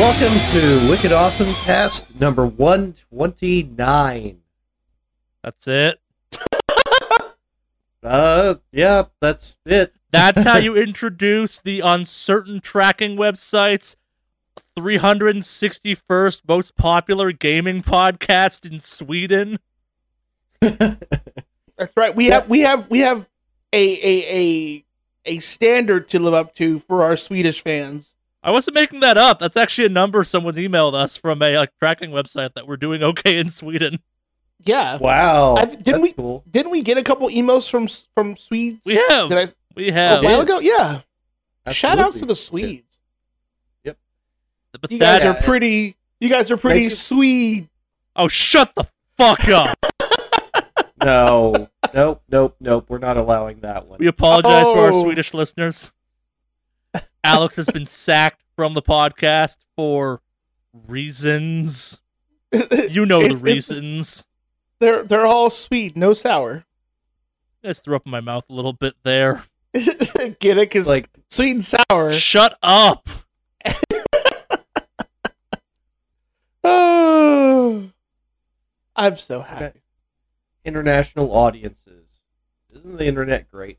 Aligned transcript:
Welcome 0.00 0.38
to 0.52 0.88
Wicked 0.88 1.12
Awesome 1.12 1.52
Cast 1.52 2.18
number 2.18 2.46
129. 2.46 4.40
That's 5.44 5.68
it. 5.68 6.00
Uh, 8.02 8.54
yeah, 8.72 9.04
that's 9.20 9.58
it. 9.66 9.94
That's 10.10 10.42
how 10.42 10.56
you 10.58 10.74
introduce 10.74 11.58
the 11.58 11.80
uncertain 11.80 12.60
tracking 12.60 13.18
websites 13.18 13.96
361st 14.74 16.40
most 16.48 16.76
popular 16.76 17.30
gaming 17.32 17.82
podcast 17.82 18.64
in 18.64 18.80
Sweden. 18.80 19.58
That's 20.60 20.96
right. 21.94 22.16
We 22.16 22.28
have 22.28 22.48
we 22.48 22.60
have 22.60 22.90
we 22.90 23.00
have 23.00 23.28
a 23.70 23.92
a 23.92 24.34
a 24.34 24.84
a 25.26 25.38
standard 25.40 26.08
to 26.08 26.18
live 26.18 26.32
up 26.32 26.54
to 26.54 26.78
for 26.78 27.04
our 27.04 27.16
Swedish 27.16 27.60
fans. 27.60 28.14
I 28.42 28.50
wasn't 28.50 28.74
making 28.74 29.00
that 29.00 29.16
up. 29.18 29.38
That's 29.38 29.56
actually 29.56 29.86
a 29.86 29.90
number 29.90 30.24
someone 30.24 30.54
emailed 30.54 30.94
us 30.94 31.16
from 31.16 31.42
a 31.42 31.56
like 31.58 31.72
tracking 31.78 32.10
website 32.10 32.54
that 32.54 32.66
we're 32.66 32.76
doing 32.78 33.02
okay 33.10 33.38
in 33.38 33.48
Sweden. 33.48 34.00
Yeah. 34.64 34.96
Wow. 34.98 35.56
I- 35.56 35.64
didn't 35.66 35.84
that's 35.84 35.98
we- 36.00 36.12
cool. 36.12 36.44
Didn't 36.50 36.70
we 36.72 36.82
get 36.82 36.98
a 36.98 37.02
couple 37.02 37.28
emails 37.28 37.70
from 37.70 37.86
from 38.14 38.36
Swedes? 38.36 38.80
We 38.84 38.94
have. 39.08 39.28
Did 39.28 39.38
I, 39.48 39.52
We 39.74 39.88
a 39.88 39.92
have. 39.92 40.24
while 40.24 40.40
ago? 40.40 40.58
Yeah. 40.60 41.00
Shout 41.70 41.98
outs 41.98 42.18
to 42.20 42.26
the 42.26 42.34
Swedes. 42.36 42.84
But 44.80 44.90
You 44.92 44.98
guys 45.00 45.24
are 45.24 45.42
pretty. 45.42 45.96
You 46.20 46.28
guys 46.28 46.50
are 46.50 46.56
pretty 46.56 46.80
Thank 46.82 46.90
you. 46.90 46.96
Swede. 46.96 47.68
Oh, 48.14 48.28
shut 48.28 48.72
the 48.74 48.84
fuck 49.16 49.48
up. 49.48 49.76
No, 51.02 51.68
nope, 51.94 52.22
nope, 52.28 52.56
nope. 52.60 52.84
We're 52.88 52.98
not 52.98 53.16
allowing 53.16 53.60
that 53.60 53.86
one. 53.86 53.98
We 54.00 54.06
apologize 54.06 54.64
to 54.66 54.70
our 54.72 54.92
Oh. 54.92 55.02
Swedish 55.02 55.32
listeners. 55.32 55.90
Alex 57.24 57.56
has 57.56 57.66
been 57.66 57.86
sacked 57.86 58.42
from 58.56 58.74
the 58.74 58.82
podcast 58.82 59.56
for 59.76 60.20
reasons. 60.88 62.00
You 62.52 63.06
know 63.06 63.20
the 63.20 63.26
It's- 63.26 63.40
it's- 63.40 63.42
reasons. 63.42 64.26
They're 64.80 65.02
they're 65.02 65.26
all 65.26 65.50
sweet, 65.50 65.94
no 65.96 66.14
sour. 66.14 66.64
I 67.62 67.68
just 67.68 67.84
threw 67.84 67.94
up 67.96 68.06
in 68.06 68.10
my 68.10 68.20
mouth 68.22 68.46
a 68.48 68.54
little 68.54 68.72
bit 68.72 68.94
there. 69.02 69.44
Get 69.74 70.42
it? 70.42 70.56
Because 70.56 70.88
like, 70.88 71.10
sweet 71.30 71.50
and 71.50 71.64
sour. 71.64 72.12
Shut 72.14 72.56
up. 72.62 73.08
Oh, 76.64 77.90
I'm 78.96 79.16
so 79.16 79.40
happy. 79.42 79.80
international 80.64 81.32
audiences. 81.34 82.20
Isn't 82.74 82.98
the 82.98 83.06
internet 83.06 83.50
great? 83.50 83.78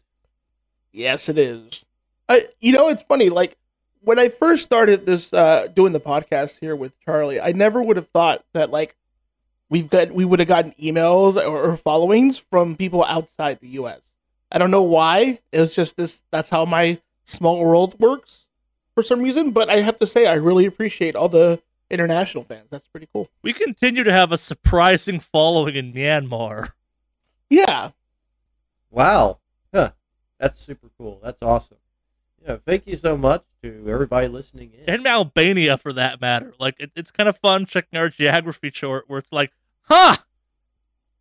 Yes, 0.92 1.30
it 1.30 1.38
is. 1.38 1.86
I, 2.32 2.46
you 2.60 2.72
know, 2.72 2.88
it's 2.88 3.04
funny. 3.04 3.30
Like 3.30 3.58
when 4.02 4.18
I 4.18 4.30
first 4.30 4.64
started 4.64 5.06
this, 5.06 5.34
uh, 5.34 5.68
doing 5.68 5.94
the 5.94 6.00
podcast 6.00 6.60
here 6.60 6.76
with 6.76 7.00
Charlie, 7.02 7.42
I 7.42 7.52
never 7.52 7.82
would 7.82 7.98
have 7.98 8.08
thought 8.08 8.44
that 8.54 8.70
like 8.70 8.96
we've 9.70 9.90
got 9.90 10.12
we 10.12 10.26
would 10.26 10.40
have 10.40 10.48
gotten 10.48 10.74
emails 10.82 11.36
or, 11.36 11.72
or 11.72 11.78
followings 11.78 12.38
from 12.38 12.76
people 12.76 13.04
outside 13.04 13.60
the 13.60 13.68
U.S. 13.70 14.00
I 14.52 14.58
don't 14.58 14.72
know 14.72 14.82
why. 14.82 15.40
It 15.52 15.60
was 15.60 15.76
just 15.76 15.98
this. 15.98 16.24
That's 16.32 16.50
how 16.50 16.66
my 16.66 17.00
small 17.26 17.60
world 17.60 18.00
works 18.00 18.48
for 18.96 19.04
some 19.04 19.22
reason. 19.22 19.52
But 19.52 19.70
I 19.70 19.82
have 19.82 19.98
to 20.00 20.08
say, 20.08 20.26
I 20.26 20.34
really 20.34 20.66
appreciate 20.66 21.16
all 21.16 21.30
the 21.30 21.62
international 21.90 22.44
fans. 22.44 22.68
That's 22.70 22.88
pretty 22.88 23.08
cool. 23.14 23.30
We 23.42 23.54
continue 23.54 24.04
to 24.04 24.12
have 24.12 24.32
a 24.32 24.38
surprising 24.38 25.20
following 25.20 25.76
in 25.76 25.94
Myanmar. 25.94 26.70
Yeah. 27.50 27.92
Wow. 28.90 29.40
Huh. 29.74 29.92
That's 30.40 30.58
super 30.60 30.90
cool. 30.98 31.20
That's 31.24 31.42
awesome. 31.44 31.78
Yeah, 32.46 32.58
thank 32.66 32.88
you 32.88 32.96
so 32.96 33.16
much 33.18 33.44
to 33.64 33.86
everybody 33.88 34.28
listening 34.28 34.72
in. 34.74 34.92
And 34.94 35.08
Albania, 35.08 35.78
for 35.78 35.94
that 35.94 36.20
matter. 36.22 36.54
Like, 36.60 36.76
it, 36.80 36.92
it's 36.96 37.12
kind 37.12 37.30
of 37.30 37.38
fun 37.38 37.66
checking 37.68 38.00
our 38.00 38.10
geography 38.10 38.72
chart 38.72 39.06
where 39.08 39.20
it's 39.20 39.32
like, 39.32 39.52
huh! 39.84 40.18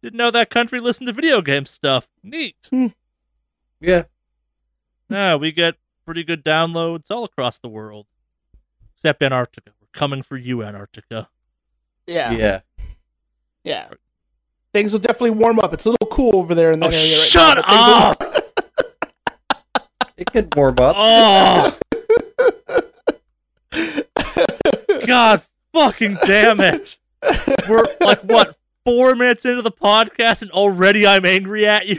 Didn't 0.02 0.16
know 0.16 0.30
that 0.30 0.48
country 0.48 0.80
listened 0.80 1.08
to 1.08 1.12
video 1.12 1.42
game 1.42 1.66
stuff. 1.66 2.08
Neat. 2.22 2.56
Hmm. 2.70 2.86
Yeah. 3.80 4.04
Yeah, 5.10 5.34
we 5.34 5.52
get 5.52 5.76
pretty 6.06 6.24
good 6.24 6.42
downloads 6.44 7.10
all 7.10 7.24
across 7.24 7.58
the 7.58 7.68
world. 7.68 8.06
Except 8.96 9.22
Antarctica. 9.22 9.72
We're 9.80 9.88
coming 9.92 10.22
for 10.22 10.36
you, 10.38 10.62
Antarctica. 10.62 11.28
Yeah. 12.06 12.32
Yeah. 12.32 12.60
Yeah. 13.62 13.88
Things 14.72 14.92
will 14.92 15.00
definitely 15.00 15.30
warm 15.32 15.58
up. 15.58 15.74
It's 15.74 15.84
a 15.84 15.90
little 15.90 16.08
cool 16.08 16.34
over 16.36 16.54
there 16.54 16.72
in 16.72 16.82
Oh, 16.82 16.88
that 16.88 16.96
area 16.96 17.18
right 17.18 17.26
shut 17.28 17.56
now. 17.56 17.62
but 17.62 17.68
things 17.68 17.86
will- 17.86 18.26
up! 18.28 18.29
It 20.20 20.30
could 20.30 20.54
warm 20.54 20.78
up. 20.78 20.94
Oh! 20.98 21.78
God 25.06 25.42
fucking 25.72 26.18
damn 26.26 26.60
it! 26.60 26.98
We're 27.66 27.86
like, 28.00 28.20
what, 28.20 28.54
four 28.84 29.14
minutes 29.14 29.46
into 29.46 29.62
the 29.62 29.70
podcast 29.70 30.42
and 30.42 30.50
already 30.50 31.06
I'm 31.06 31.24
angry 31.24 31.66
at 31.66 31.86
you? 31.86 31.98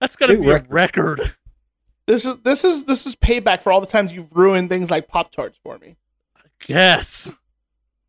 That's 0.00 0.16
gonna 0.16 0.32
New 0.34 0.40
be 0.40 0.48
a 0.48 0.52
record. 0.54 0.70
record. 1.18 1.34
this 2.06 2.24
is 2.24 2.38
this 2.38 2.64
is 2.64 2.84
this 2.84 3.06
is 3.06 3.14
payback 3.14 3.60
for 3.60 3.70
all 3.70 3.82
the 3.82 3.86
times 3.86 4.14
you've 4.14 4.34
ruined 4.34 4.70
things 4.70 4.90
like 4.90 5.08
Pop 5.08 5.30
Tarts 5.30 5.58
for 5.62 5.78
me. 5.78 5.96
Yes. 6.66 7.30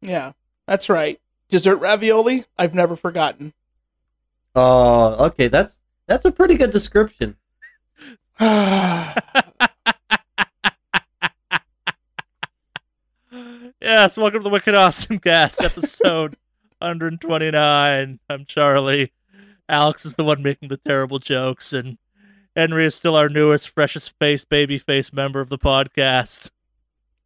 Yeah, 0.02 0.32
that's 0.68 0.88
right. 0.88 1.20
Dessert 1.50 1.76
ravioli, 1.78 2.46
I've 2.58 2.74
never 2.74 2.96
forgotten. 2.96 3.54
Oh, 4.56 5.26
okay. 5.26 5.50
That's 5.50 5.82
that's 6.08 6.26
a 6.26 6.32
pretty 6.32 6.56
good 6.56 6.72
description. 6.72 7.36
Yes, 13.82 14.18
welcome 14.18 14.40
to 14.40 14.44
the 14.44 14.50
Wicked 14.50 14.74
Awesome 14.76 15.20
Cast, 15.20 15.62
episode 15.62 16.38
129. 16.80 18.20
I'm 18.30 18.46
Charlie. 18.46 19.12
Alex 19.68 20.06
is 20.06 20.16
the 20.16 20.24
one 20.24 20.42
making 20.42 20.70
the 20.70 20.78
terrible 20.78 21.20
jokes, 21.20 21.74
and 21.74 21.98
Henry 22.56 22.86
is 22.86 22.96
still 22.96 23.16
our 23.16 23.30
newest, 23.30 23.70
freshest 23.70 24.18
face, 24.20 24.46
baby 24.46 24.78
face 24.78 25.12
member 25.12 25.42
of 25.42 25.50
the 25.50 25.58
podcast. 25.58 26.52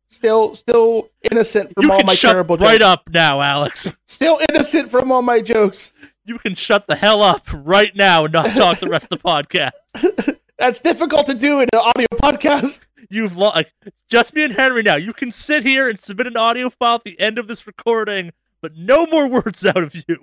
still 0.09 0.55
still 0.55 1.09
innocent 1.31 1.71
from 1.73 1.85
you 1.85 1.91
all 1.91 1.99
can 1.99 2.07
my 2.07 2.15
shut 2.15 2.31
terrible 2.31 2.57
right 2.57 2.61
jokes. 2.61 2.71
Right 2.71 2.81
up 2.81 3.09
now, 3.11 3.41
Alex. 3.41 3.95
Still 4.07 4.39
innocent 4.49 4.89
from 4.89 5.11
all 5.11 5.21
my 5.21 5.41
jokes. 5.41 5.93
You 6.25 6.39
can 6.39 6.55
shut 6.55 6.87
the 6.87 6.95
hell 6.95 7.21
up 7.21 7.45
right 7.53 7.95
now 7.95 8.25
and 8.25 8.33
not 8.33 8.55
talk 8.55 8.79
the 8.79 8.89
rest 8.89 9.11
of 9.11 9.21
the 9.21 9.29
podcast. 9.29 10.37
That's 10.57 10.79
difficult 10.79 11.27
to 11.27 11.33
do 11.33 11.59
in 11.61 11.69
an 11.73 11.79
audio 11.79 12.07
podcast. 12.15 12.79
You've 13.09 13.37
lo- 13.37 13.51
like, 13.53 13.71
just 14.09 14.33
me 14.33 14.43
and 14.43 14.53
Henry 14.53 14.81
now. 14.83 14.95
You 14.95 15.13
can 15.13 15.29
sit 15.31 15.63
here 15.63 15.87
and 15.87 15.99
submit 15.99 16.27
an 16.27 16.35
audio 16.35 16.69
file 16.69 16.95
at 16.95 17.03
the 17.03 17.19
end 17.19 17.37
of 17.37 17.47
this 17.47 17.67
recording, 17.67 18.31
but 18.61 18.75
no 18.75 19.05
more 19.05 19.27
words 19.29 19.65
out 19.65 19.77
of 19.77 19.93
you. 20.07 20.17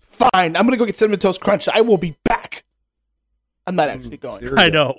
Fine, 0.00 0.56
I'm 0.56 0.64
gonna 0.64 0.76
go 0.76 0.86
get 0.86 0.96
cinnamon 0.96 1.18
toast 1.20 1.40
crunch. 1.40 1.68
I 1.68 1.80
will 1.82 1.98
be 1.98 2.16
back. 2.24 2.64
I'm 3.66 3.76
not 3.76 3.88
actually 3.88 4.16
going. 4.16 4.40
Cereal. 4.40 4.58
I 4.58 4.68
know. 4.68 4.94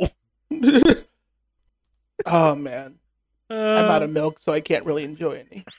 oh 2.26 2.56
man, 2.56 2.96
Uh, 3.50 3.54
I'm 3.54 3.92
out 3.92 4.04
of 4.04 4.10
milk, 4.12 4.40
so 4.40 4.54
I 4.54 4.60
can't 4.62 4.86
really 4.86 5.04
enjoy 5.04 5.44
any. 5.50 5.66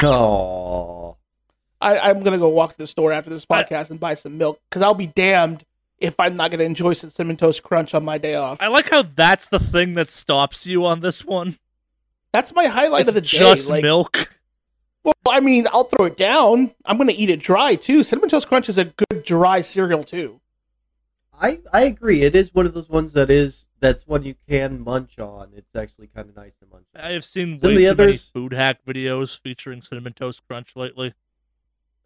Oh. 0.00 1.16
I, 1.80 1.98
I'm 1.98 2.22
gonna 2.22 2.38
go 2.38 2.48
walk 2.50 2.72
to 2.72 2.78
the 2.78 2.86
store 2.86 3.12
after 3.12 3.30
this 3.30 3.44
I- 3.50 3.62
podcast 3.64 3.90
and 3.90 3.98
buy 3.98 4.14
some 4.14 4.38
milk 4.38 4.60
because 4.68 4.82
I'll 4.82 4.94
be 4.94 5.06
damned 5.08 5.64
if 5.98 6.18
I'm 6.18 6.34
not 6.36 6.50
gonna 6.50 6.64
enjoy 6.64 6.92
some 6.94 7.10
cinnamon 7.10 7.36
toast 7.36 7.62
crunch 7.62 7.94
on 7.94 8.04
my 8.04 8.18
day 8.18 8.34
off. 8.34 8.58
I 8.60 8.68
like 8.68 8.88
how 8.90 9.02
that's 9.02 9.48
the 9.48 9.58
thing 9.58 9.94
that 9.94 10.10
stops 10.10 10.66
you 10.66 10.84
on 10.86 11.00
this 11.00 11.24
one. 11.24 11.58
That's 12.32 12.54
my 12.54 12.66
highlight 12.66 13.02
It's 13.02 13.08
of 13.08 13.14
the 13.14 13.20
just 13.20 13.68
day. 13.68 13.74
Like, 13.74 13.82
milk. 13.82 14.34
well, 15.02 15.14
I 15.28 15.40
mean, 15.40 15.66
I'll 15.72 15.84
throw 15.84 16.06
it 16.06 16.16
down. 16.16 16.72
I'm 16.84 16.98
gonna 16.98 17.12
eat 17.16 17.30
it 17.30 17.40
dry 17.40 17.74
too. 17.74 18.04
Cinnamon 18.04 18.30
toast 18.30 18.48
crunch 18.48 18.68
is 18.68 18.78
a 18.78 18.84
good 18.84 19.24
dry 19.24 19.62
cereal 19.62 20.04
too. 20.04 20.40
I 21.40 21.60
I 21.72 21.82
agree. 21.84 22.22
It 22.22 22.34
is 22.36 22.52
one 22.54 22.66
of 22.66 22.74
those 22.74 22.88
ones 22.88 23.12
that 23.14 23.30
is 23.30 23.66
that's 23.80 24.06
one 24.08 24.24
you 24.24 24.34
can 24.48 24.80
munch 24.82 25.18
on. 25.20 25.52
It's 25.56 25.74
actually 25.76 26.08
kind 26.08 26.28
of 26.28 26.34
nice 26.36 26.52
to 26.60 26.66
munch. 26.70 26.86
on. 26.96 27.00
I 27.00 27.12
have 27.12 27.24
seen 27.24 27.60
Some 27.60 27.74
way 27.76 27.84
of 27.84 27.96
the 27.96 28.02
too 28.02 28.06
many 28.08 28.16
food 28.18 28.52
hack 28.52 28.84
videos 28.84 29.38
featuring 29.40 29.80
cinnamon 29.80 30.12
toast 30.14 30.42
crunch 30.48 30.74
lately. 30.74 31.14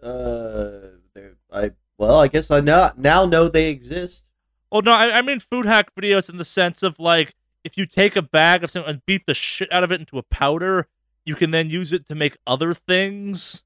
Uh, 0.03 0.91
they're- 1.15 1.37
I 1.50 1.71
well, 2.03 2.19
I 2.19 2.27
guess 2.27 2.51
I 2.51 2.59
now 2.59 2.91
now 2.97 3.25
know 3.27 3.47
they 3.47 3.71
exist. 3.71 4.29
Oh 4.73 4.81
no, 4.81 4.91
I, 4.91 5.19
I 5.19 5.23
mean 5.23 5.39
food 5.39 5.67
hack 5.67 5.95
videos 5.95 6.29
in 6.29 6.37
the 6.37 6.45
sense 6.45 6.83
of 6.83 6.99
like 6.99 7.37
if 7.63 7.79
you 7.79 7.87
take 7.87 8.17
a 8.17 8.23
bag 8.23 8.65
of 8.65 8.73
something 8.73 8.93
and 8.95 9.07
beat 9.07 9.25
the 9.25 9.35
shit 9.35 9.73
out 9.73 9.85
of 9.85 9.93
it 9.93 10.01
into 10.01 10.19
a 10.19 10.25
powder, 10.25 10.89
you 11.25 11.37
can 11.37 11.53
then 11.53 11.71
use 11.71 11.93
it 11.93 12.05
to 12.09 12.17
make 12.17 12.37
other 12.45 12.75
things, 12.75 13.63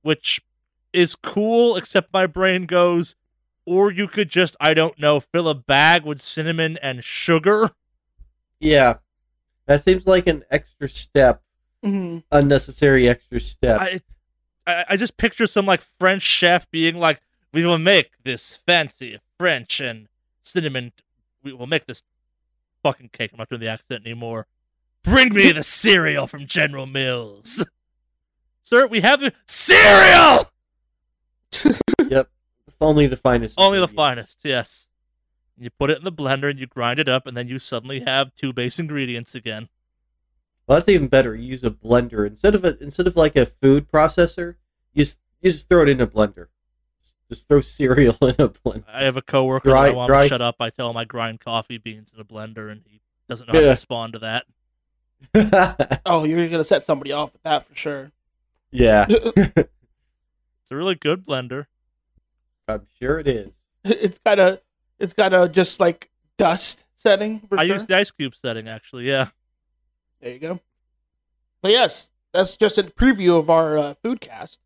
which 0.00 0.40
is 0.94 1.14
cool. 1.14 1.76
Except 1.76 2.14
my 2.14 2.26
brain 2.26 2.64
goes, 2.64 3.14
or 3.66 3.90
you 3.92 4.08
could 4.08 4.30
just 4.30 4.56
I 4.58 4.72
don't 4.72 4.98
know 4.98 5.20
fill 5.20 5.46
a 5.46 5.54
bag 5.54 6.06
with 6.06 6.18
cinnamon 6.18 6.78
and 6.80 7.04
sugar. 7.04 7.72
Yeah, 8.58 8.94
that 9.66 9.84
seems 9.84 10.06
like 10.06 10.26
an 10.26 10.44
extra 10.50 10.88
step, 10.88 11.42
hmm 11.84 12.20
unnecessary 12.32 13.06
extra 13.06 13.38
step. 13.38 13.82
I, 13.82 14.00
I 14.66 14.84
I 14.88 14.96
just 14.96 15.18
picture 15.18 15.46
some 15.46 15.66
like 15.66 15.82
French 16.00 16.22
chef 16.22 16.70
being 16.70 16.96
like, 16.96 17.20
"We 17.56 17.64
will 17.64 17.78
make 17.78 18.10
this 18.22 18.60
fancy 18.66 19.18
French 19.38 19.80
and 19.80 20.08
cinnamon. 20.42 20.92
We 21.42 21.54
will 21.54 21.66
make 21.66 21.86
this 21.86 22.02
fucking 22.82 23.08
cake." 23.14 23.30
I'm 23.32 23.38
not 23.38 23.48
doing 23.48 23.62
the 23.62 23.68
accent 23.68 24.04
anymore. 24.04 24.46
Bring 25.02 25.32
me 25.32 25.52
the 25.52 25.62
cereal 25.62 26.26
from 26.26 26.46
General 26.46 26.84
Mills. 26.84 27.64
Sir, 28.62 28.86
we 28.86 29.00
have 29.00 29.20
the 29.20 29.32
cereal! 29.46 30.50
Yep. 32.10 32.28
Only 32.78 33.06
the 33.06 33.16
finest. 33.16 33.58
Only 33.58 33.80
the 33.80 33.88
finest, 33.88 34.40
yes. 34.44 34.88
You 35.56 35.70
put 35.70 35.88
it 35.88 35.96
in 35.96 36.04
the 36.04 36.12
blender 36.12 36.50
and 36.50 36.58
you 36.58 36.66
grind 36.66 37.00
it 37.00 37.08
up, 37.08 37.26
and 37.26 37.34
then 37.34 37.48
you 37.48 37.58
suddenly 37.58 38.00
have 38.00 38.34
two 38.34 38.52
base 38.52 38.78
ingredients 38.78 39.34
again. 39.34 39.70
Well, 40.66 40.76
that's 40.76 40.90
even 40.90 41.08
better. 41.08 41.34
You 41.34 41.44
use 41.44 41.64
a 41.64 41.70
blender 41.70 42.26
instead 42.26 42.54
of 42.54 42.66
a 42.66 42.76
instead 42.82 43.06
of 43.06 43.16
like 43.16 43.34
a 43.34 43.46
food 43.46 43.90
processor. 43.90 44.56
You 44.92 45.04
just, 45.04 45.18
you 45.40 45.52
just 45.52 45.70
throw 45.70 45.82
it 45.82 45.88
in 45.88 46.02
a 46.02 46.06
blender. 46.06 46.48
Just 47.28 47.48
throw 47.48 47.60
cereal 47.60 48.16
in 48.22 48.28
a 48.38 48.48
blender. 48.48 48.84
I 48.92 49.04
have 49.04 49.16
a 49.16 49.22
coworker 49.22 49.68
Dry- 49.70 49.86
that 49.86 49.92
I 49.94 49.96
want 49.96 50.08
dry- 50.08 50.22
to 50.24 50.28
shut 50.28 50.40
up. 50.40 50.56
I 50.60 50.70
tell 50.70 50.88
him 50.90 50.96
I 50.96 51.04
grind 51.04 51.40
coffee 51.40 51.78
beans 51.78 52.12
in 52.14 52.20
a 52.20 52.24
blender, 52.24 52.70
and 52.70 52.82
he 52.86 53.00
doesn't 53.28 53.46
know 53.48 53.54
how 53.54 53.60
to 53.60 53.70
respond 53.70 54.12
to 54.14 54.18
that. 54.20 54.44
Oh, 56.06 56.24
you're 56.24 56.48
gonna 56.48 56.62
set 56.64 56.84
somebody 56.84 57.10
off 57.12 57.32
with 57.32 57.42
that 57.42 57.64
for 57.66 57.74
sure. 57.74 58.12
yeah, 58.70 59.06
It's 59.08 60.70
a 60.70 60.76
really 60.76 60.94
good 60.94 61.26
blender. 61.26 61.66
I'm 62.68 62.86
sure 63.00 63.18
it 63.18 63.26
is. 63.28 63.54
it's 63.84 64.18
got 64.18 64.38
a, 64.38 64.60
it's 64.98 65.12
got 65.14 65.32
a 65.32 65.48
just 65.48 65.80
like 65.80 66.10
dust 66.36 66.84
setting. 66.96 67.40
For 67.48 67.58
I 67.58 67.66
sure. 67.66 67.74
use 67.74 67.86
the 67.86 67.96
ice 67.96 68.10
cube 68.10 68.34
setting, 68.34 68.68
actually, 68.68 69.08
yeah. 69.08 69.28
There 70.20 70.32
you 70.32 70.38
go. 70.38 70.60
But 71.62 71.70
yes, 71.72 72.10
that's 72.32 72.56
just 72.56 72.78
a 72.78 72.82
preview 72.84 73.38
of 73.38 73.48
our 73.50 73.78
uh, 73.78 73.94
food 74.02 74.20
cast. 74.20 74.58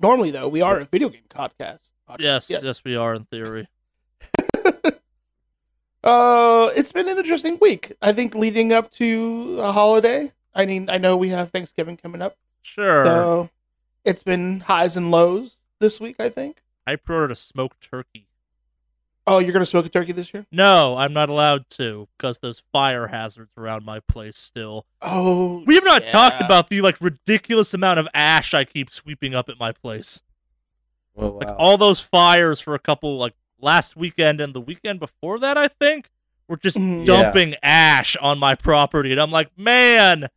Normally, 0.00 0.30
though, 0.30 0.48
we 0.48 0.62
are 0.62 0.78
a 0.80 0.84
video 0.84 1.08
game 1.08 1.22
podcast. 1.28 1.87
Podcast. 2.08 2.50
Yes, 2.50 2.60
yes, 2.62 2.84
we 2.84 2.96
are 2.96 3.14
in 3.14 3.24
theory. 3.24 3.68
Uh, 6.04 6.70
it's 6.76 6.92
been 6.92 7.08
an 7.08 7.18
interesting 7.18 7.58
week. 7.60 7.92
I 8.00 8.12
think 8.12 8.34
leading 8.34 8.72
up 8.72 8.90
to 8.92 9.58
a 9.60 9.72
holiday. 9.72 10.32
I 10.54 10.64
mean, 10.64 10.88
I 10.88 10.98
know 10.98 11.16
we 11.16 11.30
have 11.30 11.50
Thanksgiving 11.50 11.96
coming 11.96 12.22
up, 12.22 12.36
Sure. 12.62 13.04
so 13.04 13.50
it's 14.04 14.22
been 14.22 14.60
highs 14.60 14.96
and 14.96 15.10
lows 15.10 15.58
this 15.80 16.00
week. 16.00 16.16
I 16.20 16.28
think. 16.28 16.62
I 16.86 16.96
pre-ordered 16.96 17.32
a 17.32 17.36
smoked 17.36 17.80
turkey. 17.90 18.28
Oh, 19.26 19.40
you're 19.40 19.52
gonna 19.52 19.66
smoke 19.66 19.84
a 19.86 19.88
turkey 19.90 20.12
this 20.12 20.32
year? 20.32 20.46
No, 20.50 20.96
I'm 20.96 21.12
not 21.12 21.28
allowed 21.28 21.68
to 21.70 22.08
because 22.16 22.38
there's 22.38 22.62
fire 22.72 23.08
hazards 23.08 23.50
around 23.58 23.84
my 23.84 24.00
place 24.00 24.38
still. 24.38 24.86
Oh, 25.02 25.62
We 25.66 25.74
have 25.74 25.84
not 25.84 26.08
talked 26.10 26.40
about 26.40 26.68
the 26.68 26.80
like 26.80 26.98
ridiculous 27.00 27.74
amount 27.74 27.98
of 27.98 28.08
ash 28.14 28.54
I 28.54 28.64
keep 28.64 28.90
sweeping 28.90 29.34
up 29.34 29.48
at 29.50 29.58
my 29.58 29.72
place. 29.72 30.22
Well, 31.18 31.32
wow. 31.32 31.38
Like 31.38 31.56
all 31.58 31.76
those 31.76 32.00
fires 32.00 32.60
for 32.60 32.74
a 32.74 32.78
couple 32.78 33.16
like 33.18 33.34
last 33.60 33.96
weekend 33.96 34.40
and 34.40 34.54
the 34.54 34.60
weekend 34.60 35.00
before 35.00 35.38
that, 35.40 35.58
I 35.58 35.68
think, 35.68 36.08
were 36.48 36.56
just 36.56 36.76
Mhm. 36.76 37.00
Yeah. 37.00 37.04
dumping 37.22 37.56
ash 37.62 38.16
on 38.16 38.38
my 38.38 38.54
property, 38.54 39.10
and 39.12 39.20
I'm 39.20 39.30
like, 39.30 39.50
man, 39.58 40.28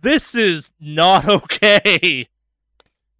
this 0.00 0.34
is 0.34 0.72
not 0.80 1.26
okay. 1.28 2.28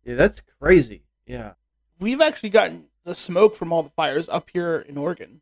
yeah, 0.05 0.15
that's 0.17 0.43
crazy. 0.61 1.03
Yeah. 1.27 1.55
we've 2.01 2.21
actually 2.21 2.51
gotten 2.51 2.85
the 3.05 3.15
smoke 3.15 3.57
from 3.57 3.73
all 3.73 3.83
the 3.83 3.89
fires 3.91 4.29
up 4.29 4.51
here 4.53 4.85
in 4.89 4.99
Oregon. 4.99 5.41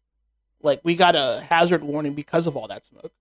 Like 0.63 0.81
we 0.85 0.95
got 0.95 1.17
a 1.17 1.45
hazard 1.49 1.83
warning 1.83 2.13
because 2.15 2.47
of 2.47 2.57
all 2.57 2.69
that 2.69 2.85
smoke. 2.85 3.13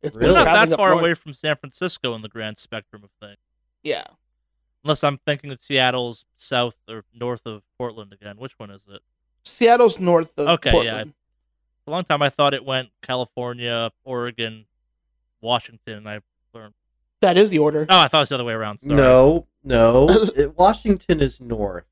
It's 0.00 0.16
Really? 0.16 0.32
We're 0.34 0.44
not 0.44 0.68
that 0.68 0.76
far 0.76 0.90
north. 0.90 1.00
away 1.02 1.14
from 1.14 1.32
San 1.34 1.56
Francisco 1.56 2.14
in 2.14 2.22
the 2.22 2.28
grand 2.28 2.58
spectrum 2.58 3.02
of 3.04 3.10
things. 3.20 3.36
Yeah. 3.82 4.04
Unless 4.84 5.02
I'm 5.04 5.18
thinking 5.18 5.50
of 5.50 5.62
Seattle's 5.62 6.24
south 6.36 6.76
or 6.88 7.04
north 7.12 7.44
of 7.46 7.62
Portland 7.78 8.12
again. 8.12 8.36
Which 8.38 8.58
one 8.58 8.70
is 8.70 8.82
it? 8.88 9.00
Seattle's 9.44 9.98
north 9.98 10.38
of 10.38 10.46
Okay, 10.48 10.70
yeah, 10.70 10.72
Portland. 10.72 11.14
For 11.84 11.90
a 11.90 11.94
long 11.94 12.04
time 12.04 12.22
I 12.22 12.28
thought 12.28 12.54
it 12.54 12.64
went 12.64 12.90
California, 13.02 13.90
Oregon, 14.04 14.66
Washington. 15.40 16.06
I 16.06 16.20
learned. 16.54 16.74
That 17.20 17.36
is 17.36 17.50
the 17.50 17.58
order. 17.58 17.86
Oh, 17.88 17.98
I 17.98 18.08
thought 18.08 18.18
it 18.18 18.22
was 18.22 18.28
the 18.30 18.34
other 18.36 18.44
way 18.44 18.52
around. 18.52 18.78
Sorry. 18.80 18.94
No, 18.94 19.46
no. 19.64 20.08
It- 20.36 20.56
Washington 20.56 21.20
is 21.20 21.40
north. 21.40 21.84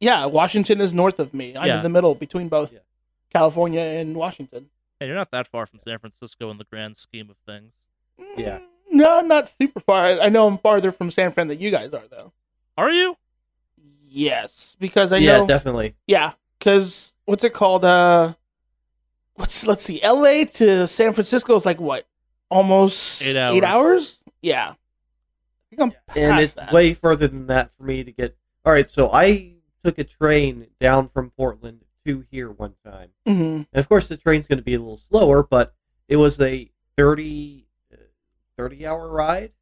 Yeah, 0.00 0.26
Washington 0.26 0.80
is 0.80 0.92
north 0.92 1.18
of 1.20 1.32
me. 1.34 1.56
I'm 1.56 1.66
Yeah. 1.66 1.76
in 1.78 1.82
the 1.82 1.88
middle 1.88 2.14
between 2.14 2.48
both 2.48 2.72
Yeah. 2.72 2.80
California 3.32 3.80
and 3.80 4.16
Washington. 4.16 4.70
Hey, 4.98 5.06
you're 5.06 5.16
not 5.16 5.30
that 5.32 5.46
far 5.46 5.66
from 5.66 5.80
San 5.86 5.98
Francisco 5.98 6.50
in 6.50 6.58
the 6.58 6.64
grand 6.64 6.96
scheme 6.96 7.28
of 7.30 7.36
things. 7.46 7.72
Yeah. 8.36 8.60
No, 8.92 9.20
not 9.22 9.52
super 9.60 9.80
far. 9.80 10.20
I 10.20 10.28
know 10.28 10.46
I'm 10.46 10.58
farther 10.58 10.92
from 10.92 11.10
San 11.10 11.30
Fran 11.32 11.48
than 11.48 11.58
you 11.60 11.70
guys 11.70 11.92
are, 11.94 12.02
though. 12.10 12.32
Are 12.76 12.90
you? 12.90 13.16
Yes, 14.08 14.76
because 14.78 15.12
I 15.12 15.16
yeah, 15.18 15.38
know. 15.38 15.46
definitely. 15.46 15.94
Yeah, 16.06 16.32
because 16.58 17.14
what's 17.24 17.44
it 17.44 17.54
called? 17.54 17.84
Uh, 17.84 18.34
what's 19.34 19.66
let's 19.66 19.82
see, 19.82 20.02
L.A. 20.02 20.44
to 20.44 20.86
San 20.86 21.12
Francisco 21.14 21.54
is 21.56 21.64
like 21.64 21.80
what, 21.80 22.06
almost 22.50 23.22
Eight 23.22 23.36
Eight 23.36 23.38
hours. 23.38 23.62
hours? 23.64 24.22
Yeah. 24.42 24.70
I 24.74 25.76
think 25.76 25.80
I'm 25.80 25.92
And 26.14 26.32
past 26.32 26.42
it's 26.42 26.52
that. 26.54 26.72
way 26.72 26.92
further 26.92 27.26
than 27.28 27.46
that 27.46 27.70
for 27.78 27.84
me 27.84 28.04
to 28.04 28.12
get. 28.12 28.36
All 28.66 28.72
right, 28.72 28.88
so 28.88 29.10
I 29.10 29.54
took 29.82 29.98
a 29.98 30.04
train 30.04 30.66
down 30.78 31.08
from 31.08 31.30
Portland 31.30 31.80
to 32.04 32.24
here 32.30 32.50
one 32.50 32.74
time. 32.84 33.08
Mhm. 33.26 33.66
And 33.72 33.80
of 33.80 33.88
course, 33.88 34.08
the 34.08 34.18
train's 34.18 34.46
going 34.46 34.58
to 34.58 34.62
be 34.64 34.74
a 34.74 34.78
little 34.78 34.98
slower, 34.98 35.42
but 35.42 35.74
it 36.08 36.16
was 36.16 36.38
a 36.40 36.70
30, 36.98 37.61
uh, 37.61 37.61
30 38.62 38.86
hour 38.86 39.08
ride. 39.08 39.52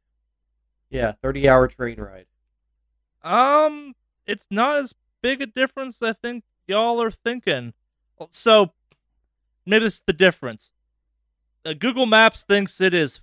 Yeah, 0.91 1.13
30 1.23 1.49
hour 1.49 1.67
train 1.67 1.99
ride. 1.99 2.27
Um, 3.23 3.95
it's 4.27 4.45
not 4.51 4.77
as 4.77 4.93
big 5.21 5.41
a 5.41 5.47
difference 5.47 6.01
I 6.03 6.13
think 6.13 6.43
y'all 6.67 7.01
are 7.01 7.11
thinking. 7.11 7.73
So 8.29 8.73
maybe 9.65 9.85
this 9.85 9.95
is 9.95 10.03
the 10.05 10.13
difference. 10.13 10.71
Uh, 11.65 11.73
Google 11.73 12.05
Maps 12.05 12.43
thinks 12.43 12.79
it 12.79 12.93
is, 12.93 13.21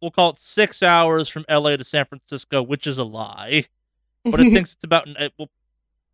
we'll 0.00 0.12
call 0.12 0.30
it 0.30 0.36
six 0.36 0.82
hours 0.82 1.28
from 1.28 1.44
LA 1.50 1.76
to 1.76 1.84
San 1.84 2.04
Francisco, 2.04 2.62
which 2.62 2.86
is 2.86 2.98
a 2.98 3.04
lie. 3.04 3.66
But 4.24 4.40
it 4.40 4.52
thinks 4.52 4.74
it's 4.74 4.84
about. 4.84 5.08
It 5.08 5.32
will, 5.38 5.50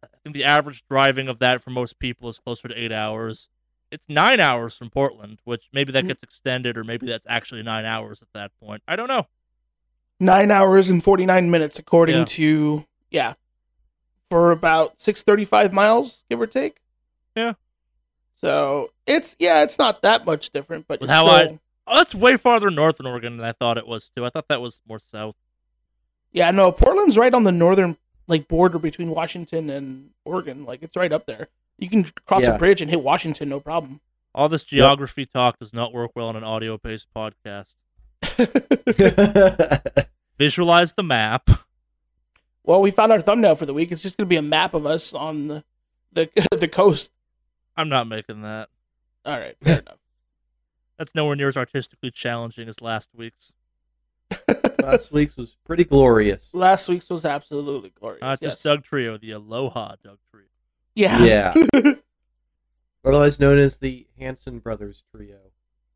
I 0.03 0.09
think 0.23 0.35
the 0.35 0.45
average 0.45 0.85
driving 0.89 1.29
of 1.29 1.39
that 1.41 1.63
for 1.63 1.71
most 1.71 1.99
people 1.99 2.29
is 2.31 2.39
closer 2.39 2.69
to 2.69 2.75
eight 2.75 2.93
hours. 2.93 3.51
It's 3.91 4.09
nine 4.09 4.41
hours 4.41 4.77
from 4.77 4.91
Portland, 4.91 5.39
which 5.45 5.69
maybe 5.73 5.93
that 5.93 6.05
Mhm. 6.05 6.09
gets 6.09 6.23
extended, 6.23 6.77
or 6.77 6.85
maybe 6.85 7.07
that's 7.07 7.27
actually 7.29 7.63
nine 7.63 7.85
hours 7.85 8.21
at 8.23 8.29
that 8.35 8.51
point. 8.61 8.83
I 8.89 8.97
don't 8.97 9.09
know. 9.09 9.27
Nine 10.19 10.51
hours 10.51 10.89
and 10.89 11.03
forty 11.05 11.25
nine 11.27 11.51
minutes, 11.51 11.79
according 11.79 12.17
Yeah. 12.19 12.25
to 12.25 12.87
yeah, 13.11 13.35
for 14.29 14.51
about 14.51 15.01
six 15.01 15.23
thirty 15.23 15.45
five 15.45 15.73
miles, 15.73 16.25
give 16.29 16.41
or 16.41 16.47
take. 16.47 16.79
Yeah. 17.37 17.53
So 18.41 18.91
it's 19.07 19.37
yeah, 19.39 19.63
it's 19.63 19.79
not 19.79 20.03
that 20.03 20.27
much 20.27 20.51
different, 20.51 20.87
but 20.89 21.05
how 21.07 21.27
I- 21.27 21.59
Oh, 21.89 21.97
that's 21.99 22.17
way 22.17 22.37
farther 22.37 22.69
north 22.71 22.99
in 22.99 23.07
Oregon 23.07 23.37
than 23.37 23.47
I 23.47 23.53
thought 23.53 23.79
it 23.79 23.87
was 23.87 24.09
too. 24.09 24.25
I 24.27 24.31
thought 24.31 24.49
that 24.49 24.61
was 24.61 24.81
more 24.89 24.99
south. 24.99 25.37
Yeah, 26.33 26.51
no, 26.51 26.73
Portland's 26.73 27.17
right 27.17 27.33
on 27.33 27.45
the 27.45 27.53
northern 27.53 27.97
like 28.27 28.49
border 28.49 28.81
between 28.81 29.11
Washington 29.11 29.71
and 29.71 30.11
Oregon. 30.25 30.65
Like 30.65 30.83
it's 30.83 30.97
right 30.97 31.13
up 31.13 31.27
there. 31.27 31.47
You 31.79 31.89
can 31.89 32.05
cross 32.25 32.43
Yeah. 32.43 32.55
a 32.55 32.59
bridge 32.59 32.81
and 32.81 32.91
hit 32.91 33.03
Washington, 33.03 33.49
no 33.49 33.61
problem. 33.61 34.01
All 34.35 34.49
this 34.49 34.65
geography 34.65 35.25
talk 35.27 35.59
does 35.59 35.73
not 35.73 35.93
work 35.93 36.13
well 36.15 36.29
on 36.29 36.37
an 36.37 36.45
audio 36.45 36.77
based 36.79 37.09
podcast. 37.15 37.75
Visualize 40.39 40.93
the 40.93 41.03
map. 41.03 41.49
well, 42.63 42.81
we 42.83 42.91
found 42.91 43.13
our 43.13 43.21
thumbnail 43.21 43.55
for 43.55 43.65
the 43.67 43.73
week. 43.75 43.91
It's 43.93 44.03
just 44.03 44.17
gonna 44.17 44.27
be 44.29 44.37
a 44.37 44.43
map 44.43 44.75
of 44.75 44.85
us 44.87 45.15
on 45.15 45.49
the 45.49 45.65
the, 46.13 46.29
the 46.59 46.69
coast. 46.69 47.11
I'm 47.77 47.89
not 47.89 48.07
making 48.09 48.43
that. 48.43 48.69
All 49.25 49.39
right, 49.39 49.57
fair 49.63 49.81
enough. 49.81 49.99
That's 50.99 51.15
nowhere 51.15 51.37
near 51.37 51.49
as 51.49 51.57
artistically 51.57 52.11
challenging 52.11 52.69
as 52.69 52.81
last 52.81 53.11
week's. 53.15 53.53
Last 54.83 55.11
week's 55.13 55.37
was 55.37 55.57
pretty 55.65 55.85
glorious. 55.85 56.55
Last 56.55 56.89
week's 56.89 57.09
was 57.11 57.25
absolutely 57.25 57.93
glorious. 57.99 58.21
Not 58.23 58.41
just 58.41 58.59
yes. 58.59 58.63
Doug 58.63 58.85
Trio, 58.85 59.17
the 59.19 59.31
Alola 59.31 59.97
Doug 60.03 60.19
Trio. 60.31 60.46
Yeah. 60.97 61.23
Yeah. 61.23 61.55
Otherwise 63.05 63.39
known 63.39 63.59
as 63.59 63.77
the 63.77 64.09
Hanson 64.19 64.59
Brothers 64.59 65.05
Trio. 65.15 65.39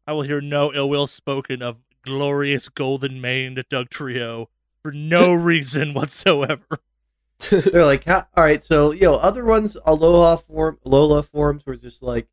I 0.07 0.12
will 0.12 0.23
hear 0.23 0.40
no 0.40 0.73
ill 0.73 0.88
will 0.88 1.09
spoken 1.09 1.62
of 1.62 1.78
glorious 2.02 2.69
golden 2.69 3.21
maned 3.21 3.64
Dugtrio 3.71 4.47
for 4.83 4.92
no 4.92 5.33
reason 5.50 5.95
whatsoever. 5.95 6.78
They're 7.50 7.87
like, 7.87 8.04
how, 8.04 8.26
all 8.37 8.45
right, 8.45 8.62
so 8.62 8.92
you 8.92 9.02
know, 9.02 9.14
other 9.14 9.45
ones, 9.45 9.76
Alola 9.87 10.40
form, 10.42 10.78
Lola 10.85 11.23
forms 11.23 11.64
were 11.64 11.76
just 11.76 12.02
like, 12.02 12.28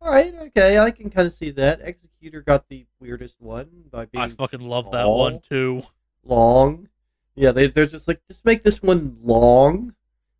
all 0.00 0.10
right, 0.10 0.32
okay, 0.34 0.78
I 0.78 0.92
can 0.92 1.10
kind 1.10 1.26
of 1.26 1.32
see 1.32 1.50
that. 1.50 1.80
Exeggutor 1.80 2.44
got 2.44 2.68
the 2.68 2.86
weirdest 3.00 3.40
one 3.40 3.68
by 3.90 4.06
being 4.06 4.24
I 4.24 4.28
fucking 4.28 4.60
love 4.60 4.90
that 4.92 5.08
one 5.08 5.40
too. 5.40 5.82
long. 6.24 6.88
Yeah, 7.34 7.50
they 7.50 7.66
they're 7.66 7.86
just 7.86 8.06
like, 8.06 8.20
just 8.28 8.44
make 8.44 8.62
this 8.62 8.82
one 8.82 9.16
long, 9.22 9.94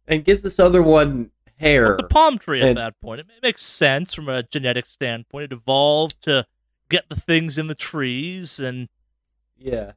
and 0.06 0.24
give 0.24 0.42
this 0.42 0.60
other 0.60 0.82
one 0.82 1.30
hair. 1.62 1.96
The 1.96 2.02
palm 2.04 2.38
tree 2.38 2.60
at 2.62 2.74
that 2.76 3.00
point. 3.00 3.20
It 3.20 3.26
makes 3.42 3.62
sense 3.62 4.12
from 4.14 4.28
a 4.28 4.42
genetic 4.42 4.86
standpoint. 4.86 5.44
It 5.44 5.52
evolved 5.52 6.22
to 6.22 6.46
get 6.88 7.08
the 7.08 7.16
things 7.16 7.56
in 7.58 7.66
the 7.68 7.74
trees 7.74 8.60
and 8.60 8.88
Yeah, 9.56 9.92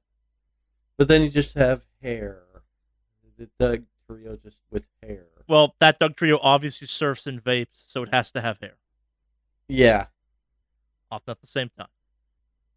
but 0.98 1.08
then 1.08 1.22
you 1.22 1.30
just 1.30 1.58
have 1.58 1.86
hair. 2.02 2.42
The 3.38 3.50
Doug 3.60 3.84
Trio 4.08 4.38
just 4.38 4.62
with 4.72 4.86
hair. 5.04 5.26
well, 5.48 5.76
that 5.80 6.00
Dugtrio 6.00 6.40
obviously 6.42 6.88
surfs 6.88 7.28
and 7.28 7.44
vapes, 7.44 7.84
so 7.86 8.04
it 8.04 8.10
has 8.14 8.32
to 8.32 8.40
have 8.42 8.60
hair. 8.60 8.76
Yeah, 9.68 10.06
Often 11.12 11.32
at 11.32 11.42
the 11.42 11.48
same 11.48 11.70
time. 11.78 11.88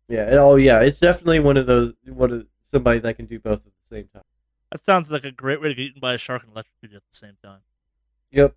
Yeah. 0.08 0.28
Oh, 0.32 0.56
yeah. 0.56 0.80
It's 0.80 1.00
definitely 1.00 1.40
one 1.40 1.56
of 1.56 1.66
those. 1.66 1.92
One 2.06 2.32
of 2.32 2.46
somebody 2.70 2.98
that 3.00 3.16
can 3.16 3.26
do 3.26 3.38
both 3.38 3.60
at 3.60 3.64
the 3.66 3.96
same 3.96 4.08
time. 4.12 4.22
That 4.72 4.80
sounds 4.80 5.10
like 5.10 5.24
a 5.24 5.30
great 5.32 5.60
way 5.60 5.68
to 5.68 5.74
get 5.74 5.82
eaten 5.82 6.00
by 6.00 6.14
a 6.14 6.18
shark 6.18 6.42
and 6.42 6.52
electrocuted 6.52 6.96
at 6.96 7.02
the 7.10 7.16
same 7.16 7.36
time. 7.44 7.60
Yep. 8.32 8.54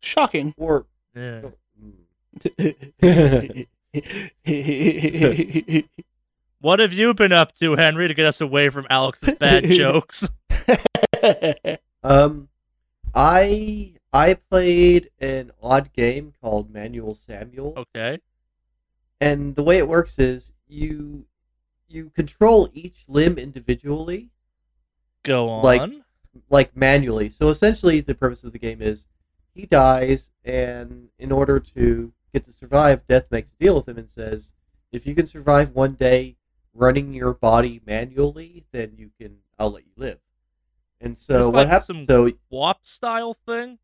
Shocking. 0.00 0.54
Or. 0.56 0.86
Yeah. 1.14 1.42
mm. 1.80 3.66
What 6.60 6.80
have 6.80 6.92
you 6.92 7.14
been 7.14 7.32
up 7.32 7.54
to, 7.56 7.76
Henry, 7.76 8.08
to 8.08 8.14
get 8.14 8.26
us 8.26 8.40
away 8.40 8.70
from 8.70 8.86
Alex's 8.90 9.34
bad 9.38 9.64
jokes? 9.70 10.28
Um, 12.02 12.48
I 13.14 13.94
I 14.12 14.34
played 14.34 15.10
an 15.18 15.50
odd 15.60 15.92
game 15.92 16.32
called 16.40 16.70
Manual 16.70 17.16
Samuel, 17.16 17.74
Okay. 17.76 18.18
and 19.20 19.56
the 19.56 19.64
way 19.64 19.78
it 19.78 19.88
works 19.88 20.16
is 20.20 20.52
you 20.68 21.26
you 21.88 22.10
control 22.10 22.68
each 22.72 23.04
limb 23.08 23.38
individually, 23.38 24.30
Go 25.24 25.48
on. 25.48 25.62
Like- 25.64 25.90
like 26.48 26.76
manually. 26.76 27.28
So 27.30 27.48
essentially, 27.48 28.00
the 28.00 28.14
purpose 28.14 28.44
of 28.44 28.52
the 28.52 28.58
game 28.60 28.80
is 28.80 29.06
he 29.56 29.66
dies, 29.66 30.30
and 30.44 31.08
in 31.18 31.32
order 31.32 31.58
to 31.60 32.12
get 32.32 32.44
to 32.44 32.52
survive, 32.52 33.06
Death 33.06 33.26
makes 33.30 33.50
a 33.52 33.64
deal 33.64 33.76
with 33.76 33.88
him 33.88 33.98
and 33.98 34.10
says, 34.10 34.52
if 34.92 35.06
you 35.06 35.14
can 35.14 35.26
survive 35.26 35.70
one 35.70 35.94
day 35.94 36.36
running 36.74 37.12
your 37.14 37.32
body 37.34 37.80
manually, 37.86 38.64
then 38.72 38.92
you 38.96 39.10
can 39.20 39.38
I'll 39.58 39.70
let 39.70 39.84
you 39.84 39.92
live. 39.96 40.18
And 41.00 41.16
so 41.16 41.38
Just 41.38 41.46
what 41.46 41.54
like 41.54 41.68
happens? 41.68 41.86
some- 41.86 42.04
So 42.04 42.30
QWOP 42.52 42.76
style 42.82 43.34
thing? 43.46 43.78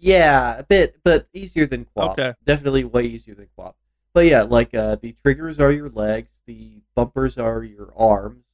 Yeah, 0.00 0.58
a 0.58 0.62
bit, 0.64 0.96
but 1.02 1.28
easier 1.32 1.66
than 1.66 1.86
QWOP. 1.86 2.12
Okay. 2.12 2.34
Definitely 2.44 2.84
way 2.84 3.04
easier 3.04 3.34
than 3.34 3.48
QWOP. 3.58 3.74
But 4.12 4.26
yeah, 4.26 4.42
like 4.42 4.74
uh, 4.74 4.96
the 4.96 5.14
triggers 5.22 5.58
are 5.58 5.72
your 5.72 5.88
legs, 5.88 6.40
the 6.46 6.82
bumpers 6.94 7.36
are 7.38 7.62
your 7.64 7.92
arms, 7.96 8.44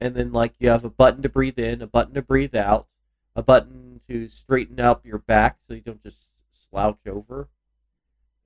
and 0.00 0.14
then 0.14 0.32
like 0.32 0.54
you 0.58 0.68
have 0.70 0.84
a 0.84 0.90
button 0.90 1.22
to 1.22 1.28
breathe 1.28 1.58
in, 1.58 1.82
a 1.82 1.86
button 1.86 2.14
to 2.14 2.22
breathe 2.22 2.54
out, 2.56 2.86
a 3.34 3.42
button 3.42 4.00
to 4.08 4.28
straighten 4.28 4.80
up 4.80 5.06
your 5.06 5.18
back 5.18 5.58
so 5.60 5.74
you 5.74 5.80
don't 5.80 6.02
just 6.02 6.28
slouch 6.52 7.00
over 7.06 7.48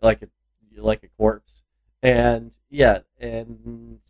like 0.00 0.23
a 0.23 0.28
like 0.76 1.02
a 1.02 1.09
corpse. 1.09 1.64
And 2.02 2.57
yeah, 2.71 3.00
and 3.19 4.00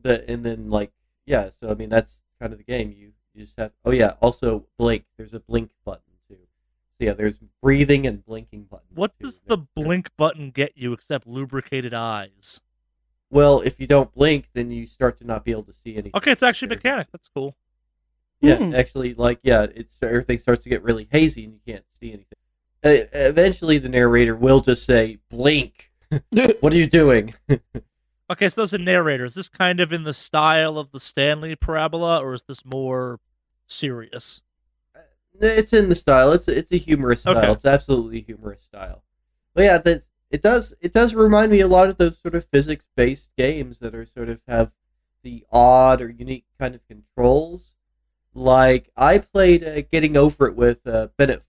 the 0.00 0.28
and 0.28 0.44
then 0.44 0.68
like 0.68 0.92
yeah, 1.26 1.50
so 1.50 1.70
I 1.70 1.74
mean 1.74 1.88
that's 1.88 2.22
kind 2.40 2.52
of 2.52 2.58
the 2.58 2.64
game. 2.64 2.92
You 2.92 3.12
you 3.34 3.44
just 3.44 3.58
have 3.58 3.72
oh 3.84 3.92
yeah, 3.92 4.14
also 4.20 4.66
blink. 4.78 5.04
There's 5.16 5.34
a 5.34 5.40
blink 5.40 5.70
button 5.84 6.14
too. 6.28 6.38
So 6.98 7.04
yeah, 7.04 7.12
there's 7.12 7.38
breathing 7.62 8.06
and 8.06 8.24
blinking 8.24 8.64
buttons. 8.64 8.90
What 8.94 9.18
too. 9.18 9.26
does 9.26 9.40
the 9.46 9.58
blink 9.58 10.10
button 10.16 10.50
get 10.50 10.72
you 10.76 10.92
except 10.92 11.26
lubricated 11.26 11.94
eyes? 11.94 12.60
Well, 13.30 13.60
if 13.60 13.80
you 13.80 13.86
don't 13.86 14.12
blink, 14.12 14.50
then 14.52 14.70
you 14.70 14.84
start 14.84 15.16
to 15.18 15.26
not 15.26 15.42
be 15.42 15.52
able 15.52 15.62
to 15.62 15.72
see 15.72 15.94
anything. 15.94 16.12
Okay, 16.14 16.32
it's 16.32 16.42
actually 16.42 16.68
mechanic. 16.68 17.08
That's 17.12 17.28
cool. 17.34 17.56
Yeah, 18.42 18.56
Hmm. 18.56 18.74
actually, 18.74 19.14
like 19.14 19.38
yeah, 19.42 19.66
it's 19.74 19.98
everything 20.02 20.38
starts 20.38 20.64
to 20.64 20.68
get 20.68 20.82
really 20.82 21.08
hazy 21.10 21.44
and 21.44 21.54
you 21.54 21.60
can't 21.66 21.84
see 21.98 22.08
anything. 22.12 22.26
Uh, 22.84 23.06
eventually, 23.12 23.78
the 23.78 23.88
narrator 23.88 24.34
will 24.34 24.60
just 24.60 24.84
say, 24.84 25.18
"Blink." 25.30 25.92
what 26.60 26.72
are 26.72 26.76
you 26.76 26.86
doing? 26.86 27.34
Okay, 28.30 28.48
so 28.48 28.60
those 28.62 28.74
are 28.74 28.78
narrators. 28.78 29.32
Is 29.32 29.34
this 29.36 29.48
kind 29.48 29.78
of 29.80 29.92
in 29.92 30.04
the 30.04 30.12
style 30.14 30.78
of 30.78 30.90
the 30.90 30.98
Stanley 31.00 31.54
Parable, 31.54 32.02
or 32.04 32.34
is 32.34 32.42
this 32.42 32.64
more 32.64 33.20
serious? 33.66 34.42
It's 35.40 35.72
in 35.72 35.88
the 35.88 35.94
style. 35.94 36.32
It's 36.32 36.48
it's 36.48 36.72
a 36.72 36.76
humorous 36.76 37.20
style. 37.22 37.36
Okay. 37.38 37.52
It's 37.52 37.64
absolutely 37.64 38.20
humorous 38.20 38.62
style. 38.62 39.02
But 39.54 39.64
yeah, 39.64 39.78
that 39.78 40.02
it 40.30 40.42
does 40.42 40.74
it 40.80 40.92
does 40.92 41.14
remind 41.14 41.52
me 41.52 41.60
a 41.60 41.68
lot 41.68 41.88
of 41.88 41.98
those 41.98 42.18
sort 42.18 42.34
of 42.34 42.44
physics 42.46 42.86
based 42.96 43.30
games 43.36 43.78
that 43.78 43.94
are 43.94 44.04
sort 44.04 44.28
of 44.28 44.40
have 44.48 44.72
the 45.22 45.44
odd 45.52 46.02
or 46.02 46.08
unique 46.10 46.44
kind 46.58 46.74
of 46.74 46.80
controls. 46.88 47.74
Like 48.34 48.90
I 48.96 49.18
played 49.18 49.62
uh, 49.62 49.82
Getting 49.82 50.16
Over 50.16 50.46
It 50.48 50.56
with 50.56 50.86
uh, 50.86 51.08
Bennett 51.18 51.42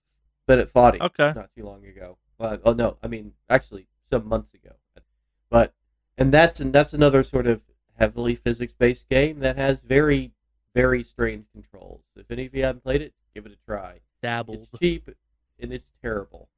Bennett 0.46 0.72
Foddy 0.72 1.00
Okay. 1.00 1.32
not 1.34 1.50
too 1.56 1.64
long 1.64 1.84
ago. 1.86 2.18
Oh 2.40 2.72
no, 2.72 2.98
I 3.02 3.06
mean 3.08 3.32
actually 3.48 3.86
some 4.10 4.28
months 4.28 4.52
ago. 4.52 4.74
But 5.50 5.72
and 6.18 6.32
that's 6.32 6.60
and 6.60 6.72
that's 6.72 6.92
another 6.92 7.22
sort 7.22 7.46
of 7.46 7.62
heavily 7.98 8.34
physics 8.34 8.72
based 8.72 9.08
game 9.08 9.38
that 9.40 9.56
has 9.56 9.80
very 9.82 10.32
very 10.74 11.02
strange 11.02 11.46
controls. 11.52 12.02
If 12.16 12.30
any 12.30 12.46
of 12.46 12.54
you 12.54 12.64
haven't 12.64 12.82
played 12.82 13.00
it, 13.00 13.14
give 13.34 13.46
it 13.46 13.52
a 13.52 13.66
try. 13.70 14.00
Dabbled. 14.22 14.58
It's 14.58 14.68
cheap 14.78 15.08
and 15.60 15.72
it's 15.72 15.92
terrible. 16.02 16.48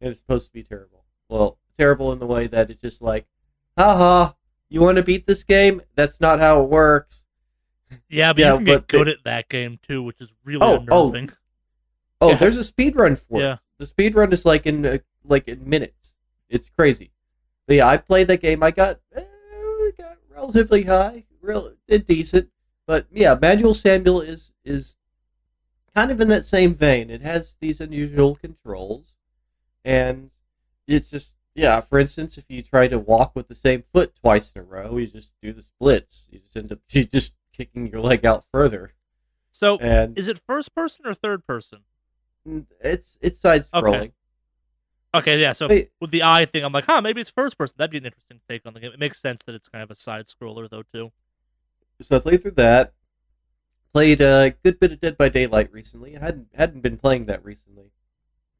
and 0.00 0.10
it's 0.10 0.20
supposed 0.20 0.46
to 0.46 0.52
be 0.52 0.62
terrible. 0.62 1.04
Well, 1.28 1.58
terrible 1.78 2.12
in 2.12 2.18
the 2.18 2.26
way 2.26 2.46
that 2.46 2.70
it's 2.70 2.82
just 2.82 3.00
like, 3.00 3.26
haha, 3.78 4.32
you 4.68 4.80
want 4.82 4.96
to 4.96 5.02
beat 5.02 5.26
this 5.26 5.42
game? 5.44 5.80
That's 5.94 6.20
not 6.20 6.38
how 6.40 6.62
it 6.62 6.68
works. 6.68 7.24
Yeah, 8.08 8.32
but 8.32 8.38
Yeah, 8.40 8.50
you 8.52 8.56
can 8.58 8.64
get 8.64 8.74
but 8.74 8.88
the- 8.88 8.98
good 8.98 9.08
at 9.08 9.24
that 9.24 9.48
game 9.48 9.78
too, 9.82 10.02
which 10.02 10.20
is 10.20 10.28
really 10.44 10.60
Oh, 10.62 10.84
oh. 10.90 11.06
unnerving. 11.08 11.30
Oh, 12.20 12.30
Yeah. 12.30 12.36
there's 12.36 12.56
a 12.56 12.64
speed 12.64 12.96
run 12.96 13.16
for 13.16 13.40
Yeah. 13.40 13.52
it. 13.54 13.58
The 13.78 13.86
speed 13.86 14.14
run 14.14 14.32
is 14.32 14.44
like 14.44 14.66
in 14.66 14.84
uh, 14.86 14.98
like 15.24 15.48
in 15.48 15.68
minutes. 15.68 16.14
It's 16.48 16.68
crazy. 16.68 17.12
But 17.66 17.76
yeah, 17.76 17.88
I 17.88 17.96
played 17.96 18.28
that 18.28 18.40
game. 18.42 18.62
I 18.62 18.70
got 18.70 19.00
uh, 19.16 19.22
got 19.98 20.18
relatively 20.30 20.82
high, 20.84 21.24
real 21.40 21.74
did 21.88 22.06
decent. 22.06 22.50
But 22.86 23.06
yeah, 23.10 23.36
Manual 23.40 23.74
Samuel 23.74 24.20
is 24.20 24.52
is 24.64 24.96
kind 25.94 26.10
of 26.10 26.20
in 26.20 26.28
that 26.28 26.44
same 26.44 26.74
vein. 26.74 27.10
It 27.10 27.22
has 27.22 27.56
these 27.60 27.80
unusual 27.80 28.34
controls, 28.36 29.14
and 29.84 30.30
it's 30.86 31.10
just 31.10 31.34
yeah. 31.54 31.80
For 31.80 31.98
instance, 31.98 32.38
if 32.38 32.44
you 32.48 32.62
try 32.62 32.86
to 32.88 32.98
walk 32.98 33.34
with 33.34 33.48
the 33.48 33.54
same 33.54 33.84
foot 33.92 34.14
twice 34.16 34.52
in 34.54 34.60
a 34.60 34.64
row, 34.64 34.96
you 34.96 35.06
just 35.08 35.32
do 35.42 35.52
the 35.52 35.62
splits. 35.62 36.26
You 36.30 36.38
just 36.40 36.56
end 36.56 36.70
up 36.72 36.78
you 36.90 37.04
just 37.04 37.32
kicking 37.56 37.86
your 37.88 38.00
leg 38.00 38.24
out 38.24 38.44
further, 38.52 38.94
So, 39.50 39.78
and 39.78 40.18
is 40.18 40.28
it 40.28 40.40
first 40.46 40.74
person 40.74 41.06
or 41.06 41.14
third 41.14 41.46
person? 41.46 41.80
it's 42.80 43.18
it's 43.20 43.40
side 43.40 43.62
scrolling. 43.64 44.12
Okay, 45.14 45.38
yeah. 45.40 45.52
So 45.52 45.68
with 46.00 46.10
the 46.10 46.22
eye 46.22 46.46
thing, 46.46 46.64
I'm 46.64 46.72
like, 46.72 46.86
huh, 46.86 47.00
maybe 47.02 47.20
it's 47.20 47.30
first 47.30 47.58
person. 47.58 47.74
That'd 47.76 47.90
be 47.90 47.98
an 47.98 48.06
interesting 48.06 48.40
take 48.48 48.62
on 48.66 48.72
the 48.74 48.80
game. 48.80 48.92
It 48.92 48.98
makes 48.98 49.20
sense 49.20 49.42
that 49.44 49.54
it's 49.54 49.68
kind 49.68 49.82
of 49.82 49.90
a 49.90 49.94
side 49.94 50.26
scroller 50.26 50.68
though 50.68 50.82
too. 50.92 51.12
so 52.00 52.16
I 52.16 52.18
played 52.20 52.42
through 52.42 52.52
that. 52.52 52.94
Played 53.92 54.22
a 54.22 54.54
good 54.64 54.80
bit 54.80 54.92
of 54.92 55.00
Dead 55.00 55.18
by 55.18 55.28
Daylight 55.28 55.70
recently. 55.70 56.16
I 56.16 56.20
hadn't 56.20 56.48
hadn't 56.54 56.80
been 56.80 56.96
playing 56.96 57.26
that 57.26 57.44
recently. 57.44 57.92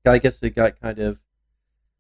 I 0.05 0.19
guess 0.19 0.43
it 0.43 0.55
got 0.55 0.79
kind 0.79 0.99
of 0.99 1.21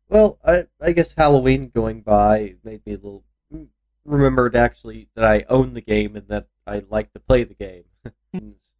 well. 0.08 0.38
I 0.44 0.64
I 0.80 0.92
guess 0.92 1.14
Halloween 1.14 1.70
going 1.74 2.02
by 2.02 2.56
made 2.62 2.84
me 2.84 2.92
a 2.92 2.96
little 2.96 3.24
mm, 3.52 3.68
remembered 4.04 4.54
actually 4.54 5.08
that 5.14 5.24
I 5.24 5.46
own 5.48 5.72
the 5.72 5.80
game 5.80 6.14
and 6.14 6.28
that 6.28 6.48
I 6.66 6.82
like 6.88 7.12
to 7.12 7.20
play 7.20 7.44
the 7.44 7.54
game. 7.54 7.84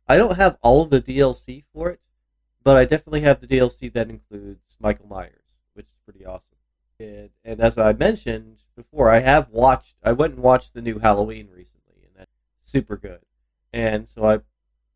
I 0.09 0.17
don't 0.17 0.37
have 0.37 0.59
all 0.63 0.83
of 0.83 0.91
the 0.91 1.01
DLC 1.01 1.65
for 1.73 1.91
it, 1.91 2.01
but 2.63 2.77
I 2.77 2.85
definitely 2.85 3.23
have 3.23 3.41
the 3.41 3.47
DLC 3.47 3.93
that 3.93 4.11
includes 4.11 4.77
Michael 4.81 5.07
Myers, 5.07 5.59
which 5.75 5.87
is 5.87 5.97
pretty 6.05 6.25
awesome. 6.25 6.57
And, 6.99 7.31
and 7.45 7.61
as 7.61 7.79
I 7.79 7.93
mentioned 7.93 8.63
before, 8.77 9.11
I 9.11 9.21
have 9.21 9.49
watched. 9.51 9.97
I 10.03 10.13
went 10.13 10.35
and 10.35 10.43
watched 10.43 10.75
the 10.75 10.83
new 10.83 10.99
Halloween 10.99 11.49
recently, 11.51 12.03
and 12.03 12.13
that's 12.17 12.31
super 12.63 12.97
good. 12.97 13.21
And 13.73 14.09
so 14.09 14.25
I 14.25 14.41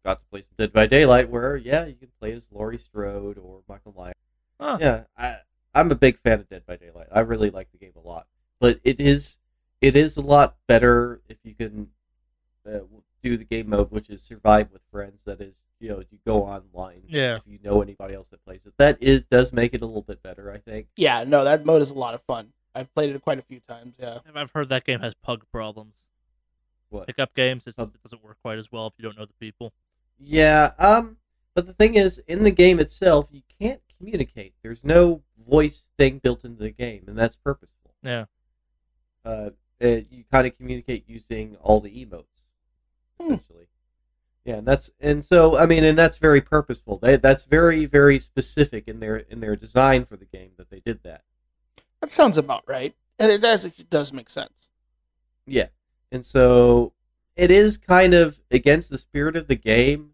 got 0.05 0.21
to 0.21 0.26
play 0.31 0.43
some 0.43 0.52
Dead 0.59 0.73
by 0.73 0.87
Daylight, 0.87 1.31
where 1.31 1.57
yeah, 1.57 1.87
you 1.87 1.95
can 1.95 2.11
play 2.21 2.33
as 2.33 2.49
Laurie 2.52 2.78
Strode 2.78 3.38
or 3.38 3.62
Michael 3.69 3.95
Myers. 3.97 4.14
Huh. 4.61 4.78
Yeah, 4.81 5.05
I 5.16 5.38
I'm 5.75 5.90
a 5.90 5.97
big 5.97 6.19
fan 6.19 6.40
of 6.40 6.49
Dead 6.49 6.64
by 6.66 6.76
Daylight. 6.76 7.09
I 7.12 7.21
really 7.21 7.50
like 7.50 7.71
the 7.73 7.78
game 7.78 7.93
a 7.97 8.07
lot, 8.07 8.26
but 8.61 8.81
it 8.85 9.00
is 9.00 9.38
it 9.81 9.97
is 9.97 10.16
a 10.16 10.23
lot 10.23 10.57
better 10.66 11.21
if 11.28 11.38
you 11.43 11.55
can 11.55 11.88
uh, 12.66 12.80
do 13.23 13.37
the 13.37 13.44
game 13.44 13.70
mode, 13.70 13.90
which 13.90 14.11
is 14.11 14.23
survive 14.23 14.73
with 14.73 14.82
friends. 14.90 15.23
That 15.25 15.40
is, 15.40 15.54
you 15.80 15.88
know, 15.88 16.02
you 16.11 16.18
go 16.26 16.44
online. 16.44 17.02
Yeah. 17.06 17.37
If 17.37 17.42
you 17.46 17.58
know 17.62 17.82
anybody 17.82 18.14
else 18.14 18.28
that 18.28 18.44
plays 18.44 18.66
it, 18.66 18.75
that 18.78 19.02
is 19.02 19.25
does 19.25 19.52
make 19.52 19.75
it 19.75 19.82
a 19.82 19.87
little 19.87 20.02
bit 20.02 20.23
better. 20.23 20.50
I 20.50 20.58
think. 20.58 20.88
Yeah, 20.96 21.25
no, 21.25 21.44
that 21.44 21.64
mode 21.64 21.82
is 21.82 21.90
a 21.90 21.94
lot 21.94 22.14
of 22.14 22.23
fun. 22.23 22.52
I've 22.75 22.92
played 22.94 23.14
it 23.14 23.23
quite 23.23 23.38
a 23.38 23.42
few 23.42 23.61
times. 23.61 23.94
Yeah. 23.99 24.18
I've 24.35 24.50
heard 24.50 24.68
that 24.68 24.85
game 24.85 25.00
has 25.00 25.14
pug 25.14 25.44
problems. 25.50 26.11
What? 26.90 27.06
Pickup 27.06 27.35
games, 27.35 27.66
it's 27.66 27.75
Pug- 27.75 27.94
it 27.94 28.02
doesn't 28.02 28.23
work 28.23 28.37
quite 28.42 28.58
as 28.58 28.70
well 28.70 28.87
if 28.88 28.92
you 28.99 29.02
don't 29.02 29.18
know 29.18 29.25
the 29.25 29.32
people. 29.35 29.73
Yeah, 30.18 30.73
um, 30.78 31.16
but 31.54 31.66
the 31.66 31.73
thing 31.73 31.94
is, 31.94 32.18
in 32.28 32.44
the 32.44 32.50
game 32.50 32.78
itself, 32.78 33.28
you 33.32 33.42
can't 33.61 33.80
communicate. 33.99 34.54
There's 34.62 34.85
no 34.85 35.23
voice 35.49 35.85
thing 35.99 36.18
built 36.18 36.44
into 36.44 36.62
the 36.62 36.70
game, 36.70 37.04
and 37.06 37.18
that's 37.18 37.37
purposeful. 37.37 37.92
Yeah. 38.02 38.26
Uh, 39.25 39.50
uh, 39.82 39.87
you 40.11 40.25
kind 40.30 40.46
of 40.46 40.56
communicate 40.56 41.04
using 41.08 41.56
all 41.62 41.80
the 41.80 41.90
emotes, 41.90 42.36
Hmm. 43.20 43.32
essentially. 43.32 43.68
Yeah, 44.44 44.56
and 44.56 44.66
that's 44.66 44.90
and 45.00 45.25
so 45.25 45.56
I 45.56 45.66
mean, 45.66 45.82
and 45.82 45.99
that's 45.99 46.18
very 46.18 46.40
purposeful. 46.40 46.99
They, 46.99 47.16
that's 47.16 47.44
very 47.44 47.85
very 47.85 48.18
specific 48.20 48.87
in 48.87 49.00
their 49.00 49.16
in 49.16 49.40
their 49.40 49.56
design 49.56 50.04
for 50.04 50.16
the 50.16 50.25
game 50.25 50.52
that 50.56 50.70
they 50.70 50.80
did 50.80 51.02
that. 51.02 51.23
That 52.00 52.11
sounds 52.11 52.37
about 52.37 52.62
right. 52.66 52.94
And 53.18 53.32
it 53.32 53.40
does, 53.40 53.64
it 53.64 53.90
does 53.90 54.12
make 54.12 54.28
sense. 54.28 54.68
Yeah, 55.46 55.68
and 56.12 56.25
so 56.25 56.92
it 57.35 57.50
is 57.50 57.76
kind 57.76 58.14
of 58.14 58.40
against 58.50 58.90
the 58.90 58.99
spirit 58.99 59.37
of 59.37 59.49
the 59.49 59.56
game 59.56 60.11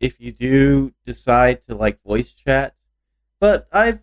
if 0.00 0.20
you 0.20 0.32
do 0.32 0.94
decide 1.04 1.64
to 1.66 1.74
like 1.74 2.02
voice 2.02 2.32
chat. 2.32 2.74
But 3.38 3.68
I 3.72 4.00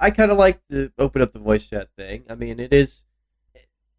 I 0.00 0.10
kind 0.10 0.30
of 0.30 0.38
like 0.38 0.60
to 0.70 0.92
open 0.98 1.22
up 1.22 1.32
the 1.32 1.38
voice 1.40 1.66
chat 1.66 1.88
thing. 1.96 2.24
I 2.30 2.36
mean, 2.36 2.60
it 2.60 2.72
is 2.72 3.04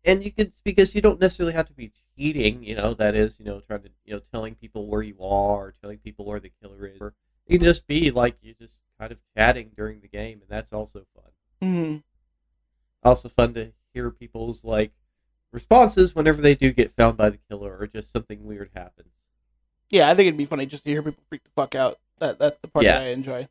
and 0.06 0.24
you 0.24 0.32
could 0.32 0.54
because 0.64 0.96
you 0.96 1.02
don't 1.02 1.20
necessarily 1.20 1.54
have 1.54 1.68
to 1.68 1.74
be 1.74 1.92
cheating. 2.18 2.64
You 2.64 2.76
know, 2.76 2.94
that 2.94 3.16
is, 3.16 3.40
you 3.40 3.46
know, 3.46 3.60
trying 3.62 3.84
to 3.84 3.90
you 4.06 4.14
know 4.16 4.22
telling 4.32 4.56
people 4.56 4.88
where 4.88 5.02
you 5.02 5.16
are, 5.22 5.74
telling 5.82 5.98
people 6.00 6.26
where 6.26 6.40
the 6.40 6.52
killer 6.62 6.86
is. 6.88 7.00
Or 7.02 7.14
you 7.48 7.58
can 7.58 7.66
just 7.66 7.88
be 7.88 8.12
like 8.12 8.38
you're 8.42 8.56
just 8.60 8.80
kind 9.00 9.12
of 9.12 9.18
chatting 9.36 9.72
during 9.76 10.02
the 10.02 10.08
game, 10.08 10.40
and 10.42 10.50
that's 10.50 10.74
also 10.74 11.06
fun. 11.14 11.32
hmm 11.62 11.98
Also 13.04 13.30
fun 13.30 13.54
to 13.54 13.72
hear 13.94 14.10
people's 14.12 14.64
like 14.64 14.92
responses 15.52 16.16
whenever 16.16 16.42
they 16.42 16.56
do 16.56 16.72
get 16.74 16.92
found 16.92 17.18
by 17.18 17.30
the 17.30 17.40
killer, 17.50 17.78
or 17.80 17.88
just 17.88 18.12
something 18.12 18.44
weird 18.46 18.70
happens. 18.76 19.10
Yeah, 19.90 20.10
I 20.10 20.16
think 20.16 20.28
it'd 20.28 20.38
be 20.38 20.46
funny 20.46 20.66
just 20.66 20.84
to 20.86 20.90
hear 20.90 21.04
people 21.04 21.24
freak 21.30 21.44
the 21.44 21.50
fuck 21.56 21.76
out. 21.76 22.00
That 22.20 22.40
that's 22.40 22.58
the 22.60 22.68
part 22.68 22.86
Yeah. 22.86 23.00
that 23.00 23.06
I 23.08 23.10
enjoy. 23.10 23.48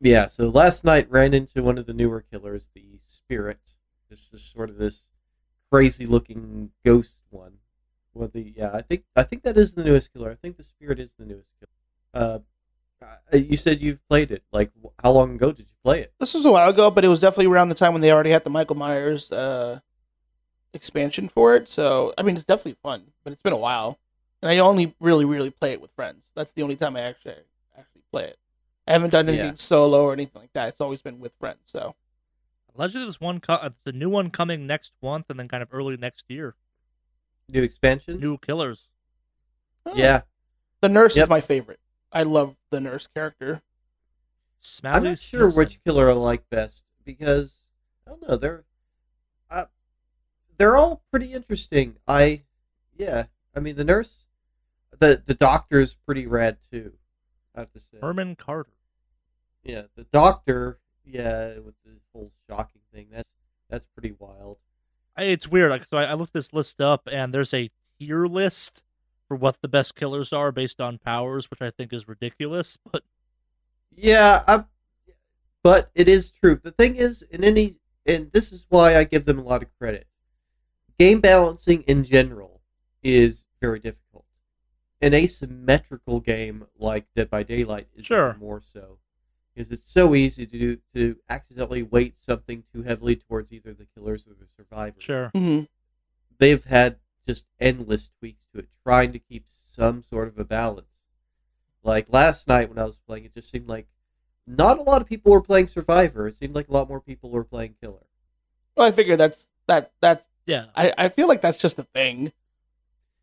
Yeah, 0.00 0.26
so 0.26 0.48
last 0.48 0.84
night 0.84 1.10
ran 1.10 1.34
into 1.34 1.62
one 1.62 1.76
of 1.76 1.86
the 1.86 1.92
newer 1.92 2.22
killers, 2.30 2.68
the 2.72 3.00
Spirit. 3.06 3.74
This 4.08 4.30
is 4.32 4.42
sort 4.42 4.70
of 4.70 4.76
this 4.76 5.07
crazy 5.70 6.06
looking 6.06 6.70
ghost 6.84 7.16
one. 7.30 7.58
Well, 8.14 8.28
the 8.32 8.52
yeah, 8.56 8.70
I 8.72 8.82
think 8.82 9.04
I 9.14 9.22
think 9.22 9.42
that 9.44 9.56
is 9.56 9.74
the 9.74 9.84
newest 9.84 10.12
killer. 10.12 10.30
I 10.30 10.34
think 10.34 10.56
the 10.56 10.62
Spirit 10.62 10.98
is 10.98 11.12
the 11.18 11.24
newest 11.24 11.48
killer. 11.60 11.70
Uh, 12.14 12.38
you 13.32 13.56
said 13.56 13.80
you've 13.80 14.06
played 14.08 14.30
it. 14.32 14.42
Like, 14.50 14.72
how 15.02 15.12
long 15.12 15.34
ago 15.36 15.52
did 15.52 15.66
you 15.68 15.76
play 15.84 16.00
it? 16.00 16.12
This 16.18 16.34
was 16.34 16.44
a 16.44 16.50
while 16.50 16.68
ago, 16.70 16.90
but 16.90 17.04
it 17.04 17.08
was 17.08 17.20
definitely 17.20 17.46
around 17.46 17.68
the 17.68 17.74
time 17.76 17.92
when 17.92 18.02
they 18.02 18.10
already 18.10 18.30
had 18.30 18.42
the 18.42 18.50
Michael 18.50 18.74
Myers 18.76 19.30
uh, 19.30 19.80
expansion 20.72 21.28
for 21.28 21.54
it. 21.54 21.68
So 21.68 22.14
I 22.18 22.22
mean, 22.22 22.36
it's 22.36 22.44
definitely 22.44 22.76
fun, 22.82 23.12
but 23.22 23.32
it's 23.32 23.42
been 23.42 23.52
a 23.52 23.56
while, 23.58 23.98
and 24.42 24.50
I 24.50 24.58
only 24.58 24.94
really, 25.00 25.24
really 25.24 25.50
play 25.50 25.72
it 25.72 25.80
with 25.80 25.92
friends. 25.92 26.22
That's 26.34 26.52
the 26.52 26.62
only 26.62 26.76
time 26.76 26.96
I 26.96 27.00
actually 27.02 27.34
actually 27.78 28.02
play 28.10 28.24
it. 28.24 28.38
I 28.86 28.92
haven't 28.92 29.10
done 29.10 29.28
anything 29.28 29.46
Yeah. 29.50 29.54
solo 29.56 30.02
or 30.02 30.12
anything 30.12 30.40
like 30.40 30.52
that. 30.54 30.68
It's 30.70 30.80
always 30.80 31.02
been 31.02 31.20
with 31.20 31.32
friends. 31.38 31.60
So 31.66 31.94
Allegedly, 32.78 33.02
there's 33.06 33.20
one, 33.20 33.40
co- 33.40 33.54
uh, 33.54 33.70
the 33.84 33.92
new 33.92 34.08
one 34.08 34.30
coming 34.30 34.66
next 34.66 34.92
month, 35.02 35.26
and 35.30 35.38
then 35.38 35.48
kind 35.48 35.62
of 35.62 35.68
early 35.72 35.96
next 35.96 36.24
year. 36.28 36.54
New 37.48 37.62
expansion? 37.62 38.20
New 38.20 38.38
killers. 38.38 38.88
Yeah, 39.94 40.22
the 40.80 40.88
nurse 40.88 41.16
Yep. 41.16 41.24
is 41.24 41.28
my 41.30 41.40
favorite. 41.40 41.80
I 42.12 42.22
love 42.22 42.56
the 42.70 42.78
nurse 42.80 43.06
character. 43.06 43.62
Smiley 44.58 44.96
I'm 44.96 45.04
not 45.04 45.18
sure 45.18 45.40
Smithson. 45.50 45.58
which 45.58 45.84
killer 45.84 46.10
I 46.10 46.12
like 46.14 46.48
best 46.50 46.84
because 47.04 47.56
I 48.06 48.10
don't 48.10 48.28
know. 48.28 48.36
They're 48.36 48.64
uh, 49.50 49.64
they're 50.58 50.76
all 50.76 51.02
pretty 51.10 51.32
interesting. 51.32 51.96
I 52.06 52.42
yeah. 52.96 53.24
I 53.56 53.60
mean, 53.60 53.76
the 53.76 53.84
nurse, 53.84 54.26
the 54.98 55.22
the 55.24 55.34
doctor's 55.34 55.94
pretty 55.94 56.26
rad 56.26 56.58
too. 56.70 56.92
I 57.54 57.60
have 57.60 57.72
to 57.72 57.80
say. 57.80 57.98
Herman 58.02 58.36
Carter. 58.36 58.72
Yeah, 59.64 59.82
the 59.96 60.04
doctor. 60.04 60.80
Yeah, 61.10 61.58
with 61.58 61.74
the 61.84 61.92
whole 62.12 62.32
shocking 62.48 62.82
thing. 62.92 63.06
That's 63.10 63.28
that's 63.70 63.86
pretty 63.94 64.14
wild. 64.18 64.58
I, 65.16 65.24
it's 65.24 65.48
weird. 65.48 65.70
Like, 65.70 65.86
so 65.86 65.96
I, 65.96 66.04
I 66.04 66.14
looked 66.14 66.32
this 66.32 66.52
list 66.52 66.80
up, 66.80 67.08
and 67.10 67.32
there's 67.34 67.52
a 67.54 67.70
tier 67.98 68.26
list 68.26 68.84
for 69.26 69.36
what 69.36 69.58
the 69.60 69.68
best 69.68 69.94
killers 69.94 70.32
are 70.32 70.52
based 70.52 70.80
on 70.80 70.98
powers, 70.98 71.50
which 71.50 71.60
I 71.62 71.70
think 71.70 71.92
is 71.92 72.08
ridiculous. 72.08 72.76
But 72.92 73.02
Yeah, 73.94 74.42
I, 74.46 74.64
but 75.62 75.90
it 75.94 76.08
is 76.08 76.30
true. 76.30 76.60
The 76.62 76.70
thing 76.70 76.96
is, 76.96 77.22
in 77.22 77.42
any, 77.44 77.78
and 78.06 78.30
this 78.32 78.52
is 78.52 78.64
why 78.68 78.96
I 78.96 79.04
give 79.04 79.24
them 79.24 79.38
a 79.38 79.42
lot 79.42 79.62
of 79.62 79.68
credit. 79.78 80.06
Game 80.98 81.20
balancing 81.20 81.82
in 81.82 82.04
general 82.04 82.60
is 83.02 83.44
very 83.60 83.78
difficult. 83.80 84.24
An 85.00 85.14
asymmetrical 85.14 86.20
game 86.20 86.66
like 86.78 87.06
Dead 87.14 87.28
by 87.30 87.42
Daylight 87.42 87.88
is 87.94 88.06
Sure. 88.06 88.36
more 88.40 88.60
so, 88.64 88.98
because 89.58 89.72
it's 89.72 89.92
so 89.92 90.14
easy 90.14 90.46
to 90.46 90.56
do 90.58 90.78
to 90.94 91.16
accidentally 91.28 91.82
weight 91.82 92.16
something 92.20 92.62
too 92.72 92.82
heavily 92.82 93.16
towards 93.16 93.52
either 93.52 93.74
the 93.74 93.88
killers 93.92 94.24
or 94.24 94.34
the 94.34 94.46
survivors. 94.56 95.02
sure, 95.02 95.30
hmm 95.34 95.62
they've 96.38 96.64
had 96.66 96.96
just 97.26 97.44
endless 97.58 98.08
tweaks 98.20 98.46
to 98.52 98.60
it, 98.60 98.68
trying 98.84 99.12
to 99.12 99.18
keep 99.18 99.44
some 99.74 100.04
sort 100.04 100.28
of 100.28 100.38
a 100.38 100.44
balance. 100.44 100.86
Like 101.82 102.06
last 102.12 102.46
night 102.46 102.68
when 102.68 102.78
I 102.78 102.84
was 102.84 103.00
playing, 103.04 103.24
it 103.24 103.34
just 103.34 103.50
seemed 103.50 103.68
like 103.68 103.88
not 104.46 104.78
a 104.78 104.82
lot 104.82 105.02
of 105.02 105.08
people 105.08 105.32
were 105.32 105.42
playing 105.42 105.66
Survivor. 105.66 106.28
It 106.28 106.36
seemed 106.36 106.54
like 106.54 106.68
a 106.68 106.72
lot 106.72 106.88
more 106.88 107.00
people 107.00 107.30
were 107.30 107.44
playing 107.44 107.74
Killer. 107.80 108.06
Well, 108.76 108.86
I 108.86 108.92
figure 108.92 109.16
that's 109.16 109.48
that 109.66 109.90
that's. 110.00 110.24
yeah. 110.46 110.66
I, 110.76 110.92
I 110.96 111.08
feel 111.08 111.26
like 111.26 111.40
that's 111.40 111.58
just 111.58 111.80
a 111.80 111.82
thing. 111.82 112.32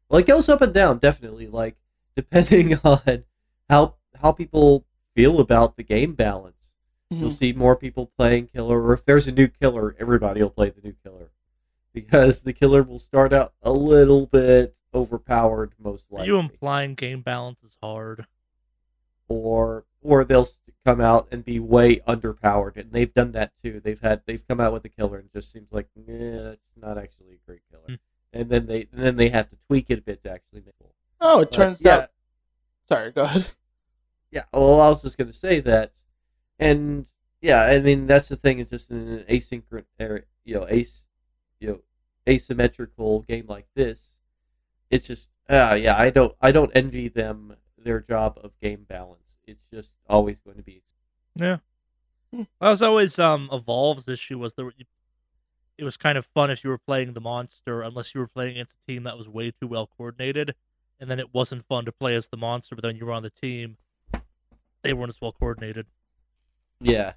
Well, 0.10 0.20
it 0.20 0.28
goes 0.28 0.50
up 0.50 0.62
and 0.62 0.74
down, 0.74 0.98
definitely. 0.98 1.48
Like 1.48 1.78
depending 2.14 2.78
on 2.84 3.24
how 3.70 3.96
how 4.22 4.34
people 4.34 4.86
feel 5.16 5.40
about 5.40 5.76
the 5.78 5.84
game 5.84 6.14
balance, 6.14 6.72
you'll 7.10 7.30
Mhm. 7.30 7.38
see 7.38 7.54
more 7.54 7.76
people 7.76 8.12
playing 8.18 8.48
Killer. 8.48 8.82
Or 8.82 8.94
if 8.94 9.06
there's 9.06 9.28
a 9.28 9.32
new 9.32 9.48
Killer, 9.48 9.96
everybody 10.00 10.42
will 10.42 10.50
play 10.50 10.70
the 10.70 10.82
new 10.82 10.96
Killer 11.04 11.32
because 11.94 12.42
the 12.44 12.54
Killer 12.54 12.84
will 12.84 13.00
start 13.00 13.32
out 13.34 13.54
a 13.62 13.72
little 13.72 14.26
bit 14.26 14.76
overpowered, 14.94 15.74
most 15.80 16.12
likely. 16.12 16.30
Are 16.30 16.34
likely. 16.34 16.34
you 16.34 16.40
implying 16.40 16.96
game 16.96 17.22
balance 17.22 17.64
is 17.64 17.78
hard? 17.82 18.26
or 19.28 19.86
or 20.04 20.24
they'll 20.24 20.48
come 20.86 21.02
out 21.02 21.28
and 21.32 21.44
be 21.44 21.60
way 21.60 21.96
underpowered, 22.08 22.78
and 22.78 22.92
they've 22.92 23.12
done 23.12 23.32
that 23.32 23.52
too. 23.64 23.80
They've 23.80 24.00
had 24.00 24.22
they've 24.28 24.48
come 24.48 24.60
out 24.60 24.72
with 24.72 24.86
a 24.86 24.90
killer 24.90 25.18
and 25.18 25.26
it 25.26 25.34
just 25.34 25.52
seems 25.52 25.72
like 25.72 25.88
yeah, 25.96 26.52
it's 26.52 26.62
not 26.80 27.00
actually 27.00 27.34
a 27.34 27.48
great 27.48 27.62
killer, 27.72 27.86
Hmm. 27.88 27.96
and 28.32 28.50
then 28.50 28.68
they 28.68 28.82
and 28.92 29.02
then 29.02 29.16
they 29.16 29.30
have 29.30 29.50
to 29.50 29.56
tweak 29.68 29.88
it 29.90 29.98
a 29.98 30.02
bit 30.04 30.22
to 30.24 30.30
actually 30.30 30.62
make 30.62 30.76
it. 30.80 30.92
Oh, 31.20 31.42
it 31.42 31.46
But, 31.46 31.54
turns 31.54 31.82
yeah, 31.82 31.96
out. 31.98 32.10
Sorry, 32.88 33.12
go 33.12 33.24
ahead. 33.24 33.48
Yeah. 34.36 34.44
Well, 34.54 34.82
I 34.82 34.90
was 34.90 35.02
just 35.02 35.18
gonna 35.18 35.34
say 35.34 35.60
that, 35.62 35.94
and 36.60 37.08
yeah, 37.42 37.62
I 37.64 37.80
mean 37.80 38.06
that's 38.06 38.30
the 38.30 38.36
thing. 38.36 38.60
Is 38.60 38.68
just 38.68 38.92
in 38.92 38.98
an 38.98 39.24
asynchronous, 39.30 40.24
you 40.44 40.56
know, 40.56 40.64
as, 40.64 41.06
you 41.60 41.68
know, 41.68 41.80
asymmetrical 42.28 43.22
game 43.22 43.46
like 43.48 43.68
this, 43.76 44.12
it's 44.90 45.08
just, 45.08 45.30
uh, 45.50 45.78
yeah, 45.80 45.96
I 45.98 46.10
don't, 46.10 46.36
I 46.42 46.52
don't 46.52 46.72
envy 46.76 47.08
them 47.08 47.56
their 47.78 48.00
job 48.00 48.40
of 48.44 48.52
game 48.62 48.86
balance. 48.88 49.38
It's 49.48 49.66
just 49.72 49.94
always 50.10 50.40
going 50.40 50.58
to 50.58 50.64
be 50.64 50.82
Yeah. 51.36 51.58
Hmm. 52.34 52.44
That 52.60 52.70
was 52.70 52.82
always 52.82 53.20
um 53.20 53.50
Evolve's 53.52 54.08
issue 54.08 54.40
was 54.40 54.56
there. 54.56 54.72
It 55.78 55.84
was 55.84 55.98
kind 55.98 56.18
of 56.18 56.26
fun 56.26 56.52
if 56.52 56.64
you 56.64 56.70
were 56.70 56.78
playing 56.78 57.14
the 57.14 57.22
monster, 57.22 57.82
unless 57.82 58.16
you 58.16 58.22
were 58.22 58.28
playing 58.28 58.52
against 58.52 58.76
a 58.82 58.86
team 58.86 59.04
that 59.04 59.18
was 59.18 59.28
way 59.28 59.52
too 59.52 59.68
well 59.68 59.88
coordinated, 59.88 60.56
and 61.00 61.12
then 61.12 61.20
it 61.20 61.34
wasn't 61.34 61.66
fun 61.66 61.86
to 61.86 61.92
play 61.92 62.16
as 62.16 62.28
the 62.28 62.38
monster. 62.38 62.76
But 62.76 62.84
then 62.84 62.96
you 62.96 63.06
were 63.06 63.12
on 63.12 63.24
the 63.24 63.30
team, 63.30 63.78
they 64.86 64.94
weren't 64.94 65.10
as 65.10 65.22
well 65.22 65.32
coordinated. 65.32 65.88
Yeah. 66.80 67.14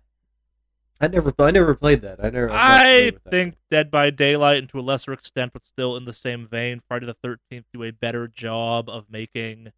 I 1.00 1.06
never, 1.06 1.32
I 1.38 1.50
never 1.52 1.74
played 1.76 2.02
that. 2.02 2.18
I 2.24 2.30
never. 2.30 2.50
I 2.50 2.80
familiar 2.80 3.10
that. 3.12 3.30
think 3.30 3.54
Dead 3.70 3.90
by 3.90 4.10
Daylight, 4.10 4.58
and 4.58 4.68
to 4.70 4.80
a 4.80 4.82
lesser 4.82 5.12
extent, 5.12 5.52
but 5.52 5.64
still 5.64 5.96
in 5.96 6.04
the 6.04 6.12
same 6.12 6.46
vein, 6.46 6.82
Friday 6.88 7.06
the 7.06 7.14
Thirteenth 7.14 7.66
do 7.72 7.84
a 7.84 7.92
better 7.92 8.26
job 8.26 8.88
of 8.88 9.06
making 9.08 9.72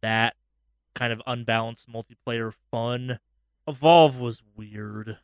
that 0.00 0.36
kind 0.94 1.12
of 1.12 1.20
unbalanced 1.26 1.88
multiplayer 1.90 2.52
fun. 2.70 3.18
Evolve 3.66 4.18
was 4.18 4.42
weird, 4.56 5.18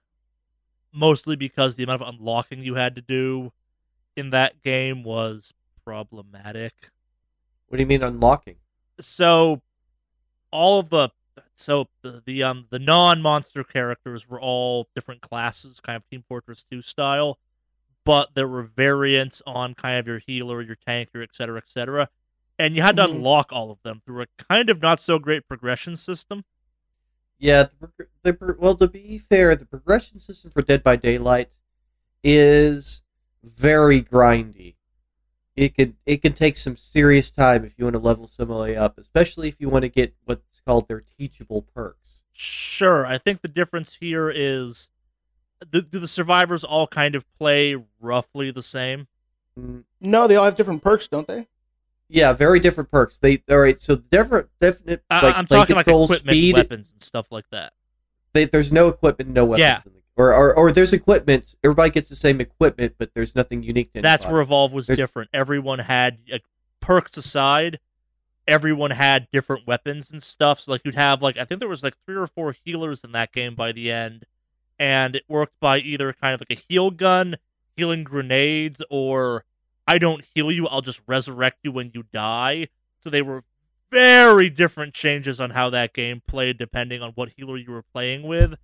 mostly 0.93 1.37
because 1.37 1.77
the 1.77 1.85
amount 1.85 2.03
of 2.03 2.15
unlocking 2.15 2.63
you 2.63 2.75
had 2.75 2.95
to 2.97 3.01
do 3.01 3.53
in 4.17 4.29
that 4.31 4.63
game 4.63 5.05
was 5.05 5.55
problematic. 5.87 6.91
What 7.69 7.79
do 7.79 7.83
you 7.83 7.87
mean 7.87 8.03
unlocking? 8.03 8.57
So, 9.01 9.63
all 10.51 10.79
of 10.79 10.91
the 10.91 11.09
so 11.57 11.89
the, 12.03 12.23
the 12.27 12.43
um 12.43 12.67
the 12.71 12.79
non-monster 12.79 13.65
characters 13.65 14.29
were 14.29 14.41
all 14.41 14.89
different 14.95 15.21
classes, 15.21 15.81
kind 15.81 15.97
of 15.97 16.09
Team 16.11 16.25
Fortress 16.29 16.65
2 16.71 16.83
style, 16.83 17.39
but 18.05 18.35
there 18.35 18.49
were 18.49 18.63
variants 18.65 19.43
on 19.47 19.75
kind 19.75 19.99
of 19.99 20.07
your 20.07 20.21
healer, 20.27 20.63
your 20.63 20.77
tanker, 20.77 21.23
et 21.23 21.31
cetera, 21.35 21.59
et 21.59 21.69
cetera. 21.69 22.09
And 22.59 22.77
you 22.77 22.83
had 22.83 22.97
to 22.97 23.03
Mhm. 23.03 23.11
unlock 23.11 23.53
all 23.53 23.71
of 23.71 23.83
them 23.83 24.03
through 24.07 24.23
a 24.23 24.27
kind 24.39 24.71
of 24.71 24.81
not 24.83 25.01
so 25.01 25.19
great 25.19 25.49
progression 25.49 25.97
system. 25.97 26.45
Yeah, 27.39 27.67
the, 27.81 28.07
the 28.23 28.57
well, 28.59 28.77
to 28.77 28.89
be 28.89 29.19
fair, 29.19 29.55
the 29.57 29.67
progression 29.67 30.21
system 30.21 30.51
for 30.51 30.63
Dead 30.63 30.83
by 30.83 30.97
Daylight 30.97 31.51
is 32.25 33.03
very 33.43 34.03
grindy. 34.03 34.77
It 35.57 35.77
could 35.77 35.97
it 36.07 36.23
can 36.23 36.33
take 36.35 36.57
some 36.57 36.77
serious 36.77 37.31
time 37.31 37.65
if 37.65 37.75
you 37.79 37.85
want 37.87 37.95
to 37.97 38.01
level 38.03 38.29
somebody 38.29 38.77
up, 38.77 38.99
especially 38.99 39.49
if 39.49 39.61
you 39.61 39.69
want 39.69 39.83
to 39.85 39.89
get 39.89 40.15
what's 40.25 40.54
called 40.67 40.89
their 40.89 41.03
teachable 41.19 41.63
perks. 41.63 42.23
Sure, 42.33 43.07
I 43.07 43.19
think 43.19 43.43
the 43.43 43.49
difference 43.49 43.95
here 44.01 44.31
is 44.31 44.91
do, 45.71 45.81
do 45.81 45.99
the 45.99 46.09
survivors 46.09 46.65
all 46.65 46.87
kind 46.87 47.15
of 47.15 47.25
play 47.39 47.77
roughly 48.01 48.51
the 48.51 48.63
same? 48.63 49.07
Mm, 49.59 49.85
No, 50.01 50.27
they 50.27 50.37
all 50.37 50.45
have 50.45 50.57
different 50.57 50.83
perks, 50.83 51.07
don't 51.07 51.27
they? 51.29 51.47
Yeah, 52.09 52.33
very 52.33 52.61
different 52.61 52.91
perks. 52.91 53.19
They 53.19 53.43
all 53.51 53.59
right. 53.59 53.81
So 53.81 53.97
different, 53.97 54.49
definite. 54.61 55.03
I, 55.11 55.25
like, 55.25 55.37
I'm 55.37 55.47
they 55.47 55.57
talking 55.57 55.77
like 55.77 55.87
equipment, 55.89 56.21
speed. 56.21 56.55
weapons, 56.55 56.93
and 56.93 57.03
stuff 57.03 57.33
like 57.33 57.49
that. 57.51 57.73
They, 58.35 58.45
there's 58.45 58.71
no 58.73 58.89
equipment, 58.89 59.31
no 59.31 59.45
weapons. 59.45 59.61
Yeah. 59.61 59.81
In 59.87 59.93
the, 59.95 60.01
or, 60.17 60.35
or 60.35 60.55
or 60.55 60.71
there's 60.73 60.93
equipment. 60.93 61.55
Everybody 61.65 61.91
gets 61.91 62.09
the 62.11 62.17
same 62.17 62.41
equipment, 62.41 62.95
but 62.99 63.15
there's 63.15 63.35
nothing 63.35 63.63
unique 63.63 63.93
to. 63.95 64.03
That's 64.03 64.25
anybody. 64.25 64.33
where 64.35 64.43
Evolve 64.43 64.73
was 64.75 64.87
There's- 64.87 64.99
different. 64.99 65.31
Everyone 65.33 65.79
had 65.79 66.19
like, 66.31 66.45
perks 66.81 67.17
aside, 67.17 67.79
everyone 68.47 68.91
had 68.93 69.29
different 69.33 69.67
weapons 69.67 70.11
and 70.11 70.23
stuff. 70.23 70.61
So 70.61 70.73
like 70.73 70.83
you'd 70.85 70.95
have 70.95 71.23
like 71.23 71.37
I 71.39 71.45
think 71.45 71.61
there 71.61 71.69
was 71.69 71.83
like 71.83 71.95
three 72.07 72.17
or 72.17 72.27
four 72.27 72.55
healers 72.65 73.05
in 73.05 73.13
that 73.13 73.33
game 73.33 73.55
by 73.55 73.73
the 73.73 73.91
end, 73.91 74.25
and 74.79 75.17
it 75.17 75.25
worked 75.29 75.59
by 75.61 75.79
either 75.79 76.13
kind 76.13 76.35
of 76.35 76.41
like 76.41 76.59
a 76.59 76.63
heal 76.69 76.91
gun, 76.91 77.37
healing 77.77 78.05
grenades 78.05 78.83
or 78.91 79.45
I 79.87 79.99
don't 79.99 80.25
heal 80.35 80.51
you, 80.51 80.67
I'll 80.69 80.81
just 80.81 81.03
resurrect 81.07 81.59
you 81.63 81.73
when 81.73 81.91
you 81.95 82.05
die. 82.13 82.69
So 83.03 83.11
they 83.11 83.23
were 83.23 83.45
very 83.91 84.51
different 84.51 84.95
changes 84.95 85.41
on 85.41 85.51
how 85.51 85.71
that 85.71 85.93
game 85.93 86.23
played 86.27 86.59
depending 86.59 87.03
on 87.03 87.13
what 87.13 87.31
healer 87.37 87.57
you 87.57 87.71
were 87.71 87.83
playing 87.83 88.23
with. 88.23 88.55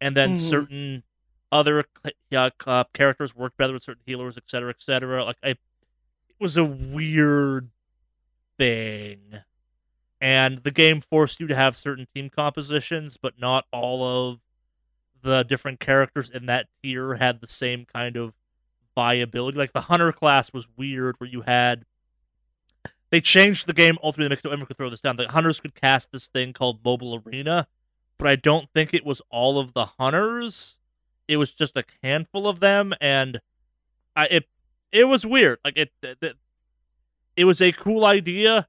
And 0.00 0.16
then 0.16 0.32
Mhm. 0.32 0.38
certain 0.38 1.02
other 1.52 1.84
uh, 2.32 2.50
uh, 2.66 2.84
characters 2.94 3.34
worked 3.36 3.56
better 3.58 3.72
with 3.74 3.82
certain 3.82 4.02
healers, 4.06 4.36
et 4.36 4.44
cetera, 4.46 4.70
et 4.70 4.80
cetera. 4.80 5.24
Like, 5.24 5.36
I, 5.42 5.48
it 5.50 5.58
was 6.40 6.56
a 6.56 6.64
weird 6.64 7.70
thing. 8.60 9.18
And 10.20 10.62
the 10.62 10.70
game 10.70 11.00
forced 11.00 11.40
you 11.40 11.46
to 11.46 11.54
have 11.54 11.74
certain 11.74 12.06
team 12.14 12.28
compositions, 12.28 13.16
but 13.16 13.40
not 13.40 13.64
all 13.72 14.04
of 14.04 14.40
the 15.22 15.44
different 15.44 15.80
characters 15.80 16.28
in 16.28 16.46
that 16.46 16.66
tier 16.82 17.14
had 17.14 17.40
the 17.40 17.46
same 17.46 17.86
kind 17.86 18.16
of 18.16 18.34
viability. 18.94 19.56
Like 19.56 19.72
the 19.72 19.80
hunter 19.80 20.12
class 20.12 20.52
was 20.52 20.68
weird, 20.76 21.14
where 21.18 21.30
you 21.30 21.40
had 21.40 21.86
they 23.10 23.20
changed 23.22 23.66
the 23.66 23.72
game 23.72 23.96
ultimately 24.02 24.28
to 24.28 24.30
make 24.30 24.38
it 24.38 24.46
everyone 24.46 24.66
could 24.66 24.76
throw 24.76 24.90
this 24.90 25.00
down. 25.00 25.16
The 25.16 25.28
hunters 25.28 25.58
could 25.58 25.74
cast 25.74 26.12
this 26.12 26.28
thing 26.28 26.52
called 26.52 26.84
Mobile 26.84 27.22
Arena, 27.24 27.66
but 28.18 28.28
I 28.28 28.36
don't 28.36 28.68
think 28.74 28.92
it 28.92 29.06
was 29.06 29.22
all 29.30 29.58
of 29.58 29.72
the 29.72 29.86
hunters. 29.86 30.78
It 31.28 31.38
was 31.38 31.54
just 31.54 31.76
a 31.78 31.84
handful 32.02 32.46
of 32.46 32.60
them, 32.60 32.92
and 33.00 33.40
I 34.14 34.26
it 34.26 34.48
it 34.92 35.04
was 35.04 35.24
weird. 35.24 35.58
Like 35.64 35.78
it 35.78 35.90
it, 36.02 36.36
it 37.36 37.44
was 37.44 37.60
a 37.60 37.72
cool 37.72 38.04
idea, 38.04 38.68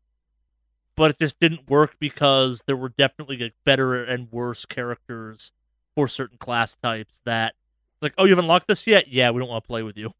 but 0.95 1.11
it 1.11 1.19
just 1.19 1.39
didn't 1.39 1.69
work 1.69 1.95
because 1.99 2.63
there 2.67 2.77
were 2.77 2.89
definitely 2.89 3.37
like 3.37 3.53
better 3.63 4.03
and 4.03 4.31
worse 4.31 4.65
characters 4.65 5.51
for 5.95 6.07
certain 6.07 6.37
class 6.37 6.75
types 6.75 7.21
that 7.25 7.55
it's 7.93 8.03
like, 8.03 8.13
oh, 8.17 8.25
you 8.25 8.31
haven't 8.31 8.45
unlocked 8.45 8.67
this 8.67 8.87
yet? 8.87 9.07
Yeah, 9.07 9.31
we 9.31 9.39
don't 9.39 9.49
want 9.49 9.63
to 9.63 9.67
play 9.67 9.83
with 9.83 9.97
you. 9.97 10.13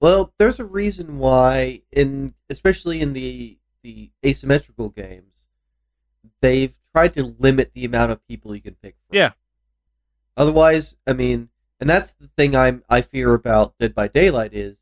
Well, 0.00 0.32
there's 0.38 0.60
a 0.60 0.64
reason 0.64 1.18
why, 1.18 1.82
in 1.90 2.34
especially 2.48 3.00
in 3.00 3.12
the 3.12 3.58
the 3.82 4.10
asymmetrical 4.24 4.90
games, 4.90 5.48
they've 6.40 6.74
tried 6.94 7.14
to 7.14 7.34
limit 7.38 7.72
the 7.74 7.84
amount 7.84 8.12
of 8.12 8.26
people 8.26 8.54
you 8.54 8.62
can 8.62 8.74
pick. 8.74 8.96
From. 9.08 9.16
Yeah. 9.16 9.32
Otherwise, 10.36 10.96
I 11.06 11.14
mean, 11.14 11.48
and 11.80 11.90
that's 11.90 12.12
the 12.12 12.28
thing 12.36 12.54
I'm 12.54 12.82
I 12.88 13.00
fear 13.00 13.34
about 13.34 13.74
Dead 13.78 13.94
by 13.94 14.08
Daylight 14.08 14.54
is 14.54 14.78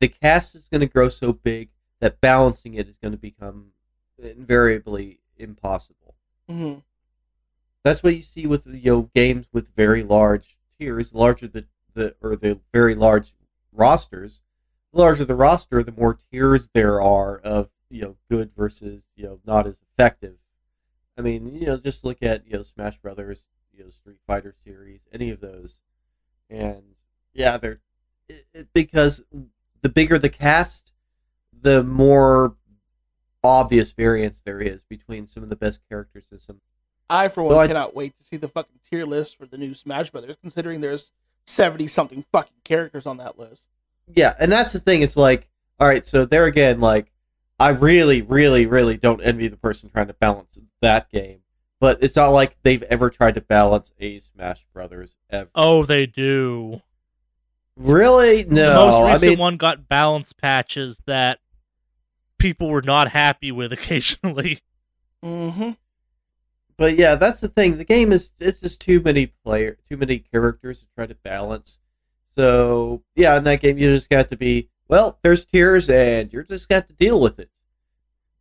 the 0.00 0.08
cast 0.08 0.54
is 0.54 0.68
going 0.68 0.80
to 0.80 0.86
grow 0.86 1.08
so 1.08 1.32
big 1.32 1.68
that 2.02 2.20
balancing 2.20 2.74
it 2.74 2.88
is 2.88 2.96
going 2.96 3.12
to 3.12 3.18
become 3.18 3.68
invariably 4.18 5.20
impossible. 5.38 6.16
hmm 6.48 6.74
That's 7.84 8.02
what 8.02 8.16
you 8.16 8.22
see 8.22 8.44
with 8.44 8.66
you 8.66 8.92
know 8.92 9.10
games 9.14 9.46
with 9.52 9.74
very 9.76 10.02
large 10.02 10.58
tiers, 10.76 11.14
larger 11.14 11.46
the 11.46 11.64
the 11.94 12.16
or 12.20 12.34
the 12.34 12.60
very 12.74 12.96
large 12.96 13.32
rosters. 13.72 14.42
The 14.92 14.98
larger 14.98 15.24
the 15.24 15.36
roster, 15.36 15.82
the 15.82 15.92
more 15.92 16.18
tiers 16.30 16.68
there 16.74 17.00
are 17.00 17.38
of 17.38 17.70
you 17.88 18.02
know 18.02 18.16
good 18.28 18.50
versus 18.56 19.04
you 19.14 19.24
know 19.24 19.38
not 19.46 19.68
as 19.68 19.78
effective. 19.92 20.38
I 21.16 21.20
mean, 21.20 21.54
you 21.54 21.66
know, 21.66 21.76
just 21.76 22.04
look 22.04 22.20
at 22.20 22.44
you 22.46 22.54
know 22.54 22.62
Smash 22.62 22.98
Brothers, 22.98 23.46
you 23.72 23.84
know 23.84 23.90
Street 23.90 24.18
Fighter 24.26 24.52
series, 24.64 25.02
any 25.12 25.30
of 25.30 25.40
those, 25.40 25.82
and 26.50 26.82
yeah, 27.32 27.58
they're 27.58 27.78
it, 28.28 28.44
it, 28.52 28.68
because 28.74 29.22
the 29.82 29.88
bigger 29.88 30.18
the 30.18 30.28
cast, 30.28 30.91
the 31.62 31.82
more 31.82 32.54
obvious 33.44 33.92
variance 33.92 34.40
there 34.44 34.60
is 34.60 34.82
between 34.82 35.26
some 35.26 35.42
of 35.42 35.48
the 35.48 35.56
best 35.56 35.80
characters 35.88 36.24
and 36.30 36.40
some 36.40 36.60
I, 37.10 37.28
for 37.28 37.42
one, 37.42 37.50
Well, 37.54 37.58
I- 37.60 37.66
cannot 37.66 37.94
wait 37.94 38.16
to 38.18 38.24
see 38.24 38.36
the 38.36 38.48
fucking 38.48 38.80
tier 38.88 39.04
list 39.04 39.36
for 39.36 39.46
the 39.46 39.58
new 39.58 39.74
Smash 39.74 40.10
Brothers, 40.10 40.36
considering 40.40 40.80
there's 40.80 41.12
70 41.46 41.88
something 41.88 42.24
fucking 42.32 42.52
characters 42.64 43.06
on 43.06 43.16
that 43.18 43.38
list. 43.38 43.62
yeah, 44.14 44.34
and 44.38 44.50
that's 44.50 44.72
the 44.72 44.78
thing. 44.80 45.02
It's 45.02 45.16
like, 45.16 45.48
all 45.80 45.88
right, 45.88 46.06
so 46.06 46.24
there 46.24 46.44
again, 46.46 46.80
like, 46.80 47.12
I 47.60 47.70
really, 47.70 48.22
really, 48.22 48.66
really 48.66 48.96
don't 48.96 49.20
envy 49.20 49.48
the 49.48 49.56
person 49.56 49.90
trying 49.90 50.06
to 50.08 50.14
balance 50.14 50.58
that 50.80 51.10
game. 51.10 51.40
But 51.80 52.02
it's 52.02 52.14
not 52.16 52.28
like 52.28 52.56
they've 52.62 52.82
ever 52.84 53.10
tried 53.10 53.34
to 53.34 53.40
balance 53.40 53.92
a 53.98 54.18
Smash 54.20 54.64
Brothers 54.72 55.16
ever. 55.30 55.50
Oh, 55.54 55.84
they 55.84 56.06
do. 56.06 56.80
Really? 57.76 58.44
No. 58.44 58.68
the 58.68 58.74
most 58.74 59.08
recent 59.10 59.24
I 59.24 59.28
mean, 59.30 59.38
one 59.38 59.56
got 59.56 59.88
balance 59.88 60.32
patches 60.32 61.00
that 61.06 61.40
people 62.42 62.68
were 62.68 62.82
not 62.82 63.08
happy 63.08 63.52
with 63.52 63.72
occasionally. 63.78 64.60
Mm-hmm. 65.24 65.70
but 66.76 66.98
yeah, 66.98 67.14
that's 67.14 67.40
the 67.40 67.46
thing. 67.46 67.76
The 67.76 67.84
game 67.84 68.10
is 68.10 68.32
it's 68.40 68.60
just 68.60 68.80
too 68.80 69.00
many 69.00 69.26
player, 69.44 69.78
too 69.88 69.96
many 69.96 70.18
characters 70.18 70.80
to 70.80 70.86
try 70.96 71.06
to 71.06 71.14
balance. 71.14 71.78
So 72.34 73.04
yeah, 73.14 73.36
in 73.38 73.44
that 73.44 73.60
game, 73.60 73.78
you 73.78 73.94
just 73.94 74.10
got 74.10 74.28
to 74.28 74.36
be 74.36 74.68
well. 74.88 75.18
There's 75.22 75.44
tiers, 75.44 75.88
and 75.88 76.32
you're 76.32 76.42
just 76.42 76.68
got 76.68 76.88
to 76.88 76.92
deal 76.92 77.20
with 77.20 77.38
it. 77.38 77.50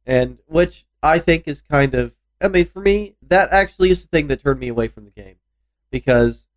And 0.05 0.39
which 0.47 0.85
I 1.03 1.19
think 1.19 1.47
is 1.47 1.61
kind 1.61 1.93
of, 1.93 2.15
I 2.41 2.47
mean, 2.47 2.65
for 2.65 2.81
me, 2.81 3.15
that 3.27 3.51
actually 3.51 3.91
is 3.91 4.01
the 4.01 4.07
thing 4.07 4.27
that 4.27 4.41
turned 4.41 4.59
me 4.59 4.69
away 4.69 4.87
from 4.87 5.05
the 5.05 5.11
game, 5.11 5.35
because 5.91 6.47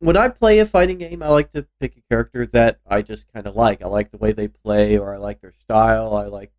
when 0.00 0.16
I 0.16 0.28
play 0.28 0.58
a 0.58 0.66
fighting 0.66 0.98
game, 0.98 1.22
I 1.22 1.28
like 1.28 1.50
to 1.52 1.66
pick 1.80 1.96
a 1.96 2.02
character 2.08 2.46
that 2.46 2.78
I 2.86 3.02
just 3.02 3.32
kind 3.32 3.46
of 3.46 3.56
like. 3.56 3.82
I 3.82 3.86
like 3.86 4.10
the 4.10 4.18
way 4.18 4.32
they 4.32 4.48
play, 4.48 4.96
or 4.96 5.12
I 5.12 5.16
like 5.16 5.40
their 5.40 5.52
style. 5.52 6.14
I 6.14 6.26
like, 6.26 6.52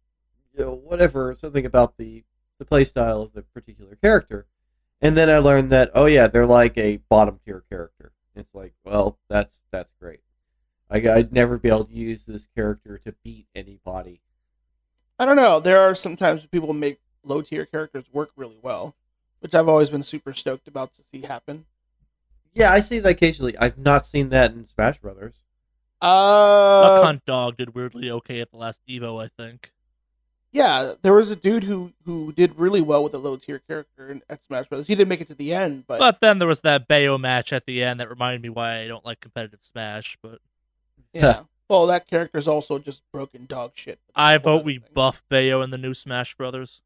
you 0.57 0.65
know, 0.65 0.73
whatever, 0.73 1.35
something 1.37 1.65
about 1.65 1.97
the 1.97 2.23
the 2.57 2.65
play 2.65 2.83
style 2.83 3.21
of 3.21 3.33
the 3.33 3.41
particular 3.41 3.95
character. 3.95 4.45
And 5.01 5.15
then 5.15 5.29
I 5.29 5.37
learned 5.37 5.69
that, 5.69 5.91
oh 5.95 6.07
yeah, 6.07 6.27
they're 6.27 6.45
like 6.45 6.77
a 6.77 6.97
bottom 7.09 7.39
tier 7.45 7.63
character. 7.69 8.11
It's 8.35 8.53
like, 8.53 8.73
well, 8.83 9.17
that's 9.29 9.61
that's 9.71 9.93
great. 9.99 10.19
I, 10.89 10.97
I'd 10.97 11.31
never 11.31 11.57
be 11.57 11.69
able 11.69 11.85
to 11.85 11.93
use 11.93 12.25
this 12.25 12.47
character 12.55 12.97
to 12.97 13.13
beat 13.23 13.47
anybody. 13.55 14.21
I 15.17 15.25
don't 15.25 15.35
know. 15.35 15.59
There 15.59 15.79
are 15.79 15.95
sometimes 15.95 16.45
people 16.45 16.73
make 16.73 16.99
low 17.23 17.41
tier 17.41 17.65
characters 17.65 18.05
work 18.11 18.31
really 18.35 18.57
well, 18.61 18.95
which 19.39 19.55
I've 19.55 19.69
always 19.69 19.89
been 19.89 20.03
super 20.03 20.33
stoked 20.33 20.67
about 20.67 20.95
to 20.95 21.03
see 21.11 21.25
happen. 21.25 21.65
Yeah, 22.53 22.71
I 22.71 22.79
see 22.79 22.99
that 22.99 23.09
occasionally. 23.09 23.57
I've 23.57 23.77
not 23.77 24.05
seen 24.05 24.29
that 24.29 24.51
in 24.51 24.67
Smash 24.67 24.97
Brothers. 24.99 25.35
A 26.01 26.05
Uh, 26.05 27.03
cunt 27.03 27.25
dog 27.25 27.57
did 27.57 27.75
weirdly 27.75 28.09
okay 28.11 28.39
at 28.41 28.51
the 28.51 28.57
last 28.57 28.81
Evo, 28.87 29.23
I 29.23 29.27
think. 29.27 29.71
yeah, 30.51 30.93
there 31.01 31.13
was 31.13 31.29
a 31.29 31.35
dude 31.35 31.63
who 31.65 31.93
who 32.05 32.31
did 32.31 32.57
really 32.57 32.81
well 32.81 33.03
with 33.03 33.13
a 33.13 33.17
low 33.17 33.35
tier 33.37 33.59
character 33.59 34.09
in, 34.09 34.21
at 34.29 34.43
Smash 34.45 34.67
Brothers. 34.67 34.87
He 34.87 34.95
didn't 34.95 35.09
make 35.09 35.21
it 35.21 35.27
to 35.27 35.35
the 35.35 35.53
end, 35.53 35.85
but, 35.87 35.99
But 35.99 36.19
then 36.21 36.39
there 36.39 36.47
was 36.47 36.61
that 36.61 36.87
Bayo 36.87 37.17
match 37.17 37.51
at 37.53 37.65
the 37.65 37.83
end 37.83 37.99
that 37.99 38.09
reminded 38.09 38.41
me 38.41 38.49
why 38.49 38.79
I 38.79 38.87
don't 38.87 39.05
like 39.05 39.19
competitive 39.19 39.61
Smash. 39.61 40.17
But 40.23 40.39
yeah. 41.13 41.43
well, 41.67 41.85
that 41.87 42.07
character 42.07 42.37
is 42.39 42.47
also 42.47 42.79
just 42.79 43.01
broken 43.11 43.45
dog 43.45 43.71
shit. 43.75 43.99
I 44.15 44.33
That's 44.33 44.43
vote 44.45 44.63
we 44.65 44.79
thing. 44.79 44.89
buff 44.93 45.21
Bayo 45.29 45.61
in 45.61 45.69
the 45.69 45.77
new 45.77 45.93
Smash 45.93 46.35
Brothers. 46.35 46.81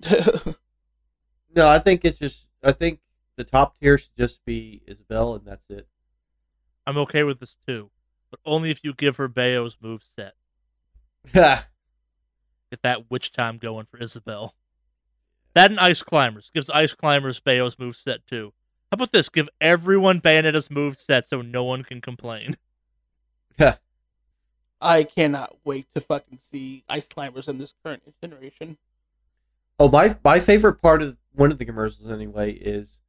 No, 1.54 1.68
I 1.68 1.80
think 1.80 2.04
it's 2.06 2.18
just 2.18 2.46
I 2.64 2.72
think 2.72 2.98
the 3.36 3.44
top 3.44 3.76
tier 3.80 3.98
should 3.98 4.16
just 4.16 4.44
be 4.44 4.82
Isabelle 4.86 5.34
and 5.34 5.46
that's 5.46 5.68
it. 5.70 5.88
I'm 6.86 6.98
okay 6.98 7.22
with 7.22 7.40
this 7.40 7.56
too, 7.66 7.90
but 8.30 8.40
only 8.44 8.70
if 8.70 8.80
you 8.82 8.92
give 8.94 9.16
her 9.16 9.28
Bayo's 9.28 9.76
move 9.80 10.02
set. 10.02 10.34
Ha! 11.34 11.68
Get 12.70 12.82
that 12.82 13.10
witch 13.10 13.32
time 13.32 13.58
going 13.58 13.84
for 13.84 13.98
Isabelle. 13.98 14.54
That 15.54 15.70
and 15.70 15.78
Ice 15.78 16.02
Climbers 16.02 16.50
gives 16.54 16.70
Ice 16.70 16.94
Climbers 16.94 17.38
Bayo's 17.38 17.78
move 17.78 17.96
set 17.96 18.26
too. 18.26 18.54
How 18.90 18.94
about 18.94 19.12
this? 19.12 19.28
Give 19.28 19.48
everyone 19.60 20.20
Bayonetta's 20.20 20.70
move 20.70 20.96
set 20.96 21.28
so 21.28 21.42
no 21.42 21.64
one 21.64 21.82
can 21.82 22.00
complain. 22.00 22.56
I 24.80 25.04
cannot 25.04 25.56
wait 25.64 25.86
to 25.94 26.00
fucking 26.00 26.40
see 26.50 26.84
Ice 26.88 27.06
Climbers 27.06 27.46
in 27.46 27.58
this 27.58 27.74
current 27.84 28.02
generation. 28.22 28.78
Oh, 29.78 29.88
my 29.88 30.16
my 30.24 30.40
favorite 30.40 30.82
part 30.82 31.02
of 31.02 31.16
one 31.34 31.52
of 31.52 31.58
the 31.58 31.64
commercials 31.64 32.10
anyway 32.10 32.52
is 32.52 33.00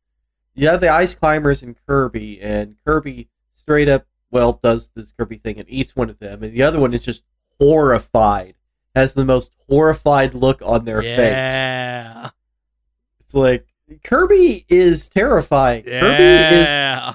you 0.55 0.67
have 0.67 0.81
the 0.81 0.89
ice 0.89 1.13
climbers 1.15 1.61
and 1.63 1.75
Kirby, 1.87 2.41
and 2.41 2.75
Kirby 2.85 3.29
straight 3.55 3.87
up 3.87 4.05
well 4.31 4.59
does 4.63 4.89
this 4.95 5.11
Kirby 5.11 5.37
thing 5.37 5.59
and 5.59 5.69
eats 5.69 5.95
one 5.95 6.09
of 6.09 6.19
them, 6.19 6.43
and 6.43 6.53
the 6.53 6.63
other 6.63 6.79
one 6.79 6.93
is 6.93 7.03
just 7.03 7.23
horrified, 7.59 8.55
has 8.95 9.13
the 9.13 9.25
most 9.25 9.51
horrified 9.69 10.33
look 10.33 10.61
on 10.63 10.85
their 10.85 11.01
face. 11.01 11.53
yeah. 11.53 12.29
It's 13.19 13.33
like 13.33 13.67
Kirby 14.03 14.65
is 14.69 15.09
terrifying. 15.09 15.83
Kirby 15.83 16.23
is 16.23 16.67
Yeah. 16.67 17.13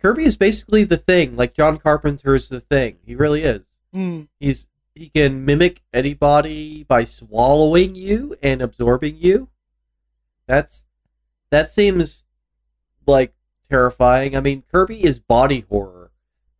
Kirby 0.00 0.24
is 0.24 0.36
basically 0.36 0.82
the 0.84 0.96
thing, 0.96 1.36
like 1.36 1.54
John 1.54 1.78
Carpenter's 1.78 2.48
the 2.48 2.60
thing. 2.60 2.96
He 3.06 3.14
really 3.14 3.42
is. 3.44 3.66
Hmm. 3.92 4.22
He's 4.40 4.66
he 4.94 5.08
can 5.08 5.44
mimic 5.44 5.80
anybody 5.94 6.82
by 6.82 7.04
swallowing 7.04 7.94
you 7.94 8.36
and 8.42 8.60
absorbing 8.60 9.16
you. 9.18 9.48
That's 10.46 10.84
that 11.50 11.70
seems 11.70 12.24
like 13.06 13.34
terrifying. 13.70 14.36
I 14.36 14.40
mean, 14.40 14.62
Kirby 14.72 15.02
is 15.04 15.18
body 15.18 15.64
horror. 15.68 16.10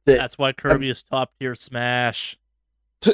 The- 0.05 0.15
That's 0.17 0.37
why 0.39 0.53
Kirby 0.53 0.91
is 0.91 1.03
top 1.03 1.33
tier 1.39 1.55
Smash. 1.55 2.37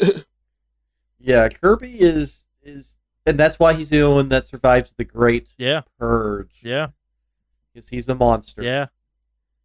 yeah, 1.18 1.48
Kirby 1.48 2.00
is 2.00 2.46
is, 2.62 2.96
and 3.26 3.38
that's 3.38 3.58
why 3.58 3.72
he's 3.74 3.90
the 3.90 4.00
only 4.02 4.16
one 4.16 4.28
that 4.30 4.46
survives 4.46 4.94
the 4.96 5.04
Great 5.04 5.48
Yeah. 5.56 5.82
Purge. 5.98 6.60
Yeah. 6.62 6.88
because 7.72 7.88
he's 7.88 8.08
a 8.08 8.14
monster. 8.14 8.62
Yeah. 8.62 8.86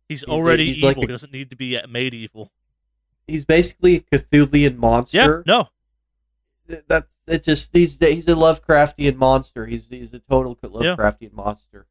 He's 0.07 0.21
He's 0.21 0.27
a- 0.27 0.31
already 0.31 0.67
he's 0.67 0.77
evil. 0.77 0.89
like 0.89 0.97
a- 0.97 1.01
he 1.01 1.07
doesn't 1.07 1.31
need 1.33 1.49
to 1.51 1.55
be 1.55 1.79
made 1.89 2.13
evil. 2.13 2.51
He's 3.27 3.45
basically 3.45 4.05
a 4.11 4.17
Cthulhian 4.17 4.71
Yeah, 4.73 4.77
monster. 4.77 5.43
no. 5.47 5.69
That's 6.87 7.17
it's 7.27 7.45
just 7.45 7.69
he's 7.73 7.97
he's 7.99 8.27
a 8.27 8.35
Lovecraftian 8.35 9.15
monster. 9.17 9.65
He's 9.65 9.89
he's 9.89 10.13
a 10.13 10.19
total 10.19 10.57
Yeah. 10.63 10.69
Lovecraftian 10.95 11.33
monster. 11.33 11.87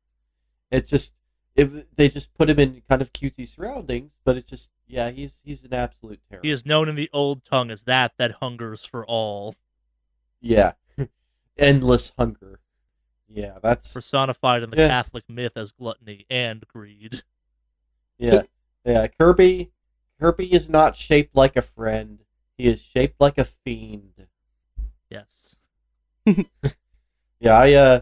It's 0.70 0.88
just 0.90 1.12
if 1.54 1.86
they 1.96 2.08
just 2.08 2.32
put 2.34 2.48
him 2.50 2.58
in 2.58 2.82
kind 2.88 3.02
of 3.02 3.12
cutesy 3.12 3.46
surroundings, 3.46 4.14
but 4.24 4.36
it's 4.36 4.48
just 4.48 4.70
yeah, 4.86 5.10
he's 5.10 5.40
he's 5.44 5.64
an 5.64 5.74
absolute 5.74 6.20
terror. 6.28 6.40
He 6.42 6.50
is 6.50 6.64
known 6.66 6.88
in 6.88 6.94
the 6.94 7.10
old 7.12 7.44
tongue 7.44 7.70
as 7.70 7.84
that 7.84 8.12
that 8.18 8.32
hungers 8.40 8.84
for 8.84 9.04
all, 9.06 9.54
Yeah. 10.40 10.72
Endless 11.58 12.12
hunger. 12.18 12.60
Yeah, 13.28 13.58
that's 13.62 13.92
personified 13.92 14.62
in 14.62 14.70
the 14.70 14.76
Yeah. 14.76 14.88
Catholic 14.88 15.24
myth 15.28 15.56
as 15.56 15.72
gluttony 15.72 16.26
and 16.30 16.66
greed. 16.68 17.22
yeah. 18.18 18.42
Yeah, 18.84 19.06
Kirby 19.08 19.70
Kirby 20.20 20.52
is 20.52 20.68
not 20.68 20.96
shaped 20.96 21.34
like 21.36 21.56
a 21.56 21.62
friend. 21.62 22.20
He 22.58 22.66
is 22.68 22.82
shaped 22.82 23.20
like 23.20 23.38
a 23.38 23.44
fiend. 23.44 24.26
Yes. 25.10 25.56
Yeah, 27.40 27.56
I 27.58 27.72
uh 27.72 28.00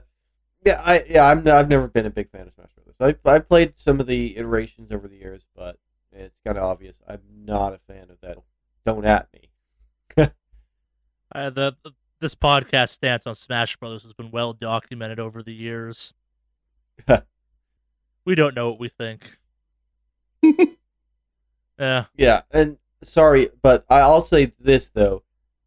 yeah, 0.66 0.82
I 0.84 1.02
yeah, 1.08 1.26
I'm 1.26 1.46
I've 1.48 1.68
never 1.70 1.88
been 1.88 2.04
a 2.04 2.10
big 2.10 2.30
fan 2.30 2.46
of 2.46 2.52
Smash. 2.52 2.68
I 3.00 3.14
I 3.24 3.38
played 3.38 3.78
some 3.78 4.00
of 4.00 4.06
the 4.06 4.36
iterations 4.36 4.90
over 4.92 5.08
the 5.08 5.16
years, 5.16 5.46
but 5.54 5.78
it's 6.12 6.40
kind 6.44 6.58
of 6.58 6.64
obvious 6.64 7.00
I'm 7.08 7.20
not 7.44 7.72
a 7.72 7.78
fan 7.78 8.10
of 8.10 8.20
that. 8.22 8.38
Don't 8.84 9.04
at 9.04 9.28
me. 9.32 9.50
Uh, 11.32 11.48
the, 11.48 11.76
the 11.84 11.92
this 12.20 12.34
podcast 12.34 12.88
stance 12.88 13.24
on 13.26 13.36
Smash 13.36 13.76
Brothers 13.76 14.02
has 14.02 14.12
been 14.12 14.32
well 14.32 14.52
documented 14.52 15.20
over 15.20 15.42
the 15.42 15.54
years. 15.54 16.12
we 18.24 18.34
don't 18.34 18.54
know 18.54 18.70
what 18.70 18.80
we 18.80 18.88
think. 18.88 19.38
yeah, 21.78 22.06
Yeah, 22.16 22.42
and 22.50 22.78
sorry, 23.02 23.48
but 23.62 23.84
I'll 23.88 24.26
say 24.26 24.52
this 24.58 24.88
though: 24.88 25.22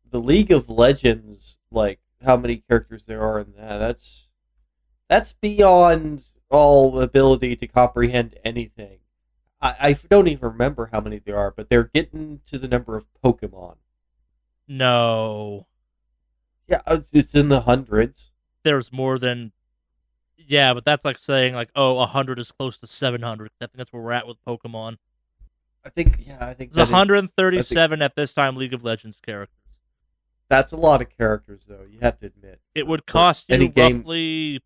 the 0.09 0.19
League 0.19 0.51
of 0.51 0.69
Legends, 0.69 1.59
like 1.71 1.99
how 2.23 2.37
many 2.37 2.57
characters 2.57 3.05
there 3.05 3.21
are 3.21 3.39
in 3.39 3.53
that, 3.57 3.77
that's 3.77 4.27
that's 5.09 5.33
beyond 5.33 6.32
all 6.53 7.01
ability 7.01 7.55
to 7.57 7.67
comprehend 7.67 8.35
anything. 8.45 8.99
I, 9.61 9.75
I 9.79 9.93
don't 10.09 10.27
even 10.27 10.49
remember 10.49 10.89
how 10.91 11.01
many 11.01 11.19
there 11.19 11.37
are, 11.37 11.51
but 11.51 11.69
they're 11.69 11.89
getting 11.93 12.41
to 12.45 12.57
the 12.59 12.67
number 12.67 12.95
of 12.95 13.07
Pokemon. 13.23 13.75
no, 14.67 15.67
Yeah, 16.67 16.81
uh, 16.87 16.99
it's 17.11 17.35
in 17.35 17.49
the 17.49 17.61
hundreds. 17.61 18.31
there's 18.63 18.91
more 18.93 19.19
than. 19.19 19.51
Yeah, 20.37 20.73
but 20.73 20.83
that's 20.85 21.05
like 21.05 21.17
saying 21.17 21.53
like, 21.55 21.69
oh, 21.75 22.03
hundred 22.05 22.37
is 22.39 22.51
close 22.51 22.77
to 22.79 22.87
seven 22.87 23.21
hundred. 23.21 23.51
I 23.61 23.65
think 23.65 23.77
that's 23.77 23.93
where 23.93 24.01
we're 24.01 24.11
at 24.11 24.27
with 24.27 24.37
Pokemon. 24.45 24.97
I 25.85 25.89
think, 25.89 26.19
yeah, 26.25 26.37
I 26.39 26.53
think 26.53 26.71
is- 26.71 26.77
137 26.77 28.01
at 28.01 28.15
this 28.15 28.33
time 28.33 28.55
League 28.55 28.73
of 28.73 28.83
Legends 28.85 29.19
characters. 29.19 29.57
that's 30.49 30.71
a 30.71 30.77
lot 30.77 31.01
of 31.01 31.09
characters, 31.09 31.65
though. 31.67 31.85
You 31.89 31.99
have 32.01 32.19
to 32.19 32.27
admit. 32.27 32.59
It 32.75 32.87
would 32.87 33.05
cost 33.05 33.45
you 33.49 33.55
any 33.55 33.67
game- 33.69 33.97
roughly, 33.99 34.61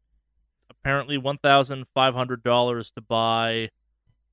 apparently, 0.69 1.17
one 1.17 1.37
thousand 1.37 1.85
five 1.93 2.13
hundred 2.13 2.43
dollars 2.43 2.91
to 2.91 3.01
buy 3.01 3.69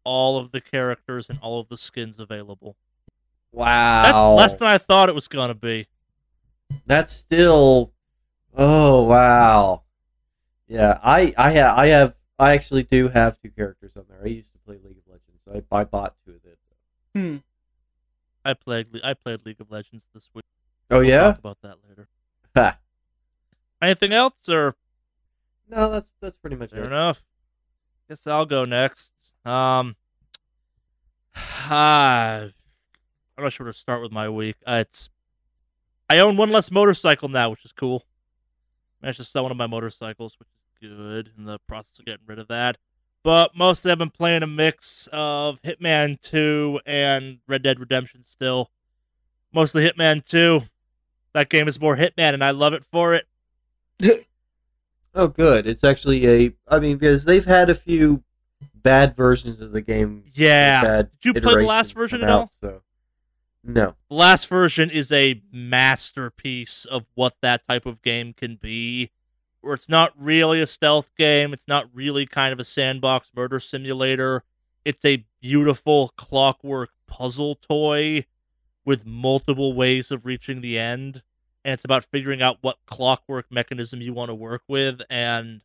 all 0.04 0.36
of 0.38 0.52
the 0.52 0.60
characters 0.60 1.28
and 1.30 1.38
all 1.40 1.60
of 1.60 1.68
the 1.68 1.76
skins 1.76 2.18
available. 2.18 2.76
Wow. 3.52 4.02
That's 4.02 4.52
less 4.52 4.58
than 4.58 4.68
I 4.68 4.78
thought 4.78 5.08
it 5.08 5.14
was 5.14 5.28
gonna 5.28 5.54
be. 5.54 5.86
That's 6.86 7.12
still. 7.12 7.92
Oh 8.56 9.02
wow. 9.04 9.82
Yeah, 10.66 10.98
I 11.02 11.34
I 11.36 11.50
have 11.52 11.78
I 11.78 11.86
have 11.88 12.14
I 12.38 12.52
actually 12.52 12.82
do 12.82 13.08
have 13.08 13.40
two 13.40 13.50
characters 13.50 13.96
on 13.96 14.04
there. 14.08 14.18
I 14.22 14.28
used 14.28 14.52
to 14.52 14.58
play 14.58 14.76
League 14.84 14.98
of 14.98 15.04
Legends. 15.06 15.66
I 15.72 15.80
I 15.80 15.84
bought 15.84 16.14
two 16.24 16.32
of 16.32 16.44
it. 16.44 16.58
Hmm. 17.14 17.36
I 18.44 18.54
played 18.54 18.92
Le- 18.92 19.00
I 19.02 19.14
played 19.14 19.46
League 19.46 19.60
of 19.60 19.70
Legends 19.70 20.04
this 20.12 20.28
week. 20.34 20.44
Oh 20.90 20.98
We'll 20.98 21.06
yeah. 21.08 21.22
talk 21.22 21.38
about 21.38 21.58
that 21.62 21.76
later. 21.88 22.08
Ha. 22.56 22.78
Anything 23.80 24.12
else, 24.12 24.48
or 24.48 24.74
No, 25.74 25.90
that's 25.90 26.10
that's 26.20 26.36
pretty 26.36 26.56
much 26.56 26.70
fair 26.70 26.84
it. 26.84 26.86
enough? 26.86 27.22
Guess 28.08 28.26
I'll 28.26 28.46
go 28.46 28.64
next. 28.64 29.12
Um, 29.44 29.96
ah, 31.34 32.42
I'm 33.36 33.42
not 33.42 33.52
sure 33.52 33.64
where 33.66 33.72
to 33.72 33.78
start 33.78 34.00
with 34.00 34.12
my 34.12 34.28
week. 34.28 34.56
Uh, 34.66 34.84
it's 34.86 35.10
I 36.08 36.18
own 36.18 36.36
one 36.36 36.52
less 36.52 36.70
motorcycle 36.70 37.28
now, 37.28 37.50
which 37.50 37.64
is 37.64 37.72
cool. 37.72 38.04
Managed 39.02 39.18
to 39.18 39.24
sell 39.24 39.42
one 39.42 39.50
of 39.50 39.58
my 39.58 39.66
motorcycles, 39.66 40.38
which 40.38 40.48
is 40.80 40.90
good. 40.90 41.32
In 41.36 41.44
the 41.44 41.58
process 41.66 41.98
of 41.98 42.04
getting 42.04 42.26
rid 42.26 42.38
of 42.38 42.46
that, 42.48 42.78
but 43.24 43.56
mostly 43.56 43.90
I've 43.90 43.98
been 43.98 44.10
playing 44.10 44.44
a 44.44 44.46
mix 44.46 45.08
of 45.12 45.60
Hitman 45.62 46.20
2 46.20 46.80
and 46.86 47.38
Red 47.48 47.64
Dead 47.64 47.80
Redemption. 47.80 48.22
Still, 48.24 48.70
mostly 49.52 49.90
Hitman 49.90 50.24
2. 50.24 50.60
That 51.32 51.50
game 51.50 51.66
is 51.66 51.80
more 51.80 51.96
Hitman, 51.96 52.32
and 52.32 52.44
I 52.44 52.52
love 52.52 52.74
it 52.74 52.84
for 52.84 53.12
it. 53.14 53.26
Oh, 55.14 55.28
good. 55.28 55.66
It's 55.66 55.84
actually 55.84 56.26
a. 56.26 56.52
I 56.68 56.80
mean, 56.80 56.96
because 56.96 57.24
they've 57.24 57.44
had 57.44 57.70
a 57.70 57.74
few 57.74 58.24
bad 58.74 59.16
versions 59.16 59.60
of 59.60 59.72
the 59.72 59.80
game. 59.80 60.24
Yeah. 60.32 61.02
Did 61.02 61.10
you 61.22 61.34
play 61.34 61.62
the 61.62 61.66
last 61.66 61.94
version 61.94 62.22
at 62.22 62.30
all? 62.30 62.50
So, 62.60 62.82
no. 63.62 63.94
The 64.08 64.14
last 64.14 64.48
version 64.48 64.90
is 64.90 65.12
a 65.12 65.42
masterpiece 65.52 66.84
of 66.84 67.06
what 67.14 67.34
that 67.42 67.66
type 67.66 67.86
of 67.86 68.02
game 68.02 68.32
can 68.32 68.56
be. 68.56 69.10
Where 69.60 69.74
it's 69.74 69.88
not 69.88 70.12
really 70.18 70.60
a 70.60 70.66
stealth 70.66 71.10
game, 71.16 71.54
it's 71.54 71.66
not 71.66 71.88
really 71.94 72.26
kind 72.26 72.52
of 72.52 72.60
a 72.60 72.64
sandbox 72.64 73.30
murder 73.34 73.58
simulator. 73.58 74.44
It's 74.84 75.04
a 75.06 75.24
beautiful 75.40 76.12
clockwork 76.16 76.90
puzzle 77.06 77.54
toy 77.54 78.26
with 78.84 79.06
multiple 79.06 79.72
ways 79.72 80.10
of 80.10 80.26
reaching 80.26 80.60
the 80.60 80.78
end. 80.78 81.22
And 81.64 81.72
it's 81.72 81.84
about 81.84 82.04
figuring 82.04 82.42
out 82.42 82.58
what 82.60 82.76
clockwork 82.86 83.50
mechanism 83.50 84.00
you 84.00 84.12
want 84.12 84.28
to 84.28 84.34
work 84.34 84.62
with. 84.68 85.00
And 85.08 85.62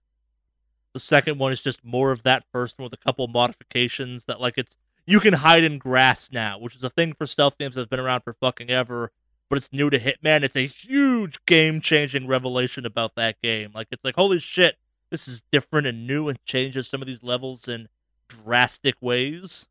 the 0.93 0.99
second 0.99 1.39
one 1.39 1.51
is 1.51 1.61
just 1.61 1.83
more 1.83 2.11
of 2.11 2.23
that 2.23 2.45
first 2.51 2.79
one 2.79 2.85
with 2.85 2.93
a 2.93 3.03
couple 3.03 3.27
modifications 3.27 4.25
that, 4.25 4.39
like, 4.39 4.57
it's 4.57 4.77
you 5.05 5.19
can 5.19 5.33
hide 5.33 5.63
in 5.63 5.79
grass 5.79 6.31
now, 6.31 6.59
which 6.59 6.75
is 6.75 6.83
a 6.83 6.89
thing 6.89 7.13
for 7.13 7.25
stealth 7.25 7.57
games 7.57 7.75
that's 7.75 7.89
been 7.89 7.99
around 7.99 8.21
for 8.21 8.33
fucking 8.33 8.69
ever. 8.69 9.11
But 9.49 9.57
it's 9.57 9.73
new 9.73 9.89
to 9.89 9.99
Hitman. 9.99 10.43
It's 10.43 10.55
a 10.55 10.67
huge 10.67 11.43
game 11.47 11.81
changing 11.81 12.27
revelation 12.27 12.85
about 12.85 13.15
that 13.15 13.41
game. 13.41 13.71
Like 13.73 13.87
it's 13.89 14.05
like 14.05 14.15
holy 14.15 14.37
shit, 14.37 14.77
this 15.09 15.27
is 15.27 15.41
different 15.51 15.87
and 15.87 16.05
new 16.05 16.29
and 16.29 16.37
changes 16.45 16.87
some 16.87 17.01
of 17.01 17.07
these 17.07 17.23
levels 17.23 17.67
in 17.67 17.89
drastic 18.27 18.95
ways. 19.01 19.65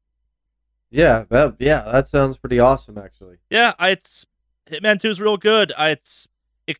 Yeah. 0.90 1.24
That. 1.28 1.54
Yeah. 1.60 1.82
That 1.82 2.08
sounds 2.08 2.36
pretty 2.38 2.58
awesome, 2.58 2.98
actually. 2.98 3.36
Yeah, 3.48 3.74
it's 3.78 4.26
Hitman 4.70 5.00
Two 5.00 5.10
is 5.10 5.20
real 5.20 5.36
good. 5.36 5.72
I, 5.76 5.90
it's 5.90 6.28
it, 6.66 6.76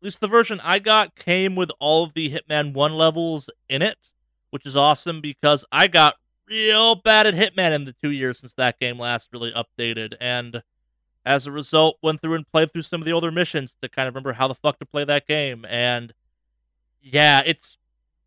at 0.00 0.04
least 0.04 0.20
the 0.20 0.28
version 0.28 0.60
I 0.62 0.78
got 0.78 1.14
came 1.16 1.54
with 1.54 1.70
all 1.78 2.04
of 2.04 2.14
the 2.14 2.30
Hitman 2.30 2.72
One 2.72 2.94
levels 2.94 3.50
in 3.68 3.82
it, 3.82 3.98
which 4.50 4.66
is 4.66 4.76
awesome 4.76 5.20
because 5.20 5.64
I 5.70 5.86
got 5.86 6.16
real 6.48 6.94
bad 6.94 7.26
at 7.26 7.34
Hitman 7.34 7.72
in 7.72 7.84
the 7.84 7.92
two 7.92 8.10
years 8.10 8.38
since 8.38 8.54
that 8.54 8.78
game 8.78 8.98
last 8.98 9.30
really 9.32 9.52
updated, 9.52 10.14
and 10.20 10.62
as 11.24 11.46
a 11.46 11.52
result, 11.52 11.98
went 12.02 12.22
through 12.22 12.34
and 12.34 12.50
played 12.50 12.72
through 12.72 12.82
some 12.82 13.02
of 13.02 13.04
the 13.04 13.12
older 13.12 13.30
missions 13.30 13.76
to 13.82 13.88
kind 13.88 14.08
of 14.08 14.14
remember 14.14 14.32
how 14.32 14.48
the 14.48 14.54
fuck 14.54 14.78
to 14.78 14.86
play 14.86 15.04
that 15.04 15.26
game. 15.26 15.66
And 15.68 16.14
yeah, 17.02 17.42
it's 17.44 17.76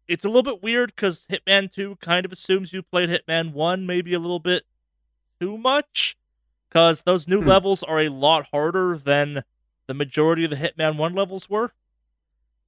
it's 0.08 0.26
a 0.26 0.28
little 0.28 0.44
bit 0.44 0.62
weird 0.62 0.94
because 0.96 1.26
Hitman 1.30 1.74
Two 1.74 1.96
kind 2.02 2.26
of 2.26 2.32
assumes 2.32 2.74
you 2.74 2.84
played 2.84 3.10
Hitman 3.10 3.54
One 3.54 3.86
maybe 3.86 4.14
a 4.14 4.20
little 4.20 4.40
bit 4.40 4.64
too 5.40 5.58
much 5.58 6.18
because 6.72 7.02
those 7.02 7.28
new 7.28 7.42
Hmm. 7.42 7.50
levels 7.50 7.84
are 7.84 8.00
a 8.00 8.08
lot 8.10 8.48
harder 8.52 8.98
than 8.98 9.44
the 9.88 9.94
majority 9.94 10.46
of 10.46 10.52
the 10.52 10.56
Hitman 10.56 10.96
1 10.96 11.14
levels 11.14 11.50
were. 11.50 11.74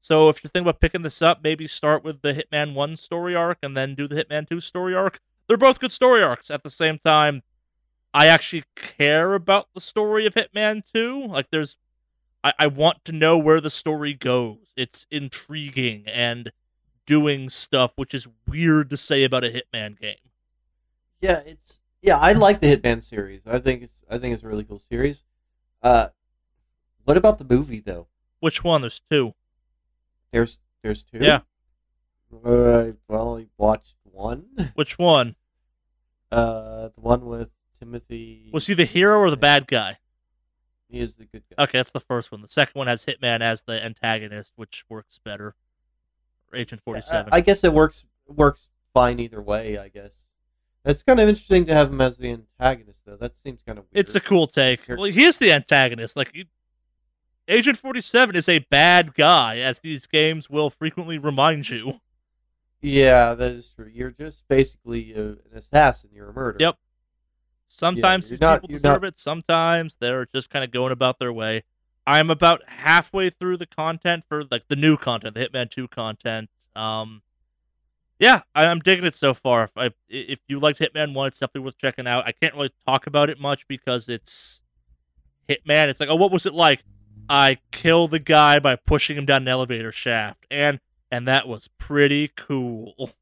So 0.01 0.27
if 0.27 0.43
you're 0.43 0.49
thinking 0.49 0.67
about 0.67 0.81
picking 0.81 1.03
this 1.03 1.21
up, 1.21 1.41
maybe 1.41 1.65
start 1.67 2.03
with 2.03 2.21
the 2.21 2.33
Hitman 2.33 2.73
1 2.73 2.97
story 2.97 3.33
arc 3.33 3.59
and 3.63 3.77
then 3.77 3.95
do 3.95 4.05
the 4.05 4.15
Hitman 4.15 4.47
2 4.47 4.59
story 4.59 4.93
arc. 4.93 5.21
They're 5.47 5.55
both 5.55 5.79
good 5.79 5.93
story 5.93 6.21
arcs. 6.21 6.51
At 6.51 6.63
the 6.63 6.69
same 6.69 6.99
time, 6.99 7.43
I 8.13 8.27
actually 8.27 8.65
care 8.75 9.33
about 9.35 9.69
the 9.73 9.79
story 9.79 10.25
of 10.25 10.33
Hitman 10.33 10.83
2. 10.93 11.27
Like 11.27 11.49
there's 11.49 11.77
I, 12.43 12.53
I 12.59 12.67
want 12.67 13.05
to 13.05 13.13
know 13.13 13.37
where 13.37 13.61
the 13.61 13.69
story 13.69 14.13
goes. 14.13 14.73
It's 14.75 15.05
intriguing 15.09 16.03
and 16.07 16.51
doing 17.05 17.47
stuff, 17.47 17.93
which 17.95 18.13
is 18.13 18.27
weird 18.47 18.89
to 18.89 18.97
say 18.97 19.23
about 19.23 19.45
a 19.45 19.49
Hitman 19.49 19.97
game. 19.97 20.15
Yeah, 21.21 21.39
it's 21.45 21.79
yeah. 22.03 22.17
I 22.19 22.33
like 22.33 22.59
the 22.59 22.75
Hitman 22.75 23.03
series. 23.03 23.41
I 23.47 23.57
think 23.57 23.81
it's 23.81 24.03
I 24.09 24.19
think 24.19 24.33
it's 24.33 24.43
a 24.43 24.47
really 24.47 24.63
cool 24.63 24.79
series. 24.79 25.23
Uh, 25.81 26.09
what 27.05 27.17
about 27.17 27.39
the 27.39 27.45
movie 27.45 27.79
though? 27.79 28.07
Which 28.39 28.63
one? 28.63 28.81
There's 28.81 29.01
two. 29.09 29.33
There's 30.31 30.59
there's 30.83 31.03
two. 31.03 31.19
Yeah. 31.21 31.41
Uh, 32.43 32.91
well, 33.07 33.37
I 33.37 33.47
watched 33.57 33.95
one. 34.03 34.45
Which 34.75 34.97
one? 34.99 35.35
Uh, 36.31 36.89
the 36.95 37.01
one 37.01 37.25
with 37.25 37.49
Timothy. 37.79 38.49
Was 38.51 38.67
he 38.67 38.73
the 38.73 38.85
hero 38.85 39.19
or 39.19 39.29
the 39.29 39.37
bad 39.37 39.67
guy? 39.67 39.99
He 40.89 40.99
is 40.99 41.15
the 41.15 41.25
good 41.25 41.43
guy. 41.49 41.63
Okay, 41.63 41.79
that's 41.79 41.91
the 41.91 41.99
first 41.99 42.31
one. 42.31 42.41
The 42.41 42.47
second 42.47 42.77
one 42.77 42.87
has 42.87 43.05
Hitman 43.05 43.41
as 43.41 43.63
the 43.63 43.83
antagonist, 43.83 44.53
which 44.55 44.83
works 44.89 45.19
better. 45.23 45.55
Agent 46.53 46.81
Forty 46.83 47.01
Seven. 47.01 47.33
I, 47.33 47.37
I 47.37 47.41
guess 47.41 47.63
it 47.63 47.73
works 47.73 48.05
works 48.27 48.69
fine 48.93 49.19
either 49.19 49.41
way. 49.41 49.77
I 49.77 49.89
guess. 49.89 50.11
It's 50.85 51.03
kind 51.03 51.19
of 51.19 51.29
interesting 51.29 51.65
to 51.67 51.73
have 51.73 51.91
him 51.91 52.01
as 52.01 52.17
the 52.17 52.29
antagonist, 52.31 53.01
though. 53.05 53.15
That 53.15 53.37
seems 53.37 53.61
kind 53.63 53.77
of 53.79 53.85
weird. 53.85 54.05
It's 54.05 54.15
a 54.15 54.19
cool 54.19 54.47
take. 54.47 54.81
Well, 54.87 55.03
he 55.05 55.23
is 55.23 55.37
the 55.37 55.51
antagonist. 55.51 56.17
Like, 56.17 56.31
he, 56.33 56.45
Agent 57.47 57.77
47 57.77 58.35
is 58.35 58.49
a 58.49 58.59
bad 58.59 59.15
guy, 59.15 59.59
as 59.59 59.79
these 59.79 60.05
games 60.07 60.49
will 60.49 60.69
frequently 60.69 61.17
remind 61.17 61.69
you. 61.69 61.99
Yeah, 62.81 63.33
that 63.33 63.51
is 63.53 63.69
true. 63.69 63.89
You're 63.91 64.11
just 64.11 64.43
basically 64.49 65.13
uh, 65.15 65.19
an 65.19 65.39
assassin. 65.55 66.09
You're 66.13 66.29
a 66.29 66.33
murderer. 66.33 66.57
Yep. 66.59 66.77
Sometimes 67.69 68.29
you're 68.29 68.39
not- 68.39 68.61
people 68.61 68.75
deserve 68.75 69.01
not- 69.01 69.07
it. 69.07 69.19
Sometimes 69.19 69.95
they're 69.95 70.27
just 70.35 70.49
kind 70.49 70.65
of 70.65 70.71
going 70.71 70.91
about 70.91 71.17
their 71.19 71.31
way. 71.33 71.63
I'm 72.05 72.29
about 72.29 72.61
halfway 72.67 73.29
through 73.29 73.57
the 73.57 73.65
content 73.65 74.25
for 74.27 74.43
like 74.51 74.67
the 74.67 74.75
new 74.75 74.97
content, 74.97 75.35
the 75.35 75.47
Hitman 75.47 75.71
2 75.71 75.87
content. 75.87 76.49
Um, 76.75 77.21
yeah, 78.19 78.41
I, 78.55 78.65
I'm 78.65 78.79
digging 78.79 79.05
it 79.05 79.15
so 79.15 79.33
far. 79.33 79.65
If, 79.65 79.71
I, 79.75 79.89
if 80.09 80.39
you 80.47 80.59
liked 80.59 80.79
Hitman 80.79 81.13
1, 81.13 81.27
it's 81.27 81.39
definitely 81.39 81.65
worth 81.65 81.77
checking 81.77 82.07
out. 82.07 82.25
I 82.25 82.31
can't 82.31 82.53
really 82.53 82.73
talk 82.87 83.07
about 83.07 83.29
it 83.29 83.39
much 83.39 83.67
because 83.67 84.09
it's 84.09 84.61
Hitman. 85.49 85.87
It's 85.87 85.99
like, 85.99 86.09
oh, 86.09 86.15
what 86.15 86.31
was 86.31 86.45
it 86.45 86.53
like? 86.53 86.83
I 87.29 87.57
kill 87.71 88.07
the 88.07 88.19
guy 88.19 88.59
by 88.59 88.75
pushing 88.75 89.17
him 89.17 89.25
down 89.25 89.43
an 89.43 89.47
elevator 89.47 89.91
shaft, 89.91 90.45
and 90.51 90.79
and 91.09 91.27
that 91.27 91.47
was 91.47 91.69
pretty 91.77 92.29
cool. 92.35 93.11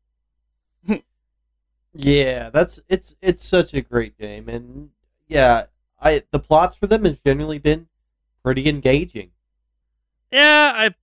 Yeah, 1.94 2.50
that's 2.50 2.80
it's 2.88 3.16
it's 3.22 3.46
such 3.46 3.74
a 3.74 3.82
great 3.82 4.18
game, 4.18 4.48
and 4.48 4.92
yeah, 5.28 5.66
I 6.00 6.22
the 6.32 6.40
plots 6.40 6.78
for 6.78 6.88
them 6.88 7.04
has 7.04 7.20
generally 7.20 7.60
been 7.60 7.88
pretty 8.44 8.70
engaging. 8.70 9.32
Yeah, 10.32 10.72
I 10.74 10.96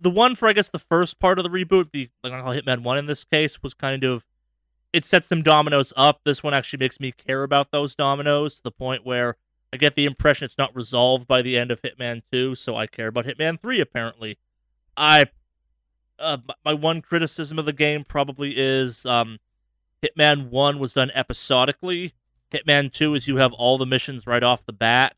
the 0.00 0.10
one 0.10 0.34
for 0.34 0.48
I 0.48 0.52
guess 0.52 0.70
the 0.70 0.78
first 0.78 1.18
part 1.18 1.38
of 1.38 1.44
the 1.44 1.50
reboot, 1.50 1.90
the 1.92 2.08
like 2.22 2.32
I 2.32 2.40
call 2.40 2.54
Hitman 2.54 2.82
One 2.82 2.98
in 2.98 3.06
this 3.06 3.24
case, 3.24 3.62
was 3.62 3.74
kind 3.74 4.04
of 4.04 4.24
it 4.92 5.04
sets 5.04 5.28
some 5.28 5.42
dominoes 5.42 5.92
up. 5.96 6.20
This 6.24 6.42
one 6.42 6.54
actually 6.54 6.80
makes 6.80 7.00
me 7.00 7.12
care 7.12 7.42
about 7.42 7.70
those 7.70 7.94
dominoes 7.94 8.56
to 8.56 8.62
the 8.62 8.70
point 8.70 9.06
where 9.06 9.36
I 9.72 9.78
get 9.78 9.94
the 9.94 10.04
impression 10.04 10.44
it's 10.44 10.58
not 10.58 10.76
resolved 10.76 11.26
by 11.26 11.40
the 11.42 11.56
end 11.56 11.70
of 11.70 11.80
Hitman 11.80 12.22
Two, 12.30 12.54
so 12.54 12.76
I 12.76 12.86
care 12.86 13.08
about 13.08 13.26
Hitman 13.26 13.60
Three. 13.60 13.80
Apparently, 13.80 14.38
I 14.96 15.26
uh, 16.18 16.38
my 16.64 16.74
one 16.74 17.00
criticism 17.00 17.58
of 17.58 17.64
the 17.64 17.72
game 17.72 18.04
probably 18.04 18.54
is 18.56 19.06
um, 19.06 19.38
Hitman 20.02 20.50
One 20.50 20.78
was 20.78 20.92
done 20.92 21.10
episodically. 21.14 22.12
Hitman 22.50 22.92
Two 22.92 23.14
is 23.14 23.26
you 23.26 23.36
have 23.36 23.52
all 23.52 23.78
the 23.78 23.86
missions 23.86 24.26
right 24.26 24.42
off 24.42 24.66
the 24.66 24.72
bat, 24.72 25.16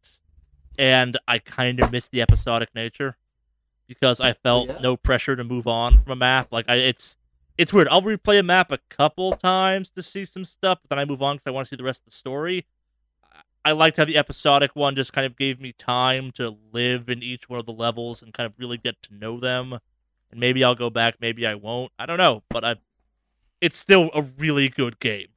and 0.78 1.18
I 1.26 1.38
kind 1.38 1.80
of 1.80 1.90
miss 1.90 2.08
the 2.08 2.22
episodic 2.22 2.68
nature 2.74 3.16
because 3.98 4.20
I 4.20 4.30
oh, 4.30 4.34
felt 4.42 4.68
Yeah. 4.68 4.78
no 4.80 4.96
pressure 4.96 5.36
to 5.36 5.44
move 5.44 5.66
on 5.66 6.02
from 6.02 6.12
a 6.12 6.16
map. 6.16 6.48
Like 6.50 6.66
I, 6.68 6.74
it's 6.76 7.16
it's 7.56 7.72
weird. 7.72 7.88
I'll 7.88 8.02
replay 8.02 8.38
a 8.38 8.42
map 8.42 8.72
a 8.72 8.78
couple 8.90 9.32
times 9.32 9.90
to 9.90 10.02
see 10.02 10.24
some 10.24 10.44
stuff, 10.44 10.78
but 10.82 10.90
then 10.90 10.98
I 10.98 11.04
move 11.04 11.22
on 11.22 11.36
because 11.36 11.46
I 11.46 11.50
want 11.50 11.66
to 11.66 11.68
see 11.70 11.76
the 11.76 11.84
rest 11.84 12.00
of 12.02 12.06
the 12.06 12.10
story. 12.12 12.66
I 13.64 13.72
liked 13.72 13.96
how 13.96 14.04
the 14.04 14.18
episodic 14.18 14.76
one 14.76 14.94
just 14.94 15.12
kind 15.14 15.24
of 15.24 15.38
gave 15.38 15.58
me 15.60 15.72
time 15.72 16.30
to 16.32 16.58
live 16.72 17.08
in 17.08 17.22
each 17.22 17.48
one 17.48 17.58
of 17.58 17.64
the 17.64 17.72
levels 17.72 18.22
and 18.22 18.34
kind 18.34 18.46
of 18.46 18.52
really 18.58 18.76
get 18.76 19.00
to 19.04 19.14
know 19.14 19.40
them. 19.40 19.78
And 20.30 20.38
maybe 20.40 20.62
I'll 20.62 20.74
go 20.74 20.90
back, 20.90 21.14
maybe 21.20 21.46
I 21.46 21.54
won't. 21.54 21.90
I 21.98 22.04
don't 22.06 22.18
know, 22.18 22.42
but 22.50 22.64
I 22.64 22.74
it's 23.60 23.78
still 23.78 24.10
a 24.14 24.20
really 24.22 24.68
good 24.68 24.98
game. 25.00 25.28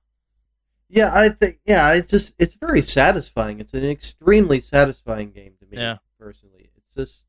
Yeah, 0.90 1.12
I 1.14 1.30
think 1.30 1.60
yeah, 1.66 1.94
it's 1.94 2.10
just 2.12 2.34
it's 2.40 2.56
very 2.56 2.82
satisfying. 2.82 3.60
It's 3.60 3.74
an 3.74 3.86
extremely 3.86 4.60
satisfying 4.60 5.32
game 5.32 5.54
to 5.60 5.66
me 5.66 5.78
Yeah. 5.78 5.98
personally. 6.20 6.72
It's 6.76 6.96
just 6.96 7.26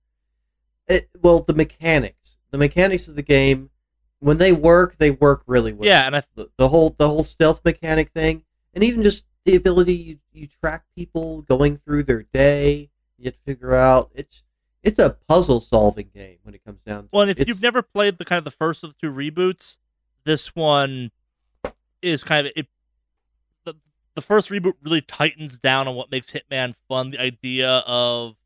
it 0.89 1.09
well 1.21 1.41
the 1.41 1.55
mechanics, 1.55 2.39
the 2.51 2.59
mechanics 2.59 3.09
of 3.09 3.17
the 3.17 3.23
game 3.23 3.71
when 4.21 4.39
they 4.39 4.53
work, 4.53 4.97
they 4.99 5.11
work 5.11 5.43
really 5.47 5.73
well. 5.73 5.89
Yeah, 5.89 6.07
and 6.07 6.17
I 6.17 6.23
the, 6.35 6.51
the 6.57 6.69
whole 6.69 6.95
the 6.99 7.09
whole 7.09 7.23
stealth 7.23 7.65
mechanic 7.65 8.11
thing, 8.11 8.45
and 8.75 8.83
even 8.83 9.03
just 9.03 9.25
the 9.45 9.55
ability 9.57 9.95
you, 9.95 10.19
you 10.33 10.47
track 10.61 10.85
people 10.97 11.43
going 11.43 11.79
through 11.79 12.03
their 12.05 12.25
day. 12.33 12.91
You 13.17 13.27
have 13.27 13.35
to 13.35 13.41
figure 13.47 13.75
out 13.75 14.11
it's 14.15 14.43
it's 14.83 14.99
a 14.99 15.11
puzzle 15.29 15.61
solving 15.61 16.11
game 16.15 16.39
when 16.43 16.55
it 16.55 16.65
comes 16.65 16.81
down 16.83 17.05
to 17.05 17.09
Well, 17.13 17.23
and 17.23 17.31
if 17.31 17.39
It's- 17.39 17.49
you've 17.49 17.63
never 17.63 17.83
played 17.83 18.19
the 18.19 18.25
kind 18.25 18.39
of 18.39 18.45
the 18.45 18.51
first 18.51 18.85
of 18.85 18.91
the 18.93 18.97
two 19.01 19.13
reboots, 19.13 19.79
this 20.25 20.55
one 20.55 21.11
is 22.01 22.23
kind 22.25 22.47
of 22.47 22.53
it. 22.57 22.67
The, 23.65 23.75
the 24.15 24.21
first 24.23 24.51
reboot 24.51 24.75
really 24.83 25.01
tightens 25.01 25.59
down 25.59 25.89
on 25.89 25.95
what 25.97 26.11
makes 26.11 26.31
Hitman 26.33 26.75
fun. 26.89 27.11
The 27.11 27.21
idea 27.21 27.69
of 27.87 28.37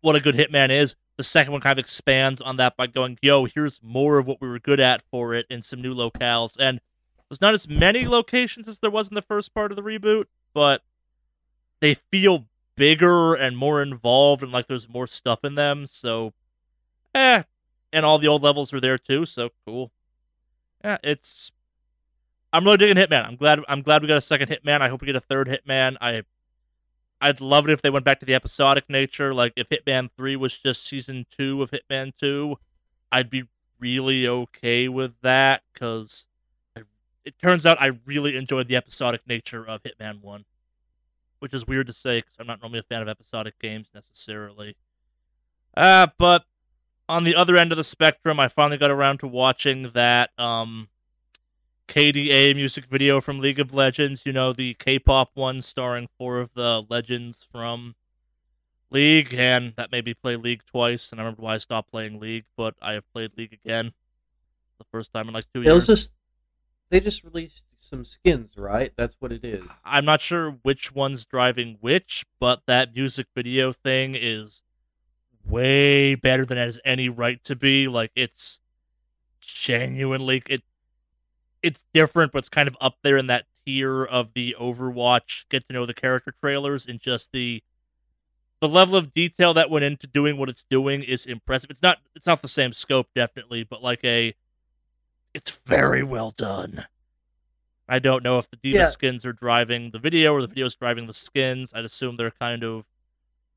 what 0.00 0.14
a 0.16 0.20
good 0.20 0.34
Hitman 0.36 0.70
is. 0.70 0.94
The 1.16 1.24
second 1.24 1.52
one 1.52 1.60
kind 1.60 1.78
of 1.78 1.78
expands 1.78 2.40
on 2.40 2.56
that 2.56 2.76
by 2.76 2.86
going, 2.86 3.18
"Yo, 3.22 3.44
here's 3.44 3.82
more 3.82 4.18
of 4.18 4.26
what 4.26 4.40
we 4.40 4.48
were 4.48 4.58
good 4.58 4.80
at 4.80 5.02
for 5.10 5.34
it 5.34 5.46
in 5.50 5.62
some 5.62 5.82
new 5.82 5.94
locales." 5.94 6.56
And 6.58 6.80
there's 7.28 7.40
not 7.40 7.54
as 7.54 7.68
many 7.68 8.06
locations 8.06 8.66
as 8.68 8.78
there 8.80 8.90
was 8.90 9.08
in 9.08 9.14
the 9.14 9.22
first 9.22 9.54
part 9.54 9.72
of 9.72 9.76
the 9.76 9.82
reboot, 9.82 10.24
but 10.54 10.82
they 11.80 11.94
feel 11.94 12.46
bigger 12.76 13.34
and 13.34 13.56
more 13.56 13.82
involved, 13.82 14.42
and 14.42 14.52
like 14.52 14.66
there's 14.66 14.88
more 14.88 15.06
stuff 15.06 15.44
in 15.44 15.54
them. 15.54 15.86
So, 15.86 16.32
eh, 17.14 17.42
and 17.92 18.06
all 18.06 18.18
the 18.18 18.28
old 18.28 18.42
levels 18.42 18.72
are 18.72 18.80
there 18.80 18.98
too. 18.98 19.26
So 19.26 19.50
cool. 19.66 19.92
Yeah, 20.84 20.98
it's. 21.02 21.52
I'm 22.52 22.64
really 22.64 22.76
digging 22.76 22.96
Hitman. 22.96 23.26
I'm 23.26 23.36
glad. 23.36 23.60
I'm 23.68 23.82
glad 23.82 24.02
we 24.02 24.08
got 24.08 24.16
a 24.16 24.20
second 24.20 24.48
Hitman. 24.48 24.80
I 24.80 24.88
hope 24.88 25.00
we 25.00 25.06
get 25.06 25.16
a 25.16 25.20
third 25.20 25.48
Hitman. 25.48 25.96
I. 26.00 26.22
I'd 27.22 27.40
love 27.40 27.68
it 27.68 27.72
if 27.72 27.80
they 27.82 27.88
went 27.88 28.04
back 28.04 28.18
to 28.20 28.26
the 28.26 28.34
episodic 28.34 28.90
nature. 28.90 29.32
Like 29.32 29.52
if 29.56 29.68
Hitman 29.68 30.10
Three 30.16 30.34
was 30.34 30.58
just 30.58 30.84
season 30.84 31.24
two 31.30 31.62
of 31.62 31.70
Hitman 31.70 32.12
Two, 32.18 32.56
I'd 33.12 33.30
be 33.30 33.44
really 33.78 34.26
okay 34.26 34.88
with 34.88 35.14
that 35.22 35.62
because 35.72 36.26
it 37.24 37.38
turns 37.40 37.64
out 37.64 37.80
I 37.80 37.92
really 38.06 38.36
enjoyed 38.36 38.66
the 38.66 38.74
episodic 38.74 39.20
nature 39.26 39.64
of 39.64 39.82
Hitman 39.84 40.20
One, 40.20 40.44
which 41.38 41.54
is 41.54 41.64
weird 41.64 41.86
to 41.86 41.92
say 41.92 42.18
because 42.18 42.34
I'm 42.40 42.46
not 42.48 42.60
normally 42.60 42.80
a 42.80 42.82
fan 42.82 43.02
of 43.02 43.08
episodic 43.08 43.58
games 43.60 43.86
necessarily. 43.94 44.76
Uh, 45.76 46.08
but 46.18 46.44
on 47.08 47.22
the 47.22 47.36
other 47.36 47.56
end 47.56 47.70
of 47.70 47.78
the 47.78 47.84
spectrum, 47.84 48.40
I 48.40 48.48
finally 48.48 48.78
got 48.78 48.90
around 48.90 49.18
to 49.18 49.28
watching 49.28 49.90
that 49.90 50.30
um, 50.38 50.88
KDA 51.92 52.56
music 52.56 52.86
video 52.86 53.20
from 53.20 53.38
League 53.38 53.60
of 53.60 53.74
Legends. 53.74 54.24
You 54.24 54.32
know, 54.32 54.54
the 54.54 54.72
K-pop 54.72 55.32
one 55.34 55.60
starring 55.60 56.08
four 56.16 56.38
of 56.38 56.48
the 56.54 56.82
legends 56.88 57.46
from 57.52 57.96
League, 58.88 59.34
and 59.34 59.74
that 59.76 59.92
made 59.92 60.06
me 60.06 60.14
play 60.14 60.36
League 60.36 60.62
twice. 60.64 61.12
And 61.12 61.20
I 61.20 61.24
remember 61.24 61.42
why 61.42 61.54
I 61.56 61.58
stopped 61.58 61.90
playing 61.90 62.18
League, 62.18 62.46
but 62.56 62.76
I 62.80 62.94
have 62.94 63.04
played 63.12 63.32
League 63.36 63.52
again. 63.52 63.92
The 64.78 64.86
first 64.90 65.12
time 65.12 65.28
in 65.28 65.34
like 65.34 65.44
two 65.52 65.60
it 65.60 65.66
years. 65.66 65.74
was 65.74 65.86
just 65.86 66.12
they 66.88 66.98
just 66.98 67.24
released 67.24 67.64
some 67.76 68.06
skins, 68.06 68.56
right? 68.56 68.92
That's 68.96 69.16
what 69.20 69.30
it 69.30 69.44
is. 69.44 69.62
I'm 69.84 70.06
not 70.06 70.22
sure 70.22 70.52
which 70.62 70.94
one's 70.94 71.26
driving 71.26 71.76
which, 71.82 72.24
but 72.40 72.62
that 72.66 72.94
music 72.94 73.26
video 73.34 73.70
thing 73.70 74.16
is 74.18 74.62
way 75.44 76.14
better 76.14 76.46
than 76.46 76.56
it 76.56 76.62
has 76.62 76.80
any 76.86 77.10
right 77.10 77.44
to 77.44 77.54
be. 77.54 77.86
Like 77.86 78.12
it's 78.16 78.60
genuinely 79.42 80.42
it 80.48 80.62
it's 81.62 81.84
different, 81.94 82.32
but 82.32 82.38
it's 82.38 82.48
kind 82.48 82.68
of 82.68 82.76
up 82.80 82.96
there 83.02 83.16
in 83.16 83.26
that 83.28 83.46
tier 83.66 84.04
of 84.04 84.32
the 84.34 84.56
Overwatch 84.60 85.44
get 85.48 85.66
to 85.68 85.72
know 85.72 85.86
the 85.86 85.94
character 85.94 86.34
trailers 86.42 86.86
and 86.86 87.00
just 87.00 87.32
the 87.32 87.62
the 88.60 88.68
level 88.68 88.96
of 88.96 89.12
detail 89.12 89.54
that 89.54 89.70
went 89.70 89.84
into 89.84 90.06
doing 90.06 90.36
what 90.36 90.48
it's 90.48 90.64
doing 90.70 91.02
is 91.02 91.26
impressive. 91.26 91.70
It's 91.70 91.82
not 91.82 91.98
it's 92.14 92.26
not 92.26 92.42
the 92.42 92.48
same 92.48 92.72
scope 92.72 93.08
definitely, 93.14 93.64
but 93.64 93.82
like 93.82 94.04
a 94.04 94.34
it's 95.34 95.50
very 95.66 96.02
well 96.02 96.30
done. 96.30 96.86
I 97.88 97.98
don't 97.98 98.22
know 98.22 98.38
if 98.38 98.48
the 98.50 98.56
Diva 98.56 98.78
Yeah. 98.78 98.88
skins 98.90 99.26
are 99.26 99.32
driving 99.32 99.90
the 99.90 99.98
video 99.98 100.32
or 100.32 100.40
the 100.40 100.46
video 100.48 100.66
is 100.66 100.74
driving 100.74 101.06
the 101.06 101.12
skins. 101.12 101.72
I'd 101.74 101.84
assume 101.84 102.16
they're 102.16 102.30
kind 102.30 102.62
of 102.62 102.84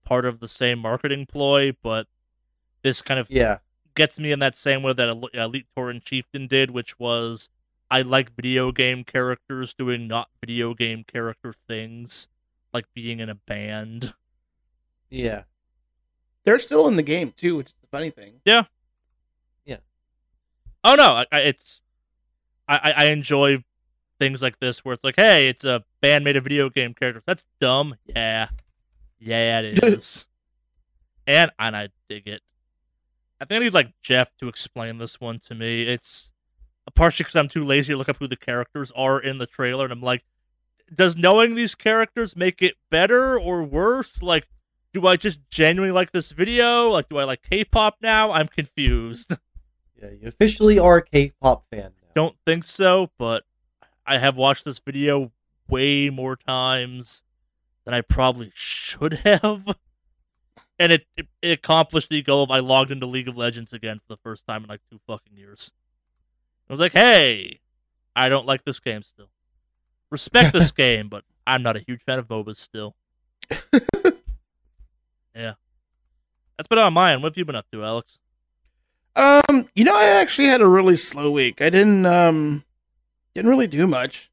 part 0.03 0.25
of 0.25 0.39
the 0.39 0.47
same 0.47 0.79
marketing 0.79 1.25
ploy, 1.25 1.73
but 1.81 2.07
this 2.83 3.01
kind 3.01 3.19
of 3.19 3.29
Yeah, 3.29 3.59
gets 3.95 4.19
me 4.19 4.31
in 4.31 4.39
that 4.39 4.55
same 4.55 4.83
way 4.83 4.93
that 4.93 5.07
El- 5.09 5.27
Elite 5.27 5.67
Tauren 5.77 6.03
Chieftain 6.03 6.47
did, 6.47 6.71
which 6.71 6.99
was 6.99 7.49
I 7.95 8.01
like 8.01 8.35
video 8.35 8.73
game 8.73 9.05
characters 9.05 9.73
doing 9.73 10.05
not 10.05 10.27
video 10.45 10.73
game 10.73 11.05
character 11.05 11.53
things, 11.65 12.27
like 12.73 12.83
being 12.93 13.21
in 13.21 13.29
a 13.29 13.35
band. 13.35 14.13
yeah. 15.09 15.43
They're 16.43 16.59
still 16.59 16.89
in 16.89 16.97
the 16.97 17.03
game 17.03 17.31
too, 17.31 17.55
which 17.55 17.67
is 17.67 17.73
the 17.79 17.87
funny 17.87 18.09
thing. 18.09 18.41
Yeah. 18.43 18.63
Yeah. 19.63 19.77
Oh 20.83 20.95
no, 20.95 21.13
I, 21.13 21.25
I, 21.31 21.39
it's 21.39 21.79
I, 22.67 22.75
I 22.83 22.91
I 22.91 23.05
enjoy 23.11 23.63
things 24.19 24.41
like 24.41 24.59
this 24.59 24.83
where 24.83 24.93
it's 24.93 25.05
like, 25.05 25.15
hey, 25.15 25.47
it's 25.47 25.63
a 25.63 25.85
band 26.01 26.25
made 26.25 26.35
a 26.35 26.41
video 26.41 26.69
game 26.69 26.93
character. 26.93 27.23
That's 27.25 27.47
dumb. 27.61 27.95
Yeah, 28.05 28.49
yeah, 29.19 29.61
it 29.61 29.81
is. 29.85 30.27
and 31.25 31.49
and 31.57 31.77
I 31.77 31.87
dig 32.09 32.27
it. 32.27 32.41
I 33.39 33.45
think 33.45 33.61
I 33.61 33.63
need 33.63 33.73
like 33.73 33.93
Jeff 34.03 34.35
to 34.39 34.49
explain 34.49 34.97
this 34.97 35.21
one 35.21 35.39
to 35.45 35.55
me. 35.55 35.83
It's 35.83 36.33
partially 36.93 37.23
because 37.23 37.35
I'm 37.35 37.49
too 37.49 37.63
lazy 37.63 37.93
to 37.93 37.97
look 37.97 38.09
up 38.09 38.17
who 38.17 38.27
the 38.27 38.35
characters 38.35 38.91
are 38.95 39.19
in 39.19 39.37
the 39.37 39.47
trailer, 39.47 39.85
and 39.85 39.93
I'm 39.93 40.01
like, 40.01 40.23
does 40.93 41.17
knowing 41.17 41.55
these 41.55 41.75
characters 41.75 42.35
make 42.35 42.61
it 42.61 42.75
better 42.91 43.39
or 43.39 43.63
worse? 43.63 44.21
Like, 44.21 44.47
do 44.93 45.07
I 45.07 45.17
just 45.17 45.39
genuinely 45.49 45.93
like 45.93 46.11
this 46.11 46.31
video? 46.31 46.89
Like, 46.89 47.09
do 47.09 47.17
I 47.17 47.23
like 47.23 47.41
K-pop 47.41 47.97
now? 48.01 48.31
I'm 48.31 48.47
confused. 48.47 49.33
Yeah, 50.01 50.09
you 50.09 50.27
officially 50.27 50.77
are 50.77 50.97
a 50.97 51.05
K-pop 51.05 51.67
fan 51.71 51.93
now. 52.01 52.09
don't 52.13 52.35
think 52.45 52.65
so, 52.65 53.11
but 53.17 53.45
I 54.05 54.17
have 54.17 54.35
watched 54.35 54.65
this 54.65 54.77
video 54.77 55.31
way 55.69 56.09
more 56.09 56.35
times 56.35 57.23
than 57.85 57.93
I 57.93 58.01
probably 58.01 58.51
should 58.53 59.13
have. 59.23 59.63
And 60.77 60.91
it, 60.91 61.05
it, 61.15 61.27
it 61.41 61.51
accomplished 61.51 62.09
the 62.09 62.21
goal 62.21 62.43
of 62.43 62.51
I 62.51 62.59
logged 62.59 62.91
into 62.91 63.05
League 63.05 63.29
of 63.29 63.37
Legends 63.37 63.71
again 63.71 63.99
for 63.99 64.13
the 64.13 64.19
first 64.21 64.45
time 64.45 64.63
in 64.63 64.69
like 64.69 64.81
two 64.91 64.99
fucking 65.07 65.37
years. 65.37 65.71
I 66.69 66.73
was 66.73 66.79
like, 66.79 66.93
hey, 66.93 67.59
I 68.15 68.29
don't 68.29 68.45
like 68.45 68.63
this 68.63 68.79
game 68.79 69.03
still. 69.03 69.29
Respect 70.09 70.53
this 70.53 70.71
game, 70.83 71.09
but 71.09 71.23
I'm 71.45 71.63
not 71.63 71.75
a 71.75 71.83
huge 71.85 72.01
fan 72.03 72.19
of 72.19 72.27
MOBAs 72.27 72.57
still. 72.57 72.95
yeah. 75.35 75.53
That's 76.57 76.67
been 76.67 76.79
on 76.79 76.93
my 76.93 77.09
mine. 77.09 77.21
What 77.21 77.33
have 77.33 77.37
you 77.37 77.45
been 77.45 77.55
up 77.55 77.69
to, 77.71 77.83
Alex? 77.83 78.19
Um, 79.15 79.69
you 79.75 79.83
know, 79.83 79.95
I 79.95 80.05
actually 80.05 80.47
had 80.47 80.61
a 80.61 80.67
really 80.67 80.97
slow 80.97 81.31
week. 81.31 81.61
I 81.61 81.69
didn't 81.69 82.05
um 82.05 82.63
didn't 83.33 83.49
really 83.49 83.67
do 83.67 83.87
much. 83.87 84.29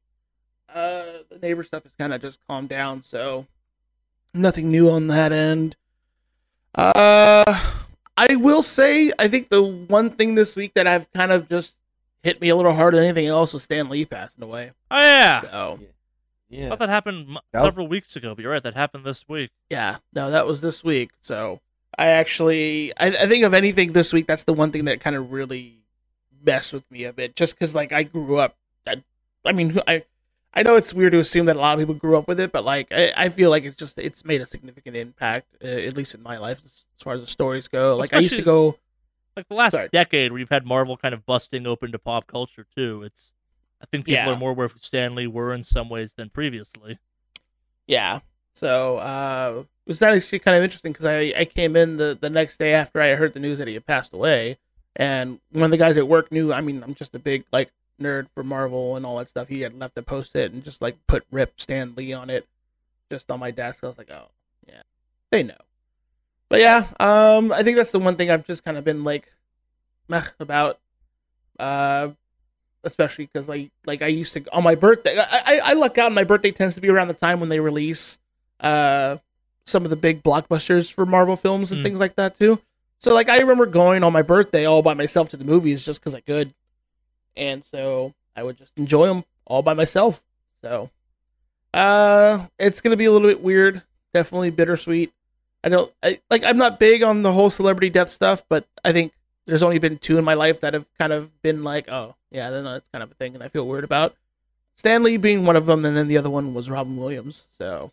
Uh 0.73 1.03
the 1.29 1.39
neighbor 1.41 1.63
stuff 1.63 1.83
has 1.83 1.93
kind 1.93 2.13
of 2.13 2.21
just 2.21 2.39
calmed 2.47 2.69
down, 2.69 3.03
so 3.03 3.47
nothing 4.33 4.71
new 4.71 4.89
on 4.89 5.07
that 5.07 5.31
end. 5.31 5.75
Uh 6.75 7.61
I 8.17 8.35
will 8.35 8.63
say 8.63 9.11
I 9.17 9.27
think 9.27 9.49
the 9.49 9.63
one 9.63 10.09
thing 10.09 10.35
this 10.35 10.55
week 10.55 10.73
that 10.73 10.87
I've 10.87 11.11
kind 11.13 11.31
of 11.31 11.47
just 11.47 11.75
hit 12.23 12.41
me 12.41 12.49
a 12.49 12.55
little 12.55 12.73
harder 12.73 12.97
than 12.97 13.05
anything 13.05 13.27
else 13.27 13.53
was 13.53 13.63
Stan 13.63 13.89
Lee 13.89 14.05
passing 14.05 14.43
away. 14.43 14.71
Oh, 14.89 14.99
yeah. 14.99 15.41
So 15.41 15.79
I 15.81 15.85
Yeah. 16.55 16.69
thought 16.69 16.79
that 16.79 16.89
happened 16.89 17.27
m- 17.29 17.37
That 17.51 17.61
was- 17.63 17.73
several 17.73 17.87
weeks 17.87 18.15
ago, 18.15 18.33
but 18.35 18.41
you're 18.41 18.51
right. 18.51 18.63
That 18.63 18.75
happened 18.75 19.05
this 19.05 19.27
week. 19.27 19.51
yeah, 19.69 19.97
no, 20.13 20.31
that 20.31 20.47
was 20.47 20.61
this 20.61 20.83
week. 20.83 21.11
So 21.21 21.59
I 21.97 22.07
actually, 22.07 22.91
I, 22.97 23.07
I 23.07 23.27
think 23.27 23.43
of 23.43 23.53
anything 23.53 23.91
this 23.93 24.11
week, 24.13 24.25
that's 24.27 24.43
the 24.45 24.53
one 24.53 24.71
thing 24.71 24.85
that 24.85 24.99
kind 24.99 25.15
of 25.15 25.31
really 25.31 25.79
messed 26.43 26.73
with 26.73 26.89
me 26.89 27.03
a 27.05 27.13
bit. 27.13 27.35
Just 27.35 27.55
because, 27.57 27.75
like, 27.75 27.91
I 27.91 28.03
grew 28.03 28.37
up. 28.37 28.55
I, 28.87 29.03
I 29.45 29.51
mean, 29.51 29.79
I, 29.87 30.03
I 30.53 30.63
know 30.63 30.75
it's 30.75 30.93
weird 30.93 31.11
to 31.13 31.19
assume 31.19 31.45
that 31.47 31.55
a 31.55 31.59
lot 31.59 31.73
of 31.73 31.79
people 31.79 31.95
grew 31.95 32.17
up 32.17 32.27
with 32.27 32.39
it, 32.39 32.51
but 32.51 32.63
like, 32.63 32.87
I, 32.91 33.11
I 33.15 33.29
feel 33.29 33.49
like 33.49 33.63
it's 33.63 33.75
just 33.75 33.97
it's 33.97 34.23
made 34.23 34.39
a 34.41 34.45
significant 34.45 34.95
impact, 34.95 35.47
uh, 35.63 35.67
at 35.67 35.95
least 35.97 36.13
in 36.13 36.21
my 36.21 36.37
life, 36.37 36.61
as, 36.65 36.83
as 36.97 37.03
far 37.03 37.13
as 37.15 37.21
the 37.21 37.27
stories 37.27 37.67
go. 37.67 37.95
Like, 37.97 38.13
I 38.13 38.19
used 38.19 38.35
to 38.35 38.41
go. 38.43 38.77
Like 39.35 39.47
the 39.47 39.55
last 39.55 39.73
Sorry. 39.73 39.89
decade 39.91 40.31
where 40.31 40.39
you've 40.39 40.49
had 40.49 40.65
Marvel 40.65 40.95
kind 40.97 41.13
of 41.13 41.25
busting 41.25 41.65
open 41.65 41.91
to 41.91 41.99
pop 41.99 42.27
culture, 42.27 42.65
too. 42.75 43.03
It's. 43.03 43.33
I 43.81 43.85
think 43.87 44.05
people 44.05 44.23
Yeah. 44.23 44.29
are 44.31 44.35
more 44.37 44.51
aware 44.51 44.65
of 44.67 44.71
who 44.71 44.79
Stan 44.79 45.13
Lee 45.15 45.27
were 45.27 45.53
in 45.53 45.63
some 45.63 45.89
ways 45.89 46.13
than 46.13 46.29
previously. 46.29 46.99
Yeah. 47.87 48.19
So 48.55 48.97
uh, 48.97 49.63
it 49.85 49.89
was 49.89 50.01
actually 50.01 50.39
kind 50.39 50.55
of 50.57 50.63
interesting 50.63 50.93
because 50.93 51.05
I, 51.05 51.33
I 51.37 51.45
came 51.45 51.75
in 51.75 51.97
the, 51.97 52.17
the 52.19 52.29
next 52.29 52.57
day 52.57 52.73
after 52.73 53.01
I 53.01 53.15
heard 53.15 53.33
the 53.33 53.39
news 53.41 53.57
that 53.57 53.67
he 53.67 53.73
had 53.73 53.85
passed 53.85 54.13
away, 54.13 54.57
and 54.95 55.39
one 55.51 55.65
of 55.65 55.71
the 55.71 55.77
guys 55.77 55.97
at 55.97 56.07
work 56.07 56.31
knew. 56.31 56.53
I 56.53 56.61
mean, 56.61 56.81
I'm 56.83 56.93
just 56.95 57.15
a 57.15 57.19
big 57.19 57.43
like 57.51 57.71
nerd 57.99 58.27
for 58.35 58.43
Marvel 58.43 58.95
and 58.95 59.05
all 59.05 59.17
that 59.17 59.29
stuff. 59.29 59.47
He 59.49 59.61
had 59.61 59.77
left 59.77 59.97
a 59.97 60.01
post 60.03 60.35
it 60.35 60.51
and 60.53 60.63
just 60.63 60.81
like 60.81 60.95
put 61.07 61.25
"Rip 61.31 61.59
Stan 61.59 61.93
Lee" 61.97 62.13
on 62.13 62.29
it, 62.29 62.45
just 63.11 63.29
on 63.31 63.39
my 63.39 63.51
desk. 63.51 63.83
I 63.83 63.87
was 63.87 63.97
like, 63.97 64.11
oh 64.11 64.29
yeah, 64.67 64.83
they 65.31 65.43
know. 65.43 65.55
But 66.53 66.61
yeah, 66.61 66.85
um, 66.99 67.51
I 67.51 67.63
think 67.63 67.77
that's 67.77 67.89
the 67.89 67.97
one 67.97 68.15
thing 68.15 68.29
I've 68.29 68.45
just 68.45 68.63
kind 68.63 68.77
of 68.77 68.85
been 68.85 69.03
like, 69.03 69.25
meh 70.07 70.21
about. 70.39 70.77
Uh, 71.57 72.11
especially 72.83 73.25
because 73.25 73.49
like 73.49 73.71
like 73.87 74.03
I 74.03 74.07
used 74.07 74.33
to 74.33 74.45
on 74.53 74.61
my 74.61 74.75
birthday. 74.75 75.17
I, 75.17 75.41
I 75.47 75.59
I 75.63 75.73
luck 75.73 75.97
out. 75.97 76.05
and 76.05 76.13
My 76.13 76.23
birthday 76.23 76.51
tends 76.51 76.75
to 76.75 76.81
be 76.81 76.89
around 76.89 77.07
the 77.07 77.15
time 77.15 77.39
when 77.39 77.49
they 77.49 77.59
release 77.59 78.19
uh 78.59 79.17
some 79.65 79.83
of 79.83 79.89
the 79.89 79.95
big 79.95 80.21
blockbusters 80.21 80.93
for 80.93 81.07
Marvel 81.07 81.35
films 81.35 81.71
and 81.71 81.79
Mm. 81.81 81.85
things 81.85 81.99
like 81.99 82.13
that 82.17 82.37
too. 82.37 82.59
So 82.99 83.15
like 83.15 83.29
I 83.29 83.39
remember 83.39 83.65
going 83.65 84.03
on 84.03 84.13
my 84.13 84.21
birthday 84.21 84.65
all 84.65 84.83
by 84.83 84.93
myself 84.93 85.29
to 85.29 85.37
the 85.37 85.45
movies 85.45 85.83
just 85.83 86.01
because 86.01 86.13
I 86.13 86.19
could, 86.19 86.53
and 87.35 87.65
so 87.65 88.13
I 88.35 88.43
would 88.43 88.57
just 88.57 88.73
enjoy 88.77 89.07
them 89.07 89.23
all 89.47 89.63
by 89.63 89.73
myself. 89.73 90.21
So 90.61 90.91
uh, 91.73 92.45
it's 92.59 92.79
gonna 92.79 92.95
be 92.95 93.05
a 93.05 93.11
little 93.11 93.27
bit 93.27 93.41
weird. 93.41 93.81
Definitely 94.13 94.51
bittersweet. 94.51 95.11
I 95.63 95.69
don't 95.69 95.91
I, 96.01 96.19
like. 96.29 96.43
I'm 96.43 96.57
not 96.57 96.79
big 96.79 97.03
on 97.03 97.21
the 97.21 97.31
whole 97.31 97.49
celebrity 97.49 97.89
death 97.89 98.09
stuff, 98.09 98.43
but 98.49 98.65
I 98.83 98.91
think 98.91 99.13
there's 99.45 99.63
only 99.63 99.79
been 99.79 99.97
two 99.97 100.17
in 100.17 100.25
my 100.25 100.33
life 100.33 100.61
that 100.61 100.73
have 100.73 100.85
kind 100.97 101.13
of 101.13 101.41
been 101.41 101.63
like, 101.63 101.89
oh 101.89 102.15
yeah, 102.31 102.49
then 102.49 102.63
that's 102.63 102.87
kind 102.89 103.03
of 103.03 103.11
a 103.11 103.15
thing, 103.15 103.33
and 103.33 103.43
I 103.43 103.47
feel 103.47 103.67
weird 103.67 103.83
about. 103.83 104.15
Stan 104.75 105.03
Lee 105.03 105.17
being 105.17 105.45
one 105.45 105.55
of 105.55 105.65
them, 105.65 105.85
and 105.85 105.95
then 105.95 106.07
the 106.07 106.17
other 106.17 106.29
one 106.29 106.53
was 106.53 106.69
Robin 106.69 106.97
Williams. 106.97 107.47
So, 107.57 107.91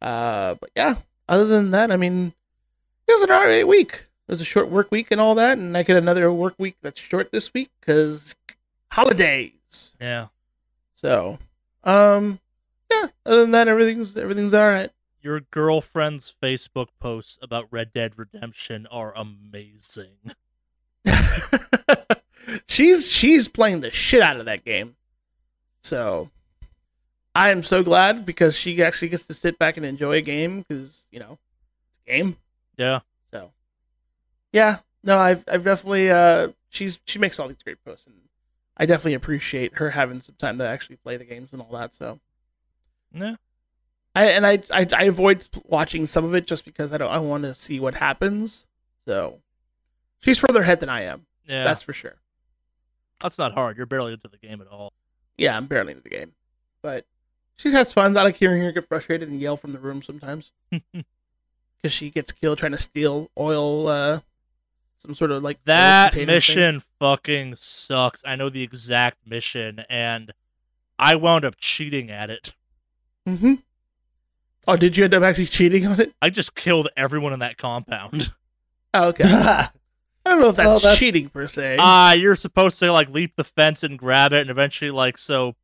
uh, 0.00 0.54
but 0.60 0.70
yeah. 0.76 0.96
Other 1.28 1.46
than 1.46 1.70
that, 1.70 1.92
I 1.92 1.96
mean, 1.96 2.32
it 3.06 3.12
was 3.12 3.22
an 3.22 3.30
alright 3.30 3.66
week. 3.66 4.04
It 4.28 4.32
was 4.32 4.40
a 4.40 4.44
short 4.44 4.68
work 4.68 4.90
week 4.90 5.08
and 5.10 5.20
all 5.20 5.36
that, 5.36 5.58
and 5.58 5.76
I 5.76 5.84
get 5.84 5.96
another 5.96 6.32
work 6.32 6.54
week 6.58 6.76
that's 6.82 7.00
short 7.00 7.30
this 7.30 7.54
week 7.54 7.70
because 7.80 8.34
holidays. 8.90 9.92
Yeah. 10.00 10.26
So, 10.96 11.38
um, 11.84 12.40
yeah. 12.90 13.06
Other 13.24 13.42
than 13.42 13.52
that, 13.52 13.68
everything's 13.68 14.16
everything's 14.16 14.54
all 14.54 14.68
right. 14.68 14.90
Your 15.22 15.40
girlfriend's 15.40 16.34
Facebook 16.42 16.88
posts 16.98 17.38
about 17.42 17.68
Red 17.70 17.92
Dead 17.92 18.18
Redemption 18.18 18.86
are 18.90 19.14
amazing. 19.14 20.16
she's 22.66 23.10
she's 23.10 23.48
playing 23.48 23.80
the 23.80 23.90
shit 23.90 24.22
out 24.22 24.38
of 24.38 24.46
that 24.46 24.64
game. 24.64 24.96
So 25.82 26.30
I 27.34 27.50
am 27.50 27.62
so 27.62 27.82
glad 27.82 28.24
because 28.26 28.56
she 28.56 28.82
actually 28.82 29.08
gets 29.08 29.24
to 29.24 29.34
sit 29.34 29.58
back 29.58 29.76
and 29.76 29.86
enjoy 29.86 30.16
a 30.16 30.22
game 30.22 30.64
because 30.66 31.06
you 31.10 31.20
know 31.20 31.38
it's 31.92 32.08
a 32.08 32.10
game. 32.10 32.36
Yeah. 32.76 33.00
So 33.30 33.50
yeah, 34.52 34.78
no, 35.04 35.18
I've 35.18 35.44
I've 35.46 35.64
definitely 35.64 36.10
uh 36.10 36.48
she's 36.70 36.98
she 37.04 37.18
makes 37.18 37.38
all 37.38 37.48
these 37.48 37.62
great 37.62 37.84
posts 37.84 38.06
and 38.06 38.16
I 38.76 38.86
definitely 38.86 39.14
appreciate 39.14 39.74
her 39.74 39.90
having 39.90 40.22
some 40.22 40.36
time 40.38 40.58
to 40.58 40.66
actually 40.66 40.96
play 40.96 41.16
the 41.18 41.24
games 41.24 41.50
and 41.52 41.60
all 41.60 41.72
that. 41.72 41.94
So 41.94 42.20
Yeah. 43.12 43.36
I 44.14 44.24
and 44.26 44.46
I 44.46 44.62
I, 44.70 44.86
I 44.92 45.04
avoid 45.04 45.46
watching 45.64 46.06
some 46.06 46.24
of 46.24 46.34
it 46.34 46.46
just 46.46 46.64
because 46.64 46.92
I 46.92 46.98
don't 46.98 47.10
I 47.10 47.18
want 47.18 47.44
to 47.44 47.54
see 47.54 47.78
what 47.80 47.94
happens. 47.94 48.66
So 49.06 49.40
she's 50.20 50.38
further 50.38 50.62
ahead 50.62 50.80
than 50.80 50.88
I 50.88 51.02
am. 51.02 51.26
Yeah. 51.46 51.64
That's 51.64 51.82
for 51.82 51.92
sure. 51.92 52.16
That's 53.20 53.38
not 53.38 53.52
hard. 53.54 53.76
You're 53.76 53.86
barely 53.86 54.12
into 54.14 54.28
the 54.28 54.36
game 54.38 54.60
at 54.60 54.66
all. 54.68 54.92
Yeah, 55.36 55.56
I'm 55.56 55.66
barely 55.66 55.92
into 55.92 56.02
the 56.02 56.10
game, 56.10 56.32
but 56.82 57.04
she 57.56 57.70
has 57.72 57.92
fun. 57.92 58.16
I 58.16 58.22
like 58.22 58.36
hearing 58.36 58.62
her 58.62 58.72
get 58.72 58.88
frustrated 58.88 59.28
and 59.28 59.40
yell 59.40 59.56
from 59.56 59.72
the 59.72 59.78
room 59.78 60.00
sometimes 60.02 60.52
because 60.70 61.92
she 61.92 62.10
gets 62.10 62.32
killed 62.32 62.58
trying 62.58 62.72
to 62.72 62.78
steal 62.78 63.30
oil, 63.38 63.88
uh, 63.88 64.20
some 64.98 65.14
sort 65.14 65.30
of 65.30 65.42
like 65.42 65.62
That 65.64 66.12
container 66.12 66.26
thing. 66.26 66.36
mission 66.36 66.82
fucking 66.98 67.54
sucks. 67.56 68.22
I 68.26 68.36
know 68.36 68.48
the 68.48 68.62
exact 68.62 69.26
mission, 69.26 69.84
and 69.88 70.32
I 70.98 71.16
wound 71.16 71.44
up 71.44 71.54
cheating 71.58 72.10
at 72.10 72.28
it. 72.30 72.54
Mm-hmm. 73.28 73.54
Oh, 74.68 74.76
did 74.76 74.96
you 74.96 75.04
end 75.04 75.14
up 75.14 75.22
actually 75.22 75.46
cheating 75.46 75.86
on 75.86 76.00
it? 76.00 76.12
I 76.20 76.30
just 76.30 76.54
killed 76.54 76.88
everyone 76.96 77.32
in 77.32 77.38
that 77.40 77.56
compound. 77.56 78.32
Oh, 78.92 79.08
okay. 79.08 79.24
I 79.26 79.68
don't 80.26 80.40
know 80.40 80.48
if 80.48 80.56
that's, 80.56 80.66
Well, 80.66 80.78
that's- 80.78 80.98
cheating 80.98 81.28
per 81.30 81.46
se. 81.46 81.78
Ah, 81.80 82.12
you're 82.12 82.36
supposed 82.36 82.78
to 82.80 82.92
like 82.92 83.08
leap 83.08 83.36
the 83.36 83.44
fence 83.44 83.82
and 83.82 83.98
grab 83.98 84.32
it, 84.32 84.40
and 84.42 84.50
eventually, 84.50 84.90
like, 84.90 85.16
so 85.18 85.54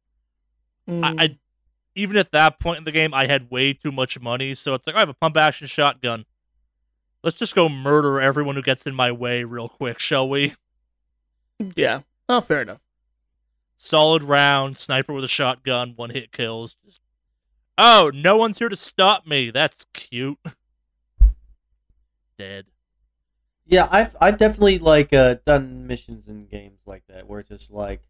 Mm. 0.88 1.05
I, 1.18 1.24
I 1.24 1.38
even 1.97 2.16
at 2.16 2.30
that 2.30 2.61
point 2.61 2.78
in 2.78 2.84
the 2.84 2.92
game, 2.92 3.12
I 3.12 3.26
had 3.26 3.51
way 3.51 3.72
too 3.72 3.90
much 3.90 4.20
money, 4.20 4.55
so 4.55 4.74
it's 4.74 4.86
like 4.86 4.94
I 4.94 5.01
have 5.01 5.09
a 5.09 5.14
pump 5.14 5.36
action 5.36 5.66
shotgun. 5.66 6.24
Let's 7.24 7.38
just 7.38 7.55
go 7.57 7.68
murder 7.68 8.20
everyone 8.20 8.55
who 8.55 8.62
gets 8.62 8.86
in 8.86 8.94
my 8.94 9.11
way 9.11 9.42
real 9.42 9.68
quick, 9.68 9.99
shall 9.99 10.28
we? 10.28 10.55
yeah. 11.74 12.03
Oh, 12.28 12.40
fair 12.40 12.62
enough. 12.62 12.80
Solid 13.76 14.22
round, 14.22 14.76
sniper 14.76 15.12
with 15.12 15.24
a 15.24 15.28
shotgun, 15.28 15.94
one 15.97 16.11
hit 16.11 16.30
kills. 16.30 16.76
Just... 16.84 17.01
Oh, 17.79 18.11
no 18.14 18.37
one's 18.37 18.59
here 18.59 18.68
to 18.68 18.77
stop 18.77 19.27
me. 19.27 19.51
That's 19.51 19.85
cute. 19.93 20.39
Dead. 22.39 22.66
Yeah, 23.66 23.89
I've 23.91 24.14
I've 24.20 24.39
definitely 24.39 24.79
like 24.79 25.12
uh, 25.12 25.37
done 25.45 25.87
missions 25.87 26.29
in 26.29 26.47
games 26.47 26.81
like 26.87 27.03
that 27.09 27.27
where 27.27 27.41
it's 27.41 27.49
just 27.49 27.70
like, 27.72 28.03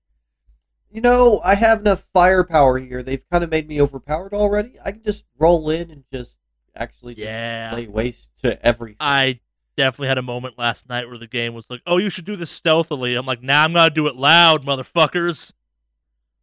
you 0.90 1.00
know, 1.00 1.40
I 1.42 1.54
have 1.54 1.80
enough 1.80 2.06
firepower 2.12 2.78
here. 2.78 3.02
They've 3.02 3.24
kind 3.30 3.42
of 3.42 3.50
made 3.50 3.66
me 3.66 3.80
overpowered 3.80 4.34
already. 4.34 4.74
I 4.84 4.92
can 4.92 5.02
just 5.02 5.24
roll 5.38 5.70
in 5.70 5.90
and 5.90 6.04
just 6.12 6.38
actually 6.74 7.14
just 7.14 7.24
Yeah. 7.24 7.72
lay 7.74 7.86
waste 7.86 8.30
to 8.42 8.64
everything. 8.64 8.96
I 9.00 9.40
definitely 9.76 10.08
had 10.08 10.18
a 10.18 10.22
moment 10.22 10.58
last 10.58 10.88
night 10.88 11.08
where 11.08 11.18
the 11.18 11.26
game 11.26 11.54
was 11.54 11.64
like, 11.70 11.80
"Oh, 11.86 11.96
you 11.96 12.10
should 12.10 12.26
do 12.26 12.36
this 12.36 12.50
stealthily." 12.50 13.14
I'm 13.14 13.24
like, 13.26 13.42
"Nah, 13.42 13.64
I'm 13.64 13.72
gonna 13.72 13.88
do 13.90 14.06
it 14.08 14.16
loud, 14.16 14.64
motherfuckers. 14.64 15.52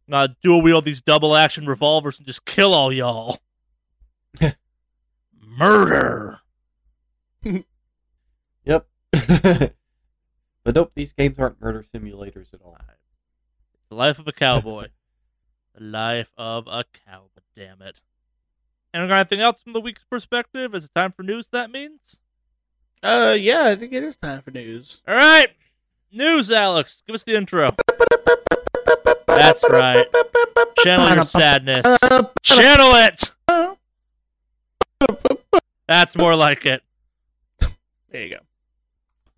I'm 0.08 0.12
gonna 0.12 0.36
dual 0.42 0.62
wield 0.62 0.84
these 0.84 1.00
double 1.00 1.34
action 1.36 1.66
revolvers 1.66 2.18
and 2.18 2.26
just 2.26 2.44
kill 2.44 2.74
all 2.74 2.92
y'all." 2.92 3.38
Murder. 5.40 6.40
Yep. 8.66 8.86
but 9.12 10.74
nope, 10.74 10.92
these 10.94 11.12
games 11.12 11.38
aren't 11.38 11.60
murder 11.60 11.84
simulators 11.84 12.54
at 12.54 12.62
all. 12.64 12.78
It's 13.74 13.84
the 13.90 13.94
life 13.94 14.18
of 14.18 14.26
a 14.26 14.32
cowboy. 14.32 14.86
the 15.74 15.84
life 15.84 16.32
of 16.38 16.66
a 16.66 16.84
cow. 17.06 17.24
But 17.34 17.44
damn 17.54 17.82
it. 17.82 18.00
And 18.94 19.02
we 19.02 19.08
got 19.08 19.16
anything 19.18 19.42
else 19.42 19.60
from 19.60 19.74
the 19.74 19.82
week's 19.82 20.04
perspective? 20.04 20.74
Is 20.74 20.86
it 20.86 20.94
time 20.94 21.12
for 21.12 21.22
news? 21.22 21.48
That 21.48 21.70
means. 21.70 22.20
Uh, 23.02 23.36
yeah, 23.38 23.64
I 23.66 23.76
think 23.76 23.92
it 23.92 24.02
is 24.02 24.16
time 24.16 24.40
for 24.40 24.50
news. 24.50 25.02
All 25.06 25.14
right, 25.14 25.48
news, 26.10 26.50
Alex. 26.50 27.02
Give 27.06 27.14
us 27.14 27.24
the 27.24 27.34
intro. 27.34 27.72
That's 29.36 29.64
right. 29.68 30.06
Channel 30.78 31.14
your 31.14 31.24
sadness. 31.24 31.84
Channel 32.42 32.92
it. 32.94 33.30
That's 35.86 36.16
more 36.16 36.34
like 36.34 36.64
it. 36.66 36.82
There 38.10 38.22
you 38.24 38.30
go. 38.30 38.38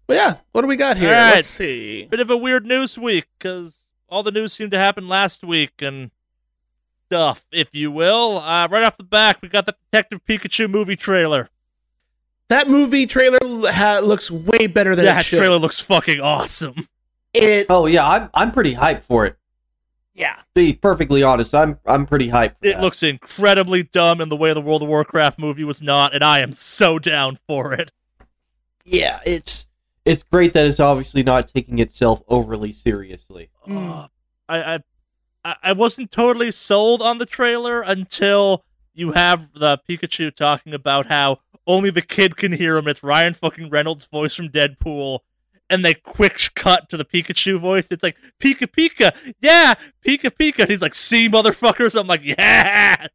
But 0.07 0.15
yeah, 0.15 0.35
what 0.53 0.63
do 0.63 0.69
we 0.69 0.77
got 0.77 0.97
here? 0.97 1.09
All 1.09 1.15
right. 1.15 1.35
Let's 1.37 1.49
see. 1.49 2.07
Bit 2.07 2.21
of 2.21 2.31
a 2.31 2.37
weird 2.37 2.65
news 2.65 2.97
week 2.97 3.27
because 3.39 3.87
all 4.09 4.23
the 4.23 4.31
news 4.31 4.53
seemed 4.53 4.71
to 4.71 4.79
happen 4.79 5.09
last 5.09 5.43
week 5.43 5.73
and 5.81 6.11
stuff, 7.07 7.45
if 7.51 7.69
you 7.75 7.91
will. 7.91 8.39
Uh, 8.39 8.69
right 8.69 8.85
off 8.85 8.97
the 8.97 9.03
back, 9.03 9.43
we 9.43 9.49
got 9.49 9.67
the 9.67 9.75
Detective 9.91 10.25
Pikachu 10.25 10.71
movie 10.71 10.95
trailer. 10.97 11.49
That 12.49 12.69
movie 12.71 13.07
trailer 13.07 13.39
ha- 13.73 13.99
looks 14.01 14.31
way 14.31 14.69
better 14.69 14.95
than 14.95 15.05
it 15.07 15.09
That 15.09 15.25
should. 15.25 15.39
trailer 15.39 15.57
looks 15.59 15.81
fucking 15.81 16.21
awesome. 16.21 16.87
It, 17.35 17.67
Oh 17.69 17.87
yeah, 17.87 18.09
I'm 18.09 18.31
I'm 18.33 18.53
pretty 18.53 18.75
hyped 18.77 19.03
for 19.03 19.27
it. 19.27 19.37
Yeah. 20.17 20.37
To 20.37 20.43
be 20.55 20.73
perfectly 20.73 21.23
honest, 21.23 21.55
I'm 21.55 21.79
I'm 21.87 22.07
pretty 22.07 22.31
hyped. 22.31 22.57
It 22.63 22.73
that. 22.73 22.81
looks 22.81 23.03
incredibly 23.03 23.83
dumb 23.83 24.21
in 24.21 24.31
the 24.31 24.37
way 24.37 24.53
the 24.55 24.61
World 24.63 24.83
of 24.83 24.89
Warcraft 24.89 25.39
movie 25.39 25.65
was 25.65 25.83
not, 25.83 26.15
and 26.15 26.25
I 26.25 26.41
am 26.41 26.53
so 26.53 26.99
down 26.99 27.39
for 27.47 27.75
it. 27.75 27.93
yeah, 28.85 29.21
it's 29.27 29.67
it's 30.07 30.23
great 30.23 30.55
that 30.55 30.67
it's 30.67 30.81
obviously 30.81 31.23
not 31.23 31.49
taking 31.49 31.79
itself 31.79 32.23
overly 32.29 32.73
seriously. 32.73 33.51
Uh, 33.69 34.07
I 34.49 34.81
I 35.45 35.57
I 35.63 35.73
wasn't 35.73 36.11
totally 36.11 36.51
sold 36.51 37.03
on 37.03 37.19
the 37.19 37.27
trailer 37.27 37.83
until 37.83 38.65
you 38.95 39.13
have 39.13 39.53
the 39.53 39.79
Pikachu 39.89 40.35
talking 40.35 40.73
about 40.73 41.07
how 41.07 41.41
only 41.67 41.91
the 41.91 42.03
kid 42.03 42.37
can 42.37 42.53
hear 42.53 42.79
him. 42.79 42.89
It's 42.89 43.03
Ryan 43.03 43.35
fucking 43.35 43.69
Reynolds' 43.69 44.07
voice 44.07 44.35
from 44.35 44.49
Deadpool. 44.49 45.21
And 45.69 45.85
they 45.85 45.95
quick 45.95 46.51
cut 46.55 46.89
to 46.91 46.97
the 46.97 47.05
Pikachu 47.05 47.59
voice. 47.61 47.89
It's 47.91 48.03
like 48.03 48.17
Pika 48.41 48.69
Pika, 48.69 49.15
yeah, 49.41 49.75
Pika 50.07 50.31
Pika. 50.31 50.61
And 50.61 50.71
he's 50.71 50.83
like, 50.83 50.95
"See, 50.95 51.29
motherfuckers!" 51.29 51.99
I'm 51.99 52.07
like, 52.07 52.23
"Yes." 52.23 53.09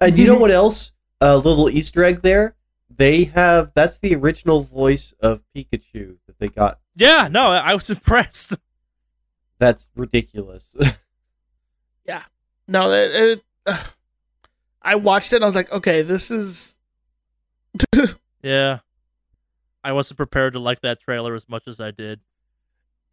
And 0.00 0.18
you 0.18 0.26
know 0.26 0.36
what 0.36 0.50
else? 0.50 0.92
A 1.20 1.36
little 1.36 1.70
Easter 1.70 2.02
egg 2.02 2.22
there. 2.22 2.56
They 2.96 3.24
have 3.24 3.72
that's 3.74 3.98
the 3.98 4.14
original 4.14 4.62
voice 4.62 5.14
of 5.20 5.42
Pikachu 5.54 6.16
that 6.26 6.38
they 6.38 6.48
got. 6.48 6.80
Yeah, 6.96 7.28
no, 7.30 7.46
I, 7.46 7.70
I 7.70 7.74
was 7.74 7.90
impressed. 7.90 8.56
That's 9.58 9.88
ridiculous. 9.94 10.74
Yeah, 12.06 12.22
no, 12.68 12.90
it, 12.92 13.14
it, 13.14 13.44
uh, 13.64 13.82
I 14.82 14.96
watched 14.96 15.32
it 15.32 15.36
and 15.36 15.44
I 15.44 15.48
was 15.48 15.54
like, 15.54 15.72
okay, 15.72 16.02
this 16.02 16.30
is. 16.30 16.78
Yeah, 18.42 18.80
I 19.84 19.92
wasn't 19.92 20.16
prepared 20.16 20.54
to 20.54 20.58
like 20.58 20.80
that 20.80 21.00
trailer 21.00 21.34
as 21.34 21.48
much 21.48 21.68
as 21.68 21.78
I 21.80 21.90
did. 21.92 22.20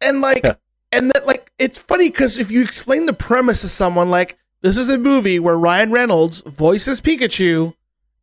and 0.00 0.20
like, 0.20 0.42
Yeah. 0.44 0.54
and 0.90 1.10
that, 1.12 1.26
like, 1.26 1.52
it's 1.58 1.78
funny 1.78 2.08
because 2.10 2.36
if 2.38 2.50
you 2.50 2.62
explain 2.62 3.06
the 3.06 3.12
premise 3.12 3.60
to 3.60 3.68
someone, 3.68 4.10
like, 4.10 4.36
this 4.62 4.76
is 4.76 4.88
a 4.88 4.98
movie 4.98 5.38
where 5.38 5.56
Ryan 5.56 5.92
Reynolds 5.92 6.40
voices 6.40 7.00
Pikachu, 7.00 7.74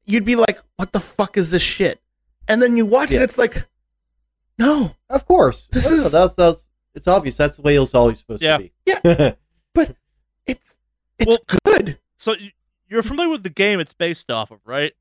you'd 0.06 0.26
be 0.26 0.36
like, 0.36 0.60
what 0.76 0.92
the 0.92 1.00
fuck 1.00 1.38
is 1.38 1.52
this 1.52 1.62
shit? 1.62 2.02
And 2.48 2.62
then 2.62 2.76
you 2.76 2.86
watch 2.86 3.12
it, 3.12 3.22
it's 3.22 3.38
like, 3.38 3.66
no, 4.58 4.96
of 5.10 5.26
course, 5.26 5.68
This 5.72 5.86
No, 5.90 5.96
no, 5.96 6.04
is- 6.04 6.12
that's, 6.12 6.34
that's 6.34 6.68
it's 6.96 7.08
obvious. 7.08 7.38
That's 7.38 7.56
the 7.58 7.62
way 7.62 7.76
it's 7.78 7.94
always 7.96 8.20
supposed 8.20 8.42
Yeah. 8.42 8.58
to 8.58 8.64
be. 8.64 8.72
Yeah. 8.86 9.32
But 9.74 9.96
it's 10.48 10.76
it's 11.20 11.28
Well- 11.28 11.60
good. 11.66 12.00
So 12.18 12.36
you're 12.90 13.04
familiar 13.04 13.30
with 13.30 13.44
the 13.44 13.50
game 13.52 13.80
it's 13.80 13.94
based 13.94 14.30
off 14.32 14.52
of, 14.52 14.60
right? 14.66 14.94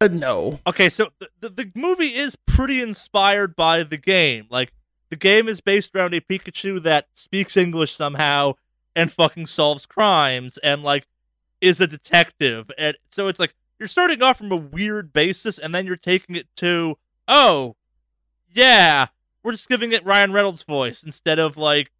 Uh, 0.00 0.08
no. 0.08 0.60
Okay, 0.66 0.88
so 0.88 1.08
the, 1.18 1.28
the, 1.40 1.48
the 1.48 1.72
movie 1.74 2.14
is 2.14 2.36
pretty 2.46 2.82
inspired 2.82 3.56
by 3.56 3.82
the 3.82 3.96
game. 3.96 4.46
Like, 4.50 4.72
the 5.08 5.16
game 5.16 5.48
is 5.48 5.60
based 5.60 5.94
around 5.94 6.14
a 6.14 6.20
Pikachu 6.20 6.82
that 6.82 7.06
speaks 7.14 7.56
English 7.56 7.92
somehow 7.94 8.54
and 8.94 9.10
fucking 9.10 9.46
solves 9.46 9.86
crimes 9.86 10.58
and, 10.58 10.82
like, 10.82 11.06
is 11.60 11.80
a 11.80 11.86
detective. 11.86 12.70
And 12.76 12.96
so 13.10 13.28
it's 13.28 13.40
like, 13.40 13.54
you're 13.78 13.88
starting 13.88 14.22
off 14.22 14.38
from 14.38 14.52
a 14.52 14.56
weird 14.56 15.12
basis 15.12 15.58
and 15.58 15.74
then 15.74 15.86
you're 15.86 15.96
taking 15.96 16.36
it 16.36 16.48
to, 16.56 16.98
oh, 17.26 17.76
yeah, 18.52 19.06
we're 19.42 19.52
just 19.52 19.68
giving 19.68 19.92
it 19.92 20.04
Ryan 20.04 20.32
Reynolds' 20.32 20.62
voice 20.62 21.02
instead 21.02 21.38
of, 21.38 21.56
like, 21.56 21.90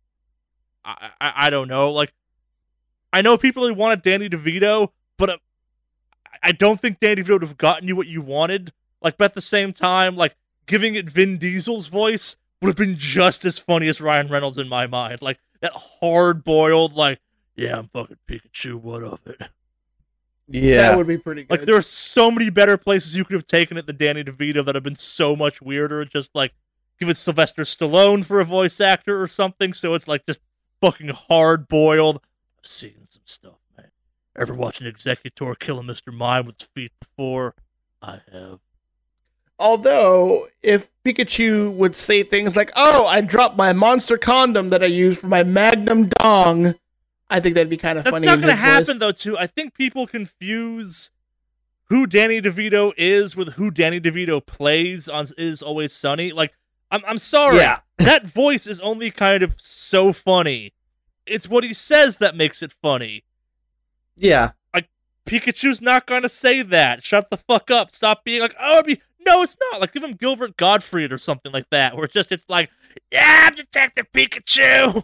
I, 0.85 1.11
I, 1.21 1.33
I 1.37 1.51
don't 1.51 1.69
know. 1.69 1.93
Like, 1.93 2.13
I 3.13 3.23
know 3.23 3.39
people 3.39 3.63
really 3.63 3.75
wanted 3.75 4.03
Danny 4.03 4.29
DeVito, 4.29 4.89
but 5.17 5.31
uh, 5.31 5.37
I 6.43 6.53
don't 6.53 6.81
think 6.81 7.01
Danny 7.01 7.23
DeVito 7.23 7.31
would 7.31 7.43
have 7.43 7.59
gotten 7.59 7.89
you 7.89 7.97
what 7.97 8.07
you 8.07 8.23
wanted. 8.23 8.73
Like, 9.03 9.17
but 9.17 9.27
at 9.27 9.35
the 9.35 9.41
same 9.41 9.73
time, 9.73 10.17
like 10.17 10.35
giving 10.67 10.95
it 10.95 11.09
Vin 11.09 11.39
Diesel's 11.39 11.89
voice 11.89 12.37
would 12.61 12.69
have 12.69 12.77
been 12.77 12.97
just 12.97 13.45
as 13.45 13.59
funny 13.59 13.89
as 13.89 14.01
Ryan 14.01 14.29
Reynolds 14.29 14.59
in 14.59 14.69
my 14.69 14.87
mind. 14.87 15.23
Like 15.23 15.39
that 15.61 15.73
hard 15.73 16.45
boiled, 16.45 16.95
like, 16.95 17.21
yeah, 17.55 17.79
I'm 17.79 17.89
fucking 17.89 18.19
Pikachu. 18.29 18.75
What 18.75 19.03
of 19.03 19.21
it? 19.27 19.49
Yeah, 20.49 20.91
That 20.91 20.97
would 20.97 21.07
be 21.09 21.19
pretty 21.19 21.43
good. 21.43 21.51
Like, 21.51 21.67
there 21.67 21.75
are 21.75 21.83
so 21.83 22.31
many 22.31 22.51
better 22.51 22.77
places 22.77 23.17
you 23.17 23.25
could 23.25 23.35
have 23.35 23.49
taken 23.49 23.77
it 23.77 23.87
than 23.87 23.97
Danny 23.97 24.23
DeVito 24.23 24.65
that 24.65 24.75
have 24.77 24.85
been 24.85 24.95
so 24.95 25.35
much 25.35 25.61
weirder. 25.61 26.05
Just 26.05 26.35
like 26.35 26.53
give 26.99 27.09
it 27.09 27.17
Sylvester 27.17 27.63
Stallone 27.63 28.25
for 28.25 28.41
a 28.41 28.45
voice 28.45 28.81
actor 28.81 29.21
or 29.21 29.27
something. 29.27 29.73
So 29.73 29.95
it's 29.95 30.07
like 30.07 30.25
just 30.27 30.41
fucking 30.81 31.09
hard 31.09 31.69
boiled. 31.69 32.21
I've 32.59 32.67
seen 32.67 33.07
some 33.09 33.23
stuff, 33.25 33.53
man. 33.53 33.66
Ever 34.37 34.55
watch 34.55 34.81
an 34.81 34.91
Exeggutor 34.91 35.59
kill 35.59 35.79
a 35.79 35.83
Mr. 35.83 36.13
Mime 36.13 36.47
with 36.47 36.61
his 36.61 36.69
feet 36.75 36.93
before? 37.01 37.55
I 38.03 38.21
have. 38.33 38.61
Although, 39.59 40.49
if 40.63 40.89
Pikachu 41.05 41.73
would 41.73 41.97
say 41.97 42.23
things 42.23 42.55
like, 42.57 42.71
"Oh, 42.77 43.07
I 43.07 43.23
dropped 43.23 43.57
my 43.57 43.73
monster 43.73 44.19
condom 44.19 44.69
that 44.71 44.83
I 44.83 44.87
use 44.87 45.19
for 45.19 45.29
my 45.29 45.43
Magnum 45.43 46.11
dong," 46.21 46.75
I 47.31 47.41
think 47.41 47.55
that'd 47.55 47.71
be 47.71 47.79
kind 47.79 47.97
of 47.99 48.05
That's 48.05 48.15
funny. 48.15 48.27
That's 48.27 48.37
not 48.41 48.45
going 48.47 48.57
to 48.57 48.63
happen 48.63 48.85
voice. 48.87 48.99
though. 48.99 49.13
Too, 49.13 49.39
I 49.39 49.47
think 49.47 49.73
people 49.75 50.07
confuse 50.07 51.11
who 51.89 52.07
Danny 52.07 52.43
DeVito 52.43 52.93
is 52.99 53.35
with 53.35 53.55
who 53.55 53.71
Danny 53.71 54.01
DeVito 54.01 54.45
plays 54.45 55.09
on 55.09 55.27
Is 55.39 55.63
Always 55.63 55.93
Sunny. 55.95 56.33
Like, 56.33 56.53
I'm 56.91 57.03
I'm 57.07 57.19
sorry, 57.19 57.57
Yeah. 57.57 57.79
that 57.99 58.27
voice 58.27 58.67
is 58.67 58.81
only 58.81 59.11
kind 59.11 59.43
of 59.43 59.55
so 59.59 60.13
funny. 60.13 60.75
It's 61.25 61.49
what 61.49 61.65
he 61.65 61.73
says 61.73 62.19
that 62.19 62.37
makes 62.37 62.63
it 62.63 62.73
funny. 62.83 63.25
Yeah. 64.17 64.53
Like 64.75 64.89
Pikachu's 65.27 65.81
not 65.83 66.07
going 66.07 66.23
to 66.23 66.29
say 66.29 66.63
that. 66.63 67.03
Shut 67.05 67.31
the 67.31 67.37
fuck 67.37 67.71
up. 67.71 67.91
Stop 67.91 68.25
being 68.25 68.41
like, 68.41 68.55
oh, 68.61 68.83
be 68.83 69.01
no, 69.27 69.43
it's 69.43 69.57
not. 69.73 69.81
Like, 69.81 69.93
give 69.93 70.05
him 70.05 70.13
Gilbert 70.13 70.57
Gottfried 70.57 71.13
or 71.13 71.19
something 71.19 71.51
like 71.53 71.67
that, 71.71 71.97
where 71.97 72.05
it's 72.05 72.15
just 72.15 72.31
it's 72.31 72.49
like, 72.49 72.71
yeah, 73.11 73.49
I'm 73.49 73.55
Detective 73.55 74.07
Pikachu. 74.13 75.03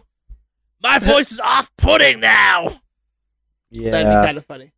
My 0.81 0.97
voice 1.01 1.31
is 1.31 1.39
off-putting 1.41 2.19
now. 2.21 2.79
Yeah, 3.69 3.91
That'd 3.91 4.07
be 4.07 4.25
kind 4.27 4.37
of 4.37 4.45
funny. 4.45 4.71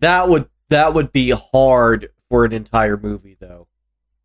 that 0.00 0.28
would 0.28 0.48
that 0.68 0.92
would 0.94 1.12
be 1.12 1.30
hard 1.30 2.10
for 2.28 2.44
an 2.44 2.52
entire 2.52 2.96
movie, 2.96 3.36
though. 3.40 3.68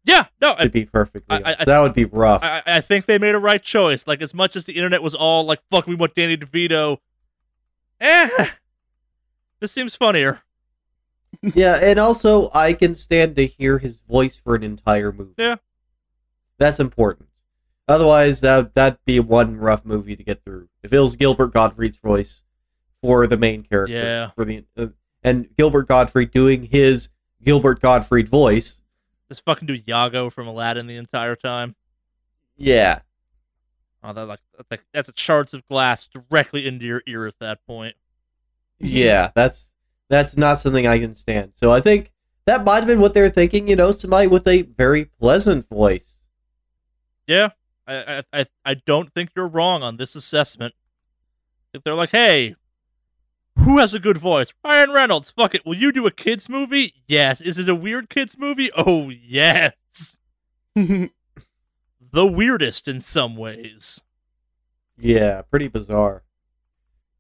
Yeah, 0.04 0.26
no, 0.42 0.56
To 0.56 0.70
be 0.70 0.86
perfectly 0.86 1.44
I- 1.44 1.56
I- 1.60 1.66
that 1.66 1.80
would 1.80 1.94
be 1.94 2.06
rough. 2.06 2.42
I, 2.44 2.64
I 2.66 2.82
think 2.82 3.06
they 3.06 3.18
made 3.18 3.36
a 3.36 3.40
right 3.40 3.62
choice. 3.62 4.08
Like 4.08 4.22
as 4.22 4.34
much 4.34 4.56
as 4.56 4.66
the 4.66 4.74
internet 4.74 5.04
was 5.04 5.14
all 5.16 5.44
like, 5.46 5.60
"Fuck, 5.72 5.86
we 5.88 5.96
want 5.96 6.16
Danny 6.16 6.38
DeVito," 6.38 6.98
eh, 8.00 8.48
this 9.60 9.72
seems 9.72 9.96
funnier. 9.96 10.42
yeah, 11.42 11.78
and 11.82 12.00
also 12.00 12.50
I 12.54 12.74
can 12.74 12.96
stand 12.96 13.36
to 13.36 13.46
hear 13.46 13.80
his 13.80 14.00
voice 14.00 14.38
for 14.38 14.56
an 14.56 14.64
entire 14.64 15.12
movie. 15.12 15.34
Yeah. 15.38 15.56
that's 16.58 16.80
important. 16.80 17.30
Otherwise, 17.88 18.42
that 18.42 18.74
that'd 18.76 19.00
be 19.06 19.20
one 19.20 19.58
rough 19.58 19.86
movie 19.86 20.16
to 20.16 20.24
get 20.24 20.44
through. 20.44 20.68
If 20.84 20.92
it 20.92 21.00
was 21.00 21.16
Gilbert 21.16 21.54
Gottfried's 21.54 21.98
voice 21.98 22.44
for 23.02 23.28
the 23.28 23.38
main 23.38 23.64
character, 23.64 23.94
Yeah. 23.96 24.30
for 24.32 24.44
the 24.46 24.66
uh, 24.78 24.88
and 25.24 25.50
Gilbert 25.58 25.88
Gottfried 25.88 26.32
doing 26.32 26.64
his 26.64 27.10
Gilbert 27.44 27.80
Gottfried 27.82 28.28
voice, 28.28 28.82
Just 29.30 29.46
fucking 29.46 29.68
do 29.68 29.78
Iago 29.88 30.30
from 30.30 30.48
Aladdin 30.48 30.88
the 30.88 30.98
entire 30.98 31.36
time. 31.36 31.76
yeah, 32.58 33.00
Oh, 34.04 34.14
that 34.14 34.26
like 34.26 34.40
that's 34.58 34.72
like 34.72 34.84
that's 34.94 35.10
a 35.10 35.14
shards 35.16 35.54
of 35.54 35.66
glass 35.68 36.08
directly 36.08 36.68
into 36.68 36.86
your 36.86 37.04
ear 37.08 37.26
at 37.26 37.40
that 37.40 37.66
point. 37.66 37.96
Mm-hmm. 38.82 38.96
yeah, 38.96 39.32
that's 39.36 39.72
that's 40.10 40.38
not 40.38 40.60
something 40.60 40.88
I 40.88 41.00
can 41.00 41.16
stand. 41.16 41.54
So 41.56 41.72
I 41.72 41.82
think 41.82 42.12
that 42.46 42.64
might 42.64 42.78
have 42.78 42.88
been 42.88 43.02
what 43.02 43.14
they're 43.14 43.30
thinking. 43.30 43.68
You 43.68 43.76
know, 43.76 43.92
somebody 43.92 44.28
with 44.28 44.48
a 44.48 44.62
very 44.62 45.06
pleasant 45.06 45.68
voice. 45.70 46.20
Yeah, 47.26 47.50
I 47.88 48.24
I 48.32 48.46
I, 48.64 48.74
don't 48.74 49.14
think 49.14 49.32
you're 49.36 49.48
wrong 49.48 49.84
on 49.84 49.98
this 49.98 50.16
assessment. 50.16 50.74
If 51.74 51.84
they're 51.84 51.96
like, 51.96 52.12
hey, 52.12 52.56
who 53.58 53.80
has 53.80 53.94
a 53.94 54.00
good 54.00 54.18
voice? 54.18 54.54
Ryan 54.64 54.92
Reynolds. 54.92 55.32
Fuck 55.32 55.56
it. 55.56 55.66
Will 55.66 55.76
you 55.76 55.92
do 55.92 56.08
a 56.08 56.12
kids 56.12 56.48
movie? 56.48 56.94
Yes. 57.08 57.42
Is 57.42 57.60
it 57.60 57.68
a 57.68 57.76
weird 57.76 58.10
kids 58.10 58.38
movie? 58.38 58.70
Oh 58.76 59.10
yes. 59.10 60.18
The 62.10 62.26
weirdest 62.26 62.88
in 62.88 63.02
some 63.02 63.36
ways. 63.36 64.02
Yeah, 64.98 65.42
pretty 65.44 65.68
bizarre. 65.68 66.24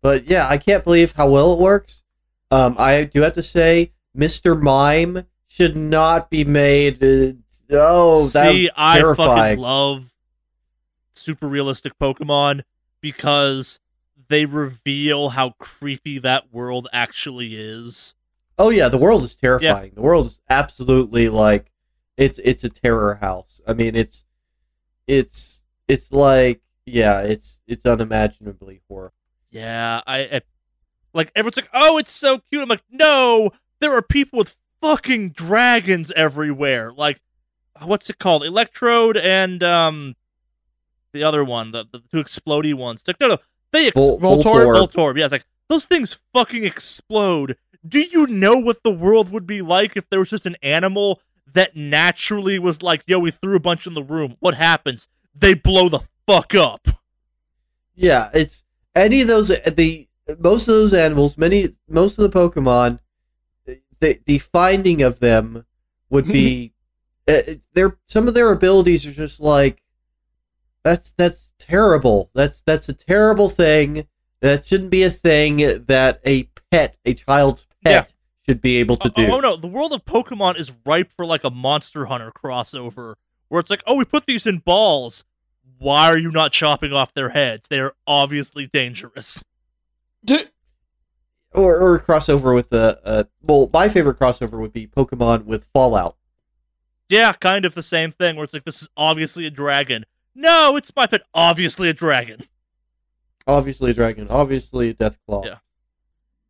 But 0.02 0.26
yeah, 0.26 0.48
I 0.48 0.58
can't 0.58 0.84
believe 0.84 1.14
how 1.14 1.30
well 1.30 1.54
it 1.54 1.60
works. 1.60 2.04
Um, 2.52 2.76
I 2.78 3.04
do 3.04 3.22
have 3.22 3.34
to 3.34 3.44
say, 3.44 3.94
Mr. 4.16 4.60
Mime 4.60 5.26
should 5.48 5.76
not 5.76 6.30
be 6.30 6.44
made. 6.44 7.04
Uh, 7.04 7.34
oh, 7.72 8.26
See, 8.26 8.70
I 8.76 9.02
fucking 9.02 9.60
love 9.60 10.06
super 11.12 11.48
realistic 11.48 11.98
Pokemon 12.00 12.62
because 13.02 13.80
they 14.30 14.46
reveal 14.46 15.30
how 15.30 15.52
creepy 15.60 16.20
that 16.20 16.54
world 16.54 16.88
actually 16.94 17.56
is. 17.56 18.16
Oh 18.58 18.70
yeah, 18.70 18.90
the 18.90 18.98
world 18.98 19.24
is 19.24 19.36
terrifying. 19.36 19.92
The 19.96 20.02
world 20.02 20.28
is 20.28 20.42
absolutely 20.50 21.30
like 21.30 21.72
it's 22.16 22.40
it's 22.40 22.64
a 22.64 22.70
terror 22.70 23.16
house. 23.16 23.62
I 23.68 23.74
mean, 23.74 23.96
it's 23.96 24.26
it's 25.06 25.64
it's 25.88 26.12
like 26.12 26.62
yeah, 26.86 27.22
it's 27.22 27.62
it's 27.68 27.86
unimaginably 27.86 28.82
horrible. 28.88 29.14
Yeah, 29.50 30.02
I, 30.06 30.20
I 30.20 30.42
like 31.14 31.32
everyone's 31.36 31.58
like, 31.58 31.70
"Oh, 31.74 31.98
it's 31.98 32.12
so 32.12 32.40
cute." 32.50 32.62
I'm 32.62 32.68
like, 32.70 32.84
"No, 32.90 33.52
there 33.80 33.94
are 33.94 34.02
people 34.02 34.40
with 34.40 34.56
fucking 34.82 35.32
dragons 35.32 36.12
everywhere." 36.16 36.92
Like, 36.92 37.22
what's 37.82 38.10
it 38.10 38.20
called? 38.20 38.44
Electrode 38.44 39.18
and 39.18 39.64
um, 39.64 40.16
the 41.14 41.24
other 41.24 41.44
one, 41.44 41.72
the 41.72 41.86
the 41.92 42.00
two 42.12 42.24
explodey 42.24 42.74
ones. 42.74 43.04
Like, 43.08 43.20
no, 43.20 43.30
no, 43.30 43.38
they 43.72 43.88
ex- 43.88 43.96
Vol- 43.96 44.20
Voltorb? 44.20 44.44
Voltorb. 44.44 44.92
Voltorb. 44.92 45.18
Yeah, 45.18 45.26
it's 45.26 45.32
like 45.32 45.46
those 45.70 45.86
things 45.86 46.20
fucking 46.34 46.66
explode. 46.66 47.58
Do 47.88 48.00
you 48.00 48.28
know 48.28 48.58
what 48.58 48.84
the 48.84 48.92
world 48.92 49.32
would 49.32 49.48
be 49.48 49.62
like 49.62 49.96
if 49.96 50.10
there 50.10 50.20
was 50.20 50.30
just 50.30 50.46
an 50.46 50.58
animal 50.62 51.22
that 51.54 51.76
naturally 51.76 52.60
was 52.60 52.82
like, 52.82 53.04
"Yo, 53.08 53.20
we 53.20 53.32
threw 53.32 53.56
a 53.56 53.62
bunch 53.62 53.88
in 53.88 53.94
the 53.94 54.04
room. 54.04 54.36
What 54.40 54.56
happens? 54.56 55.08
They 55.34 55.54
blow 55.54 55.88
the 55.88 56.02
fuck 56.28 56.54
up." 56.54 56.88
Yeah, 57.96 58.30
it's 58.34 58.64
any 58.98 59.22
of 59.22 59.28
those 59.28 59.48
the 59.50 60.08
most 60.40 60.68
of 60.68 60.74
those 60.74 60.94
animals, 60.94 61.38
many 61.38 61.70
most 61.88 62.18
of 62.20 62.30
the 62.30 62.38
Pokemon, 62.40 63.00
the 64.00 64.20
the 64.26 64.40
finding 64.40 65.02
of 65.02 65.20
them 65.20 65.66
would 66.10 66.26
be 66.28 66.74
uh, 67.28 67.42
their 67.74 67.98
some 68.08 68.28
of 68.28 68.34
their 68.34 68.52
abilities 68.52 69.06
are 69.06 69.12
just 69.12 69.40
like 69.40 69.82
that's 70.84 71.12
that's 71.18 71.52
terrible. 71.60 72.30
That's 72.34 72.62
that's 72.62 72.90
a 72.90 72.94
terrible 72.94 73.50
thing. 73.50 74.08
That 74.42 74.66
shouldn't 74.66 74.92
be 74.92 75.04
a 75.04 75.10
thing 75.10 75.58
that 75.88 76.22
a 76.26 76.44
pet, 76.72 76.98
a 77.06 77.14
child's 77.16 77.66
pet, 77.84 78.14
should 78.46 78.62
be 78.62 78.78
able 78.78 78.96
to 78.98 79.08
Oh, 79.10 79.12
do. 79.26 79.32
oh 79.34 79.40
no, 79.40 79.56
the 79.58 79.68
world 79.68 79.94
of 79.94 80.06
Pokemon 80.06 80.60
is 80.60 80.72
ripe 80.86 81.12
for 81.12 81.26
like 81.26 81.44
a 81.44 81.50
Monster 81.50 82.06
Hunter 82.06 82.32
crossover, 82.32 83.16
where 83.48 83.60
it's 83.60 83.70
like, 83.72 83.82
oh, 83.88 83.96
we 83.96 84.06
put 84.06 84.26
these 84.28 84.46
in 84.46 84.60
balls. 84.60 85.26
Why 85.80 86.08
are 86.08 86.18
you 86.18 86.32
not 86.32 86.52
chopping 86.52 86.94
off 86.94 87.14
their 87.14 87.30
heads? 87.30 87.68
They 87.68 87.80
are 87.80 87.94
obviously 88.06 88.68
dangerous. 88.68 89.44
Or 91.54 91.80
or 91.80 92.00
crossover 92.00 92.54
with 92.54 92.70
the 92.70 93.00
uh, 93.04 93.24
well, 93.42 93.70
my 93.72 93.90
favorite 93.90 94.20
crossover 94.20 94.60
would 94.60 94.74
be 94.74 94.88
Pokemon 94.88 95.46
with 95.46 95.68
Fallout. 95.74 96.16
Yeah, 97.10 97.32
kind 97.34 97.64
of 97.64 97.74
the 97.74 97.84
same 97.84 98.12
thing, 98.12 98.36
where 98.36 98.44
it's 98.44 98.54
like, 98.54 98.66
this 98.66 98.82
is 98.82 98.90
obviously 98.98 99.46
a 99.46 99.50
dragon. 99.50 100.06
No, 100.36 100.76
it's 100.76 100.94
my 100.96 101.06
pet, 101.06 101.22
obviously 101.34 101.90
a 101.90 101.94
dragon. 101.94 102.44
Obviously 103.48 103.92
a 103.92 103.94
dragon, 103.94 104.28
obviously 104.30 104.90
a 104.90 104.94
Deathclaw. 104.94 105.46
Yeah. 105.46 105.58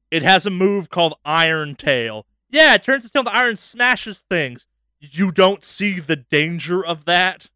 It 0.09 0.23
has 0.23 0.45
a 0.45 0.49
move 0.49 0.89
called 0.89 1.13
Iron 1.23 1.75
Tail. 1.75 2.25
Yeah, 2.49 2.73
it 2.73 2.83
turns 2.83 3.03
its 3.03 3.13
tail 3.13 3.21
into 3.21 3.35
iron, 3.35 3.55
smashes 3.55 4.19
things. 4.29 4.65
You 4.99 5.31
don't 5.31 5.63
see 5.63 5.99
the 5.99 6.15
danger 6.15 6.83
of 6.83 7.05
that. 7.05 7.49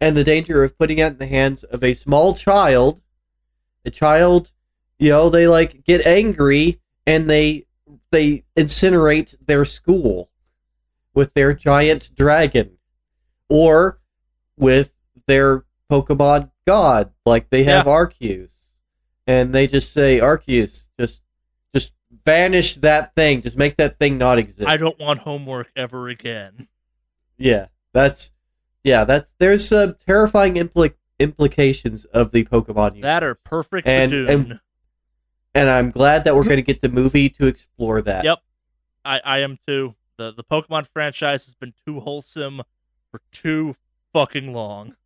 And 0.00 0.16
the 0.16 0.24
danger 0.24 0.62
of 0.62 0.78
putting 0.78 0.98
it 0.98 1.12
in 1.12 1.18
the 1.18 1.26
hands 1.26 1.62
of 1.64 1.82
a 1.82 1.94
small 1.94 2.34
child. 2.34 3.00
A 3.84 3.90
child, 3.90 4.52
you 4.98 5.10
know, 5.10 5.28
they 5.28 5.46
like 5.46 5.84
get 5.84 6.04
angry 6.06 6.80
and 7.06 7.30
they 7.30 7.66
they 8.10 8.44
incinerate 8.56 9.34
their 9.46 9.64
school 9.64 10.30
with 11.14 11.34
their 11.34 11.54
giant 11.54 12.10
dragon, 12.14 12.78
or 13.48 14.00
with 14.56 14.92
their 15.26 15.64
Pokemon 15.90 16.50
god, 16.66 17.12
like 17.24 17.50
they 17.50 17.64
have 17.64 17.86
Arceus, 17.86 18.72
and 19.26 19.54
they 19.54 19.66
just 19.66 19.92
say 19.92 20.18
Arceus, 20.18 20.88
just 20.98 21.22
just 21.74 21.92
banish 22.10 22.74
that 22.76 23.14
thing, 23.14 23.40
just 23.40 23.56
make 23.56 23.76
that 23.76 23.98
thing 23.98 24.18
not 24.18 24.38
exist. 24.38 24.68
I 24.68 24.76
don't 24.76 24.98
want 24.98 25.20
homework 25.20 25.70
ever 25.76 26.08
again. 26.08 26.68
Yeah, 27.38 27.66
that's 27.92 28.30
yeah, 28.86 29.04
that's 29.04 29.34
there's 29.38 29.68
some 29.68 29.96
terrifying 30.06 30.54
impli- 30.54 30.94
implications 31.18 32.04
of 32.06 32.30
the 32.30 32.44
Pokemon 32.44 32.96
universe. 32.96 33.02
That 33.02 33.24
are 33.24 33.34
perfect 33.34 33.86
And- 33.88 34.12
Badoon. 34.12 34.28
and- 34.32 34.60
and 35.54 35.70
I'm 35.70 35.90
glad 35.90 36.24
that 36.24 36.36
we're 36.36 36.44
going 36.44 36.56
to 36.56 36.62
get 36.62 36.82
the 36.82 36.90
movie 36.90 37.30
to 37.30 37.46
explore 37.46 38.02
that. 38.02 38.24
Yep. 38.24 38.40
I, 39.06 39.20
I 39.24 39.38
am 39.38 39.58
too. 39.66 39.94
The 40.18 40.30
the 40.32 40.44
Pokemon 40.44 40.86
franchise 40.92 41.46
has 41.46 41.54
been 41.54 41.72
too 41.86 42.00
wholesome 42.00 42.60
for 43.10 43.20
too 43.32 43.74
fucking 44.12 44.52
long. 44.52 44.96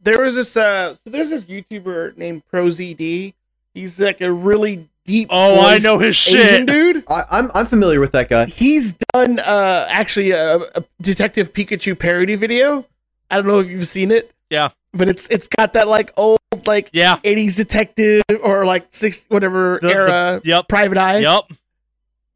there 0.00 0.20
was 0.20 0.34
this 0.34 0.54
uh 0.56 0.94
so 0.94 1.00
there's 1.06 1.30
this 1.30 1.44
YouTuber 1.46 2.16
named 2.18 2.42
ProZD. 2.52 3.32
He's 3.72 3.98
like 3.98 4.20
a 4.20 4.30
really 4.30 4.88
deep 5.04 5.28
Oh, 5.30 5.66
I 5.66 5.78
know 5.78 5.98
his 5.98 6.16
Asian 6.28 6.38
shit. 6.40 6.66
dude. 6.66 7.04
I, 7.08 7.24
I'm 7.30 7.50
I'm 7.54 7.66
familiar 7.66 8.00
with 8.00 8.12
that 8.12 8.28
guy. 8.28 8.46
He's 8.46 8.92
done 9.12 9.38
uh 9.38 9.86
actually 9.90 10.30
a, 10.32 10.56
a 10.56 10.84
Detective 11.00 11.52
Pikachu 11.52 11.98
parody 11.98 12.34
video. 12.34 12.86
I 13.30 13.36
don't 13.36 13.46
know 13.46 13.58
if 13.60 13.68
you've 13.68 13.86
seen 13.88 14.10
it. 14.10 14.32
Yeah. 14.50 14.70
But 14.92 15.08
it's 15.08 15.26
it's 15.28 15.48
got 15.48 15.72
that 15.74 15.88
like 15.88 16.12
old 16.16 16.38
like 16.66 16.90
Yeah. 16.92 17.16
80s 17.18 17.56
detective 17.56 18.22
or 18.42 18.64
like 18.64 18.86
six 18.90 19.24
whatever 19.28 19.78
The- 19.82 19.88
the- 19.88 19.94
era 19.94 20.40
Yep. 20.44 20.68
private 20.68 20.98
eye. 20.98 21.18
Yep. 21.18 21.44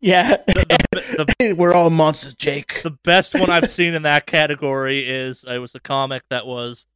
Yeah. 0.00 0.36
The, 0.46 1.26
the, 1.38 1.52
We're 1.58 1.74
all 1.74 1.90
monsters, 1.90 2.34
Jake. 2.34 2.82
the 2.82 2.90
best 2.90 3.38
one 3.38 3.50
I've 3.50 3.68
seen 3.78 3.94
in 3.94 4.02
that 4.02 4.26
category 4.26 5.08
is 5.08 5.44
it 5.48 5.58
was 5.58 5.74
a 5.74 5.80
comic 5.80 6.22
that 6.30 6.46
was 6.46 6.86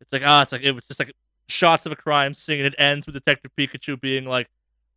it's 0.00 0.12
like 0.12 0.22
ah 0.24 0.42
it's 0.42 0.52
like 0.52 0.62
it 0.62 0.72
was 0.72 0.86
just 0.86 0.98
like 1.00 1.12
shots 1.48 1.84
of 1.86 1.92
a 1.92 1.96
crime 1.96 2.32
scene 2.34 2.58
and 2.58 2.66
it 2.66 2.74
ends 2.78 3.06
with 3.06 3.14
Detective 3.14 3.50
Pikachu 3.56 4.00
being 4.00 4.24
like 4.24 4.48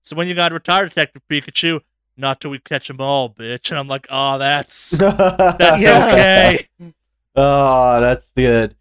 so 0.01 0.15
when 0.15 0.27
you 0.27 0.35
got 0.35 0.49
to 0.49 0.55
retire 0.55 0.87
Detective 0.87 1.21
Pikachu 1.29 1.81
not 2.15 2.41
till 2.41 2.51
we 2.51 2.59
catch 2.59 2.87
them 2.87 2.99
all 2.99 3.29
bitch 3.29 3.69
and 3.69 3.77
I'm 3.79 3.87
like 3.87 4.07
oh 4.09 4.37
that's 4.37 4.89
that's 4.91 5.81
Yeah. 5.83 6.07
okay 6.11 6.67
Oh, 7.39 8.01
that's 8.01 8.31
good. 8.31 8.75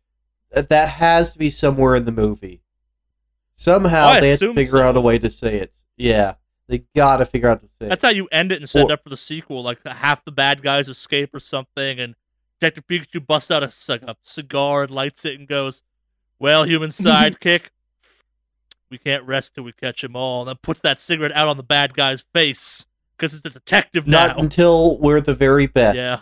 That 0.52 0.70
that 0.70 0.88
has 0.88 1.30
to 1.32 1.38
be 1.38 1.50
somewhere 1.50 1.94
in 1.94 2.06
the 2.06 2.12
movie. 2.12 2.62
Somehow 3.54 4.06
Oh, 4.06 4.08
I 4.08 4.20
they 4.20 4.30
have 4.30 4.38
to 4.38 4.44
assume 4.46 4.56
figure 4.56 4.70
so. 4.78 4.82
out 4.82 4.96
a 4.96 5.00
way 5.02 5.18
to 5.18 5.28
say 5.30 5.56
it. 5.56 5.74
Yeah, 5.98 6.34
they 6.66 6.84
got 6.94 7.18
to 7.18 7.26
figure 7.26 7.48
out 7.50 7.60
to 7.60 7.66
say 7.80 7.88
That's 7.88 8.02
it. 8.02 8.06
how 8.06 8.12
you 8.12 8.28
end 8.32 8.52
it 8.52 8.60
and 8.60 8.68
set 8.68 8.84
Or- 8.84 8.92
up 8.92 9.02
for 9.02 9.10
the 9.10 9.16
sequel. 9.18 9.62
Like 9.62 9.86
half 9.86 10.24
the 10.24 10.32
bad 10.32 10.62
guys 10.62 10.88
escape 10.88 11.34
or 11.34 11.40
something, 11.40 12.00
and 12.00 12.14
Detective 12.58 12.86
Pikachu 12.86 13.26
busts 13.26 13.50
out 13.50 13.62
a, 13.62 13.70
c- 13.70 13.92
a 14.02 14.16
cigar 14.22 14.84
and 14.84 14.90
lights 14.90 15.26
it 15.26 15.38
and 15.38 15.46
goes, 15.46 15.82
"Well, 16.38 16.64
human 16.64 16.88
sidekick, 16.90 17.64
we 18.90 18.98
can't 18.98 19.24
rest 19.24 19.54
till 19.54 19.64
we 19.64 19.72
catch 19.72 20.02
them 20.02 20.16
all." 20.16 20.42
And 20.42 20.48
then 20.48 20.56
puts 20.62 20.80
that 20.80 20.98
cigarette 21.00 21.32
out 21.36 21.48
on 21.48 21.56
the 21.56 21.62
bad 21.62 21.94
guy's 21.94 22.24
face 22.34 22.86
because 23.16 23.34
it's 23.34 23.44
a 23.46 23.50
detective 23.50 24.06
now. 24.06 24.28
Not 24.28 24.38
until 24.40 24.98
we're 24.98 25.20
the 25.20 25.34
very 25.34 25.66
best. 25.66 25.96
yeah, 25.96 26.20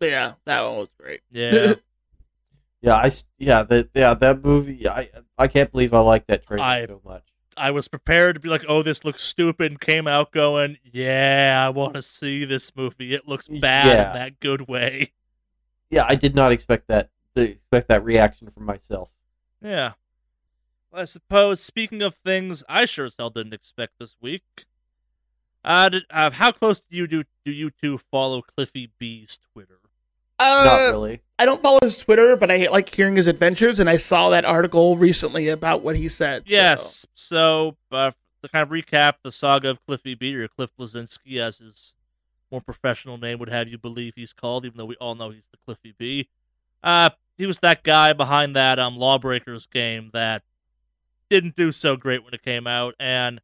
Yeah, 0.00 0.32
that 0.44 0.62
one 0.62 0.76
was 0.78 0.88
great. 1.00 1.20
yeah. 1.30 1.74
Yeah, 2.82 2.94
I 2.94 3.10
yeah 3.38 3.62
that 3.64 3.88
yeah 3.94 4.14
that 4.14 4.44
movie. 4.44 4.86
I 4.88 5.08
I 5.38 5.48
can't 5.48 5.72
believe 5.72 5.92
I 5.94 5.98
like 6.00 6.26
that 6.28 6.46
trailer 6.46 6.62
I- 6.62 6.86
so 6.86 7.00
much. 7.04 7.22
I 7.56 7.70
was 7.70 7.88
prepared 7.88 8.34
to 8.36 8.40
be 8.40 8.50
like, 8.50 8.64
"Oh, 8.68 8.82
this 8.82 9.02
looks 9.02 9.22
stupid," 9.22 9.72
and 9.72 9.80
came 9.80 10.06
out 10.06 10.30
going, 10.30 10.76
"Yeah, 10.84 11.64
I 11.66 11.70
want 11.70 11.94
to 11.94 12.02
see 12.02 12.44
this 12.44 12.76
movie. 12.76 13.14
It 13.14 13.26
looks 13.26 13.48
bad 13.48 13.86
Yeah. 13.86 14.08
in 14.08 14.14
that 14.18 14.40
good 14.40 14.68
way." 14.68 15.14
Yeah, 15.90 16.04
I 16.06 16.16
did 16.16 16.34
not 16.36 16.52
expect 16.52 16.86
that 16.88 17.08
to 17.34 17.42
expect 17.42 17.88
that 17.88 18.04
reaction 18.04 18.50
from 18.50 18.66
myself. 18.66 19.10
Yeah. 19.62 19.92
Well, 20.92 21.02
I 21.02 21.04
suppose, 21.04 21.60
speaking 21.62 22.02
of 22.02 22.14
things 22.24 22.62
I 22.68 22.84
sure 22.84 23.06
as 23.06 23.14
hell 23.18 23.30
didn't 23.30 23.54
expect 23.54 23.94
this 23.98 24.16
week, 24.20 24.64
uh, 25.64 25.88
did, 25.88 26.04
uh, 26.10 26.30
how 26.30 26.52
close 26.52 26.80
do 26.80 26.96
you 26.96 27.06
do, 27.06 27.24
do 27.44 27.50
you 27.52 27.70
two 27.70 27.98
follow 27.98 28.42
Cliffy 28.42 28.90
B's 28.98 29.38
Twitter? 29.52 29.80
Uh, 30.38 30.62
not 30.64 30.76
really. 30.92 31.22
I 31.38 31.44
don't 31.46 31.62
follow 31.62 31.78
his 31.82 31.96
Twitter, 31.96 32.36
but 32.36 32.50
I 32.50 32.68
like 32.70 32.94
hearing 32.94 33.16
his 33.16 33.26
adventures, 33.26 33.78
and 33.78 33.88
I 33.88 33.96
saw 33.96 34.28
that 34.30 34.44
article 34.44 34.96
recently 34.96 35.48
about 35.48 35.82
what 35.82 35.96
he 35.96 36.08
said. 36.08 36.42
so- 36.42 36.50
Yes. 36.50 37.06
So, 37.14 37.76
uh, 37.90 38.12
to 38.42 38.48
kind 38.48 38.62
of 38.62 38.68
recap 38.68 39.14
the 39.22 39.32
saga 39.32 39.70
of 39.70 39.84
Cliffy 39.86 40.14
B, 40.14 40.34
or 40.36 40.46
Cliff 40.46 40.70
Bleszinski, 40.78 41.40
as 41.40 41.58
his 41.58 41.94
more 42.52 42.60
professional 42.60 43.18
name 43.18 43.38
would 43.40 43.48
have 43.48 43.68
you 43.68 43.78
believe 43.78 44.12
he's 44.14 44.32
called, 44.32 44.64
even 44.64 44.76
though 44.78 44.84
we 44.84 44.94
all 44.96 45.14
know 45.16 45.30
he's 45.30 45.48
the 45.50 45.56
Cliffy 45.64 45.94
B. 45.98 46.28
Uh, 46.82 47.10
he 47.36 47.44
was 47.46 47.58
that 47.60 47.82
guy 47.82 48.12
behind 48.12 48.54
that 48.54 48.78
um 48.78 48.96
Lawbreakers 48.96 49.66
game 49.66 50.10
that 50.12 50.42
didn't 51.28 51.56
do 51.56 51.72
so 51.72 51.96
great 51.96 52.24
when 52.24 52.34
it 52.34 52.42
came 52.42 52.66
out, 52.66 52.94
and 52.98 53.40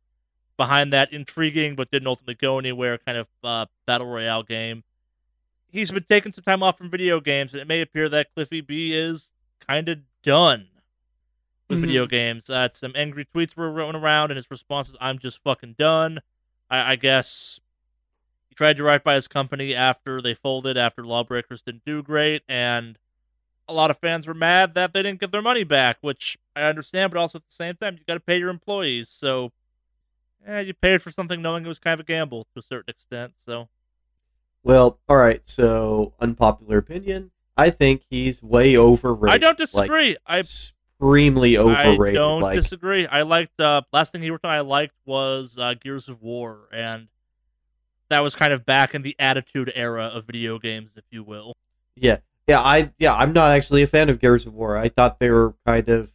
behind 0.57 0.93
that 0.93 1.13
intriguing 1.13 1.75
but 1.75 1.91
didn't 1.91 2.07
ultimately 2.07 2.35
go 2.35 2.59
anywhere 2.59 2.99
kind 2.99 3.19
of 3.19 3.29
uh, 3.43 3.67
battle 3.87 4.07
royale 4.07 4.43
game. 4.43 4.85
He's 5.69 5.91
been 5.91 6.05
taking 6.05 6.33
some 6.33 6.45
time 6.45 6.63
off 6.63 6.77
from 6.77 6.91
video 6.91 7.21
games, 7.21 7.53
and 7.53 7.61
it 7.61 7.67
may 7.67 7.81
appear 7.81 8.09
that 8.11 8.35
Cliffy 8.35 8.61
B 8.61 8.95
is 8.95 9.31
kind 9.67 9.89
of 9.89 10.01
done 10.23 10.69
with 11.69 11.79
Mhm. 11.79 11.83
video 11.83 12.07
games. 12.07 12.51
Uh, 12.51 12.69
some 12.71 12.93
angry 12.95 13.25
tweets 13.25 13.57
were 13.57 13.73
going 13.73 13.97
around, 13.97 14.31
and 14.31 14.37
his 14.37 14.51
response 14.51 14.89
was, 14.89 14.99
"I'm 15.01 15.19
just 15.19 15.43
fucking 15.43 15.77
done." 15.79 16.21
I, 16.69 16.93
I 16.93 16.97
guess 16.97 17.59
he 18.49 18.55
tried 18.55 18.77
to 18.77 18.83
write 18.83 19.03
by 19.03 19.15
his 19.15 19.29
company 19.29 19.75
after 19.75 20.21
they 20.21 20.35
folded, 20.35 20.77
after 20.77 21.05
Lawbreakers 21.05 21.63
didn't 21.63 21.87
do 21.87 22.03
great, 22.03 22.43
and 22.47 22.99
a 23.69 23.73
lot 23.73 23.91
of 23.91 23.99
fans 23.99 24.27
were 24.27 24.35
mad 24.35 24.75
that 24.75 24.93
they 24.93 25.03
didn't 25.03 25.21
get 25.21 25.33
their 25.33 25.43
money 25.43 25.65
back, 25.65 25.99
which 26.01 26.39
I 26.55 26.63
understand, 26.63 27.13
but 27.13 27.19
also 27.19 27.39
at 27.39 27.47
the 27.47 27.55
same 27.55 27.77
time, 27.77 27.95
you 27.95 28.05
got 28.07 28.15
to 28.15 28.21
pay 28.21 28.39
your 28.39 28.51
employees. 28.51 29.09
So, 29.09 29.53
yeah, 30.47 30.61
you 30.61 30.75
paid 30.75 31.03
for 31.03 31.11
something 31.11 31.41
knowing 31.41 31.65
it 31.65 31.69
was 31.69 31.79
kind 31.79 31.95
of 31.95 32.01
a 32.01 32.07
gamble 32.07 32.45
to 32.55 32.59
a 32.59 32.63
certain 32.63 32.91
extent. 32.91 33.35
So, 33.37 33.69
Well, 34.63 34.99
all 35.09 35.17
right. 35.17 35.43
So, 35.45 36.15
unpopular 36.21 36.79
opinion. 36.79 37.31
I 37.57 37.71
think 37.71 38.03
he's 38.09 38.43
way 38.43 38.77
overrated. 38.77 39.35
I 39.35 39.39
don't 39.39 39.51
like, 39.51 39.59
disagree. 39.59 40.17
I 40.27 40.39
extremely 40.39 41.59
overrated. 41.59 42.17
I 42.17 42.21
don't 42.21 42.41
like, 42.41 42.55
disagree. 42.55 43.07
I 43.07 43.23
liked 43.23 43.61
uh 43.61 43.83
last 43.93 44.13
thing 44.13 44.23
he 44.23 44.31
worked 44.31 44.45
on 44.45 44.53
I 44.53 44.61
liked 44.61 44.95
was 45.05 45.59
uh, 45.59 45.75
Gears 45.75 46.09
of 46.09 46.23
War 46.23 46.69
and 46.73 47.09
that 48.09 48.23
was 48.23 48.35
kind 48.35 48.53
of 48.53 48.65
back 48.67 48.95
in 48.95 49.03
the 49.03 49.17
attitude 49.19 49.73
era 49.75 50.05
of 50.05 50.27
video 50.27 50.59
games, 50.59 50.97
if 50.97 51.05
you 51.11 51.23
will. 51.23 51.55
yeah, 51.97 52.19
yeah. 52.47 52.61
I 52.61 52.93
yeah. 52.99 53.15
I'm 53.15 53.33
not 53.33 53.53
actually 53.53 53.83
a 53.83 53.87
fan 53.87 54.09
of 54.09 54.21
Gears 54.21 54.47
of 54.47 54.55
War. 54.55 54.77
I 54.77 54.89
thought 54.89 55.19
they 55.19 55.31
were 55.31 55.55
kind 55.67 55.89
of 55.89 56.13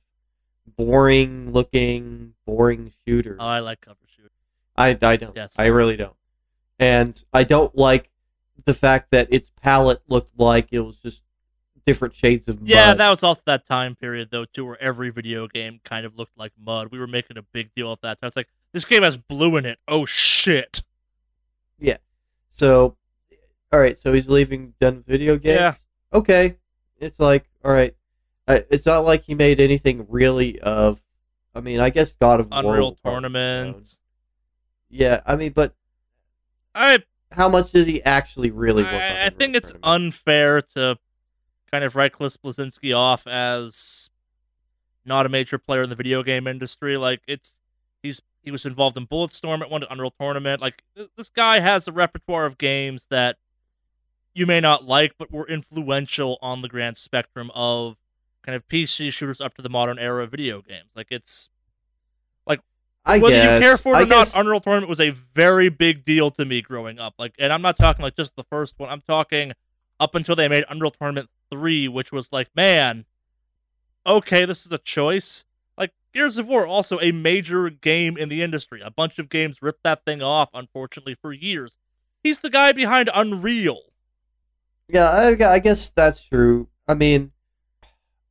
boring 0.77 1.51
looking, 1.51 2.33
boring 2.45 2.93
shooters. 3.07 3.37
Oh, 3.39 3.47
I 3.47 3.59
like 3.59 3.81
cover 3.81 3.97
shooters. 4.15 4.31
I 4.75 4.97
I 5.01 5.15
don't. 5.17 5.35
Yes. 5.35 5.55
I 5.57 5.67
really 5.67 5.97
don't. 5.97 6.15
And 6.79 7.21
I 7.33 7.43
don't 7.43 7.75
like 7.75 8.11
the 8.65 8.73
fact 8.73 9.11
that 9.11 9.27
its 9.31 9.51
palette 9.61 10.01
looked 10.07 10.37
like 10.39 10.67
it 10.71 10.81
was 10.81 10.99
just 10.99 11.23
different 11.87 12.13
shades 12.13 12.47
of 12.47 12.59
mud. 12.59 12.69
Yeah, 12.69 12.93
that 12.93 13.09
was 13.09 13.23
also 13.23 13.41
that 13.45 13.65
time 13.65 13.95
period 13.95 14.29
though 14.29 14.45
too, 14.45 14.65
where 14.65 14.81
every 14.81 15.09
video 15.09 15.47
game 15.47 15.79
kind 15.83 16.05
of 16.05 16.17
looked 16.17 16.37
like 16.37 16.51
mud. 16.59 16.89
We 16.91 16.99
were 16.99 17.07
making 17.07 17.37
a 17.37 17.41
big 17.41 17.73
deal 17.75 17.91
of 17.91 18.01
that. 18.01 18.19
So 18.19 18.27
it's 18.27 18.35
like 18.35 18.49
this 18.73 18.85
game 18.85 19.03
has 19.03 19.17
blue 19.17 19.55
in 19.57 19.65
it. 19.65 19.79
Oh 19.87 20.05
shit! 20.05 20.83
Yeah. 21.79 21.97
So, 22.49 22.97
all 23.71 23.79
right. 23.79 23.97
So 23.97 24.13
he's 24.13 24.29
leaving 24.29 24.73
done 24.79 25.03
video 25.07 25.37
games. 25.37 25.59
Yeah. 25.59 25.73
Okay. 26.13 26.57
It's 26.99 27.19
like 27.19 27.45
all 27.63 27.71
right. 27.71 27.95
It's 28.47 28.85
not 28.85 28.99
like 28.99 29.23
he 29.23 29.35
made 29.35 29.59
anything 29.59 30.05
really 30.09 30.59
of. 30.59 31.01
I 31.53 31.61
mean, 31.61 31.79
I 31.79 31.89
guess 31.89 32.15
God 32.15 32.39
of 32.39 32.47
Unreal 32.51 32.91
will 32.91 32.95
probably 33.01 33.29
be 33.29 33.33
known. 33.33 33.73
Tournament. 33.73 33.97
Yeah, 34.89 35.21
I 35.25 35.35
mean, 35.35 35.51
but 35.51 35.75
I 36.73 36.99
how 37.31 37.49
much 37.49 37.71
did 37.71 37.87
he 37.87 38.01
actually 38.03 38.51
really 38.51 38.83
work 38.83 38.93
on? 38.93 39.01
I, 39.01 39.25
I 39.25 39.29
think 39.29 39.55
it's 39.55 39.71
Tournament? 39.71 40.03
unfair 40.03 40.61
to 40.61 40.97
kind 41.71 41.83
of 41.83 41.95
write 41.95 42.13
Cliff 42.13 42.37
Bleszinski 42.41 42.95
off 42.95 43.27
as 43.27 44.09
not 45.03 45.25
a 45.25 45.29
major 45.29 45.57
player 45.57 45.83
in 45.83 45.89
the 45.89 45.95
video 45.95 46.23
game 46.23 46.47
industry. 46.47 46.95
Like 46.95 47.21
it's 47.27 47.59
he's 48.01 48.21
he 48.43 48.51
was 48.51 48.65
involved 48.65 48.95
in 48.95 49.07
Bulletstorm 49.07 49.61
at 49.61 49.69
one 49.69 49.83
Unreal 49.89 50.13
Tournament. 50.19 50.61
Like 50.61 50.83
this 51.17 51.29
guy 51.29 51.59
has 51.59 51.87
a 51.87 51.91
repertoire 51.91 52.45
of 52.45 52.57
games 52.57 53.07
that 53.09 53.37
you 54.37 54.45
may 54.45 54.59
not 54.59 54.85
like, 54.85 55.13
but 55.17 55.31
were 55.31 55.47
influential 55.47 56.37
on 56.41 56.61
the 56.61 56.69
grand 56.69 56.97
spectrum 56.97 57.51
of 57.55 57.97
kind 58.43 58.55
of 58.55 58.67
PC 58.67 59.11
shooters 59.11 59.41
up 59.41 59.55
to 59.55 59.61
the 59.61 59.69
modern 59.69 59.97
era 59.97 60.23
of 60.23 60.31
video 60.31 60.61
games. 60.61 60.89
Like 60.95 61.07
it's 61.09 61.49
like 62.45 62.61
I 63.03 63.17
whether 63.17 63.35
guess. 63.35 63.61
you 63.61 63.67
care 63.67 63.77
for 63.77 63.93
it 63.93 63.97
I 63.97 64.01
or 64.03 64.05
guess, 64.05 64.35
not, 64.35 64.41
Unreal 64.41 64.59
Tournament 64.59 64.89
was 64.89 65.01
a 65.01 65.09
very 65.09 65.69
big 65.69 66.05
deal 66.05 66.29
to 66.31 66.45
me 66.45 66.61
growing 66.61 66.99
up. 66.99 67.15
Like, 67.17 67.33
and 67.39 67.51
I'm 67.51 67.61
not 67.63 67.77
talking 67.77 68.03
like 68.03 68.15
just 68.15 68.35
the 68.35 68.43
first 68.43 68.75
one. 68.77 68.89
I'm 68.89 69.01
talking 69.01 69.53
up 69.99 70.13
until 70.13 70.35
they 70.35 70.47
made 70.47 70.65
Unreal 70.69 70.91
Tournament 70.91 71.29
three, 71.49 71.87
which 71.87 72.11
was 72.11 72.31
like, 72.31 72.49
man, 72.55 73.05
okay, 74.05 74.45
this 74.45 74.65
is 74.65 74.71
a 74.71 74.77
choice. 74.77 75.45
Like 75.77 75.93
Gears 76.13 76.37
of 76.37 76.47
War, 76.47 76.67
also 76.67 76.99
a 77.01 77.11
major 77.11 77.69
game 77.71 78.17
in 78.17 78.29
the 78.29 78.43
industry. 78.43 78.81
A 78.81 78.91
bunch 78.91 79.17
of 79.17 79.29
games 79.29 79.63
ripped 79.63 79.83
that 79.83 80.05
thing 80.05 80.21
off, 80.21 80.49
unfortunately, 80.53 81.15
for 81.19 81.33
years. 81.33 81.75
He's 82.23 82.39
the 82.39 82.49
guy 82.49 82.71
behind 82.71 83.09
Unreal. 83.13 83.81
Yeah, 84.89 85.09
I, 85.09 85.53
I 85.53 85.59
guess 85.59 85.89
that's 85.89 86.23
true. 86.23 86.67
I 86.87 86.93
mean, 86.93 87.31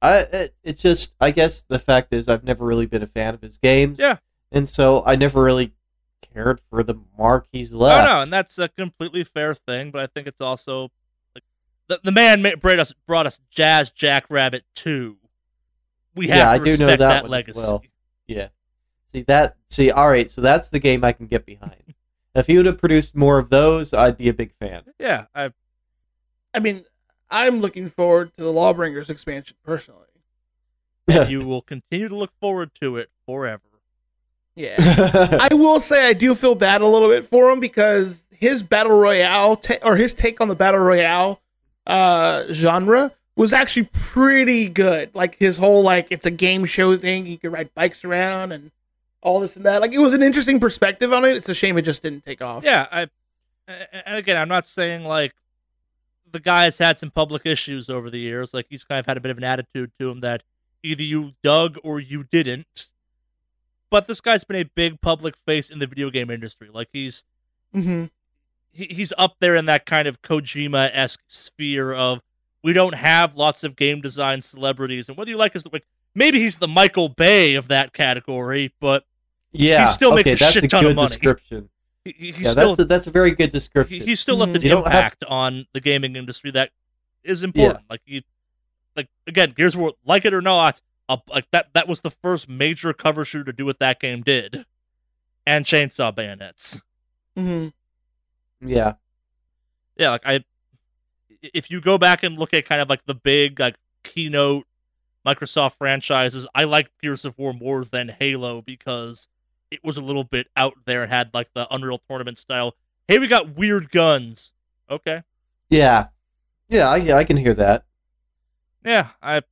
I 0.03 0.19
it, 0.33 0.55
it's 0.63 0.83
just 0.83 1.15
I 1.21 1.31
guess 1.31 1.63
the 1.69 1.79
fact 1.79 2.13
is 2.13 2.29
I've 2.29 2.45
never 2.45 2.65
really 2.65 2.87
been 2.87 3.03
a 3.03 3.07
fan 3.07 3.35
of 3.35 3.43
his 3.43 3.59
games. 3.59 3.99
Yeah. 3.99 4.19
and 4.53 4.69
so 4.69 5.03
I 5.05 5.17
never 5.17 5.43
really 5.43 5.73
cared 6.33 6.61
for 6.71 6.83
the 6.83 6.95
mark 7.19 7.47
he's 7.53 7.73
left. 7.73 8.07
don't 8.07 8.15
know, 8.17 8.23
and 8.23 8.33
that's 8.33 8.59
a 8.59 8.69
completely 8.69 9.25
fair 9.25 9.55
thing. 9.55 9.91
But 9.91 10.03
I 10.03 10.07
think 10.07 10.27
it's 10.27 10.41
also 10.41 10.91
like 11.35 11.45
the 11.89 12.01
the 12.03 12.13
man 12.13 12.43
ma- 12.43 12.57
brought 12.61 12.79
us 12.79 12.93
brought 13.07 13.27
us 13.27 13.41
Jazz 13.51 13.91
Jackrabbit 13.91 14.65
two. 14.75 15.19
We 16.15 16.29
have 16.29 16.37
Yeah, 16.37 16.45
to 16.45 16.63
I 16.63 16.65
do 16.65 16.77
know 16.79 16.87
that 16.87 16.99
that, 16.99 17.29
legacy. 17.29 17.59
well. 17.61 17.83
Yeah. 18.27 18.49
See 19.13 19.23
that? 19.23 19.57
See, 19.69 19.91
all 19.91 20.09
right. 20.09 20.31
So 20.31 20.41
that's 20.41 20.71
the 20.71 20.79
game 20.79 21.05
I 21.05 21.13
can 21.13 21.27
get 21.27 21.45
behind. 21.45 21.95
if 22.35 22.47
he 22.47 22.57
would 22.57 22.65
have 22.67 22.79
produced 22.79 23.15
more 23.15 23.39
of 23.39 23.51
those, 23.51 23.93
I'd 23.93 24.17
be 24.17 24.29
a 24.31 24.35
big 24.35 24.53
fan. 24.59 24.83
Yeah, 24.99 25.27
I 25.35 25.51
I 26.57 26.59
mean, 26.59 26.85
I'm 27.31 27.61
looking 27.61 27.89
forward 27.89 28.35
to 28.37 28.43
the 28.43 28.53
Lawbringers 28.53 29.11
expansion 29.11 29.57
personally. 29.63 30.01
you 31.29 31.47
will 31.47 31.63
continue 31.63 32.09
to 32.09 32.17
look 32.17 32.33
forward 32.41 32.71
to 32.81 32.97
it 32.97 33.11
forever. 33.27 33.63
Yeah. 34.55 34.77
I 35.51 35.55
will 35.55 35.81
say 35.81 36.09
I 36.09 36.15
do 36.15 36.35
feel 36.35 36.55
bad 36.55 36.81
a 36.81 36.87
little 36.87 37.09
bit 37.11 37.27
for 37.27 37.51
him 37.51 37.61
because 37.61 38.25
his 38.31 38.63
battle 38.63 38.99
royale 38.99 39.57
ta- 39.57 39.75
or 39.83 39.97
his 39.97 40.15
take 40.15 40.41
on 40.41 40.49
the 40.49 40.55
battle 40.55 40.81
royale 40.81 41.43
uh, 41.87 42.45
genre 42.51 43.13
was 43.37 43.53
actually 43.53 43.89
pretty 43.93 44.69
good. 44.69 45.15
Like 45.15 45.37
his 45.37 45.59
whole 45.59 45.83
like 45.83 46.09
it's 46.11 46.25
a 46.25 46.31
game 46.31 46.65
show 46.65 46.97
thing. 46.97 47.27
You 47.27 47.37
could 47.37 47.53
ride 47.53 47.75
bikes 47.75 48.03
around 48.03 48.53
and 48.53 48.71
all 49.21 49.41
this 49.41 49.57
and 49.57 49.67
that. 49.67 49.83
Like 49.83 49.93
it 49.93 49.99
was 49.99 50.15
an 50.15 50.23
interesting 50.23 50.59
perspective 50.59 51.13
on 51.13 51.27
it. 51.27 51.37
It's 51.37 51.51
a 51.51 51.55
shame 51.55 51.77
it 51.77 51.83
just 51.83 52.03
didn't 52.03 52.25
take 52.25 52.41
off. 52.41 52.65
Yeah, 52.65 52.87
I 52.91 53.09
and 53.69 54.17
again, 54.17 54.39
I'm 54.39 54.49
not 54.49 54.67
saying 54.67 55.05
like 55.05 55.35
the 56.37 56.41
guy 56.41 56.65
has 56.65 56.77
had 56.77 56.99
some 56.99 57.11
public 57.11 57.47
issues 57.47 57.89
over 57.89 58.11
the 58.11 58.19
years. 58.19 58.53
Like 58.53 58.67
he's 58.69 58.85
kind 58.85 59.01
of 59.01 59.07
had 59.07 59.17
a 59.17 59.21
bit 59.21 59.31
of 59.31 59.39
an 59.39 59.45
attitude 59.45 59.91
to 59.99 60.11
him 60.11 60.21
that 60.21 60.43
either 60.83 61.03
you 61.03 61.33
dug 61.43 61.79
or 61.83 61.99
you 61.99 62.25
didn't. 62.25 62.91
But 63.89 64.07
this 64.07 64.21
guy's 64.21 64.45
been 64.45 64.59
a 64.59 64.65
big 64.65 65.01
public 65.01 65.35
face 65.47 65.71
in 65.71 65.79
the 65.79 65.87
video 65.87 66.11
game 66.11 66.31
industry. 66.31 66.69
Like 66.71 66.89
he's 66.93 67.25
hmm 67.73 68.05
he, 68.71 68.85
he's 68.85 69.15
up 69.17 69.37
there 69.41 69.57
in 69.57 69.65
that 69.65 69.87
kind 69.87 70.07
of 70.07 70.21
Kojima 70.21 70.91
esque 70.93 71.23
sphere 71.29 71.95
of 71.95 72.21
we 72.63 72.75
don't 72.75 72.97
have 72.97 73.35
lots 73.35 73.65
of 73.65 73.75
game 73.75 74.03
design 74.03 74.43
celebrities, 74.43 75.09
and 75.09 75.17
whether 75.17 75.31
you 75.31 75.39
like 75.39 75.55
his 75.55 75.67
like 75.73 75.87
maybe 76.15 76.39
he's 76.39 76.59
the 76.59 76.69
Michael 76.69 77.09
Bay 77.09 77.55
of 77.55 77.69
that 77.69 77.95
category, 77.95 78.75
but 78.79 79.05
yeah, 79.53 79.87
He 79.87 79.93
still 79.93 80.15
makes 80.15 80.29
a 80.29 80.35
that's 80.35 80.53
shit 80.53 80.65
a 80.65 80.69
ton 80.69 80.85
of 80.85 80.91
good 80.91 80.97
money. 80.97 81.09
descripted 81.09 81.69
he, 82.07 82.15
he- 82.27 82.33
he's 82.33 82.47
Yeah, 82.47 82.51
still 82.53 82.69
that's 82.75 82.81
a, 82.81 82.85
that's 82.85 83.07
a 83.07 83.11
very 83.11 83.31
good 83.33 83.47
he, 83.49 83.51
description. 83.51 84.01
he's 84.03 84.21
still 84.21 84.37
left 84.37 84.55
an 84.55 84.63
You 84.63 84.71
don't 84.71 84.85
have- 84.85 84.95
impact 84.95 85.25
on 85.29 85.67
the 85.73 85.81
gaming 85.81 86.17
industry 86.17 86.51
that 86.53 86.71
is 87.25 87.43
important. 87.43 87.85
Like 87.91 88.01
you, 88.07 88.23
like 88.95 89.09
again, 89.27 89.53
Gears 89.57 89.75
of 89.75 89.81
War, 89.81 89.93
like 90.05 90.25
it 90.25 90.33
or 90.33 90.41
not, 90.43 90.81
uh, 91.09 91.17
like 91.29 91.51
that 91.51 91.69
that 91.75 91.87
was 91.89 92.01
the 92.01 92.11
first 92.11 92.49
major 92.49 92.93
cover 92.93 93.25
shooter 93.25 93.45
to 93.45 93.53
do 93.53 93.65
what 93.67 93.79
that 93.81 94.01
game 94.01 94.23
did, 94.23 94.65
and 95.47 95.65
chainsaw 95.65 96.15
bayonets. 96.15 96.81
hmm 97.37 97.69
yeah, 98.65 98.95
yeah, 99.99 100.11
like 100.11 100.23
I, 100.25 100.45
if 101.43 101.71
you 101.71 101.81
go 101.81 101.99
back 101.99 102.23
and 102.23 102.39
look 102.39 102.55
at 102.55 102.65
kind 102.65 102.81
of 102.81 102.89
like 102.89 103.05
the 103.07 103.15
big 103.15 103.61
like 103.61 103.77
keynote 104.03 104.65
Microsoft 105.27 105.77
franchises, 105.77 106.47
I 106.55 106.65
like 106.65 106.91
Gears 107.03 107.25
of 107.25 107.37
War 107.37 107.53
more 107.53 107.85
than 107.85 108.09
Halo 108.09 108.63
because 108.63 109.29
it 109.71 109.81
was 109.83 109.97
a 109.97 110.01
little 110.01 110.25
bit 110.25 110.47
out 110.57 110.75
there 110.85 111.03
and 111.03 111.13
had 111.13 111.31
like 111.35 111.49
the 111.55 111.67
Unreal 111.73 111.99
Tournament 112.09 112.39
style. 112.39 112.75
Hey, 113.09 113.19
we 113.19 113.27
got 113.27 113.57
weird 113.57 113.91
guns. 113.91 114.53
Okay, 114.91 115.23
yeah, 115.69 116.07
yeah. 116.69 116.89
I, 116.89 117.19
I 117.19 117.25
can 117.25 117.37
hear 117.37 117.55
that. 117.55 117.85
yeah, 118.85 119.09
I 119.23 119.43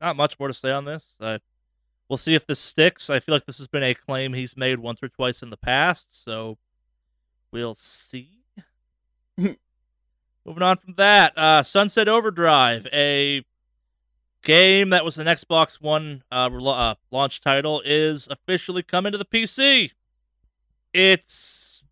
not 0.00 0.16
much 0.16 0.38
more 0.38 0.48
to 0.48 0.54
say 0.54 0.70
on 0.70 0.84
this. 0.84 1.16
I, 1.20 1.38
we'll 2.08 2.16
see 2.16 2.34
if 2.34 2.46
this 2.46 2.58
sticks. 2.58 3.08
I 3.08 3.20
feel 3.20 3.34
like 3.34 3.46
this 3.46 3.58
has 3.58 3.68
been 3.68 3.84
a 3.84 3.94
claim 3.94 4.34
he's 4.34 4.56
made 4.56 4.80
once 4.80 5.02
or 5.02 5.08
twice 5.08 5.42
in 5.42 5.50
the 5.50 5.56
past, 5.56 6.22
so 6.22 6.58
we'll 7.52 7.74
see. 7.74 8.40
Moving 9.36 9.56
on 10.62 10.76
from 10.78 10.94
that, 10.96 11.38
uh, 11.38 11.62
Sunset 11.62 12.08
Overdrive, 12.08 12.88
a 12.92 13.44
game 14.42 14.90
that 14.90 15.04
was 15.04 15.18
an 15.18 15.26
Xbox 15.26 15.80
One 15.80 16.24
uh, 16.30 16.50
uh, 16.50 16.94
launch 17.10 17.40
title, 17.40 17.82
is 17.84 18.28
officially 18.30 18.82
coming 18.82 19.12
to 19.12 19.18
the 19.18 19.24
PC. 19.24 19.90
It's 20.92 21.84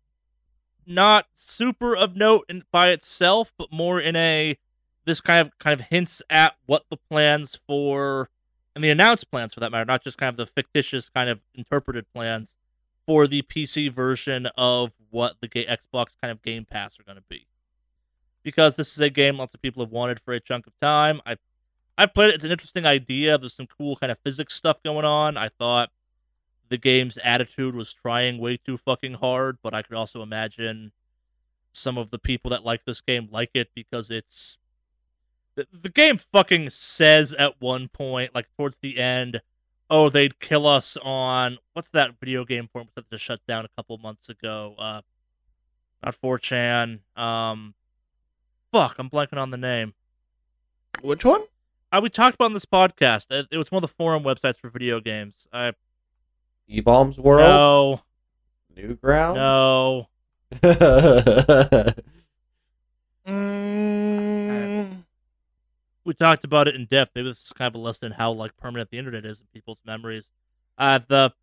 not 0.85 1.27
super 1.33 1.95
of 1.95 2.15
note 2.15 2.45
in, 2.49 2.63
by 2.71 2.89
itself, 2.89 3.53
but 3.57 3.71
more 3.71 3.99
in 3.99 4.15
a 4.15 4.57
this 5.05 5.21
kind 5.21 5.39
of 5.39 5.57
kind 5.57 5.79
of 5.79 5.87
hints 5.87 6.21
at 6.29 6.55
what 6.65 6.85
the 6.89 6.97
plans 6.97 7.59
for 7.67 8.29
and 8.75 8.83
the 8.83 8.89
announced 8.89 9.31
plans 9.31 9.53
for 9.53 9.59
that 9.59 9.71
matter, 9.71 9.85
not 9.85 10.03
just 10.03 10.17
kind 10.17 10.29
of 10.29 10.37
the 10.37 10.45
fictitious 10.45 11.09
kind 11.09 11.29
of 11.29 11.39
interpreted 11.55 12.05
plans 12.13 12.55
for 13.05 13.27
the 13.27 13.41
PC 13.41 13.91
version 13.91 14.47
of 14.57 14.91
what 15.09 15.35
the 15.41 15.47
Xbox 15.49 16.09
kind 16.21 16.31
of 16.31 16.41
Game 16.41 16.65
Pass 16.65 16.99
are 16.99 17.03
going 17.03 17.17
to 17.17 17.23
be. 17.27 17.47
Because 18.43 18.75
this 18.75 18.93
is 18.93 18.99
a 18.99 19.09
game 19.09 19.37
lots 19.37 19.53
of 19.53 19.61
people 19.61 19.83
have 19.83 19.91
wanted 19.91 20.19
for 20.19 20.33
a 20.33 20.39
chunk 20.39 20.67
of 20.67 20.73
time. 20.79 21.21
I 21.25 21.35
I 22.01 22.07
played 22.07 22.29
it. 22.29 22.35
It's 22.35 22.43
an 22.43 22.51
interesting 22.51 22.87
idea. 22.87 23.37
There's 23.37 23.53
some 23.53 23.67
cool 23.67 23.95
kind 23.95 24.11
of 24.11 24.17
physics 24.23 24.55
stuff 24.55 24.81
going 24.81 25.05
on. 25.05 25.37
I 25.37 25.49
thought 25.49 25.91
the 26.69 26.77
game's 26.77 27.19
attitude 27.23 27.75
was 27.75 27.93
trying 27.93 28.39
way 28.39 28.57
too 28.57 28.75
fucking 28.77 29.13
hard, 29.13 29.59
but 29.61 29.75
I 29.75 29.83
could 29.83 29.95
also 29.95 30.23
imagine 30.23 30.93
some 31.73 31.99
of 31.99 32.09
the 32.09 32.17
people 32.17 32.49
that 32.49 32.65
like 32.65 32.85
this 32.85 33.01
game 33.01 33.29
like 33.31 33.51
it 33.53 33.69
because 33.75 34.09
it's 34.09 34.57
the, 35.53 35.67
the 35.71 35.89
game 35.89 36.17
fucking 36.17 36.71
says 36.71 37.35
at 37.35 37.61
one 37.61 37.87
point, 37.87 38.33
like 38.33 38.47
towards 38.57 38.79
the 38.79 38.97
end, 38.97 39.39
oh, 39.87 40.09
they'd 40.09 40.39
kill 40.39 40.65
us 40.65 40.97
on 41.03 41.59
what's 41.73 41.91
that 41.91 42.19
video 42.19 42.43
game 42.45 42.67
forum 42.73 42.87
that 42.95 43.11
just 43.11 43.23
shut 43.23 43.45
down 43.47 43.63
a 43.63 43.69
couple 43.77 43.99
months 43.99 44.27
ago? 44.27 44.73
Uh, 44.79 45.01
not 46.03 46.19
4chan. 46.19 47.01
Um, 47.15 47.75
fuck, 48.71 48.95
I'm 48.97 49.07
blanking 49.07 49.37
on 49.37 49.51
the 49.51 49.57
name. 49.57 49.93
Which 51.03 51.23
one? 51.23 51.41
Uh, 51.91 51.99
we 52.01 52.09
talked 52.09 52.35
about 52.35 52.45
on 52.45 52.53
this 52.53 52.65
podcast. 52.65 53.25
It, 53.29 53.47
it 53.51 53.57
was 53.57 53.71
one 53.71 53.83
of 53.83 53.89
the 53.89 53.93
forum 53.95 54.23
websites 54.23 54.57
for 54.59 54.69
video 54.69 54.99
games. 55.01 55.47
I 55.51 55.73
E 56.67 56.79
Bombs 56.79 57.17
World, 57.17 57.41
no, 57.41 58.01
Newgrounds. 58.81 59.35
no. 59.35 60.07
Mm, 63.27 65.03
we 66.05 66.13
talked 66.13 66.45
about 66.45 66.67
it 66.69 66.75
in 66.75 66.85
depth. 66.85 67.11
Maybe 67.13 67.27
this 67.27 67.43
is 67.43 67.51
kind 67.51 67.67
of 67.67 67.75
a 67.75 67.83
lesson 67.83 68.07
in 68.07 68.11
how 68.13 68.31
like 68.31 68.55
permanent 68.55 68.89
the 68.89 68.97
internet 68.97 69.25
is 69.25 69.41
in 69.41 69.47
people's 69.53 69.81
memories. 69.85 70.29
Uh, 70.77 70.99
the 71.05 71.33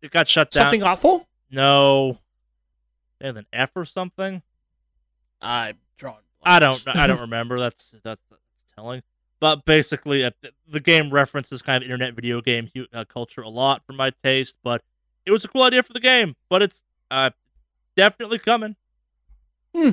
it 0.00 0.10
got 0.10 0.26
shut 0.26 0.50
down. 0.50 0.64
something 0.64 0.82
awful? 0.82 1.28
No, 1.50 2.18
and 3.20 3.36
an 3.36 3.46
F 3.52 3.72
or 3.76 3.84
something. 3.84 4.40
I'm 5.42 5.76
drawing. 5.98 6.16
I 6.42 6.60
don't. 6.60 6.82
I 6.88 7.06
don't 7.06 7.20
remember. 7.22 7.58
That's 7.60 7.94
that's, 8.02 8.22
that's 8.30 8.64
telling. 8.74 9.02
But 9.40 9.64
basically, 9.64 10.22
uh, 10.22 10.30
the 10.68 10.80
game 10.80 11.10
references 11.10 11.62
kind 11.62 11.82
of 11.82 11.90
internet 11.90 12.14
video 12.14 12.42
game 12.42 12.70
uh, 12.92 13.04
culture 13.06 13.40
a 13.40 13.48
lot 13.48 13.82
for 13.86 13.94
my 13.94 14.12
taste. 14.22 14.58
But 14.62 14.82
it 15.24 15.30
was 15.30 15.44
a 15.44 15.48
cool 15.48 15.62
idea 15.62 15.82
for 15.82 15.94
the 15.94 16.00
game. 16.00 16.36
But 16.50 16.62
it's 16.62 16.82
uh, 17.10 17.30
definitely 17.96 18.38
coming. 18.38 18.76
Hmm. 19.74 19.92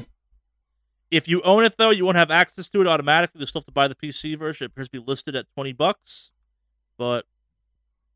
If 1.09 1.27
you 1.29 1.41
own 1.43 1.63
it 1.63 1.75
though, 1.77 1.91
you 1.91 2.03
won't 2.03 2.17
have 2.17 2.31
access 2.31 2.67
to 2.69 2.81
it 2.81 2.87
automatically. 2.87 3.39
You 3.39 3.45
still 3.45 3.61
have 3.61 3.65
to 3.67 3.71
buy 3.71 3.87
the 3.87 3.95
PC 3.95 4.37
version. 4.37 4.65
It 4.65 4.71
appears 4.71 4.89
to 4.89 4.99
be 4.99 5.05
listed 5.05 5.35
at 5.35 5.45
twenty 5.55 5.71
bucks. 5.71 6.31
But 6.97 7.25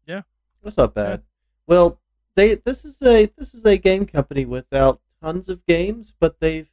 yeah, 0.06 0.24
That's 0.64 0.76
not 0.76 0.94
bad. 0.94 1.22
Well, 1.68 2.00
they 2.36 2.56
this 2.56 2.84
is 2.84 3.02
a 3.02 3.28
this 3.38 3.54
is 3.54 3.64
a 3.66 3.78
game 3.78 4.06
company 4.06 4.46
without 4.46 5.00
tons 5.22 5.48
of 5.48 5.66
games, 5.66 6.14
but 6.20 6.42
they've 6.42 6.70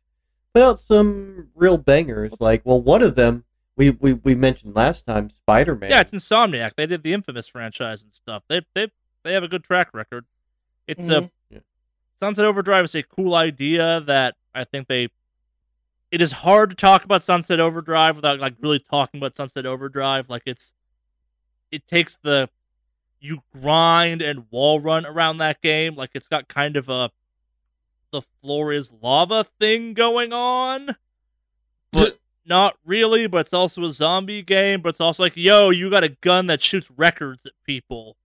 put 0.52 0.62
out 0.62 0.80
some 0.80 1.48
real 1.54 1.78
bangers. 1.78 2.40
Like, 2.40 2.62
well, 2.64 2.82
one 2.82 3.02
of 3.02 3.14
them 3.14 3.44
we 3.78 3.90
we, 3.90 4.12
we 4.14 4.34
mentioned 4.34 4.74
last 4.76 5.06
time, 5.06 5.30
Spider 5.30 5.74
Man. 5.74 5.88
yeah, 5.90 6.00
it's 6.00 6.12
Insomniac. 6.12 6.72
They 6.76 6.84
did 6.86 7.02
the 7.02 7.14
Infamous 7.14 7.48
franchise 7.48 8.02
and 8.02 8.12
stuff. 8.14 8.42
They 8.48 8.60
they 8.74 8.88
they 9.22 9.32
have 9.32 9.44
a 9.44 9.48
good 9.48 9.64
track 9.64 9.88
record. 9.94 10.26
It's 10.86 11.08
a 11.08 11.22
Mhm. 11.22 11.30
Yeah. 11.48 11.58
Sunset 12.20 12.44
Overdrive 12.44 12.84
is 12.84 12.94
a 12.94 13.02
cool 13.02 13.34
idea 13.34 14.00
that 14.02 14.34
I 14.54 14.64
think 14.64 14.88
they. 14.88 15.08
It 16.10 16.20
is 16.22 16.32
hard 16.32 16.70
to 16.70 16.76
talk 16.76 17.04
about 17.04 17.22
Sunset 17.22 17.60
Overdrive 17.60 18.16
without 18.16 18.40
like 18.40 18.54
really 18.60 18.80
talking 18.80 19.18
about 19.20 19.36
Sunset 19.36 19.66
Overdrive. 19.66 20.28
Like 20.30 20.42
it's, 20.46 20.72
it 21.70 21.86
takes 21.86 22.16
the, 22.16 22.48
you 23.20 23.42
grind 23.52 24.22
and 24.22 24.46
wall 24.50 24.80
run 24.80 25.04
around 25.04 25.36
that 25.38 25.60
game. 25.60 25.96
Like 25.96 26.10
it's 26.14 26.26
got 26.26 26.48
kind 26.48 26.76
of 26.78 26.88
a, 26.88 27.10
the 28.10 28.22
floor 28.40 28.72
is 28.72 28.90
lava 29.02 29.44
thing 29.60 29.92
going 29.92 30.32
on, 30.32 30.96
but 31.92 32.18
not 32.48 32.76
really. 32.84 33.26
But 33.26 33.38
it's 33.38 33.52
also 33.52 33.84
a 33.84 33.92
zombie 33.92 34.42
game. 34.42 34.80
But 34.80 34.90
it's 34.90 35.00
also 35.00 35.22
like, 35.22 35.36
yo, 35.36 35.70
you 35.70 35.90
got 35.90 36.04
a 36.04 36.08
gun 36.08 36.46
that 36.46 36.60
shoots 36.60 36.90
records 36.96 37.44
at 37.46 37.52
people. 37.64 38.16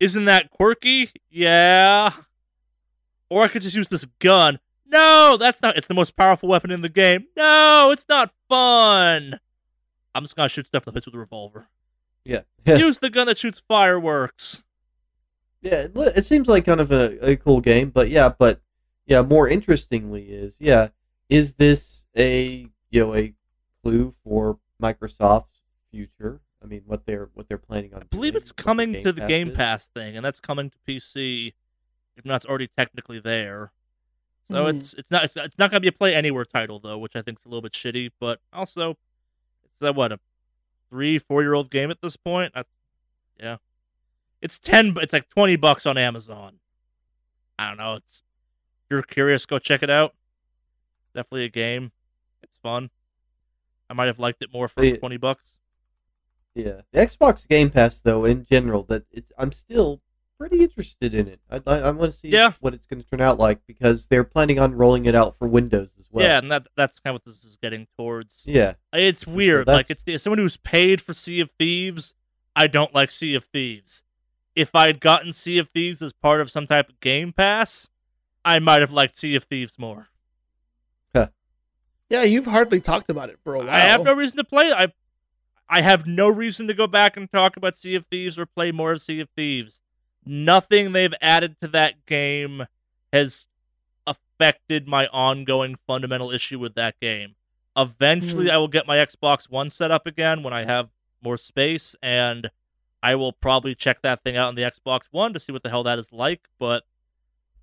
Isn't 0.00 0.24
that 0.24 0.50
quirky? 0.50 1.10
Yeah. 1.30 2.10
Or 3.28 3.42
I 3.44 3.48
could 3.48 3.62
just 3.62 3.76
use 3.76 3.88
this 3.88 4.04
gun. 4.18 4.58
No, 4.86 5.36
that's 5.38 5.62
not. 5.62 5.76
It's 5.78 5.86
the 5.86 5.94
most 5.94 6.16
powerful 6.16 6.48
weapon 6.50 6.70
in 6.70 6.82
the 6.82 6.88
game. 6.88 7.26
No, 7.36 7.90
it's 7.92 8.06
not 8.08 8.32
fun. 8.48 9.40
I'm 10.14 10.22
just 10.22 10.36
gonna 10.36 10.50
shoot 10.50 10.66
stuff 10.66 10.86
in 10.86 10.92
the 10.92 11.00
face 11.00 11.06
with 11.06 11.14
a 11.14 11.18
revolver. 11.18 11.68
yeah, 12.24 12.42
use 12.66 12.98
the 12.98 13.08
gun 13.08 13.26
that 13.26 13.38
shoots 13.38 13.62
fireworks. 13.66 14.62
yeah. 15.62 15.84
It, 15.84 15.92
it 15.94 16.26
seems 16.26 16.46
like 16.46 16.66
kind 16.66 16.80
of 16.80 16.92
a, 16.92 17.30
a 17.30 17.36
cool 17.36 17.60
game, 17.62 17.88
but 17.88 18.10
yeah, 18.10 18.34
but 18.38 18.60
yeah. 19.06 19.22
More 19.22 19.48
interestingly, 19.48 20.24
is 20.24 20.56
yeah, 20.58 20.88
is 21.30 21.54
this 21.54 22.04
a 22.14 22.68
you 22.92 23.00
know 23.00 23.14
a 23.16 23.34
clue 23.82 24.14
for 24.22 24.58
Microsoft's 24.80 25.62
future? 25.90 26.40
I 26.62 26.66
mean, 26.66 26.82
what 26.86 27.06
they're 27.06 27.30
what 27.34 27.48
they're 27.48 27.58
planning 27.58 27.92
on. 27.92 28.02
I 28.02 28.04
believe 28.04 28.34
doing, 28.34 28.42
it's 28.42 28.50
what 28.52 28.56
their 28.58 28.64
coming 28.64 28.92
to 29.02 29.12
the 29.12 29.20
Pass 29.22 29.28
Game 29.28 29.48
is? 29.48 29.56
Pass 29.56 29.88
thing, 29.88 30.16
and 30.16 30.24
that's 30.24 30.38
coming 30.38 30.70
to 30.70 30.78
PC. 30.86 31.54
If 32.16 32.24
not, 32.24 32.36
it's 32.36 32.46
already 32.46 32.68
technically 32.68 33.18
there. 33.18 33.72
So 34.44 34.64
Hmm. 34.64 34.76
it's 34.76 34.94
it's 34.94 35.10
not 35.10 35.24
it's, 35.24 35.36
it's 35.36 35.58
not 35.58 35.70
gonna 35.70 35.80
be 35.80 35.88
a 35.88 35.92
Play 35.92 36.14
Anywhere 36.14 36.44
title 36.44 36.78
though, 36.78 36.98
which 36.98 37.16
I 37.16 37.22
think 37.22 37.38
is 37.40 37.44
a 37.44 37.48
little 37.48 37.62
bit 37.62 37.72
shitty. 37.72 38.10
But 38.20 38.40
also, 38.52 38.96
it's 39.64 39.82
a 39.82 39.92
what 39.92 40.12
a 40.12 40.20
three 40.90 41.18
four 41.18 41.42
year 41.42 41.54
old 41.54 41.70
game 41.70 41.90
at 41.90 42.00
this 42.00 42.16
point. 42.16 42.52
I, 42.54 42.64
yeah, 43.40 43.56
it's 44.40 44.58
ten. 44.58 44.94
It's 45.00 45.12
like 45.12 45.28
twenty 45.30 45.56
bucks 45.56 45.86
on 45.86 45.96
Amazon. 45.96 46.58
I 47.58 47.68
don't 47.68 47.78
know. 47.78 47.94
It's 47.94 48.22
if 48.84 48.90
you're 48.90 49.02
curious, 49.02 49.46
go 49.46 49.58
check 49.58 49.82
it 49.82 49.90
out. 49.90 50.14
Definitely 51.14 51.44
a 51.44 51.48
game. 51.48 51.92
Fun. 52.62 52.90
I 53.90 53.94
might 53.94 54.06
have 54.06 54.18
liked 54.18 54.42
it 54.42 54.52
more 54.52 54.68
for 54.68 54.84
Yeah. 54.84 54.96
twenty 54.96 55.16
bucks. 55.16 55.54
Yeah, 56.54 56.82
the 56.92 57.00
Xbox 57.00 57.48
Game 57.48 57.70
Pass, 57.70 57.98
though, 57.98 58.24
in 58.24 58.44
general, 58.44 58.84
that 58.84 59.04
it's 59.10 59.32
I'm 59.38 59.52
still 59.52 60.02
pretty 60.38 60.62
interested 60.62 61.14
in 61.14 61.28
it. 61.28 61.40
I 61.50 61.62
I, 61.66 61.78
I 61.78 61.90
want 61.90 62.12
to 62.12 62.18
see 62.18 62.28
Yeah. 62.28 62.52
what 62.60 62.74
it's 62.74 62.86
going 62.86 63.02
to 63.02 63.08
turn 63.08 63.20
out 63.20 63.38
like 63.38 63.60
because 63.66 64.06
they're 64.08 64.24
planning 64.24 64.58
on 64.58 64.74
rolling 64.74 65.06
it 65.06 65.14
out 65.14 65.36
for 65.36 65.46
Windows 65.48 65.94
as 65.98 66.08
well. 66.10 66.26
yeah, 66.26 66.38
and 66.38 66.50
that 66.50 66.66
that's 66.76 66.98
kind 67.00 67.12
of 67.14 67.22
what 67.22 67.24
this 67.24 67.44
is 67.44 67.56
getting 67.62 67.86
towards. 67.98 68.44
yeah, 68.46 68.74
It's 68.92 69.26
weird. 69.26 69.66
that's- 69.66 69.78
Like 69.78 69.90
it's 69.90 70.04
as 70.08 70.22
someone 70.22 70.38
who's 70.38 70.56
paid 70.58 71.00
for 71.00 71.14
Sea 71.14 71.40
of 71.40 71.50
Thieves. 71.52 72.14
I 72.54 72.66
don't 72.66 72.94
like 72.94 73.10
Sea 73.10 73.34
of 73.34 73.44
Thieves. 73.44 74.02
If 74.54 74.74
I 74.74 74.86
had 74.88 75.00
gotten 75.00 75.32
Sea 75.32 75.56
of 75.58 75.70
Thieves 75.70 76.02
as 76.02 76.12
part 76.12 76.42
of 76.42 76.50
some 76.50 76.66
type 76.66 76.90
of 76.90 77.00
Game 77.00 77.32
Pass, 77.32 77.88
I 78.44 78.58
might 78.58 78.80
have 78.82 78.90
liked 78.92 79.16
Sea 79.16 79.34
of 79.36 79.44
Thieves 79.44 79.78
more. 79.78 80.08
Yeah, 82.12 82.24
you've 82.24 82.44
hardly 82.44 82.82
talked 82.82 83.08
about 83.08 83.30
it 83.30 83.38
for 83.42 83.54
a 83.54 83.60
while. 83.60 83.70
I 83.70 83.80
have 83.80 84.04
no 84.04 84.12
reason 84.12 84.36
to 84.36 84.44
play. 84.44 84.70
I 84.70 84.88
I 85.66 85.80
have 85.80 86.06
no 86.06 86.28
reason 86.28 86.66
to 86.66 86.74
go 86.74 86.86
back 86.86 87.16
and 87.16 87.32
talk 87.32 87.56
about 87.56 87.74
Sea 87.74 87.94
of 87.94 88.04
Thieves 88.04 88.38
or 88.38 88.44
play 88.44 88.70
more 88.70 88.92
of 88.92 89.00
Sea 89.00 89.20
of 89.20 89.30
Thieves. 89.34 89.80
Nothing 90.26 90.92
they've 90.92 91.14
added 91.22 91.58
to 91.62 91.68
that 91.68 92.04
game 92.04 92.66
has 93.14 93.46
affected 94.06 94.86
my 94.86 95.06
ongoing 95.06 95.76
fundamental 95.86 96.30
issue 96.30 96.58
with 96.58 96.74
that 96.74 97.00
game. 97.00 97.34
Eventually, 97.78 98.44
hmm. 98.44 98.50
I 98.50 98.58
will 98.58 98.68
get 98.68 98.86
my 98.86 98.98
Xbox 98.98 99.48
One 99.48 99.70
set 99.70 99.90
up 99.90 100.06
again 100.06 100.42
when 100.42 100.52
I 100.52 100.64
have 100.64 100.90
more 101.22 101.38
space, 101.38 101.96
and 102.02 102.50
I 103.02 103.14
will 103.14 103.32
probably 103.32 103.74
check 103.74 104.02
that 104.02 104.22
thing 104.22 104.36
out 104.36 104.48
on 104.48 104.54
the 104.54 104.70
Xbox 104.70 105.04
One 105.10 105.32
to 105.32 105.40
see 105.40 105.50
what 105.50 105.62
the 105.62 105.70
hell 105.70 105.84
that 105.84 105.98
is 105.98 106.12
like. 106.12 106.50
But 106.58 106.82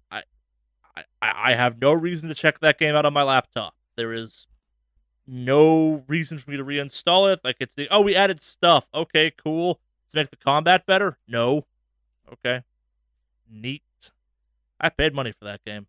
I, 0.10 0.24
I, 1.22 1.52
I 1.52 1.54
have 1.54 1.80
no 1.80 1.94
reason 1.94 2.30
to 2.30 2.36
check 2.36 2.62
that 2.62 2.80
game 2.80 2.96
out 2.96 3.06
on 3.06 3.14
my 3.14 3.22
laptop. 3.22 3.76
There 4.00 4.14
is 4.14 4.48
no 5.28 6.06
reason 6.08 6.38
for 6.38 6.50
me 6.50 6.56
to 6.56 6.64
reinstall 6.64 7.34
it. 7.34 7.42
Like 7.44 7.58
it's 7.60 7.76
the 7.76 7.90
oh 7.92 8.00
we 8.00 8.16
added 8.16 8.42
stuff. 8.42 8.88
Okay, 8.94 9.30
cool. 9.32 9.76
To 10.12 10.18
make 10.18 10.30
the 10.30 10.38
combat 10.38 10.86
better? 10.86 11.18
No. 11.28 11.66
Okay. 12.32 12.64
Neat. 13.52 13.84
I 14.80 14.88
paid 14.88 15.14
money 15.14 15.34
for 15.34 15.44
that 15.44 15.66
game. 15.66 15.88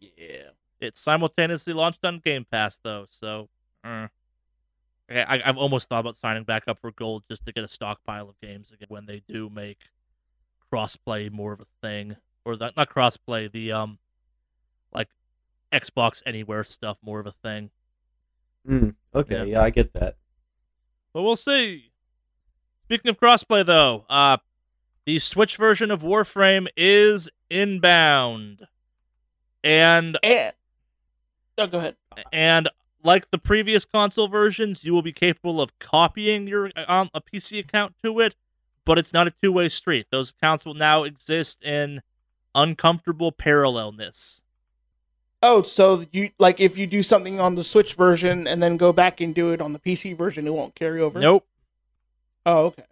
Yeah. 0.00 0.50
It 0.80 0.96
simultaneously 0.96 1.72
launched 1.72 2.04
on 2.04 2.18
Game 2.18 2.44
Pass 2.50 2.80
though, 2.82 3.06
so 3.08 3.48
uh. 3.84 4.08
Okay, 5.08 5.22
I, 5.22 5.48
I've 5.48 5.56
almost 5.56 5.88
thought 5.88 6.00
about 6.00 6.16
signing 6.16 6.42
back 6.42 6.64
up 6.66 6.80
for 6.80 6.90
gold 6.90 7.22
just 7.30 7.46
to 7.46 7.52
get 7.52 7.62
a 7.62 7.68
stockpile 7.68 8.28
of 8.28 8.40
games 8.40 8.72
again 8.72 8.88
when 8.88 9.06
they 9.06 9.22
do 9.28 9.48
make 9.48 9.78
crossplay 10.72 11.30
more 11.30 11.52
of 11.52 11.60
a 11.60 11.66
thing, 11.80 12.16
or 12.44 12.56
that 12.56 12.76
not 12.76 12.90
crossplay, 12.90 13.50
the 13.52 13.70
um, 13.70 14.00
Xbox 15.72 16.22
Anywhere 16.26 16.64
stuff 16.64 16.98
more 17.02 17.20
of 17.20 17.26
a 17.26 17.32
thing. 17.32 17.70
Mm, 18.68 18.94
okay, 19.14 19.36
Yeah. 19.38 19.44
yeah. 19.44 19.60
I 19.62 19.70
get 19.70 19.92
that. 19.94 20.16
But 21.12 21.22
we'll 21.22 21.36
see. 21.36 21.92
Speaking 22.84 23.08
of 23.08 23.18
crossplay, 23.18 23.64
though, 23.64 24.04
uh, 24.08 24.38
the 25.06 25.18
Switch 25.18 25.56
version 25.56 25.90
of 25.90 26.02
Warframe 26.02 26.66
is 26.76 27.28
inbound, 27.50 28.66
and 29.64 30.18
And 30.22 30.52
oh, 31.58 31.66
go 31.66 31.78
ahead. 31.78 31.96
and 32.32 32.68
like 33.02 33.30
the 33.30 33.38
previous 33.38 33.84
console 33.84 34.26
versions, 34.28 34.84
you 34.84 34.92
will 34.92 35.02
be 35.02 35.12
capable 35.12 35.60
of 35.60 35.78
copying 35.78 36.46
your 36.48 36.70
um, 36.88 37.08
a 37.14 37.20
PC 37.20 37.58
account 37.60 37.94
to 38.02 38.18
it, 38.20 38.34
but 38.84 38.98
it's 38.98 39.12
not 39.12 39.26
a 39.28 39.32
two 39.42 39.52
way 39.52 39.68
street. 39.68 40.06
Those 40.10 40.30
accounts 40.30 40.64
will 40.64 40.74
now 40.74 41.04
exist 41.04 41.62
in 41.62 42.02
uncomfortable 42.54 43.30
parallelness. 43.32 44.42
Oh, 45.42 45.62
so 45.62 46.04
you 46.12 46.30
like 46.38 46.60
if 46.60 46.78
you 46.78 46.86
do 46.86 47.02
something 47.02 47.38
on 47.40 47.54
the 47.54 47.64
Switch 47.64 47.94
version 47.94 48.46
and 48.46 48.62
then 48.62 48.76
go 48.76 48.92
back 48.92 49.20
and 49.20 49.34
do 49.34 49.52
it 49.52 49.60
on 49.60 49.72
the 49.72 49.78
PC 49.78 50.16
version, 50.16 50.46
it 50.46 50.52
won't 50.54 50.74
carry 50.74 51.00
over. 51.00 51.18
Nope. 51.20 51.46
Oh, 52.44 52.66
okay. 52.66 52.84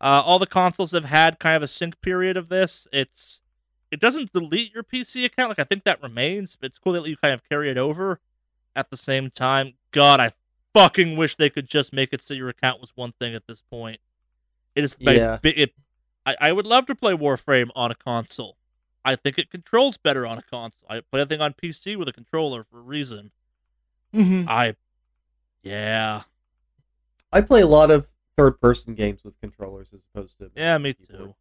Uh, 0.00 0.22
all 0.24 0.38
the 0.38 0.46
consoles 0.46 0.92
have 0.92 1.04
had 1.04 1.38
kind 1.38 1.56
of 1.56 1.62
a 1.62 1.68
sync 1.68 2.00
period 2.00 2.36
of 2.36 2.48
this. 2.48 2.88
It's 2.92 3.42
it 3.90 4.00
doesn't 4.00 4.32
delete 4.32 4.72
your 4.72 4.82
PC 4.82 5.24
account. 5.24 5.50
Like 5.50 5.58
I 5.58 5.64
think 5.64 5.84
that 5.84 6.02
remains. 6.02 6.56
But 6.56 6.66
it's 6.68 6.78
cool 6.78 6.94
that 6.94 7.06
you 7.06 7.16
kind 7.16 7.34
of 7.34 7.46
carry 7.48 7.70
it 7.70 7.76
over. 7.78 8.20
At 8.74 8.90
the 8.90 8.96
same 8.96 9.30
time, 9.30 9.74
God, 9.90 10.20
I 10.20 10.32
fucking 10.72 11.16
wish 11.16 11.36
they 11.36 11.50
could 11.50 11.68
just 11.68 11.92
make 11.92 12.12
it 12.12 12.22
so 12.22 12.34
your 12.34 12.48
account 12.48 12.80
was 12.80 12.92
one 12.94 13.12
thing 13.12 13.34
at 13.34 13.46
this 13.48 13.60
point. 13.62 14.00
It 14.76 14.84
is 14.84 14.96
my 15.00 15.12
Yeah. 15.12 15.38
bi- 15.42 15.54
it, 15.56 15.74
I, 16.24 16.36
I 16.40 16.52
would 16.52 16.66
love 16.66 16.86
to 16.86 16.94
play 16.94 17.12
Warframe 17.12 17.70
on 17.74 17.90
a 17.90 17.96
console. 17.96 18.56
I 19.04 19.16
think 19.16 19.38
it 19.38 19.50
controls 19.50 19.96
better 19.96 20.26
on 20.26 20.38
a 20.38 20.42
console. 20.42 20.86
I 20.88 21.00
play 21.00 21.22
a 21.22 21.26
thing 21.26 21.40
on 21.40 21.54
PC 21.54 21.96
with 21.96 22.08
a 22.08 22.12
controller 22.12 22.64
for 22.64 22.78
a 22.78 22.82
reason. 22.82 23.30
hmm 24.12 24.44
I, 24.48 24.76
yeah, 25.62 26.22
I 27.32 27.40
play 27.40 27.62
a 27.62 27.66
lot 27.66 27.90
of 27.90 28.08
third-person 28.36 28.94
games 28.94 29.24
with 29.24 29.40
controllers 29.40 29.92
as 29.92 30.02
opposed 30.12 30.38
to 30.38 30.50
yeah, 30.54 30.78
me 30.78 30.94
keyboard. 30.94 31.18
too. 31.18 31.34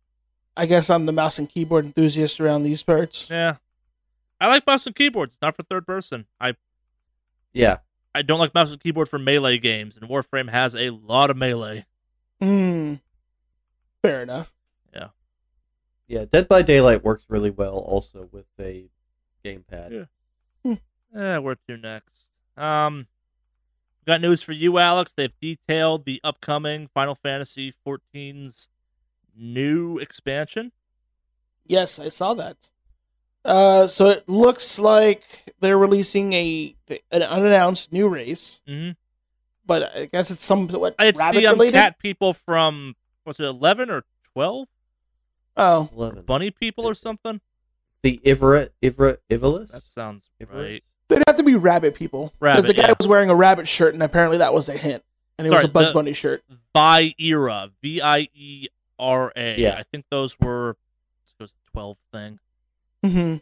I 0.55 0.65
guess 0.65 0.89
I'm 0.89 1.05
the 1.05 1.11
mouse 1.11 1.39
and 1.39 1.49
keyboard 1.49 1.85
enthusiast 1.85 2.39
around 2.39 2.63
these 2.63 2.83
parts. 2.83 3.27
Yeah, 3.29 3.55
I 4.39 4.47
like 4.47 4.65
mouse 4.67 4.85
and 4.85 4.95
keyboards, 4.95 5.33
It's 5.33 5.41
not 5.41 5.55
for 5.55 5.63
third 5.63 5.85
person. 5.85 6.25
I 6.39 6.55
Yeah, 7.53 7.77
I 8.15 8.21
don't 8.21 8.39
like 8.39 8.53
mouse 8.53 8.71
and 8.71 8.81
keyboard 8.81 9.09
for 9.09 9.19
melee 9.19 9.57
games, 9.57 9.97
and 9.97 10.09
Warframe 10.09 10.49
has 10.49 10.75
a 10.75 10.89
lot 10.91 11.29
of 11.29 11.37
melee. 11.37 11.85
Hmm. 12.41 12.95
Fair 14.01 14.21
enough. 14.21 14.53
Yeah. 16.09 16.25
Dead 16.29 16.49
by 16.49 16.61
Daylight 16.61 17.03
works 17.03 17.25
really 17.29 17.49
well 17.51 17.77
also 17.77 18.27
with 18.31 18.47
a 18.59 18.89
gamepad. 19.45 20.07
Yeah. 20.65 20.75
Eh, 21.15 21.37
where 21.37 21.55
to 21.67 21.77
next? 21.77 22.27
Um, 22.57 23.07
got 24.05 24.21
news 24.21 24.41
for 24.43 24.51
you, 24.51 24.77
Alex. 24.77 25.13
They've 25.13 25.33
detailed 25.41 26.05
the 26.05 26.19
upcoming 26.23 26.87
Final 26.93 27.15
Fantasy 27.15 27.73
XIV's 27.87 28.67
new 29.35 29.97
expansion. 29.97 30.71
Yes, 31.65 31.97
I 31.99 32.09
saw 32.09 32.33
that. 32.35 32.57
Uh, 33.45 33.87
so 33.87 34.09
it 34.09 34.27
looks 34.27 34.77
like 34.77 35.23
they're 35.61 35.77
releasing 35.77 36.33
a 36.33 36.75
an 37.11 37.23
unannounced 37.23 37.91
new 37.93 38.07
race, 38.09 38.61
Mm-hmm. 38.67 38.91
but 39.65 39.95
I 39.95 40.05
guess 40.07 40.29
it's 40.29 40.43
some 40.45 40.67
what 40.67 40.93
It's 40.99 41.17
rabbit 41.17 41.39
the 41.39 41.47
um, 41.47 41.53
related. 41.53 41.73
cat 41.77 41.99
people 41.99 42.33
from 42.33 42.95
was 43.25 43.39
it 43.39 43.45
eleven 43.45 43.89
or 43.89 44.03
twelve? 44.33 44.67
Oh, 45.59 45.89
Eleven. 45.95 46.23
Bunny 46.23 46.51
people 46.51 46.87
or 46.87 46.93
something? 46.93 47.41
The 48.01 48.19
Ivra 48.25 48.69
Ivra 48.81 49.17
Ivalice. 49.29 49.71
That 49.71 49.81
sounds 49.81 50.29
Ivalice? 50.41 50.53
right. 50.53 50.83
they'd 51.09 51.23
have 51.27 51.35
to 51.37 51.43
be 51.43 51.55
rabbit 51.55 51.95
people 51.95 52.33
because 52.39 52.65
the 52.65 52.73
guy 52.73 52.87
yeah. 52.87 52.93
was 52.97 53.07
wearing 53.07 53.29
a 53.29 53.35
rabbit 53.35 53.67
shirt, 53.67 53.93
and 53.93 54.01
apparently 54.01 54.37
that 54.37 54.53
was 54.53 54.69
a 54.69 54.77
hint, 54.77 55.03
and 55.37 55.45
it 55.45 55.49
Sorry, 55.49 55.63
was 55.63 55.69
a 55.69 55.73
Bugs 55.73 55.87
the- 55.89 55.93
Bunny 55.93 56.13
shirt. 56.13 56.41
Viera, 56.75 57.71
V 57.81 58.01
I 58.01 58.29
E 58.33 58.67
R 58.97 59.33
A. 59.35 59.59
Yeah. 59.59 59.75
I 59.77 59.83
think 59.83 60.05
those 60.09 60.39
were 60.39 60.71
it 61.39 61.43
was 61.43 61.51
a 61.51 61.71
twelve 61.71 61.97
thing. 62.13 62.39
hmm 63.03 63.35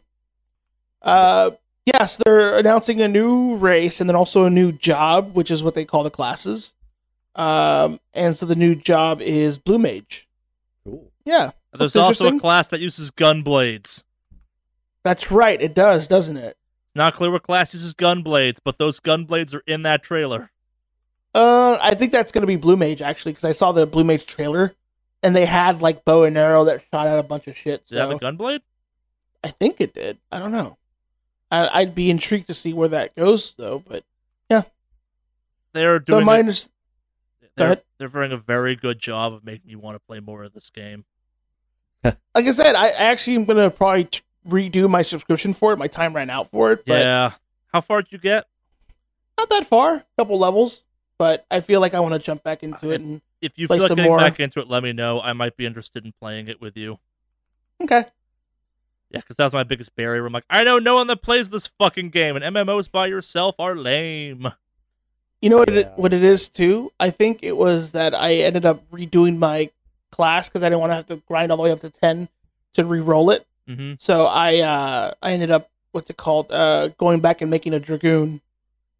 Uh, 1.02 1.50
yes, 1.86 2.16
they're 2.16 2.58
announcing 2.58 3.00
a 3.00 3.06
new 3.08 3.54
race 3.56 4.00
and 4.00 4.08
then 4.10 4.16
also 4.16 4.44
a 4.44 4.50
new 4.50 4.72
job, 4.72 5.34
which 5.34 5.50
is 5.50 5.62
what 5.62 5.74
they 5.74 5.84
call 5.84 6.02
the 6.02 6.10
classes. 6.10 6.74
Um, 7.36 8.00
and 8.14 8.36
so 8.36 8.44
the 8.46 8.56
new 8.56 8.74
job 8.74 9.20
is 9.22 9.58
Blue 9.58 9.78
Mage. 9.78 10.28
Cool. 10.84 11.12
Yeah, 11.24 11.52
There's 11.76 11.96
also 11.96 12.28
a 12.34 12.40
class 12.40 12.68
that 12.68 12.80
uses 12.80 13.10
gun 13.10 13.42
blades. 13.42 14.04
that's 15.02 15.30
right. 15.30 15.60
It 15.60 15.74
does, 15.74 16.08
doesn't 16.08 16.36
it? 16.36 16.56
It's 16.86 16.96
not 16.96 17.14
clear 17.14 17.30
what 17.30 17.42
class 17.42 17.74
uses 17.74 17.94
gun 17.94 18.22
blades, 18.22 18.60
but 18.62 18.78
those 18.78 19.00
gun 19.00 19.24
blades 19.24 19.54
are 19.54 19.62
in 19.66 19.82
that 19.82 20.02
trailer. 20.02 20.50
Uh, 21.34 21.76
I 21.80 21.94
think 21.94 22.10
that's 22.12 22.32
going 22.32 22.42
to 22.42 22.46
be 22.46 22.56
Blue 22.56 22.76
Mage 22.76 23.02
actually, 23.02 23.32
because 23.32 23.44
I 23.44 23.52
saw 23.52 23.72
the 23.72 23.86
Blue 23.86 24.04
Mage 24.04 24.24
trailer, 24.26 24.72
and 25.22 25.36
they 25.36 25.44
had 25.46 25.82
like 25.82 26.04
bow 26.04 26.24
and 26.24 26.36
arrow 26.38 26.64
that 26.64 26.82
shot 26.90 27.06
out 27.06 27.18
a 27.18 27.22
bunch 27.22 27.46
of 27.46 27.56
shit. 27.56 27.86
Did 27.86 27.98
it 27.98 28.00
have 28.00 28.10
a 28.10 28.18
gun 28.18 28.36
blade? 28.36 28.62
I 29.44 29.48
think 29.50 29.80
it 29.80 29.92
did. 29.94 30.16
I 30.32 30.38
don't 30.38 30.52
know. 30.52 30.78
I, 31.50 31.68
I'd 31.80 31.94
be 31.94 32.10
intrigued 32.10 32.46
to 32.48 32.54
see 32.54 32.72
where 32.72 32.88
that 32.88 33.14
goes, 33.14 33.54
though. 33.56 33.82
But 33.86 34.04
yeah, 34.50 34.62
They're 35.74 35.98
so 36.00 36.04
doing. 36.04 36.28
under- 36.28 36.52
they're, 37.56 37.76
they're 37.98 38.08
doing 38.08 38.32
a 38.32 38.36
very 38.36 38.76
good 38.76 38.98
job 38.98 39.32
of 39.32 39.44
making 39.44 39.68
me 39.68 39.74
want 39.76 39.96
to 39.96 40.00
play 40.00 40.20
more 40.20 40.44
of 40.44 40.52
this 40.54 40.70
game. 40.70 41.04
like 42.04 42.16
I 42.34 42.50
said, 42.52 42.74
I, 42.74 42.86
I 42.88 42.90
actually 43.10 43.36
am 43.36 43.44
going 43.44 43.58
to 43.58 43.70
probably 43.76 44.04
t- 44.04 44.20
redo 44.48 44.88
my 44.88 45.02
subscription 45.02 45.52
for 45.54 45.72
it. 45.72 45.76
My 45.76 45.88
time 45.88 46.14
ran 46.14 46.30
out 46.30 46.50
for 46.50 46.72
it, 46.72 46.84
but 46.86 46.98
yeah. 47.00 47.32
How 47.72 47.80
far 47.80 48.02
did 48.02 48.12
you 48.12 48.18
get? 48.18 48.46
not 49.38 49.48
that 49.50 49.66
far. 49.66 49.94
A 49.94 50.04
couple 50.18 50.38
levels, 50.38 50.84
but 51.18 51.46
I 51.50 51.60
feel 51.60 51.80
like 51.80 51.94
I 51.94 52.00
want 52.00 52.14
to 52.14 52.18
jump 52.18 52.42
back 52.42 52.62
into 52.64 52.88
uh, 52.88 52.92
it. 52.92 53.00
And 53.00 53.20
If 53.40 53.52
you 53.56 53.66
Play 53.68 53.76
feel 53.76 53.82
like 53.84 53.88
some 53.88 53.96
getting 53.96 54.10
more. 54.10 54.18
back 54.18 54.40
into 54.40 54.58
it, 54.60 54.68
let 54.68 54.82
me 54.82 54.92
know. 54.92 55.20
I 55.20 55.32
might 55.32 55.56
be 55.56 55.64
interested 55.66 56.04
in 56.04 56.12
playing 56.20 56.48
it 56.48 56.60
with 56.60 56.76
you. 56.76 56.98
okay, 57.80 58.04
Yeah, 59.10 59.20
because 59.20 59.36
that 59.36 59.44
was 59.44 59.52
my 59.52 59.62
biggest 59.62 59.94
barrier. 59.94 60.26
I'm 60.26 60.32
like, 60.32 60.44
I 60.50 60.64
know 60.64 60.78
no 60.78 60.96
one 60.96 61.06
that 61.08 61.22
plays 61.22 61.50
this 61.50 61.66
fucking 61.68 62.10
game, 62.10 62.34
and 62.36 62.44
MMOs 62.56 62.90
by 62.90 63.06
yourself 63.06 63.54
are 63.60 63.76
lame. 63.76 64.48
you 65.40 65.50
know 65.50 65.56
what 65.58 65.70
Yeah. 65.70 65.80
it 65.80 65.92
what 65.96 66.12
it 66.12 66.24
is 66.24 66.48
too. 66.48 66.90
I 66.98 67.10
think 67.10 67.40
it 67.42 67.56
was 67.56 67.92
that 67.92 68.14
I 68.14 68.34
ended 68.36 68.64
up 68.66 68.88
redoing 68.90 69.38
my 69.38 69.70
class 70.18 70.48
because 70.50 70.62
I 70.62 70.66
didn't 70.68 70.80
want 70.80 70.90
to 70.90 70.96
have 70.96 71.06
to 71.06 71.16
grind 71.26 71.50
all 71.50 71.56
the 71.56 71.62
way 71.62 71.70
up 71.70 71.80
to 71.80 71.90
ten 71.90 72.28
to 72.74 72.84
re-roll 72.84 73.30
it. 73.30 73.46
hmm 73.66 73.94
So 73.98 74.26
I 74.26 74.58
uh 74.58 75.14
I 75.22 75.32
ended 75.32 75.50
up 75.50 75.70
what's 75.92 76.10
it 76.10 76.16
called 76.18 76.52
uh 76.52 76.88
going 76.98 77.20
back 77.20 77.40
and 77.40 77.50
making 77.50 77.72
a 77.72 77.80
dragoon 77.80 78.40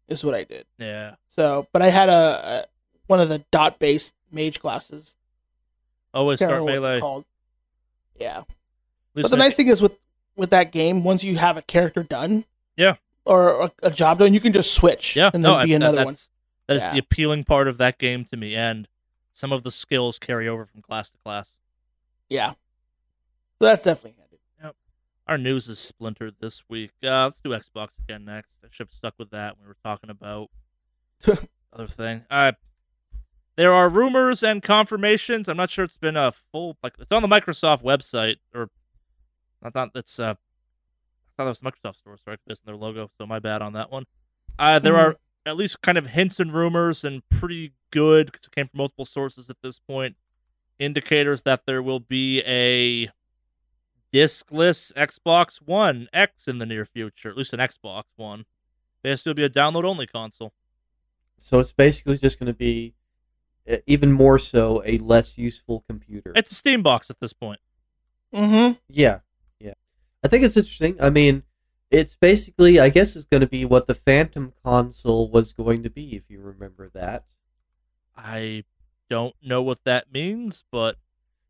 is 0.07 0.23
what 0.23 0.33
I 0.33 0.43
did. 0.45 0.65
Yeah. 0.79 1.15
So, 1.27 1.67
but 1.71 1.81
I 1.83 1.89
had 1.89 2.09
a, 2.09 2.13
a 2.13 2.65
one 3.05 3.19
of 3.19 3.29
the 3.29 3.43
dot 3.51 3.77
based 3.77 4.15
mage 4.31 4.59
classes. 4.59 5.15
Always 6.13 6.39
Can't 6.39 6.49
start 6.49 6.65
melee. 6.65 6.99
called. 6.99 7.25
Yeah. 8.19 8.39
At 8.39 8.45
But 9.13 9.29
the 9.31 9.37
nice 9.37 9.55
thing 9.55 9.67
is 9.67 9.81
with 9.81 9.97
with 10.35 10.49
that 10.51 10.71
game, 10.71 11.03
once 11.03 11.23
you 11.23 11.37
have 11.37 11.57
a 11.57 11.61
character 11.61 12.01
done, 12.01 12.45
Yeah. 12.77 12.95
or 13.25 13.65
a, 13.65 13.71
a 13.83 13.91
job 13.91 14.19
done, 14.19 14.33
you 14.33 14.39
can 14.39 14.53
just 14.53 14.73
switch. 14.73 15.15
yeah, 15.15 15.29
and 15.33 15.43
no, 15.43 15.49
then 15.51 15.59
I, 15.59 15.65
be 15.65 15.71
that, 15.71 15.75
another 15.75 15.97
one. 15.97 16.07
that's, 16.07 16.29
that 16.67 16.77
is 16.77 16.83
Yeah. 16.83 16.93
the 16.93 16.99
appealing 16.99 17.43
part 17.43 17.67
of 17.67 17.77
that 17.77 17.97
game 17.99 18.23
to 18.25 18.37
me, 18.37 18.55
and 18.55 18.87
some 19.39 19.53
of 19.53 19.63
the 19.63 19.71
skills 19.71 20.19
carry 20.19 20.49
over 20.49 20.65
from 20.65 20.81
class 20.81 21.09
to 21.09 21.17
class. 21.19 21.57
Yeah. 22.29 22.51
So 22.51 23.65
that's 23.65 23.85
definitely 23.85 24.15
handy. 24.19 24.39
Yep. 24.61 24.75
Our 25.27 25.37
news 25.37 25.69
is 25.69 25.79
splintered 25.79 26.35
this 26.41 26.63
week. 26.67 26.91
Uh, 27.01 27.23
let's 27.23 27.39
do 27.39 27.51
Xbox 27.51 27.97
again 27.99 28.25
next. 28.25 28.51
I 28.63 28.67
should 28.69 28.87
have 28.87 28.93
stuck 28.93 29.13
with 29.17 29.29
that 29.31 29.55
when 29.57 29.63
we 29.63 29.69
were 29.69 29.77
talking 29.81 30.09
about 30.09 30.49
other 31.73 31.87
thing. 31.87 32.25
Uh, 32.29 32.51
there 33.55 33.73
are 33.73 33.87
rumors 33.87 34.43
and 34.43 34.61
confirmations. 34.61 35.47
I'm 35.47 35.55
not 35.57 35.69
sure 35.69 35.85
it's 35.85 35.95
been 35.97 36.17
a 36.17 36.33
full 36.51 36.77
like 36.83 36.95
it's 36.99 37.11
on 37.13 37.21
the 37.21 37.27
Microsoft 37.29 37.81
website 37.81 38.37
or 38.53 38.69
I 39.63 39.69
thought 39.69 39.91
that's 39.93 40.19
uh 40.19 40.33
I 40.33 41.43
thought 41.43 41.45
that 41.45 41.45
was 41.45 41.59
Microsoft 41.61 41.95
store, 41.97 42.17
so 42.17 42.33
I 42.33 42.35
based 42.45 42.63
on 42.67 42.73
their 42.73 42.77
logo. 42.77 43.09
So 43.17 43.25
my 43.25 43.39
bad 43.39 43.61
on 43.61 43.71
that 43.73 43.89
one. 43.91 44.05
Uh, 44.57 44.79
there 44.79 44.93
Mhm. 44.93 44.97
are 44.99 45.15
at 45.45 45.57
least 45.57 45.81
kind 45.81 45.97
of 45.97 46.07
hints 46.07 46.39
and 46.39 46.53
rumors 46.53 47.03
and 47.03 47.27
pretty 47.29 47.73
good 47.91 48.27
because 48.31 48.45
it 48.45 48.51
came 48.55 48.67
from 48.67 48.77
multiple 48.77 49.05
sources 49.05 49.49
at 49.49 49.57
this 49.61 49.79
point. 49.79 50.15
Indicators 50.77 51.41
that 51.43 51.65
there 51.65 51.81
will 51.81 51.99
be 51.99 52.41
a 52.45 53.11
discless 54.13 54.93
Xbox 54.93 55.57
One 55.57 56.07
X 56.13 56.47
in 56.47 56.57
the 56.57 56.65
near 56.65 56.85
future, 56.85 57.29
at 57.29 57.37
least 57.37 57.53
an 57.53 57.59
Xbox 57.59 58.03
One. 58.15 58.45
Basically, 59.03 59.31
it'll 59.31 59.37
be 59.37 59.43
a 59.43 59.49
download 59.49 59.85
only 59.85 60.07
console. 60.07 60.53
So 61.37 61.59
it's 61.59 61.71
basically 61.71 62.17
just 62.17 62.39
going 62.39 62.47
to 62.47 62.53
be, 62.53 62.95
uh, 63.69 63.77
even 63.87 64.11
more 64.11 64.39
so, 64.39 64.83
a 64.85 64.97
less 64.97 65.37
useful 65.37 65.83
computer. 65.87 66.33
It's 66.35 66.51
a 66.51 66.55
Steam 66.55 66.83
box 66.83 67.09
at 67.09 67.19
this 67.19 67.33
point. 67.33 67.59
Mm-hmm. 68.33 68.77
Yeah, 68.89 69.19
yeah. 69.59 69.73
I 70.23 70.27
think 70.27 70.43
it's 70.43 70.57
interesting. 70.57 70.97
I 71.01 71.09
mean, 71.09 71.43
it's 71.91 72.15
basically, 72.15 72.79
I 72.79 72.89
guess, 72.89 73.15
it's 73.15 73.25
going 73.25 73.41
to 73.41 73.47
be 73.47 73.65
what 73.65 73.87
the 73.87 73.93
Phantom 73.95 74.53
console 74.63 75.29
was 75.29 75.53
going 75.53 75.83
to 75.83 75.89
be, 75.89 76.15
if 76.15 76.23
you 76.29 76.39
remember 76.39 76.89
that. 76.93 77.25
I 78.17 78.65
don't 79.09 79.35
know 79.41 79.61
what 79.61 79.83
that 79.85 80.11
means, 80.11 80.63
but 80.71 80.97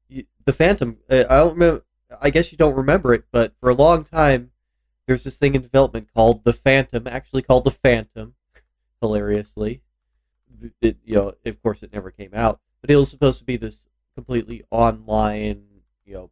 You, 0.07 0.25
the 0.45 0.53
Phantom, 0.53 0.97
uh, 1.09 1.23
I 1.29 1.37
don't 1.39 1.53
remember. 1.53 1.83
I 2.21 2.29
guess 2.31 2.51
you 2.51 2.57
don't 2.57 2.75
remember 2.75 3.13
it, 3.13 3.25
but 3.31 3.53
for 3.59 3.69
a 3.69 3.75
long 3.75 4.03
time, 4.03 4.51
there's 5.05 5.23
this 5.23 5.37
thing 5.37 5.53
in 5.55 5.61
development 5.61 6.07
called 6.13 6.43
the 6.43 6.53
Phantom, 6.53 7.05
actually 7.07 7.41
called 7.43 7.65
the 7.65 7.71
Phantom, 7.71 8.33
hilariously. 9.01 9.81
It, 10.81 10.97
you 11.05 11.15
know, 11.15 11.33
of 11.45 11.61
course, 11.61 11.83
it 11.83 11.93
never 11.93 12.11
came 12.11 12.31
out, 12.33 12.59
but 12.81 12.89
it 12.89 12.95
was 12.95 13.09
supposed 13.11 13.39
to 13.39 13.45
be 13.45 13.57
this 13.57 13.87
completely 14.15 14.63
online, 14.71 15.63
you 16.05 16.13
know, 16.13 16.31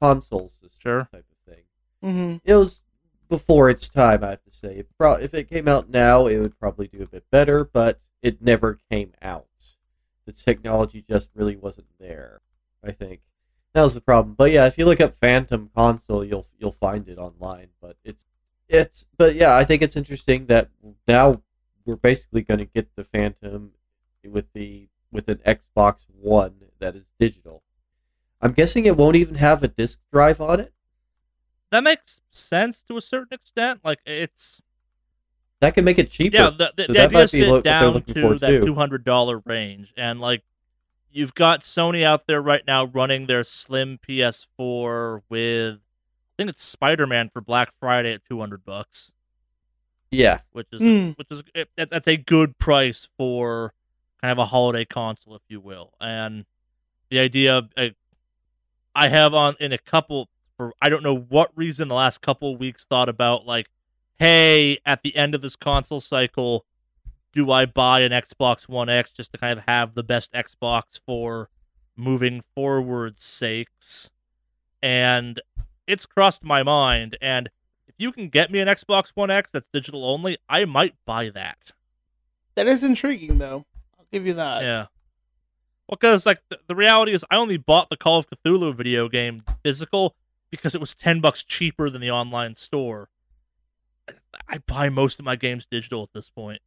console 0.00 0.48
system 0.48 0.70
Sure. 0.80 1.08
type 1.12 1.26
of 1.30 1.54
thing. 1.54 1.64
Mm-hmm. 2.02 2.36
it 2.44 2.54
was 2.54 2.82
before 3.28 3.68
its 3.68 3.88
time, 3.88 4.24
I 4.24 4.30
have 4.30 4.44
to 4.44 4.50
say. 4.50 4.82
If 5.00 5.34
it 5.34 5.50
came 5.50 5.68
out 5.68 5.88
now, 5.90 6.26
it 6.26 6.38
would 6.38 6.58
probably 6.58 6.88
do 6.88 7.02
a 7.02 7.06
bit 7.06 7.24
better, 7.30 7.64
but 7.64 8.00
it 8.22 8.42
never 8.42 8.78
came 8.90 9.12
out. 9.22 9.46
The 10.26 10.32
technology 10.32 11.04
just 11.08 11.30
really 11.34 11.56
wasn't 11.56 11.88
there. 11.98 12.40
I 12.84 12.92
think 12.92 13.20
that 13.74 13.82
was 13.82 13.94
the 13.94 14.00
problem. 14.00 14.34
But 14.34 14.50
yeah, 14.50 14.66
if 14.66 14.78
you 14.78 14.84
look 14.84 15.00
up 15.00 15.14
Phantom 15.14 15.70
console, 15.74 16.24
you'll 16.24 16.46
you'll 16.58 16.72
find 16.72 17.08
it 17.08 17.18
online. 17.18 17.68
But 17.80 17.96
it's 18.04 18.26
it's 18.68 19.06
but 19.16 19.34
yeah, 19.34 19.56
I 19.56 19.64
think 19.64 19.82
it's 19.82 19.96
interesting 19.96 20.46
that 20.46 20.70
now 21.06 21.42
we're 21.84 21.96
basically 21.96 22.42
going 22.42 22.58
to 22.58 22.66
get 22.66 22.94
the 22.96 23.04
Phantom 23.04 23.72
with 24.24 24.52
the 24.52 24.88
with 25.10 25.28
an 25.28 25.40
Xbox 25.46 26.04
One 26.08 26.56
that 26.78 26.94
is 26.94 27.04
digital. 27.18 27.62
I'm 28.40 28.52
guessing 28.52 28.86
it 28.86 28.96
won't 28.96 29.16
even 29.16 29.36
have 29.36 29.62
a 29.62 29.68
disk 29.68 30.00
drive 30.12 30.40
on 30.40 30.60
it. 30.60 30.72
That 31.70 31.82
makes 31.84 32.20
sense 32.30 32.80
to 32.82 32.96
a 32.96 33.00
certain 33.00 33.32
extent. 33.34 33.80
Like 33.84 34.00
it's 34.06 34.62
that 35.60 35.74
could 35.74 35.84
make 35.84 35.98
it 35.98 36.10
cheaper. 36.10 36.36
Yeah, 36.36 36.50
the, 36.50 36.72
the, 36.76 36.84
So 36.84 36.86
the 36.88 36.92
that 36.94 37.04
idea 37.06 37.18
might 37.18 37.22
is 37.24 37.32
be 37.32 37.38
to 37.40 37.44
get 37.46 37.52
lo- 37.52 37.60
down 37.62 38.02
to 38.02 38.34
that 38.38 38.62
two 38.64 38.74
hundred 38.74 39.04
dollar 39.04 39.38
range, 39.44 39.92
and 39.96 40.20
like 40.20 40.42
you've 41.10 41.34
got 41.34 41.60
Sony 41.60 42.04
out 42.04 42.26
there 42.26 42.40
right 42.40 42.62
now 42.66 42.84
running 42.86 43.26
their 43.26 43.42
slim 43.42 43.98
PS4 44.06 45.22
with 45.28 45.74
I 45.76 46.32
think 46.36 46.50
it's 46.50 46.62
Spider 46.62 47.06
Man 47.06 47.28
for 47.30 47.40
Black 47.40 47.72
Friday 47.80 48.12
at 48.12 48.24
two 48.24 48.38
hundred 48.38 48.64
bucks, 48.64 49.12
yeah, 50.10 50.40
which 50.52 50.68
is 50.72 50.80
Hmm. 50.80 51.10
which 51.16 51.28
is 51.30 51.42
it, 51.54 51.68
that's 51.76 52.06
a 52.08 52.16
good 52.16 52.56
price 52.58 53.08
for 53.16 53.74
kind 54.22 54.32
of 54.32 54.38
a 54.38 54.46
holiday 54.46 54.84
console, 54.84 55.34
if 55.34 55.42
you 55.48 55.60
will. 55.60 55.92
And 56.00 56.44
the 57.10 57.18
idea 57.18 57.58
of 57.58 57.70
uh, 57.76 57.88
I 58.94 59.08
have 59.08 59.34
on 59.34 59.56
in 59.60 59.72
a 59.72 59.78
couple 59.78 60.28
for 60.58 60.74
I 60.82 60.90
don't 60.90 61.02
know 61.02 61.16
what 61.16 61.50
reason 61.56 61.88
the 61.88 61.94
last 61.94 62.20
couple 62.20 62.54
weeks 62.56 62.84
thought 62.84 63.08
about 63.08 63.46
like, 63.46 63.70
hey, 64.18 64.78
at 64.84 65.02
the 65.02 65.16
end 65.16 65.34
of 65.34 65.40
this 65.40 65.56
console 65.56 66.02
cycle, 66.02 66.66
do 67.32 67.50
I 67.50 67.64
buy 67.64 68.00
an 68.00 68.12
Xbox 68.12 68.68
One 68.68 68.90
X 68.90 69.12
just 69.12 69.32
to 69.32 69.38
kind 69.38 69.58
of 69.58 69.64
have 69.66 69.94
the 69.94 70.02
best 70.02 70.32
Xbox 70.32 71.00
for 71.06 71.48
moving 71.96 72.42
forward 72.54 73.18
sakes? 73.18 74.10
And 74.82 75.40
it's 75.86 76.04
crossed 76.04 76.44
my 76.44 76.62
mind. 76.62 77.16
And 77.22 77.48
if 77.86 77.94
you 77.96 78.12
can 78.12 78.28
get 78.28 78.50
me 78.50 78.58
an 78.58 78.68
Xbox 78.68 79.12
One 79.14 79.30
X 79.30 79.52
that's 79.52 79.68
digital 79.72 80.04
only, 80.04 80.36
I 80.48 80.64
might 80.64 80.94
buy 81.06 81.30
that. 81.30 81.72
That 82.56 82.66
is 82.66 82.82
intriguing, 82.82 83.38
though. 83.38 83.64
I'll 83.98 84.06
give 84.12 84.26
you 84.26 84.34
that. 84.34 84.62
Yeah. 84.62 84.86
Well, 85.88 85.96
because 85.98 86.26
like 86.26 86.42
the, 86.50 86.58
the 86.66 86.74
reality 86.74 87.12
is, 87.12 87.24
I 87.30 87.36
only 87.36 87.56
bought 87.56 87.88
the 87.88 87.96
Call 87.96 88.18
of 88.18 88.26
Cthulhu 88.28 88.74
video 88.74 89.08
game 89.08 89.44
physical 89.62 90.16
because 90.50 90.74
it 90.74 90.80
was 90.80 90.94
ten 90.94 91.20
bucks 91.20 91.42
cheaper 91.42 91.90
than 91.90 92.00
the 92.00 92.10
online 92.10 92.56
store. 92.56 93.08
I- 94.48 94.58
buy 94.58 94.88
most 94.88 95.18
of 95.18 95.24
my 95.24 95.36
games 95.36 95.66
digital 95.66 96.02
at 96.02 96.12
this 96.12 96.30
point. 96.30 96.60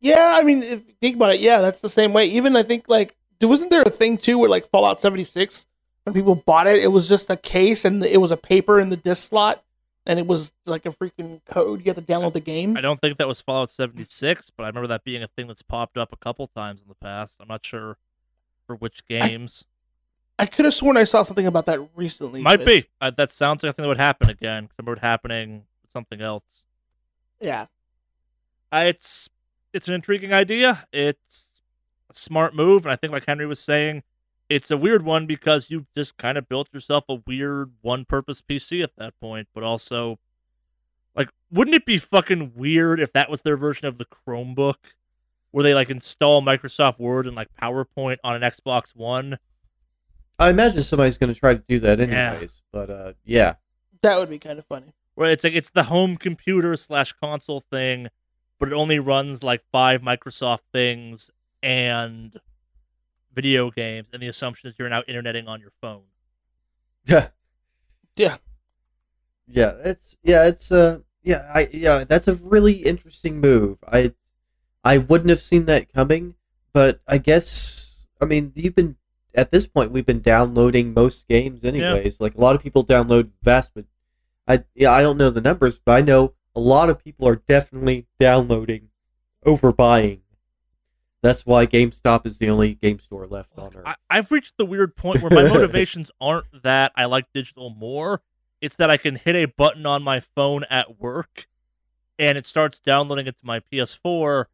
Yeah, 0.00 0.34
I 0.36 0.42
mean, 0.42 0.62
if 0.62 0.82
think 1.00 1.16
about 1.16 1.34
it, 1.34 1.40
yeah, 1.40 1.60
that's 1.60 1.80
the 1.80 1.88
same 1.88 2.12
way. 2.12 2.26
Even 2.26 2.56
I 2.56 2.62
think 2.62 2.88
like, 2.88 3.14
wasn't 3.40 3.70
there 3.70 3.82
a 3.82 3.90
thing 3.90 4.18
too 4.18 4.38
where 4.38 4.50
like 4.50 4.68
Fallout 4.68 5.00
seventy 5.00 5.24
six, 5.24 5.66
when 6.04 6.14
people 6.14 6.34
bought 6.34 6.66
it, 6.66 6.82
it 6.82 6.88
was 6.88 7.08
just 7.08 7.30
a 7.30 7.36
case 7.36 7.84
and 7.84 8.04
it 8.04 8.20
was 8.20 8.30
a 8.30 8.36
paper 8.36 8.80
in 8.80 8.90
the 8.90 8.96
disc 8.96 9.28
slot, 9.28 9.62
and 10.04 10.18
it 10.18 10.26
was 10.26 10.52
like 10.66 10.86
a 10.86 10.90
freaking 10.90 11.40
code. 11.46 11.80
You 11.80 11.92
had 11.92 11.96
to 11.96 12.02
download 12.02 12.32
the 12.32 12.40
game. 12.40 12.76
I 12.76 12.80
don't 12.80 13.00
think 13.00 13.18
that 13.18 13.28
was 13.28 13.40
Fallout 13.40 13.70
76, 13.70 14.50
but 14.56 14.64
I 14.64 14.66
remember 14.66 14.88
that 14.88 15.04
being 15.04 15.22
a 15.22 15.28
thing 15.28 15.46
that's 15.46 15.62
popped 15.62 15.96
up 15.96 16.12
a 16.12 16.16
couple 16.16 16.48
times 16.48 16.80
in 16.82 16.88
the 16.88 16.94
past. 16.96 17.36
I'm 17.40 17.48
not 17.48 17.64
sure 17.64 17.96
for 18.66 18.74
which 18.74 19.06
games. 19.06 19.64
I 20.42 20.46
could 20.46 20.64
have 20.64 20.74
sworn 20.74 20.96
I 20.96 21.04
saw 21.04 21.22
something 21.22 21.46
about 21.46 21.66
that 21.66 21.78
recently. 21.94 22.42
Might 22.42 22.56
but- 22.56 22.66
be. 22.66 22.86
Uh, 23.00 23.10
that 23.10 23.30
sounds 23.30 23.62
like 23.62 23.70
a 23.70 23.72
thing 23.74 23.84
that 23.84 23.88
would 23.88 23.96
happen 23.96 24.28
again. 24.28 24.64
I 24.64 24.68
remember 24.76 24.94
it 24.94 24.98
happening 24.98 25.66
with 25.82 25.92
something 25.92 26.20
else. 26.20 26.64
Yeah. 27.40 27.66
Uh, 28.72 28.84
it's 28.88 29.30
it's 29.72 29.86
an 29.86 29.94
intriguing 29.94 30.32
idea. 30.32 30.88
It's 30.92 31.62
a 32.10 32.14
smart 32.14 32.56
move, 32.56 32.84
and 32.84 32.92
I 32.92 32.96
think, 32.96 33.12
like 33.12 33.24
Henry 33.24 33.46
was 33.46 33.60
saying, 33.60 34.02
it's 34.48 34.72
a 34.72 34.76
weird 34.76 35.04
one 35.04 35.26
because 35.26 35.70
you 35.70 35.86
just 35.94 36.16
kind 36.16 36.36
of 36.36 36.48
built 36.48 36.68
yourself 36.72 37.04
a 37.08 37.20
weird 37.24 37.70
one-purpose 37.82 38.42
PC 38.42 38.82
at 38.82 38.96
that 38.96 39.18
point. 39.20 39.46
But 39.54 39.62
also, 39.62 40.18
like, 41.14 41.28
wouldn't 41.52 41.76
it 41.76 41.86
be 41.86 41.98
fucking 41.98 42.54
weird 42.56 42.98
if 42.98 43.12
that 43.12 43.30
was 43.30 43.42
their 43.42 43.56
version 43.56 43.86
of 43.86 43.98
the 43.98 44.06
Chromebook, 44.06 44.74
where 45.52 45.62
they 45.62 45.72
like 45.72 45.88
install 45.88 46.42
Microsoft 46.42 46.98
Word 46.98 47.28
and 47.28 47.36
like 47.36 47.48
PowerPoint 47.62 48.16
on 48.24 48.34
an 48.34 48.42
Xbox 48.42 48.96
One? 48.96 49.38
I 50.38 50.50
imagine 50.50 50.82
somebody's 50.82 51.18
going 51.18 51.32
to 51.32 51.38
try 51.38 51.54
to 51.54 51.62
do 51.68 51.78
that 51.80 51.98
Yeah. 51.98 52.32
anyways. 52.32 52.62
But 52.72 52.90
uh, 52.90 53.12
yeah, 53.24 53.54
That 54.02 54.18
would 54.18 54.30
be 54.30 54.38
kind 54.38 54.58
of 54.58 54.66
funny. 54.66 54.94
where 55.14 55.30
it's 55.30 55.44
like 55.44 55.52
it's 55.54 55.70
the 55.70 55.84
home 55.84 56.16
computer 56.16 56.76
slash 56.76 57.12
console 57.12 57.60
thing, 57.60 58.08
but 58.58 58.68
it 58.68 58.74
only 58.74 58.98
runs 58.98 59.42
like 59.44 59.62
five 59.70 60.00
Microsoft 60.02 60.60
things 60.72 61.30
and 61.62 62.40
video 63.34 63.70
games, 63.70 64.08
and 64.12 64.22
the 64.22 64.28
assumption 64.28 64.68
is 64.68 64.74
you're 64.78 64.88
now 64.88 65.02
interneting 65.06 65.48
on 65.48 65.60
your 65.60 65.72
phone. 65.80 66.02
yeah, 67.06 67.28
Yeah. 68.16 68.36
yeah. 69.46 69.72
It's 69.84 70.16
yeah, 70.22 70.46
it's 70.48 70.72
uh, 70.72 71.00
yeah, 71.22 71.50
I 71.54 71.68
yeah, 71.72 72.04
that's 72.04 72.28
a 72.28 72.34
really 72.36 72.74
interesting 72.74 73.40
move. 73.40 73.78
I 73.86 74.12
I 74.84 74.98
wouldn't 74.98 75.30
have 75.30 75.40
seen 75.40 75.66
that 75.66 75.92
coming, 75.92 76.34
but 76.72 77.00
I 77.06 77.18
guess 77.18 78.06
I 78.20 78.24
mean 78.24 78.52
you've 78.54 78.74
been 78.74 78.96
at 79.34 79.50
this 79.50 79.66
point 79.66 79.92
we've 79.92 80.06
been 80.06 80.20
downloading 80.20 80.94
most 80.94 81.28
games 81.28 81.64
anyways. 81.64 82.20
Like 82.20 82.34
a 82.34 82.40
lot 82.40 82.54
of 82.54 82.62
people 82.62 82.84
download 82.84 83.30
vast, 83.42 83.72
but 83.74 83.84
I 84.46 84.64
yeah 84.74 84.92
I 84.92 85.02
don't 85.02 85.18
know 85.18 85.30
the 85.30 85.40
numbers, 85.40 85.78
but 85.78 85.92
I 85.92 86.00
know 86.00 86.34
a 86.54 86.60
lot 86.60 86.90
of 86.90 87.02
people 87.02 87.26
are 87.26 87.36
definitely 87.36 88.06
downloading 88.18 88.88
over 89.44 89.72
buying. 89.72 90.20
That's 91.22 91.46
why 91.46 91.66
GameStop 91.66 92.26
is 92.26 92.38
the 92.38 92.50
only 92.50 92.74
game 92.74 92.98
store 92.98 93.26
left 93.26 93.56
on 93.56 93.76
Earth. 93.76 93.84
I, 93.86 93.94
I've 94.10 94.32
reached 94.32 94.56
the 94.58 94.66
weird 94.66 94.96
point 94.96 95.22
where 95.22 95.30
my 95.30 95.48
motivations 95.48 96.10
aren't 96.20 96.62
that 96.64 96.92
I 96.96 97.04
like 97.04 97.32
digital 97.32 97.70
more. 97.70 98.22
It's 98.60 98.76
that 98.76 98.90
I 98.90 98.96
can 98.96 99.16
hit 99.16 99.36
a 99.36 99.46
button 99.46 99.86
on 99.86 100.02
my 100.02 100.20
phone 100.20 100.64
at 100.68 101.00
work 101.00 101.46
and 102.18 102.36
it 102.36 102.46
starts 102.46 102.80
downloading 102.80 103.26
it 103.26 103.38
to 103.38 103.46
my 103.46 103.60
PS4. 103.60 104.46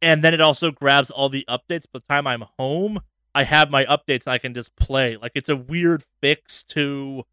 And 0.00 0.22
then 0.22 0.34
it 0.34 0.40
also 0.40 0.70
grabs 0.70 1.10
all 1.10 1.28
the 1.28 1.44
updates. 1.48 1.84
By 1.92 2.00
the 2.00 2.04
time 2.08 2.26
I'm 2.26 2.44
home, 2.58 3.00
I 3.34 3.44
have 3.44 3.70
my 3.70 3.84
updates 3.84 4.26
and 4.26 4.32
I 4.34 4.38
can 4.38 4.54
just 4.54 4.76
play. 4.76 5.16
Like 5.16 5.32
it's 5.34 5.48
a 5.48 5.56
weird 5.56 6.04
fix 6.20 6.62
to 6.64 7.24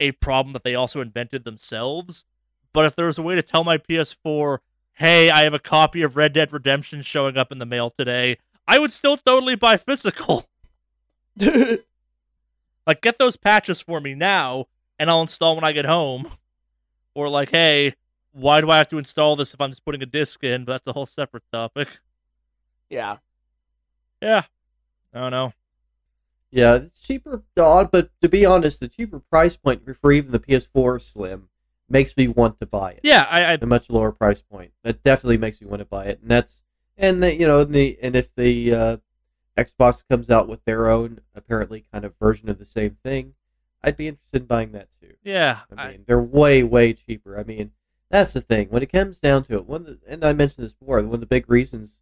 a 0.00 0.12
problem 0.12 0.52
that 0.54 0.64
they 0.64 0.74
also 0.74 1.00
invented 1.00 1.44
themselves. 1.44 2.24
But 2.72 2.86
if 2.86 2.96
there 2.96 3.06
was 3.06 3.18
a 3.18 3.22
way 3.22 3.36
to 3.36 3.42
tell 3.42 3.62
my 3.62 3.78
PS4, 3.78 4.58
hey, 4.94 5.30
I 5.30 5.42
have 5.42 5.54
a 5.54 5.60
copy 5.60 6.02
of 6.02 6.16
Red 6.16 6.32
Dead 6.32 6.52
Redemption 6.52 7.02
showing 7.02 7.36
up 7.36 7.52
in 7.52 7.58
the 7.58 7.66
mail 7.66 7.90
today, 7.90 8.38
I 8.66 8.78
would 8.78 8.90
still 8.90 9.16
totally 9.16 9.54
buy 9.54 9.76
physical. 9.76 10.46
Like, 12.86 13.00
get 13.00 13.18
those 13.18 13.36
patches 13.36 13.80
for 13.80 14.00
me 14.00 14.14
now, 14.14 14.66
and 14.98 15.08
I'll 15.08 15.22
install 15.22 15.54
when 15.54 15.64
I 15.64 15.72
get 15.72 15.86
home. 15.86 16.30
Or 17.14 17.28
like, 17.28 17.50
hey, 17.50 17.94
why 18.32 18.60
do 18.60 18.70
I 18.70 18.78
have 18.78 18.88
to 18.88 18.98
install 18.98 19.36
this 19.36 19.54
if 19.54 19.60
I'm 19.60 19.70
just 19.70 19.84
putting 19.84 20.02
a 20.02 20.06
disc 20.06 20.42
in? 20.42 20.64
But 20.64 20.72
that's 20.72 20.86
a 20.88 20.92
whole 20.92 21.06
separate 21.06 21.44
topic. 21.52 21.88
yeah. 22.90 23.18
Yeah, 24.20 24.42
I 25.14 25.20
don't 25.20 25.30
know. 25.30 25.52
Yeah, 26.50 26.76
it's 26.76 27.00
cheaper, 27.00 27.42
but 27.56 28.10
to 28.20 28.28
be 28.28 28.44
honest, 28.46 28.80
the 28.80 28.88
cheaper 28.88 29.18
price 29.18 29.56
point 29.56 29.82
for 30.00 30.12
even 30.12 30.30
the 30.30 30.38
PS4 30.38 31.00
Slim 31.00 31.48
makes 31.88 32.16
me 32.16 32.28
want 32.28 32.58
to 32.60 32.66
buy 32.66 32.92
it. 32.92 33.00
Yeah, 33.02 33.26
I, 33.28 33.44
I 33.44 33.58
a 33.60 33.66
much 33.66 33.90
lower 33.90 34.12
price 34.12 34.40
point. 34.40 34.72
That 34.82 35.02
definitely 35.02 35.38
makes 35.38 35.60
me 35.60 35.66
want 35.66 35.80
to 35.80 35.84
buy 35.84 36.06
it, 36.06 36.20
and 36.20 36.30
that's 36.30 36.62
and 36.96 37.22
the, 37.22 37.34
you 37.34 37.46
know 37.46 37.60
and 37.60 37.74
the 37.74 37.98
and 38.00 38.14
if 38.14 38.34
the 38.36 38.74
uh, 38.74 38.96
Xbox 39.56 40.04
comes 40.08 40.30
out 40.30 40.48
with 40.48 40.64
their 40.64 40.88
own 40.88 41.20
apparently 41.34 41.84
kind 41.92 42.04
of 42.04 42.14
version 42.20 42.48
of 42.48 42.58
the 42.58 42.64
same 42.64 42.98
thing, 43.02 43.34
I'd 43.82 43.96
be 43.96 44.08
interested 44.08 44.42
in 44.42 44.46
buying 44.46 44.72
that 44.72 44.88
too. 45.00 45.14
yeah, 45.24 45.60
I 45.76 45.82
I, 45.82 45.90
mean, 45.90 46.04
they're 46.06 46.20
way 46.20 46.62
way 46.62 46.92
cheaper. 46.92 47.38
I 47.38 47.42
mean, 47.42 47.72
that's 48.10 48.32
the 48.32 48.40
thing 48.40 48.68
when 48.68 48.82
it 48.82 48.92
comes 48.92 49.18
down 49.18 49.42
to 49.44 49.54
it. 49.54 49.66
One 49.66 49.84
the, 49.84 49.98
and 50.06 50.24
I 50.24 50.32
mentioned 50.32 50.64
this 50.64 50.72
before. 50.72 51.02
One 51.02 51.14
of 51.14 51.20
the 51.20 51.26
big 51.26 51.50
reasons 51.50 52.00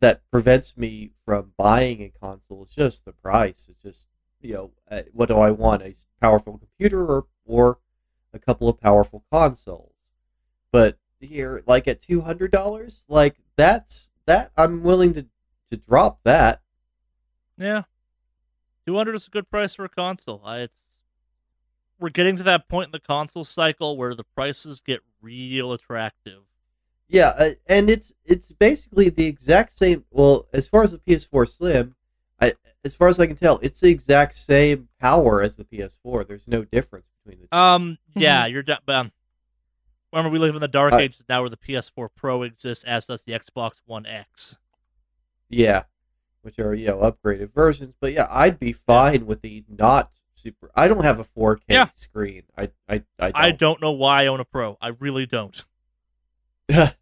that 0.00 0.22
prevents 0.30 0.76
me 0.76 1.12
from 1.24 1.52
buying 1.56 2.02
a 2.02 2.08
console 2.08 2.64
is 2.64 2.70
just 2.70 3.04
the 3.04 3.12
price. 3.12 3.68
It's 3.70 3.82
just 3.82 4.08
you 4.40 4.54
know 4.54 4.70
uh, 4.90 5.02
what 5.12 5.28
do 5.28 5.36
I 5.36 5.50
want? 5.50 5.82
A 5.82 5.94
powerful 6.20 6.58
computer 6.58 7.06
or 7.06 7.26
or 7.46 7.78
a 8.32 8.38
couple 8.38 8.68
of 8.68 8.80
powerful 8.80 9.24
consoles. 9.30 9.94
But 10.72 10.98
here, 11.20 11.62
like 11.66 11.86
at 11.86 12.00
two 12.00 12.22
hundred 12.22 12.50
dollars, 12.50 13.04
like 13.08 13.36
that's 13.56 14.10
that 14.26 14.50
I'm 14.56 14.82
willing 14.82 15.14
to 15.14 15.26
to 15.70 15.76
drop 15.76 16.20
that. 16.24 16.62
yeah. 17.56 17.82
Two 18.86 18.96
hundred 18.96 19.14
is 19.14 19.26
a 19.26 19.30
good 19.30 19.50
price 19.50 19.74
for 19.74 19.84
a 19.84 19.88
console. 19.88 20.40
I, 20.44 20.60
it's 20.60 20.82
we're 21.98 22.08
getting 22.08 22.36
to 22.38 22.42
that 22.44 22.68
point 22.68 22.86
in 22.86 22.92
the 22.92 22.98
console 23.00 23.44
cycle 23.44 23.96
where 23.96 24.14
the 24.14 24.24
prices 24.24 24.80
get 24.80 25.00
real 25.20 25.72
attractive. 25.72 26.42
Yeah, 27.12 27.30
uh, 27.36 27.50
and 27.66 27.90
it's 27.90 28.12
it's 28.24 28.52
basically 28.52 29.08
the 29.08 29.26
exact 29.26 29.76
same. 29.76 30.04
Well, 30.10 30.46
as 30.52 30.68
far 30.68 30.82
as 30.84 30.92
the 30.92 30.98
PS4 30.98 31.48
Slim, 31.48 31.96
I 32.40 32.52
as 32.84 32.94
far 32.94 33.08
as 33.08 33.18
I 33.18 33.26
can 33.26 33.34
tell, 33.36 33.58
it's 33.62 33.80
the 33.80 33.90
exact 33.90 34.36
same 34.36 34.88
power 35.00 35.42
as 35.42 35.56
the 35.56 35.64
PS4. 35.64 36.26
There's 36.28 36.46
no 36.46 36.62
difference 36.64 37.06
between 37.24 37.40
the 37.42 37.48
two. 37.48 37.56
Um, 37.56 37.98
yeah, 38.14 38.46
you're 38.46 38.62
done. 38.62 38.78
But 38.86 38.94
um, 38.94 39.12
remember, 40.12 40.30
we 40.30 40.38
live 40.38 40.54
in 40.54 40.60
the 40.60 40.68
dark 40.68 40.92
I- 40.94 41.00
ages 41.02 41.24
now, 41.28 41.40
where 41.40 41.50
the 41.50 41.56
PS4 41.56 42.10
Pro 42.14 42.42
exists, 42.44 42.84
as 42.84 43.06
does 43.06 43.22
the 43.24 43.32
Xbox 43.32 43.80
One 43.86 44.06
X. 44.06 44.56
yeah, 45.48 45.82
which 46.42 46.60
are 46.60 46.74
you 46.74 46.86
know 46.86 46.98
upgraded 46.98 47.52
versions. 47.52 47.92
But 48.00 48.12
yeah, 48.12 48.28
I'd 48.30 48.60
be 48.60 48.72
fine 48.72 49.26
with 49.26 49.42
the 49.42 49.64
not 49.68 50.12
super. 50.36 50.70
I 50.76 50.86
don't 50.86 51.02
have 51.02 51.18
a 51.18 51.24
4K 51.24 51.58
Yeah. 51.68 51.88
screen. 51.96 52.44
I 52.56 52.70
I 52.88 53.02
I 53.18 53.30
don't. 53.30 53.36
I 53.36 53.50
don't 53.50 53.80
know 53.82 53.90
why 53.92 54.22
I 54.22 54.26
own 54.28 54.38
a 54.38 54.44
Pro. 54.44 54.78
I 54.80 54.88
really 54.88 55.26
don't. 55.26 55.64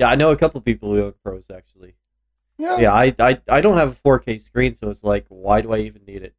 yeah, 0.00 0.10
I 0.10 0.16
know 0.16 0.30
a 0.30 0.36
couple 0.36 0.60
people 0.60 0.92
who 0.92 1.04
own 1.04 1.14
pros 1.22 1.46
actually. 1.54 1.94
Yeah. 2.58 2.78
yeah 2.78 2.92
I, 2.92 3.14
I 3.18 3.40
i 3.48 3.60
don't 3.62 3.78
have 3.78 3.92
a 3.92 3.94
4k 3.94 4.38
screen 4.38 4.74
so 4.74 4.90
it's 4.90 5.02
like 5.02 5.24
why 5.30 5.62
do 5.62 5.72
i 5.72 5.78
even 5.78 6.04
need 6.04 6.22
it 6.22 6.34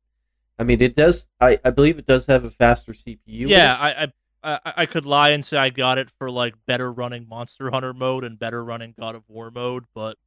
i 0.59 0.63
mean 0.63 0.79
it 0.79 0.95
does 0.95 1.27
i, 1.39 1.57
I 1.65 1.71
believe 1.71 1.97
it 1.97 2.05
does 2.05 2.27
have 2.27 2.43
a 2.43 2.51
faster 2.51 2.91
cpu 2.91 3.17
yeah, 3.25 3.75
I, 3.75 4.03
I 4.03 4.11
I, 4.43 4.59
I 4.65 4.85
could 4.85 5.05
lie 5.05 5.29
and 5.29 5.45
say 5.45 5.57
I 5.57 5.69
got 5.69 5.97
it 5.97 6.09
for 6.09 6.29
like 6.29 6.55
better 6.65 6.91
running 6.91 7.27
Monster 7.27 7.71
Hunter 7.71 7.93
mode 7.93 8.23
and 8.23 8.39
better 8.39 8.63
running 8.63 8.93
God 8.99 9.15
of 9.15 9.23
War 9.27 9.51
mode, 9.51 9.85
but 9.93 10.17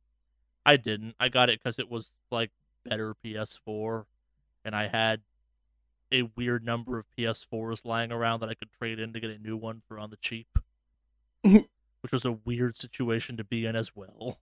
I 0.64 0.76
didn't. 0.76 1.16
I 1.18 1.28
got 1.28 1.50
it 1.50 1.58
because 1.58 1.78
it 1.78 1.90
was 1.90 2.12
like 2.30 2.50
better 2.84 3.14
PS4, 3.24 4.04
and 4.64 4.74
I 4.74 4.86
had 4.86 5.22
a 6.12 6.30
weird 6.36 6.64
number 6.64 6.98
of 6.98 7.06
PS4s 7.18 7.84
lying 7.84 8.12
around 8.12 8.40
that 8.40 8.48
I 8.48 8.54
could 8.54 8.70
trade 8.70 9.00
in 9.00 9.12
to 9.12 9.20
get 9.20 9.30
a 9.30 9.38
new 9.38 9.56
one 9.56 9.82
for 9.88 9.98
on 9.98 10.10
the 10.10 10.16
cheap, 10.16 10.58
which 12.04 12.12
was 12.12 12.26
a 12.26 12.32
weird 12.44 12.76
situation 12.76 13.38
to 13.38 13.44
be 13.44 13.64
in 13.64 13.74
as 13.74 13.96
well. 13.96 14.38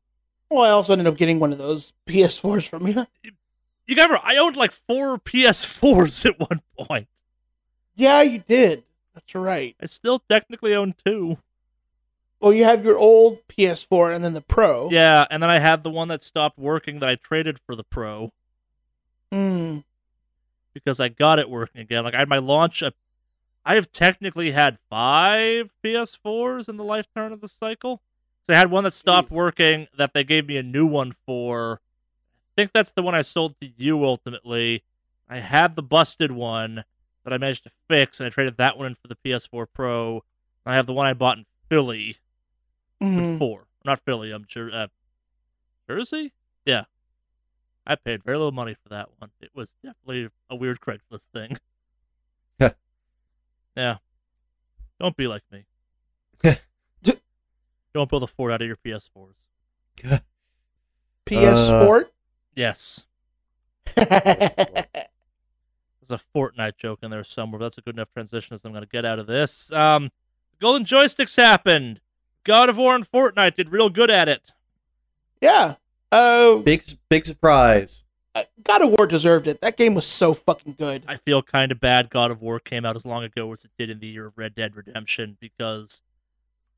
Well, 0.51 0.63
I 0.65 0.71
also 0.71 0.93
ended 0.93 1.07
up 1.07 1.17
getting 1.17 1.39
one 1.39 1.53
of 1.53 1.59
those 1.59 1.93
PS4s 2.09 2.69
from 2.69 2.89
you. 2.89 3.07
You 3.23 3.95
remember, 3.97 4.19
I 4.21 4.37
owned 4.37 4.57
like 4.57 4.73
four 4.73 5.17
PS4s 5.19 6.27
at 6.27 6.41
one 6.41 6.61
point. 6.77 7.07
Yeah, 7.95 8.21
you 8.23 8.41
did. 8.41 8.83
That's 9.15 9.33
right. 9.37 9.77
I 9.81 9.87
still 9.87 10.19
technically 10.29 10.75
own 10.75 10.95
two. 11.07 11.39
Well, 12.41 12.53
you 12.53 12.65
have 12.65 12.85
your 12.85 12.99
old 12.99 13.47
PS4 13.47 14.17
and 14.17 14.25
then 14.25 14.35
the 14.35 14.41
Pro. 14.41 14.91
Yeah, 14.91 15.25
and 15.31 15.41
then 15.41 15.51
I 15.51 15.61
had 15.61 15.85
the 15.85 15.91
one 15.91 16.09
that 16.09 16.23
stopped 16.25 16.59
working 16.59 16.99
that 16.99 17.09
I 17.09 17.15
traded 17.15 17.61
for 17.61 17.77
the 17.77 17.85
Pro 17.85 18.33
Mm. 19.31 19.85
because 20.75 20.99
I 20.99 21.09
got 21.09 21.39
it 21.39 21.49
working 21.49 21.81
again. 21.81 22.03
Like 22.05 22.15
I 22.15 22.19
had 22.19 22.29
my 22.29 22.39
launch. 22.39 22.83
I 23.65 23.75
have 23.77 23.93
technically 23.93 24.51
had 24.51 24.79
five 24.91 25.71
PS4s 25.85 26.69
in 26.69 26.77
the 26.77 26.85
lifetime 26.85 27.33
of 27.33 27.41
the 27.41 27.49
cycle. 27.49 28.03
So 28.47 28.55
I 28.55 28.57
had 28.57 28.71
one 28.71 28.83
that 28.85 28.93
stopped 28.93 29.31
working 29.31 29.87
that 29.97 30.15
they 30.15 30.25
gave 30.25 30.47
me 30.49 30.57
a 30.57 30.63
new 30.63 30.87
one 30.87 31.13
for. 31.27 31.81
I 32.51 32.53
think 32.61 32.73
that's 32.73 32.91
the 32.91 33.03
one 33.03 33.15
I 33.15 33.23
sold 33.23 33.55
to 33.61 33.69
you 33.77 34.05
ultimately. 34.05 34.83
I 35.29 35.39
had 35.39 35.77
the 35.77 35.83
busted 35.83 36.33
one 36.33 36.85
that 37.25 37.33
I 37.33 37.39
managed 37.39 37.63
to 37.65 37.71
fix, 37.89 38.19
and 38.19 38.27
I 38.27 38.31
traded 38.31 38.57
that 38.57 38.77
one 38.77 38.89
in 38.89 38.95
for 38.97 39.07
the 39.07 39.15
PS4 39.17 39.67
Pro. 39.73 40.25
I 40.67 40.75
have 40.75 40.87
the 40.87 40.93
one 40.93 41.07
I 41.07 41.15
bought 41.15 41.39
in 41.39 41.47
Philly 41.69 42.17
Mm. 43.01 43.39
for 43.39 43.67
not 43.85 44.01
Philly. 44.05 44.31
I'm 44.31 44.47
sure 44.49 44.71
uh, 44.73 44.87
Jersey. 45.89 46.33
Yeah, 46.65 46.85
I 47.87 47.97
paid 47.97 48.23
very 48.23 48.37
little 48.37 48.53
money 48.53 48.75
for 48.81 48.89
that 48.91 49.09
one. 49.19 49.31
It 49.41 49.51
was 49.55 49.75
definitely 49.83 50.29
a 50.49 50.55
weird 50.57 50.81
Craigslist 50.81 51.27
thing. 51.33 51.59
Heh. 53.77 53.83
yeah, 53.83 53.97
don't 55.01 55.17
be 55.17 55.27
like 55.27 55.43
me. 55.53 55.65
don't 57.95 58.09
build 58.11 58.23
a 58.23 58.27
fort 58.27 58.53
out 58.53 58.63
of 58.63 58.67
your 58.67 58.77
PS4s. 58.77 59.35
PS4. 61.27 62.07
Yes, 62.55 63.07
there's 63.95 64.09
a 66.11 66.21
Fortnite 66.35 66.77
joke 66.77 66.99
in 67.03 67.11
there 67.11 67.25
somewhere. 67.25 67.59
But 67.59 67.67
that's 67.67 67.79
a 67.79 67.83
good 67.83 67.95
enough 67.97 68.13
transition 68.13 68.55
as 68.55 68.65
I'm 68.65 68.73
going 68.73 68.85
to 68.85 68.89
get 68.89 69.05
out 69.05 69.19
of 69.19 69.27
this. 69.27 69.71
Um, 69.73 70.11
Golden 70.61 70.85
Joysticks 70.85 71.37
happened. 71.37 72.01
God 72.45 72.69
of 72.69 72.77
War 72.77 72.95
and 72.95 73.09
Fortnite 73.11 73.57
did 73.57 73.71
real 73.71 73.89
good 73.89 74.11
at 74.11 74.29
it. 74.29 74.53
yeah. 75.41 75.77
Uh, 76.11 76.57
Big 76.57 76.85
big 77.09 77.25
surprise. 77.25 78.05
Uh, 78.35 78.45
God 78.65 78.83
of 78.83 78.91
War 78.91 79.07
deserved 79.07 79.47
it. 79.47 79.61
That 79.61 79.77
game 79.77 79.95
was 79.95 80.07
so 80.07 80.33
fucking 80.33 80.77
good. 80.79 81.03
I 81.07 81.17
feel 81.17 81.43
kind 81.43 81.71
of 81.71 81.81
bad 81.81 82.09
God 82.09 82.31
of 82.31 82.41
War 82.41 82.59
came 82.59 82.85
out 82.87 82.97
as 82.97 83.05
long 83.05 83.25
ago 83.25 83.53
as 83.53 83.65
it 83.65 83.71
did 83.79 83.91
in 83.91 83.99
the 84.01 84.07
year 84.07 84.27
of 84.27 84.39
Red 84.39 84.55
Dead 84.55 84.75
Redemption 84.75 85.37
because 85.39 86.01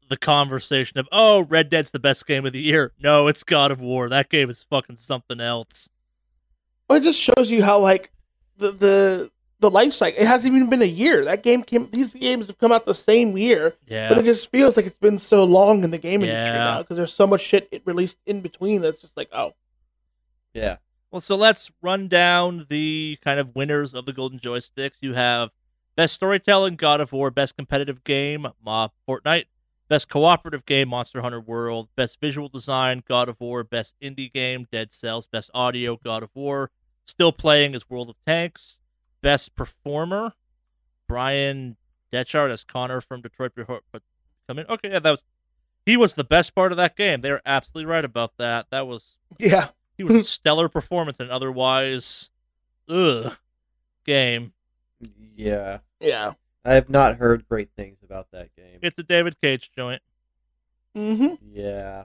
the 0.09 0.17
conversation 0.17 0.99
of, 0.99 1.09
oh, 1.13 1.43
Red 1.45 1.71
Dead's 1.71 1.93
the 1.93 2.01
best 2.01 2.27
game 2.27 2.45
of 2.45 2.53
the 2.53 2.61
year. 2.61 2.93
No, 3.01 3.29
it's 3.29 3.45
God 3.45 3.71
of 3.71 3.81
War. 3.81 4.09
That 4.09 4.29
game 4.31 4.51
is 4.51 4.65
fucking 4.69 4.97
something 4.97 5.41
else. 5.41 5.89
Well, 6.89 6.99
it 6.99 7.03
just 7.05 7.21
shows 7.21 7.51
you 7.51 7.63
how 7.63 7.79
like 7.79 8.11
the 8.59 8.73
the 8.73 9.31
the 9.61 9.71
life 9.71 9.93
cycle. 9.95 10.21
It 10.21 10.27
hasn't 10.27 10.55
even 10.55 10.69
been 10.69 10.83
a 10.83 10.87
year. 10.87 11.25
That 11.25 11.43
game 11.43 11.63
came. 11.63 11.89
These 11.91 12.13
games 12.15 12.49
have 12.49 12.59
come 12.59 12.73
out 12.73 12.85
the 12.85 12.95
same 12.95 13.39
year, 13.39 13.75
Yeah. 13.87 14.09
but 14.09 14.19
it 14.19 14.25
just 14.25 14.51
feels 14.51 14.77
like 14.77 14.85
it's 14.87 14.99
been 14.99 15.19
so 15.21 15.45
long 15.45 15.85
in 15.85 15.91
the 15.93 15.99
game 15.99 16.23
industry 16.23 16.57
now 16.59 16.83
because 16.83 16.97
there's 16.97 17.15
so 17.15 17.27
much 17.27 17.41
shit 17.41 17.69
it 17.71 17.83
released 17.87 18.19
in 18.27 18.41
between. 18.41 18.83
That's 18.83 18.99
just 18.99 19.17
like, 19.17 19.29
oh, 19.33 19.53
Yeah. 20.53 20.77
Well, 21.15 21.21
so 21.21 21.37
let's 21.37 21.71
run 21.81 22.09
down 22.09 22.67
the 22.69 23.19
kind 23.23 23.39
of 23.39 23.55
winners 23.55 23.95
of 23.95 24.05
the 24.05 24.13
Golden 24.13 24.41
Joysticks. 24.41 24.97
You 25.01 25.15
have 25.15 25.51
Best 25.95 26.15
Storytelling, 26.15 26.75
God 26.75 27.01
of 27.01 27.13
War, 27.13 27.31
Best 27.31 27.57
Competitive 27.57 28.03
Game, 28.03 28.49
Ma 28.65 28.89
Fortnite, 29.09 29.45
Best 29.87 30.09
Cooperative 30.09 30.67
Game, 30.67 30.89
Monster 30.89 31.23
Hunter 31.23 31.39
World, 31.39 31.89
Best 31.95 32.21
Visual 32.21 32.49
Design, 32.49 33.05
God 33.07 33.29
of 33.29 33.39
War, 33.39 33.63
Best 33.63 33.95
Indie 34.03 34.33
Game, 34.33 34.67
Dead 34.73 34.93
Cells, 34.93 35.29
Best 35.29 35.53
Audio, 35.55 35.97
God 36.03 36.25
of 36.25 36.31
War. 36.35 36.73
Still 37.05 37.31
playing 37.31 37.77
is 37.77 37.89
World 37.89 38.11
of 38.11 38.17
Tanks. 38.27 38.79
Best 39.23 39.55
Performer, 39.55 40.33
Bryan 41.07 41.77
Dechart 42.13 42.51
as 42.51 42.65
Connor 42.65 43.01
from 43.01 43.21
Detroit 43.21 43.53
but 43.55 44.03
coming. 44.49 44.67
Okay, 44.69 44.91
yeah, 44.91 44.99
that 44.99 45.11
was 45.13 45.25
he 45.87 45.97
was 45.97 46.15
the 46.15 46.25
best 46.25 46.57
part 46.57 46.73
of 46.73 46.79
that 46.79 46.97
game. 46.97 47.21
They 47.21 47.31
were 47.31 47.43
absolutely 47.47 47.89
right 47.89 48.05
about 48.05 48.33
that. 48.39 48.67
That 48.71 48.89
was 48.89 49.17
yeah, 49.39 49.69
he 49.97 50.05
was 50.05 50.17
a 50.17 50.25
stellar 50.25 50.69
performance 50.69 51.21
in 51.21 51.27
an 51.27 51.33
otherwise 51.33 52.31
ugh 52.89 53.37
game. 54.05 54.53
Yeah. 55.37 55.79
yeah. 56.01 56.35
I 56.65 56.75
have 56.75 56.89
not 56.89 57.17
heard 57.17 57.49
great 57.49 57.71
things 57.77 57.99
about 58.03 58.31
that 58.33 58.55
game. 58.57 58.79
It's 58.83 58.99
a 58.99 59.03
David 59.03 59.41
Cage 59.41 59.71
joint. 59.75 60.03
Mm-hmm. 60.97 61.35
Yeah. 61.53 62.05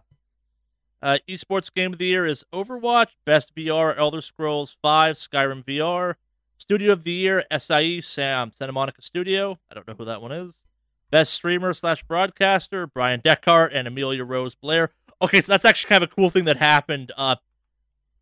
Uh, 1.02 1.18
esports 1.30 1.74
game 1.74 1.94
of 1.94 1.99
the 1.99 2.07
year 2.07 2.26
is 2.26 2.44
Overwatch. 2.52 3.10
Best 3.26 3.56
VR 3.56 3.98
Elder 3.98 4.22
Scrolls 4.22 4.76
5 4.82 5.16
Skyrim 5.16 5.64
VR. 5.64 6.16
Studio 6.57 6.91
of 6.91 7.06
the 7.06 7.11
year 7.11 7.45
SIE 7.57 8.02
Sam 8.02 8.52
Santa 8.53 8.74
Monica 8.74 9.02
Studio. 9.02 9.57
I 9.72 9.76
don't 9.76 9.88
know 9.88 9.94
who 9.98 10.06
that 10.06 10.22
one 10.22 10.34
is. 10.34 10.64
Best 11.10 11.34
streamer 11.34 11.74
slash 11.74 12.03
broadcaster 12.03 12.86
Bryan 12.86 13.22
Dechart 13.22 13.70
and 13.74 13.88
Amelia 13.88 14.26
Rose 14.26 14.56
Blaire. 14.56 14.90
Okay, 15.22 15.40
so 15.41 15.53
that's 15.53 15.66
actually 15.66 15.90
kind 15.90 16.03
of 16.03 16.11
a 16.11 16.16
cool 16.16 16.30
thing 16.30 16.45
that 16.45 16.57
happened. 16.57 17.11
Uh, 17.16 17.36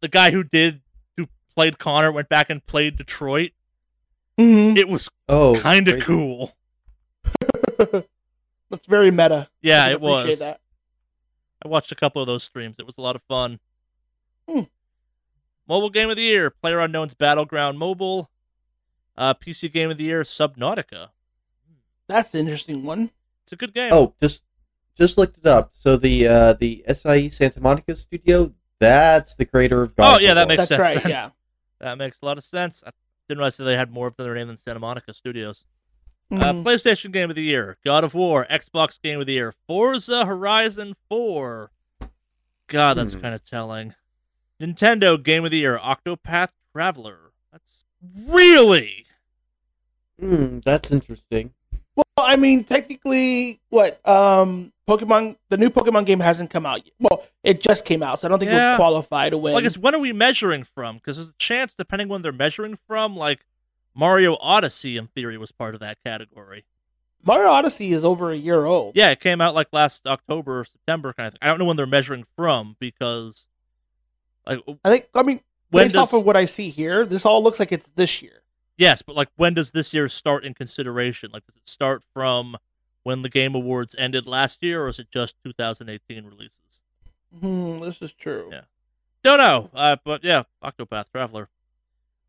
the 0.01 0.07
guy 0.07 0.31
who 0.31 0.43
did 0.43 0.81
who 1.17 1.27
played 1.55 1.79
Connor 1.79 2.11
went 2.11 2.29
back 2.29 2.49
and 2.49 2.65
played 2.65 2.97
Detroit. 2.97 3.51
Mm-hmm. 4.37 4.77
It 4.77 4.87
was 4.87 5.09
Oh. 5.27 5.55
kind 5.59 5.87
of 5.87 6.01
cool. 6.03 6.55
That's 8.69 8.85
very 8.87 9.11
meta. 9.11 9.49
Yeah, 9.61 9.87
it 9.89 10.01
was. 10.01 10.39
That. 10.39 10.59
I 11.63 11.67
watched 11.67 11.91
a 11.91 11.95
couple 11.95 12.21
of 12.21 12.27
those 12.27 12.43
streams. 12.43 12.77
It 12.79 12.85
was 12.85 12.97
a 12.97 13.01
lot 13.01 13.15
of 13.15 13.21
fun. 13.23 13.59
Hmm. 14.47 14.61
Mobile 15.67 15.89
game 15.89 16.09
of 16.09 16.15
the 16.17 16.23
year: 16.23 16.49
Player 16.49 16.79
Unknown's 16.79 17.13
Battleground 17.13 17.79
Mobile. 17.79 18.29
Uh, 19.17 19.33
PC 19.33 19.71
game 19.71 19.89
of 19.89 19.97
the 19.97 20.03
year: 20.05 20.21
Subnautica. 20.21 21.09
That's 22.07 22.33
an 22.33 22.41
interesting 22.41 22.83
one. 22.83 23.11
It's 23.43 23.51
a 23.53 23.55
good 23.55 23.73
game. 23.73 23.89
Oh, 23.93 24.13
just 24.21 24.43
just 24.97 25.17
looked 25.17 25.37
it 25.37 25.45
up. 25.45 25.71
So 25.73 25.97
the 25.97 26.27
uh 26.27 26.53
the 26.53 26.83
SIE 26.93 27.29
Santa 27.29 27.59
Monica 27.61 27.95
studio, 27.95 28.53
that's 28.79 29.35
the 29.35 29.45
creator 29.45 29.81
of 29.81 29.95
God 29.95 30.17
Oh, 30.17 30.19
yeah, 30.23 30.33
that 30.35 30.47
makes 30.47 30.67
That's 30.67 30.69
sense 30.69 30.81
right. 30.81 31.03
then. 31.03 31.11
Yeah. 31.11 31.29
that 31.79 31.97
makes 31.97 32.19
a 32.21 32.25
lot 32.25 32.37
of 32.37 32.43
sense. 32.43 32.83
I 32.85 32.91
didn't 33.27 33.39
realize 33.39 33.57
that 33.57 33.63
they 33.65 33.75
had 33.77 33.91
more 33.91 34.07
of 34.07 34.15
their 34.17 34.33
name 34.35 34.47
than 34.47 34.57
Santa 34.57 34.79
Monica 34.79 35.13
Studios. 35.13 35.65
Uh, 36.31 36.35
Mhm. 36.35 36.63
PlayStation 36.63 37.11
Game 37.11 37.29
of 37.29 37.35
the 37.37 37.43
Year: 37.43 37.77
God 37.85 38.03
of 38.03 38.13
War. 38.13 38.45
Xbox 38.49 38.99
Game 39.01 39.19
of 39.21 39.27
the 39.27 39.33
Year: 39.33 39.53
Forza 39.67 40.25
Horizon 40.25 40.95
4. 41.09 41.71
God, 42.67 42.95
that's 42.95 43.13
Hmm. 43.13 43.21
kind 43.21 43.33
of 43.35 43.45
telling. 43.45 43.95
Nintendo 44.61 45.21
Game 45.21 45.45
of 45.45 45.51
the 45.51 45.57
Year: 45.59 45.77
Octopath 45.79 46.49
Traveler. 46.73 47.31
That's 47.51 47.85
really 48.27 49.05
Hmm, 50.19 50.59
that's 50.65 50.91
interesting. 50.91 51.53
Well, 51.95 52.03
I 52.17 52.35
mean, 52.35 52.63
technically, 52.63 53.59
what? 53.69 54.05
Um, 54.07 54.73
Pokemon, 54.87 55.35
the 55.49 55.57
new 55.57 55.69
Pokemon 55.69 56.05
game 56.05 56.19
hasn't 56.21 56.49
come 56.49 56.65
out 56.65 56.85
yet. 56.85 56.93
Well, 56.99 57.25
it 57.43 57.61
just 57.61 57.83
came 57.85 58.01
out, 58.01 58.21
so 58.21 58.27
I 58.27 58.29
don't 58.29 58.39
think 58.39 58.51
Yeah. 58.51 58.71
would 58.73 58.77
qualify 58.77 59.29
to 59.29 59.37
win. 59.37 59.53
Well, 59.53 59.59
I 59.59 59.63
guess 59.63 59.77
when 59.77 59.93
are 59.93 59.99
we 59.99 60.13
measuring 60.13 60.63
from? 60.63 60.95
Because 60.97 61.17
there's 61.17 61.29
a 61.29 61.33
chance, 61.37 61.73
depending 61.73 62.07
when 62.07 62.21
they're 62.21 62.31
measuring 62.31 62.77
from, 62.87 63.15
like 63.15 63.45
Mario 63.93 64.37
Odyssey, 64.39 64.95
in 64.97 65.07
theory, 65.07 65.37
was 65.37 65.51
part 65.51 65.73
of 65.73 65.81
that 65.81 65.97
category. 66.05 66.65
Mario 67.23 67.49
Odyssey 67.49 67.91
is 67.91 68.05
over 68.05 68.31
a 68.31 68.35
year 68.37 68.65
old. 68.65 68.95
Yeah, 68.95 69.09
it 69.09 69.19
came 69.19 69.41
out 69.41 69.53
like 69.55 69.67
last 69.73 70.07
October 70.07 70.61
or 70.61 70.63
September 70.65 71.11
kind 71.13 71.27
of 71.27 71.33
thing. 71.33 71.39
I 71.41 71.47
don't 71.47 71.59
know 71.59 71.65
when 71.65 71.75
they're 71.75 71.85
measuring 71.87 72.25
from 72.35 72.77
because, 72.79 73.47
like, 74.45 74.59
I 74.85 74.89
think. 74.89 75.09
I 75.13 75.23
mean, 75.23 75.41
based 75.71 75.95
does 75.95 75.95
off 75.97 76.13
of 76.13 76.25
what 76.25 76.37
I 76.37 76.45
see 76.45 76.69
here, 76.69 77.05
this 77.05 77.25
all 77.25 77.43
looks 77.43 77.59
like 77.59 77.71
it's 77.71 77.89
this 77.95 78.21
year. 78.21 78.43
yes, 78.77 79.01
but 79.01 79.15
like 79.15 79.29
when 79.35 79.55
does 79.55 79.71
this 79.71 79.93
year 79.93 80.07
start 80.07 80.45
in 80.45 80.53
consideration? 80.53 81.31
Like, 81.33 81.45
does 81.45 81.55
it 81.57 81.67
start 81.67 82.03
from 82.13 82.55
when 83.07 83.21
the 83.21 83.29
Game 83.29 83.55
Awards 83.55 83.95
ended 83.97 84.27
last 84.27 84.61
year, 84.61 84.83
or 84.83 84.89
is 84.89 84.99
it 84.99 85.09
just 85.09 85.37
2018 85.45 86.25
releases? 86.25 86.81
Hmm, 87.39 87.79
this 87.79 88.01
is 88.01 88.11
true. 88.11 88.49
Yeah. 88.51 88.63
Don't 89.23 89.37
know, 89.37 89.69
uh, 89.73 89.95
but 90.03 90.25
yeah, 90.25 90.43
Octopath 90.61 91.09
Traveler. 91.09 91.47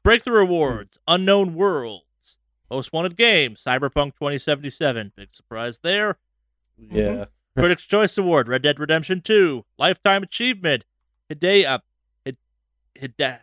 Breakthrough 0.05 0.43
Awards, 0.43 0.97
Unknown 1.09 1.57
Worlds, 1.57 2.37
Most 2.71 2.93
Wanted 2.93 3.17
Game, 3.17 3.57
Cyberpunk 3.57 4.15
2077. 4.15 5.15
Big 5.17 5.33
surprise 5.33 5.81
there. 5.81 6.17
Yeah. 6.79 7.25
Critics' 7.59 7.83
Choice 7.83 8.17
Award, 8.17 8.47
Red 8.47 8.63
Dead 8.63 8.79
Redemption 8.79 9.21
2, 9.21 9.65
Lifetime 9.81 10.23
Achievement, 10.23 10.85
Hide, 11.29 11.65
uh, 11.65 11.79
Hide, 12.25 12.37
Hide, 13.01 13.41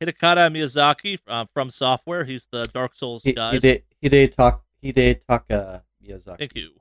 Hidekata 0.00 0.52
Miyazaki 0.52 1.18
uh, 1.26 1.46
from 1.52 1.68
Software. 1.68 2.22
He's 2.22 2.46
the 2.52 2.62
Dark 2.72 2.94
Souls 2.94 3.24
He, 3.24 3.32
guy. 3.32 3.54
he 3.54 3.58
did 3.58 3.82
he 4.00 4.08
did 4.08 4.30
talk 4.30 4.62
Hidetaka 4.84 5.82
Miyazaki. 6.06 6.38
Thank 6.38 6.54
you. 6.56 6.72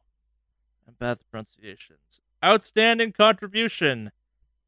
And 0.87 0.97
bad 0.99 1.19
pronunciations. 1.31 2.21
Outstanding 2.43 3.11
contribution. 3.11 4.11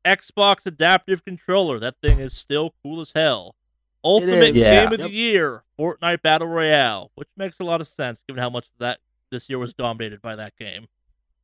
Xbox 0.06 0.66
Adaptive 0.66 1.24
Controller. 1.26 1.80
That 1.80 1.96
thing 2.02 2.20
is 2.20 2.34
still 2.34 2.74
cool 2.82 3.02
as 3.02 3.12
hell. 3.14 3.56
Ultimate. 4.04 4.56
Yeah. 4.56 4.86
Game 4.86 4.94
of 4.94 5.00
Yep. 5.00 5.10
the 5.10 5.14
Year. 5.16 5.64
Fortnite 5.78 6.22
Battle 6.22 6.48
Royale, 6.48 7.12
which 7.16 7.28
makes 7.36 7.60
a 7.60 7.64
lot 7.64 7.82
of 7.82 7.88
sense 7.88 8.24
given 8.28 8.42
how 8.42 8.50
much 8.50 8.68
that 8.80 9.00
this 9.32 9.50
year 9.50 9.60
was 9.60 9.74
dominated 9.74 10.22
by 10.22 10.36
that 10.36 10.56
game. 10.58 10.88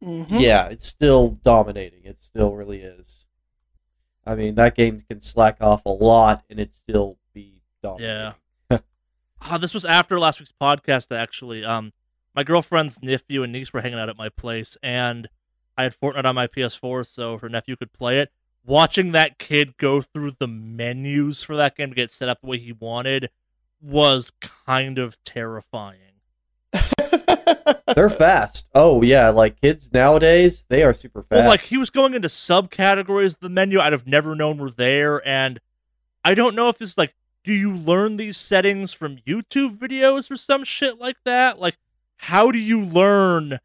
Mhm. 0.02 0.40
Yeah, 0.42 0.68
it's 0.68 0.88
still 0.88 1.30
dominating. 1.44 2.04
It 2.06 2.22
still 2.22 2.56
really 2.56 2.82
is. 2.82 3.28
I 4.26 4.36
mean, 4.36 4.56
that 4.56 4.76
game 4.76 5.02
can 5.02 5.22
slack 5.22 5.58
off 5.62 5.86
a 5.86 5.90
lot 5.90 6.44
and 6.50 6.60
it 6.60 6.74
still 6.74 7.18
be 7.34 7.62
dominating. 7.82 8.34
Yeah. 8.70 8.78
Ah, 9.46 9.58
this 9.58 9.74
was 9.74 9.84
after 9.84 10.18
last 10.22 10.40
week's 10.40 10.54
podcast. 10.54 11.14
Actually, 11.14 11.66
um, 11.66 11.92
my 12.36 12.44
girlfriend's 12.44 13.02
nephew 13.02 13.44
and 13.44 13.54
niece 13.54 13.74
were 13.74 13.82
hanging 13.82 14.00
out 14.00 14.10
at 14.10 14.18
my 14.18 14.30
place, 14.30 14.78
and 14.82 15.28
I 15.78 15.84
had 15.84 16.00
Fortnite 16.00 16.26
on 16.26 16.36
my 16.36 16.48
PS4, 16.48 17.06
so 17.06 17.38
her 17.38 17.50
nephew 17.50 17.76
could 17.76 17.94
play 17.94 18.20
it. 18.20 18.32
Watching 18.66 19.12
that 19.12 19.40
kid 19.40 19.78
go 19.78 20.02
through 20.02 20.34
the 20.40 20.48
menus 20.48 21.44
for 21.44 21.56
that 21.56 21.76
game 21.76 21.90
to 21.90 21.96
get 21.96 22.12
set 22.12 22.30
up 22.30 22.42
the 22.42 22.48
way 22.48 22.58
he 22.58 22.72
wanted 22.72 23.30
was 23.82 24.32
kind 24.40 24.98
of 24.98 25.22
terrifying. 25.26 26.00
They're 27.96 28.10
fast. 28.10 28.70
Oh 28.74 29.02
yeah, 29.02 29.30
like 29.30 29.60
kids 29.60 29.92
nowadays, 29.94 30.66
they 30.70 30.84
are 30.84 30.94
super 30.94 31.24
fast. 31.24 31.40
Well, 31.40 31.50
like 31.50 31.62
he 31.62 31.78
was 31.78 31.90
going 31.90 32.14
into 32.14 32.30
subcategories 32.30 33.36
of 33.36 33.42
the 33.42 33.50
menu 33.50 33.80
I'd 33.80 33.92
have 33.92 34.08
never 34.08 34.36
known 34.36 34.58
were 34.58 34.72
there, 34.72 35.26
and 35.28 35.60
I 36.24 36.34
don't 36.34 36.56
know 36.56 36.70
if 36.70 36.78
this 36.78 36.92
is 36.92 36.98
like, 36.98 37.14
do 37.44 37.52
you 37.52 37.76
learn 37.76 38.16
these 38.16 38.38
settings 38.38 38.94
from 38.94 39.18
YouTube 39.28 39.78
videos 39.78 40.32
or 40.32 40.38
some 40.38 40.64
shit 40.64 41.00
like 41.00 41.18
that? 41.26 41.60
Like, 41.60 41.76
how 42.18 42.52
do 42.52 42.60
you 42.60 42.82
learn 42.82 43.60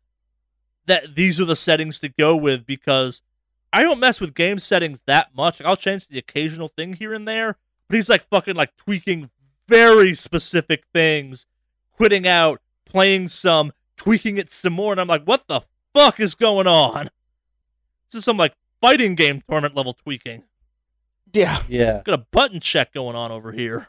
that 0.87 1.15
these 1.15 1.41
are 1.41 1.45
the 1.45 1.57
settings 1.57 1.99
to 2.01 2.09
go 2.09 2.37
with? 2.37 2.67
Because 2.67 3.23
I 3.73 3.83
don't 3.83 4.01
mess 4.01 4.21
with 4.21 4.35
game 4.35 4.59
settings 4.59 5.03
that 5.07 5.35
much. 5.35 5.61
Like, 5.61 5.69
I'll 5.69 5.77
change 5.77 6.09
the 6.09 6.19
occasional 6.19 6.69
thing 6.69 6.95
here 6.95 7.13
and 7.15 7.27
there, 7.29 7.57
but 7.89 7.97
he's 7.97 8.09
like 8.09 8.27
fucking 8.29 8.55
like 8.57 8.77
tweaking 8.77 9.31
very 9.69 10.15
specific 10.15 10.85
things, 10.95 11.47
quitting 11.93 12.27
out, 12.27 12.61
playing 12.87 13.29
some, 13.29 13.73
tweaking 13.97 14.39
it 14.39 14.51
some 14.51 14.73
more, 14.73 14.93
and 14.93 15.01
I'm 15.01 15.09
like, 15.09 15.25
what 15.25 15.47
the 15.47 15.61
fuck 15.95 16.19
is 16.21 16.35
going 16.35 16.67
on? 16.67 17.11
This 18.07 18.15
is 18.21 18.25
some 18.25 18.39
like 18.39 18.55
fighting 18.81 19.15
game 19.15 19.43
tournament 19.49 19.77
level 19.77 19.93
tweaking. 19.93 20.45
yeah. 21.35 21.63
yeah, 21.69 22.01
Got 22.05 22.15
a 22.15 22.25
button 22.31 22.61
check 22.61 22.95
going 22.95 23.15
on 23.17 23.31
over 23.31 23.53
here. 23.53 23.89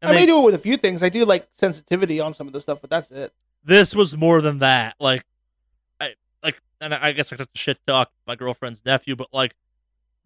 And 0.00 0.10
I 0.10 0.14
they- 0.14 0.20
may 0.20 0.26
do 0.26 0.38
it 0.38 0.44
with 0.44 0.54
a 0.54 0.58
few 0.58 0.76
things. 0.76 1.02
I 1.02 1.08
do 1.08 1.24
like 1.24 1.48
sensitivity 1.56 2.20
on 2.20 2.32
some 2.34 2.46
of 2.46 2.52
the 2.52 2.60
stuff, 2.60 2.80
but 2.80 2.90
that's 2.90 3.10
it. 3.10 3.32
This 3.64 3.94
was 3.94 4.16
more 4.16 4.40
than 4.40 4.58
that. 4.60 4.94
Like, 5.00 5.24
I 6.00 6.14
like, 6.42 6.60
and 6.80 6.94
I 6.94 7.12
guess 7.12 7.32
I 7.32 7.36
took 7.36 7.52
the 7.52 7.58
shit 7.58 7.78
talk 7.86 8.10
my 8.26 8.34
girlfriend's 8.36 8.84
nephew, 8.84 9.16
but 9.16 9.28
like, 9.32 9.54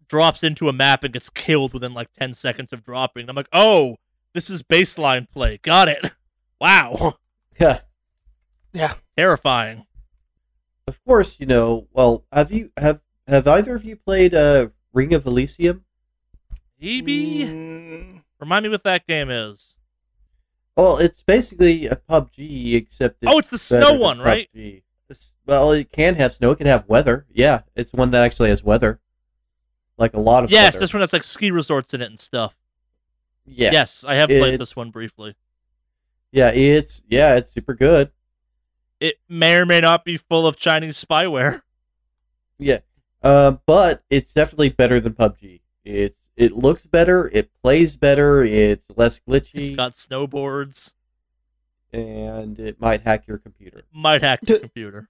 drops 0.07 0.43
into 0.43 0.69
a 0.69 0.73
map 0.73 1.03
and 1.03 1.13
gets 1.13 1.29
killed 1.29 1.73
within 1.73 1.93
like 1.93 2.11
ten 2.13 2.33
seconds 2.33 2.73
of 2.73 2.83
dropping. 2.83 3.21
And 3.21 3.29
I'm 3.29 3.35
like, 3.35 3.47
oh, 3.53 3.97
this 4.33 4.49
is 4.49 4.61
baseline 4.63 5.29
play. 5.31 5.59
Got 5.61 5.87
it. 5.89 6.11
Wow, 6.61 7.15
Yeah. 7.59 7.81
yeah. 8.71 8.93
terrifying. 9.17 9.85
Of 10.87 11.03
course, 11.03 11.37
you 11.41 11.45
know. 11.45 11.87
Well, 11.91 12.23
have 12.31 12.53
you 12.53 12.71
have 12.77 13.01
have 13.27 13.45
either 13.49 13.75
of 13.75 13.83
you 13.83 13.97
played 13.97 14.33
uh, 14.33 14.67
Ring 14.93 15.13
of 15.13 15.25
Elysium? 15.25 15.83
Maybe 16.79 17.39
Mm, 17.45 18.21
remind 18.39 18.63
me 18.63 18.69
what 18.69 18.83
that 18.85 19.05
game 19.07 19.29
is. 19.29 19.75
Well, 20.75 20.97
it's 20.97 21.21
basically 21.21 21.85
a 21.87 21.95
PUBG, 21.95 22.75
except 22.75 23.17
it's 23.21 23.31
oh, 23.31 23.37
it's 23.37 23.49
the 23.49 23.57
snow 23.57 23.93
one, 23.93 24.19
right? 24.19 24.49
PUBG. 24.55 24.83
It's- 25.09 25.31
well, 25.45 25.71
it 25.73 25.91
can 25.91 26.15
have 26.15 26.33
snow. 26.33 26.51
It 26.51 26.57
can 26.57 26.67
have 26.67 26.87
weather. 26.87 27.25
Yeah, 27.31 27.61
it's 27.75 27.91
one 27.93 28.11
that 28.11 28.23
actually 28.23 28.49
has 28.49 28.63
weather, 28.63 28.99
like 29.97 30.13
a 30.13 30.19
lot 30.19 30.43
of. 30.45 30.49
Yes, 30.51 30.73
weather. 30.75 30.79
this 30.79 30.93
one 30.93 31.01
has 31.01 31.11
like 31.13 31.23
ski 31.23 31.51
resorts 31.51 31.93
in 31.93 32.01
it 32.01 32.05
and 32.09 32.19
stuff. 32.19 32.55
Yeah, 33.45 33.71
Yes, 33.73 34.05
I 34.07 34.15
have 34.15 34.29
played 34.29 34.59
this 34.59 34.73
one 34.75 34.89
briefly. 34.89 35.35
yeah, 36.31 36.49
it's 36.49 37.03
yeah, 37.09 37.35
it's 37.35 37.51
super 37.51 37.73
good. 37.73 38.11
It 39.01 39.15
may 39.27 39.55
or 39.57 39.65
may 39.65 39.81
not 39.81 40.05
be 40.05 40.15
full 40.15 40.47
of 40.47 40.55
Chinese 40.55 41.03
spyware. 41.03 41.61
Yeah, 42.57 42.79
uh, 43.21 43.57
but 43.65 44.03
it's 44.09 44.33
definitely 44.33 44.69
better 44.69 45.01
than 45.01 45.13
PUBG. 45.13 45.59
It's 45.83 46.22
it 46.35 46.53
looks 46.53 46.85
better, 46.85 47.29
it 47.33 47.51
plays 47.61 47.95
better, 47.95 48.43
it's 48.43 48.85
less 48.95 49.19
glitchy, 49.27 49.51
It's 49.55 49.75
got 49.75 49.91
snowboards. 49.93 50.93
and 51.91 52.59
it 52.59 52.79
might 52.81 53.01
hack 53.01 53.27
your 53.27 53.37
computer. 53.37 53.83
Might 53.93 54.21
hack 54.21 54.39
your 54.47 54.59
computer. 54.67 55.09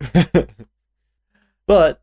but 1.66 2.02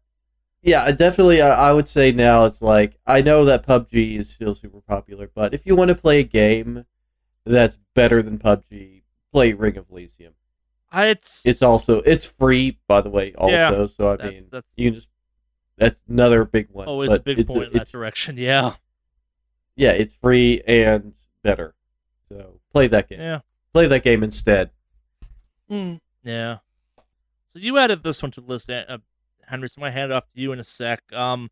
yeah, 0.61 0.83
I 0.83 0.91
definitely, 0.91 1.41
I, 1.41 1.69
I 1.69 1.73
would 1.73 1.87
say 1.87 2.11
now 2.11 2.45
it's 2.45 2.61
like 2.61 2.97
I 3.05 3.21
know 3.21 3.45
that 3.45 3.65
PUBG 3.65 4.17
is 4.17 4.29
still 4.29 4.55
super 4.55 4.81
popular, 4.81 5.29
but 5.33 5.53
if 5.53 5.65
you 5.65 5.75
want 5.75 5.89
to 5.89 5.95
play 5.95 6.19
a 6.19 6.23
game 6.23 6.85
that's 7.45 7.77
better 7.93 8.21
than 8.21 8.39
PUBG, 8.39 9.03
play 9.31 9.53
Ring 9.53 9.77
of 9.77 9.85
Elysium. 9.91 10.33
I, 10.91 11.07
it's 11.07 11.45
It's 11.45 11.61
also 11.61 11.99
it's 12.01 12.25
free, 12.25 12.79
by 12.87 13.01
the 13.01 13.09
way. 13.09 13.33
Also, 13.35 13.53
Yeah, 13.53 13.85
so 13.85 14.13
I 14.13 14.15
that's, 14.15 14.31
mean, 14.33 14.45
that's 14.51 14.73
you 14.75 14.85
can 14.89 14.95
just 14.95 15.09
that's 15.77 16.01
another 16.07 16.45
big 16.45 16.69
one. 16.71 16.87
always 16.87 17.11
a 17.11 17.19
big 17.19 17.39
it's, 17.39 17.51
point 17.51 17.67
in 17.67 17.73
that 17.73 17.87
direction. 17.87 18.37
Yeah, 18.37 18.73
Yeah, 19.75 19.91
it's 19.91 20.15
free 20.15 20.61
and 20.67 21.13
better. 21.43 21.75
So 22.29 22.59
play 22.71 22.87
that 22.87 23.09
game. 23.09 23.19
yeah, 23.19 23.39
Play 23.73 23.87
that 23.87 24.03
game 24.03 24.23
instead. 24.23 24.71
mm. 25.69 25.99
yeah. 26.23 26.57
So 27.49 27.59
you 27.59 27.77
added 27.77 28.03
this 28.03 28.21
one 28.21 28.31
to 28.33 28.41
the 28.41 28.47
list, 28.47 28.69
uh, 28.69 28.97
Henry. 29.47 29.69
So 29.69 29.75
I'm 29.77 29.81
gonna 29.81 29.91
hand 29.91 30.11
it 30.11 30.15
off 30.15 30.25
to 30.33 30.41
you 30.41 30.51
in 30.51 30.59
a 30.59 30.63
sec. 30.63 31.01
Um, 31.13 31.49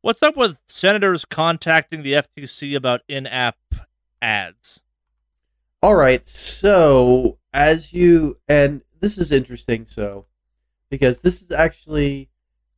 what's 0.00 0.22
up 0.22 0.36
with 0.36 0.60
senators 0.66 1.24
contacting 1.24 2.02
the 2.02 2.14
FTC 2.14 2.76
about 2.76 3.02
in-app 3.08 3.56
ads? 4.20 4.82
All 5.82 5.94
right, 5.94 6.26
so 6.26 7.38
as 7.52 7.92
you 7.92 8.38
and 8.48 8.82
this 9.00 9.18
is 9.18 9.30
interesting. 9.30 9.86
So 9.86 10.26
because 10.90 11.20
this 11.20 11.42
is 11.42 11.50
actually, 11.52 12.30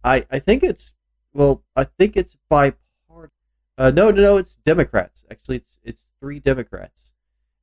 I 0.07 0.24
I 0.31 0.39
think 0.39 0.62
it's 0.62 0.93
well, 1.35 1.62
I 1.74 1.85
think 1.85 2.16
it's 2.16 2.37
by 2.49 2.73
part. 3.11 3.31
Uh, 3.77 3.91
no, 3.91 4.11
no, 4.11 4.23
no, 4.23 4.37
it's 4.39 4.57
Democrats. 4.65 5.27
Actually, 5.31 5.57
it's 5.57 5.78
it's 5.85 6.07
three 6.20 6.39
Democrats, 6.41 7.12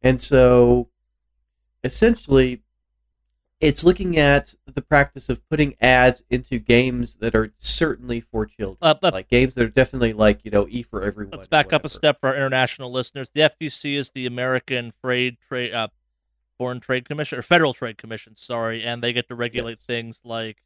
and 0.02 0.22
so 0.22 0.90
essentially, 1.84 2.61
it's 3.60 3.84
looking 3.84 4.18
at 4.18 4.56
the 4.65 4.82
practice 4.82 5.30
of 5.30 5.48
putting 5.49 5.76
ads 5.82 6.24
into 6.30 6.60
games 6.60 7.15
that 7.18 7.34
are 7.36 7.52
certainly 7.57 8.20
for 8.20 8.45
children, 8.45 8.78
Uh, 8.82 8.94
but 8.94 9.14
like 9.14 9.28
games 9.30 9.56
that 9.56 9.64
are 9.65 9.70
definitely 9.70 10.14
like 10.14 10.41
you 10.44 10.52
know 10.52 10.68
E 10.70 10.84
for 10.84 11.02
everyone. 11.03 11.32
let's 11.38 11.48
back 11.48 11.74
up 11.74 11.86
a 11.86 11.90
step 11.90 12.20
for 12.20 12.30
our 12.30 12.36
international 12.36 12.91
listeners. 12.91 13.30
The 13.34 13.41
FTC 13.41 13.95
is 13.95 14.11
the 14.11 14.26
American 14.26 14.94
Trade 15.02 15.38
Trade 15.48 15.74
uh, 15.74 15.88
Foreign 16.57 16.80
Trade 16.80 17.06
Commission 17.06 17.40
or 17.40 17.41
Federal 17.41 17.74
Trade 17.74 17.98
Commission, 17.98 18.36
sorry, 18.36 18.84
and 18.84 19.02
they 19.02 19.14
get 19.14 19.28
to 19.30 19.36
regulate 19.36 19.78
Yes. 19.80 19.86
things 19.86 20.22
like 20.24 20.57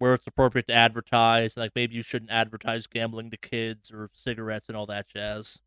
where 0.00 0.14
it's 0.14 0.26
appropriate 0.26 0.66
to 0.66 0.72
advertise, 0.74 1.58
like 1.58 1.72
maybe 1.74 1.94
you 1.94 2.02
shouldn't 2.02 2.30
advertise 2.30 2.86
gambling 2.86 3.30
to 3.30 3.36
kids 3.36 3.90
or 3.90 4.08
cigarettes 4.14 4.68
and 4.68 4.76
all 4.76 4.86
that 4.86 5.06
jazz. 5.06 5.60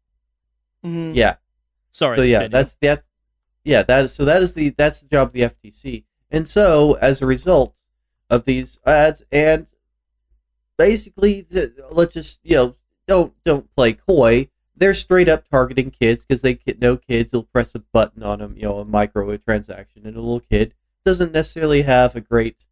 Mm. 0.84 1.16
Yeah. 1.16 1.36
Sorry. 1.92 2.18
so 2.18 2.24
yeah, 2.24 2.40
continue. 2.40 2.52
that's 2.52 2.76
that. 2.82 3.04
Yeah, 3.64 3.84
that 3.84 4.06
is 4.06 4.14
so 4.14 4.26
that 4.26 4.42
is 4.42 4.54
the 4.54 4.70
that's 4.70 5.02
the 5.02 5.08
job 5.08 5.28
of 5.28 5.34
the 5.34 5.42
FTC, 5.42 6.04
and 6.32 6.48
so 6.48 6.94
as 6.94 7.22
a 7.22 7.28
result 7.28 7.76
of 8.30 8.46
these 8.46 8.80
ads, 8.86 9.24
and 9.32 9.68
basically, 10.78 11.42
the, 11.42 11.74
let's 11.92 12.16
just 12.16 12.40
you 12.44 12.56
know 12.56 12.76
don't 13.08 13.34
don't 13.46 13.74
play 13.76 13.94
coy. 13.94 14.50
They're 14.76 14.96
straight 14.96 15.30
up 15.30 15.48
targeting 15.48 15.92
kids 15.92 16.26
because 16.26 16.42
they 16.42 16.56
get- 16.56 16.82
know 16.82 16.98
kids 16.98 17.32
will 17.32 17.44
press 17.44 17.76
a 17.76 17.80
button 17.80 18.24
on 18.24 18.40
them, 18.40 18.56
you 18.58 18.64
know, 18.64 18.80
a 18.80 18.86
micro 18.86 19.38
transaction, 19.38 20.08
and 20.08 20.18
a 20.18 20.20
little 20.20 20.40
kid 20.40 20.74
doesn't 21.06 21.32
necessarily 21.32 21.84
have 21.84 22.16
a 22.16 22.22
great 22.22 22.66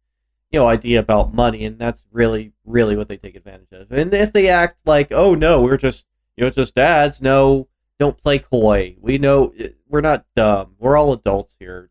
you 0.52 0.60
know 0.60 0.66
idea 0.66 1.00
about 1.00 1.34
money, 1.34 1.64
and 1.64 1.78
that's 1.78 2.06
really 2.12 2.52
really 2.64 2.96
what 2.96 3.08
they 3.08 3.16
take 3.16 3.34
advantage 3.34 3.72
of. 3.72 3.90
And 3.90 4.12
if 4.12 4.32
they 4.32 4.48
act 4.48 4.80
like, 4.84 5.08
oh 5.10 5.34
no, 5.34 5.62
we're 5.62 5.76
just 5.76 6.06
you 6.36 6.42
know 6.42 6.48
it's 6.48 6.56
just 6.56 6.78
ads, 6.78 7.22
no, 7.22 7.68
don't 7.98 8.22
play 8.22 8.38
coy. 8.38 8.96
We 9.00 9.18
know 9.18 9.52
we're 9.88 10.00
not 10.00 10.26
dumb. 10.36 10.74
We're 10.78 10.96
all 10.96 11.12
adults 11.12 11.56
here. 11.58 11.90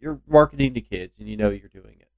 You're 0.00 0.20
marketing 0.26 0.74
to 0.74 0.80
kids, 0.80 1.18
and 1.18 1.28
you 1.28 1.36
know 1.36 1.50
you're 1.50 1.68
doing 1.68 1.96
it. 2.00 2.08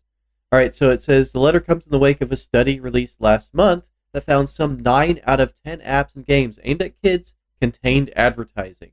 All 0.51 0.59
right. 0.59 0.75
So 0.75 0.91
it 0.91 1.03
says 1.03 1.33
the 1.33 1.41
letter 1.41 1.61
comes 1.61 1.87
in 1.87 1.93
the 1.93 1.99
wake 1.99 2.21
of 2.21 2.31
a 2.31 2.37
study 2.37 2.79
released 2.79 3.21
last 3.21 3.55
month 3.55 3.85
that 4.13 4.25
found 4.25 4.49
some 4.49 4.81
nine 4.81 5.21
out 5.27 5.41
of 5.41 5.55
ten 5.65 5.81
apps 5.81 6.15
and 6.15 6.27
games 6.27 6.59
aimed 6.63 6.83
at 6.83 7.01
kids 7.03 7.35
contained 7.61 8.11
advertising. 8.15 8.93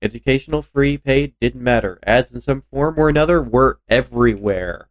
Educational, 0.00 0.62
free, 0.62 0.98
paid 0.98 1.34
didn't 1.40 1.62
matter. 1.62 1.98
Ads 2.04 2.34
in 2.34 2.40
some 2.40 2.62
form 2.62 2.94
or 2.96 3.08
another 3.08 3.42
were 3.42 3.80
everywhere. 3.88 4.88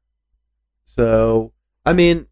So 0.85 1.53
I 1.85 1.93
mean, 1.93 2.27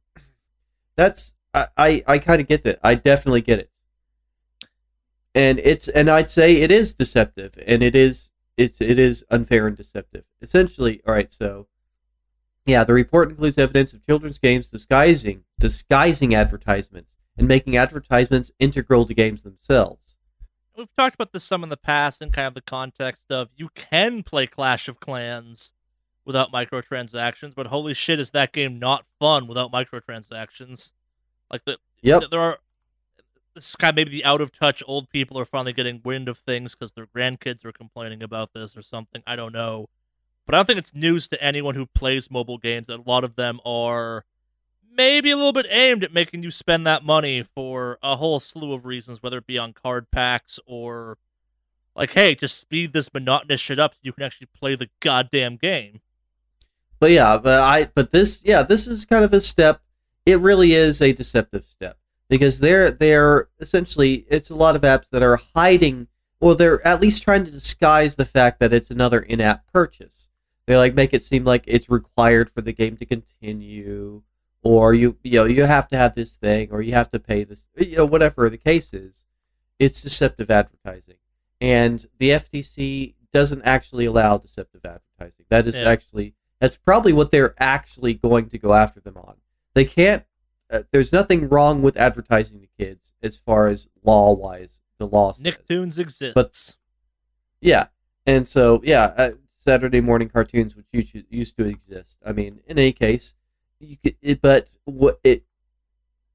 that's 0.95 1.33
I 1.53 1.67
I, 1.77 2.03
I 2.07 2.19
kind 2.19 2.41
of 2.41 2.47
get 2.47 2.63
that. 2.63 2.79
I 2.83 2.95
definitely 2.95 3.41
get 3.41 3.59
it 3.59 3.71
and 5.35 5.59
it's 5.59 5.87
and 5.87 6.09
I'd 6.09 6.29
say 6.29 6.57
it 6.57 6.71
is 6.71 6.93
deceptive 6.93 7.53
and 7.65 7.83
it 7.83 7.95
is 7.95 8.31
it's 8.57 8.81
it 8.81 8.99
is 8.99 9.23
unfair 9.29 9.67
and 9.67 9.77
deceptive. 9.77 10.25
Essentially, 10.41 11.01
all 11.07 11.13
right. 11.13 11.31
So, 11.31 11.67
yeah, 12.65 12.83
the 12.83 12.93
report 12.93 13.29
includes 13.29 13.57
evidence 13.57 13.93
of 13.93 14.05
children's 14.05 14.39
games 14.39 14.67
disguising 14.67 15.43
disguising 15.57 16.35
advertisements 16.35 17.15
and 17.37 17.47
making 17.47 17.77
advertisements 17.77 18.51
integral 18.59 19.05
to 19.05 19.13
games 19.13 19.43
themselves. 19.43 20.17
We've 20.75 20.93
talked 20.97 21.15
about 21.15 21.31
this 21.31 21.43
some 21.43 21.63
in 21.63 21.69
the 21.69 21.77
past 21.77 22.21
in 22.21 22.31
kind 22.31 22.47
of 22.47 22.53
the 22.53 22.61
context 22.61 23.23
of 23.29 23.49
you 23.55 23.69
can 23.75 24.23
play 24.23 24.47
Clash 24.47 24.87
of 24.87 24.99
Clans 24.99 25.73
without 26.29 26.51
microtransactions, 26.51 27.55
but 27.55 27.65
holy 27.65 27.91
shit, 27.91 28.19
is 28.19 28.29
that 28.29 28.51
game 28.51 28.77
not 28.77 29.03
fun 29.17 29.47
without 29.47 29.71
microtransactions? 29.71 30.91
Like 31.51 31.65
the 31.65 31.79
Yep. 32.03 32.25
there 32.29 32.39
are 32.39 32.59
this 33.55 33.69
is 33.69 33.75
kind 33.75 33.89
of 33.89 33.95
maybe 33.95 34.11
the 34.11 34.23
out 34.23 34.39
of 34.39 34.51
touch 34.51 34.83
old 34.85 35.09
people 35.09 35.39
are 35.39 35.45
finally 35.45 35.73
getting 35.73 36.01
wind 36.05 36.29
of 36.29 36.37
things 36.37 36.75
because 36.75 36.91
their 36.91 37.07
grandkids 37.07 37.65
are 37.65 37.71
complaining 37.71 38.21
about 38.21 38.53
this 38.53 38.77
or 38.77 38.83
something. 38.83 39.23
I 39.25 39.35
don't 39.35 39.51
know, 39.51 39.89
but 40.45 40.53
I 40.53 40.59
don't 40.59 40.67
think 40.67 40.77
it's 40.77 40.93
news 40.93 41.27
to 41.29 41.43
anyone 41.43 41.73
who 41.73 41.87
plays 41.87 42.29
mobile 42.29 42.59
games 42.59 42.85
that 42.85 42.99
a 42.99 43.09
lot 43.09 43.23
of 43.23 43.35
them 43.35 43.59
are 43.65 44.23
maybe 44.95 45.31
a 45.31 45.35
little 45.35 45.51
bit 45.51 45.65
aimed 45.71 46.03
at 46.03 46.13
making 46.13 46.43
you 46.43 46.51
spend 46.51 46.85
that 46.85 47.03
money 47.03 47.41
for 47.41 47.97
a 48.03 48.17
whole 48.17 48.39
slew 48.39 48.71
of 48.73 48.85
reasons, 48.85 49.23
whether 49.23 49.39
it 49.39 49.47
be 49.47 49.57
on 49.57 49.73
card 49.73 50.11
packs 50.11 50.59
or 50.67 51.17
like, 51.95 52.11
hey, 52.11 52.35
just 52.35 52.59
speed 52.59 52.93
this 52.93 53.11
monotonous 53.15 53.59
shit 53.59 53.79
up 53.79 53.95
so 53.95 53.99
you 54.03 54.13
can 54.13 54.23
actually 54.23 54.47
play 54.53 54.75
the 54.75 54.89
goddamn 54.99 55.57
game. 55.57 56.01
But 56.99 57.11
yeah, 57.11 57.37
but 57.37 57.61
I 57.61 57.85
but 57.93 58.11
this 58.11 58.41
yeah, 58.43 58.63
this 58.63 58.87
is 58.87 59.05
kind 59.05 59.23
of 59.23 59.33
a 59.33 59.41
step. 59.41 59.81
It 60.25 60.39
really 60.39 60.73
is 60.73 61.01
a 61.01 61.13
deceptive 61.13 61.65
step 61.65 61.97
because 62.29 62.59
they're 62.59 62.91
they're 62.91 63.47
essentially 63.59 64.25
it's 64.29 64.49
a 64.49 64.55
lot 64.55 64.75
of 64.75 64.81
apps 64.81 65.09
that 65.11 65.23
are 65.23 65.39
hiding 65.55 66.07
or 66.39 66.55
they're 66.55 66.85
at 66.87 67.01
least 67.01 67.23
trying 67.23 67.45
to 67.45 67.51
disguise 67.51 68.15
the 68.15 68.25
fact 68.25 68.59
that 68.59 68.73
it's 68.73 68.91
another 68.91 69.19
in-app 69.19 69.65
purchase. 69.71 70.29
They 70.65 70.77
like 70.77 70.93
make 70.93 71.13
it 71.13 71.23
seem 71.23 71.43
like 71.45 71.63
it's 71.67 71.89
required 71.89 72.49
for 72.49 72.61
the 72.61 72.73
game 72.73 72.95
to 72.97 73.05
continue 73.05 74.21
or 74.61 74.93
you 74.93 75.17
you 75.23 75.39
know 75.39 75.45
you 75.45 75.63
have 75.63 75.87
to 75.87 75.97
have 75.97 76.15
this 76.15 76.35
thing 76.35 76.69
or 76.71 76.81
you 76.81 76.93
have 76.93 77.09
to 77.11 77.19
pay 77.19 77.43
this 77.43 77.67
you 77.77 77.97
know 77.97 78.05
whatever 78.05 78.49
the 78.49 78.57
case 78.57 78.93
is. 78.93 79.23
It's 79.79 80.01
deceptive 80.01 80.51
advertising. 80.51 81.15
And 81.61 82.05
the 82.19 82.31
FTC 82.31 83.15
doesn't 83.31 83.61
actually 83.63 84.05
allow 84.05 84.37
deceptive 84.37 84.81
advertising. 84.85 85.45
That 85.49 85.65
is 85.65 85.75
Yeah. 85.75 85.89
actually 85.89 86.33
that's 86.59 86.77
probably 86.77 87.13
what 87.13 87.31
they're 87.31 87.55
actually 87.59 88.13
going 88.13 88.49
to 88.49 88.57
go 88.57 88.73
after 88.73 88.99
them 88.99 89.17
on. 89.17 89.35
They 89.73 89.85
can't. 89.85 90.25
Uh, 90.71 90.83
there's 90.91 91.11
nothing 91.11 91.49
wrong 91.49 91.81
with 91.81 91.97
advertising 91.97 92.59
to 92.61 92.67
kids 92.77 93.13
as 93.23 93.37
far 93.37 93.67
as 93.67 93.87
law 94.03 94.33
wise. 94.33 94.81
The 94.97 95.07
law 95.07 95.31
says. 95.31 95.43
Nicktoons 95.43 95.97
exists. 95.97 96.33
But 96.35 96.75
Yeah, 97.61 97.87
and 98.25 98.47
so 98.47 98.81
yeah, 98.83 99.13
uh, 99.17 99.31
Saturday 99.59 100.01
morning 100.01 100.29
cartoons, 100.29 100.75
which 100.75 100.87
used 100.91 101.15
used 101.29 101.57
to 101.57 101.65
exist. 101.65 102.17
I 102.25 102.31
mean, 102.33 102.59
in 102.67 102.77
any 102.77 102.91
case, 102.91 103.33
you 103.79 103.97
could. 103.97 104.15
It, 104.21 104.41
but 104.41 104.75
what 104.85 105.19
it, 105.23 105.43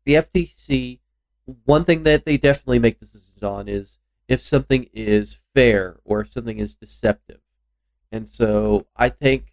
the 0.04 0.14
FTC, 0.14 1.00
one 1.64 1.84
thing 1.84 2.02
that 2.04 2.24
they 2.24 2.36
definitely 2.36 2.78
make 2.78 3.00
decisions 3.00 3.42
on 3.42 3.68
is 3.68 3.98
if 4.28 4.40
something 4.40 4.88
is 4.92 5.38
fair 5.54 5.98
or 6.04 6.20
if 6.20 6.32
something 6.32 6.58
is 6.58 6.74
deceptive, 6.74 7.40
and 8.10 8.28
so 8.28 8.86
I 8.96 9.08
think, 9.08 9.52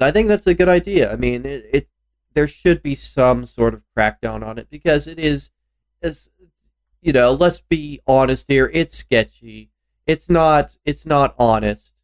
I 0.00 0.10
think 0.10 0.28
that's 0.28 0.46
a 0.46 0.54
good 0.54 0.68
idea. 0.68 1.12
I 1.12 1.16
mean, 1.16 1.44
it, 1.44 1.66
it 1.72 1.88
there 2.34 2.48
should 2.48 2.82
be 2.82 2.94
some 2.94 3.44
sort 3.46 3.74
of 3.74 3.82
crackdown 3.96 4.46
on 4.46 4.58
it 4.58 4.68
because 4.70 5.06
it 5.06 5.18
is, 5.18 5.50
as 6.02 6.30
you 7.02 7.12
know, 7.12 7.32
let's 7.32 7.60
be 7.60 8.00
honest 8.06 8.46
here, 8.48 8.70
it's 8.72 8.96
sketchy 8.96 9.70
it's 10.08 10.28
not 10.28 10.76
it's 10.84 11.06
not 11.06 11.36
honest 11.38 12.00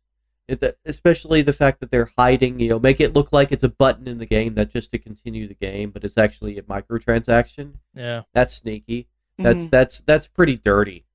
it, 0.46 0.62
especially 0.84 1.40
the 1.40 1.54
fact 1.54 1.80
that 1.80 1.90
they're 1.90 2.12
hiding 2.18 2.60
you 2.60 2.68
know 2.68 2.78
make 2.78 3.00
it 3.00 3.14
look 3.14 3.32
like 3.32 3.50
it's 3.50 3.64
a 3.64 3.68
button 3.68 4.06
in 4.06 4.18
the 4.18 4.26
game 4.26 4.54
that 4.54 4.70
just 4.70 4.90
to 4.92 4.98
continue 4.98 5.48
the 5.48 5.54
game 5.54 5.90
but 5.90 6.04
it's 6.04 6.18
actually 6.18 6.58
a 6.58 6.62
microtransaction 6.62 7.72
yeah. 7.94 8.22
that's 8.34 8.52
sneaky 8.54 9.08
that's 9.38 9.64
Mhm. 9.64 9.70
that's 9.70 10.00
that's 10.02 10.28
pretty 10.28 10.56
dirty 10.56 11.06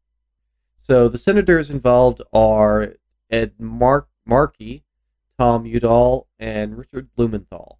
so 0.78 1.08
the 1.08 1.20
senators 1.20 1.70
involved 1.70 2.22
are 2.34 2.96
ed 3.30 3.54
Mark 3.60 4.10
markey 4.26 4.84
tom 5.40 5.66
udall 5.66 6.28
and 6.38 6.78
richard 6.78 7.08
blumenthal 7.16 7.80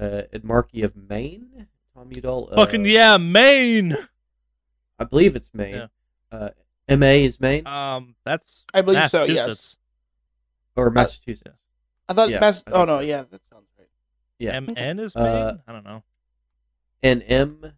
uh, 0.00 0.22
ed 0.32 0.42
markey 0.44 0.82
of 0.82 0.96
maine 0.96 1.68
tom 1.94 2.10
udall 2.14 2.48
uh, 2.52 2.56
Fucking 2.56 2.84
yeah, 2.84 3.16
Maine. 3.16 3.96
i 4.98 5.04
believe 5.04 5.36
it's 5.36 5.50
maine 5.54 5.88
Yeah. 6.32 6.48
uh, 6.88 6.96
ma 6.96 7.06
is 7.06 7.40
maine 7.40 7.66
Um, 7.66 8.16
that's 8.24 8.64
I 8.74 8.80
believe 8.82 9.08
so, 9.10 9.22
yes. 9.24 9.76
Or 10.74 10.90
massachusetts 10.90 11.62
I 12.08 12.12
thought 12.14 12.30
Yeah, 12.30 12.38
that's. 12.40 12.62
I 12.66 12.70
Oh 12.72 12.84
no, 12.84 12.98
so. 12.98 13.00
yeah, 13.00 13.22
that 13.30 13.40
sounds 13.50 13.66
right. 13.78 13.88
yeah 14.38 14.58
MN 14.60 14.98
is 15.00 15.14
Maine. 15.16 15.24
Uh, 15.26 15.58
I 15.66 15.72
don't 15.72 15.84
know. 15.84 16.02
and 17.02 17.22
M 17.26 17.72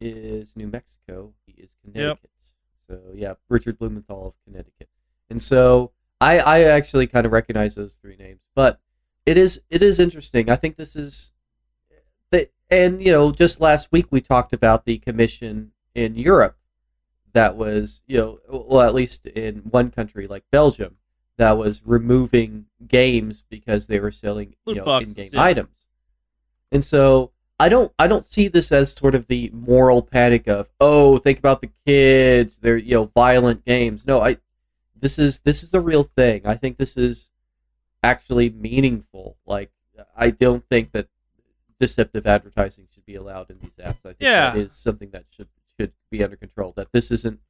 is 0.00 0.54
New 0.56 0.68
Mexico. 0.68 1.34
He 1.46 1.52
is 1.60 1.76
Connecticut. 1.84 2.30
So 2.88 3.00
yeah, 3.14 3.34
Richard 3.50 3.78
Blumenthal 3.78 4.28
of 4.28 4.34
Connecticut. 4.46 4.88
And 5.28 5.42
so 5.42 5.92
I 6.20 6.38
I 6.38 6.62
actually 6.62 7.06
kind 7.06 7.26
of 7.26 7.32
recognize 7.32 7.74
those 7.74 7.94
three 7.94 8.16
names, 8.16 8.40
but 8.54 8.80
it 9.26 9.36
is 9.36 9.60
it 9.70 9.82
is 9.82 10.00
interesting. 10.00 10.50
I 10.50 10.56
think 10.56 10.76
this 10.76 10.96
is 10.96 11.32
the 12.30 12.48
and 12.70 13.02
you 13.02 13.12
know 13.12 13.30
just 13.30 13.60
last 13.60 13.92
week 13.92 14.06
we 14.10 14.20
talked 14.20 14.52
about 14.52 14.84
the 14.84 14.98
commission 14.98 15.72
in 15.94 16.16
Europe 16.16 16.56
that 17.32 17.56
was 17.56 18.02
you 18.06 18.16
know 18.16 18.38
well 18.48 18.80
at 18.80 18.94
least 18.94 19.26
in 19.26 19.56
one 19.70 19.90
country 19.90 20.26
like 20.26 20.44
Belgium 20.50 20.96
that 21.36 21.56
was 21.56 21.82
removing 21.84 22.66
games 22.86 23.44
because 23.48 23.86
they 23.86 24.00
were 24.00 24.10
selling 24.10 24.54
you 24.66 24.76
know 24.76 24.84
boxes, 24.84 25.16
in-game 25.16 25.30
yeah. 25.32 25.42
items. 25.42 25.86
And 26.72 26.84
so 26.84 27.32
I 27.60 27.68
don't 27.68 27.92
I 27.98 28.06
don't 28.06 28.30
see 28.30 28.48
this 28.48 28.72
as 28.72 28.92
sort 28.92 29.14
of 29.14 29.26
the 29.26 29.50
moral 29.52 30.02
panic 30.02 30.48
of 30.48 30.68
oh 30.80 31.18
think 31.18 31.38
about 31.38 31.60
the 31.60 31.70
kids 31.86 32.58
they're 32.58 32.76
you 32.76 32.94
know 32.94 33.04
violent 33.14 33.64
games 33.64 34.06
no 34.06 34.20
I 34.20 34.38
this 35.00 35.18
is 35.18 35.40
this 35.40 35.62
is 35.62 35.72
a 35.74 35.80
real 35.80 36.02
thing 36.02 36.42
I 36.44 36.54
think 36.56 36.78
this 36.78 36.96
is 36.96 37.30
actually 38.02 38.50
meaningful 38.50 39.36
like 39.46 39.70
I 40.16 40.30
don't 40.30 40.64
think 40.68 40.92
that 40.92 41.08
deceptive 41.80 42.26
advertising 42.26 42.88
should 42.92 43.06
be 43.06 43.14
allowed 43.14 43.50
in 43.50 43.58
these 43.60 43.74
apps 43.74 43.98
I 44.04 44.12
think 44.12 44.18
that 44.20 44.54
Yeah. 44.54 44.54
is 44.56 44.72
something 44.72 45.10
that 45.10 45.24
should 45.30 45.48
should 45.78 45.92
be 46.10 46.22
under 46.24 46.36
control 46.36 46.72
that 46.76 46.88
this 46.92 47.10
isn't 47.10 47.40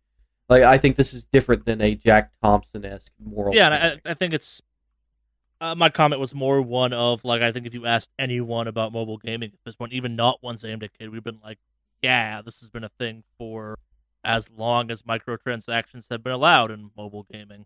like 0.49 0.63
I 0.63 0.79
think 0.79 0.97
this 0.97 1.13
is 1.15 1.25
different 1.25 1.65
than 1.67 1.81
a 1.81 1.95
Jack 1.95 2.33
Thompson 2.43 2.85
esque 2.85 3.13
moral 3.23 3.55
Yeah, 3.55 3.69
and. 3.69 4.01
I, 4.05 4.11
I 4.11 4.15
think 4.15 4.33
it's. 4.35 4.63
Uh, 5.61 5.75
my 5.75 5.89
comment 5.89 6.21
was 6.21 6.35
more 6.37 6.63
one 6.63 6.93
of 6.93 7.25
like 7.25 7.43
I 7.43 7.51
think 7.53 7.67
if 7.67 7.75
you 7.75 7.85
asked 7.85 8.11
anyone 8.19 8.69
about 8.69 8.93
mobile 8.93 9.17
gaming 9.19 9.51
at 9.53 9.59
this 9.65 9.75
point, 9.75 9.93
even 9.93 10.15
not 10.15 10.41
ones 10.43 10.65
aimed 10.65 10.85
at 10.85 10.97
kid, 10.97 11.11
we've 11.11 11.25
been 11.25 11.41
like, 11.43 11.59
yeah, 12.01 12.41
this 12.43 12.61
has 12.61 12.69
been 12.69 12.85
a 12.85 12.89
thing 12.91 13.25
for 13.39 13.77
as 14.29 14.51
long 14.51 14.91
as 14.91 15.03
microtransactions 15.03 16.09
have 16.11 16.23
been 16.23 16.35
allowed 16.35 16.71
in 16.71 16.91
mobile 16.97 17.27
gaming. 17.33 17.65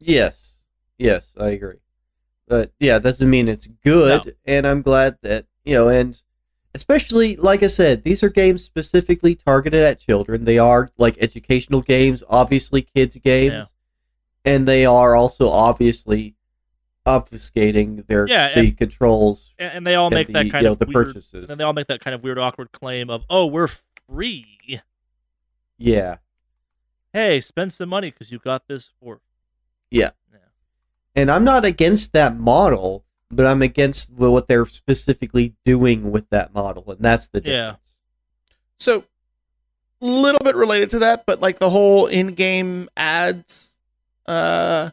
Yes, 0.00 0.56
yes, 0.98 1.32
I 1.38 1.50
agree. 1.50 1.76
But 2.48 2.72
yeah, 2.80 2.94
that 2.98 3.04
doesn't 3.04 3.30
mean 3.30 3.46
it's 3.48 3.68
good, 3.68 4.26
No. 4.26 4.32
and 4.44 4.66
I'm 4.66 4.82
glad 4.82 5.18
that 5.22 5.46
you 5.64 5.74
know, 5.74 5.88
and 5.88 6.20
especially 6.74 7.36
like 7.36 7.62
I 7.62 7.68
said, 7.68 8.02
these 8.02 8.22
are 8.24 8.28
games 8.28 8.64
specifically 8.64 9.36
targeted 9.36 9.82
at 9.82 10.00
children. 10.00 10.44
They 10.44 10.58
are 10.58 10.88
like 10.98 11.16
educational 11.20 11.82
games, 11.82 12.24
obviously 12.28 12.82
kids 12.82 13.16
games, 13.16 13.52
Yeah. 13.52 13.64
and 14.52 14.66
they 14.66 14.84
are 14.84 15.14
also 15.14 15.48
obviously 15.48 16.34
obfuscating 17.06 18.06
their 18.08 18.26
Yeah, 18.26 18.54
the 18.54 18.60
and- 18.60 18.76
controls. 18.78 19.54
And, 19.58 19.72
and 19.74 19.86
they 19.86 19.94
all 19.94 20.10
make 20.10 20.26
the, 20.26 20.32
that 20.34 20.46
you 20.46 20.52
kind 20.52 20.64
know, 20.64 20.72
of 20.72 20.78
the 20.78 20.86
weird, 20.86 21.08
purchases. 21.08 21.50
And 21.50 21.58
they 21.58 21.64
all 21.64 21.72
make 21.72 21.86
that 21.88 22.00
kind 22.00 22.14
of 22.14 22.22
weird, 22.22 22.38
awkward 22.38 22.72
claim 22.72 23.10
of, 23.10 23.24
"Oh, 23.30 23.46
we're 23.46 23.68
free. 24.08 24.58
Yeah, 25.80 26.18
Hey, 27.12 27.40
spend 27.40 27.72
some 27.72 27.88
money 27.88 28.10
because 28.10 28.30
you 28.30 28.38
got 28.38 28.68
this 28.68 28.92
for." 29.00 29.20
Yeah. 29.90 30.10
yeah. 30.32 30.38
and 31.16 31.30
I'm 31.30 31.42
not 31.42 31.64
against 31.64 32.12
that 32.12 32.36
model, 32.38 33.04
but 33.30 33.46
I'm 33.46 33.62
against 33.62 34.12
what 34.12 34.46
they're 34.46 34.66
specifically 34.66 35.54
doing 35.64 36.12
with 36.12 36.30
that 36.30 36.54
model, 36.54 36.84
and 36.92 37.00
that's 37.00 37.26
the 37.26 37.40
difference. 37.40 37.78
Yeah. 37.80 38.54
So, 38.78 39.04
a 40.00 40.06
little 40.06 40.38
bit 40.44 40.54
related 40.54 40.90
to 40.90 41.00
that, 41.00 41.26
but 41.26 41.40
like 41.40 41.58
the 41.58 41.70
whole 41.70 42.06
in-game 42.06 42.88
ads, 42.96 43.76
uh, 44.26 44.90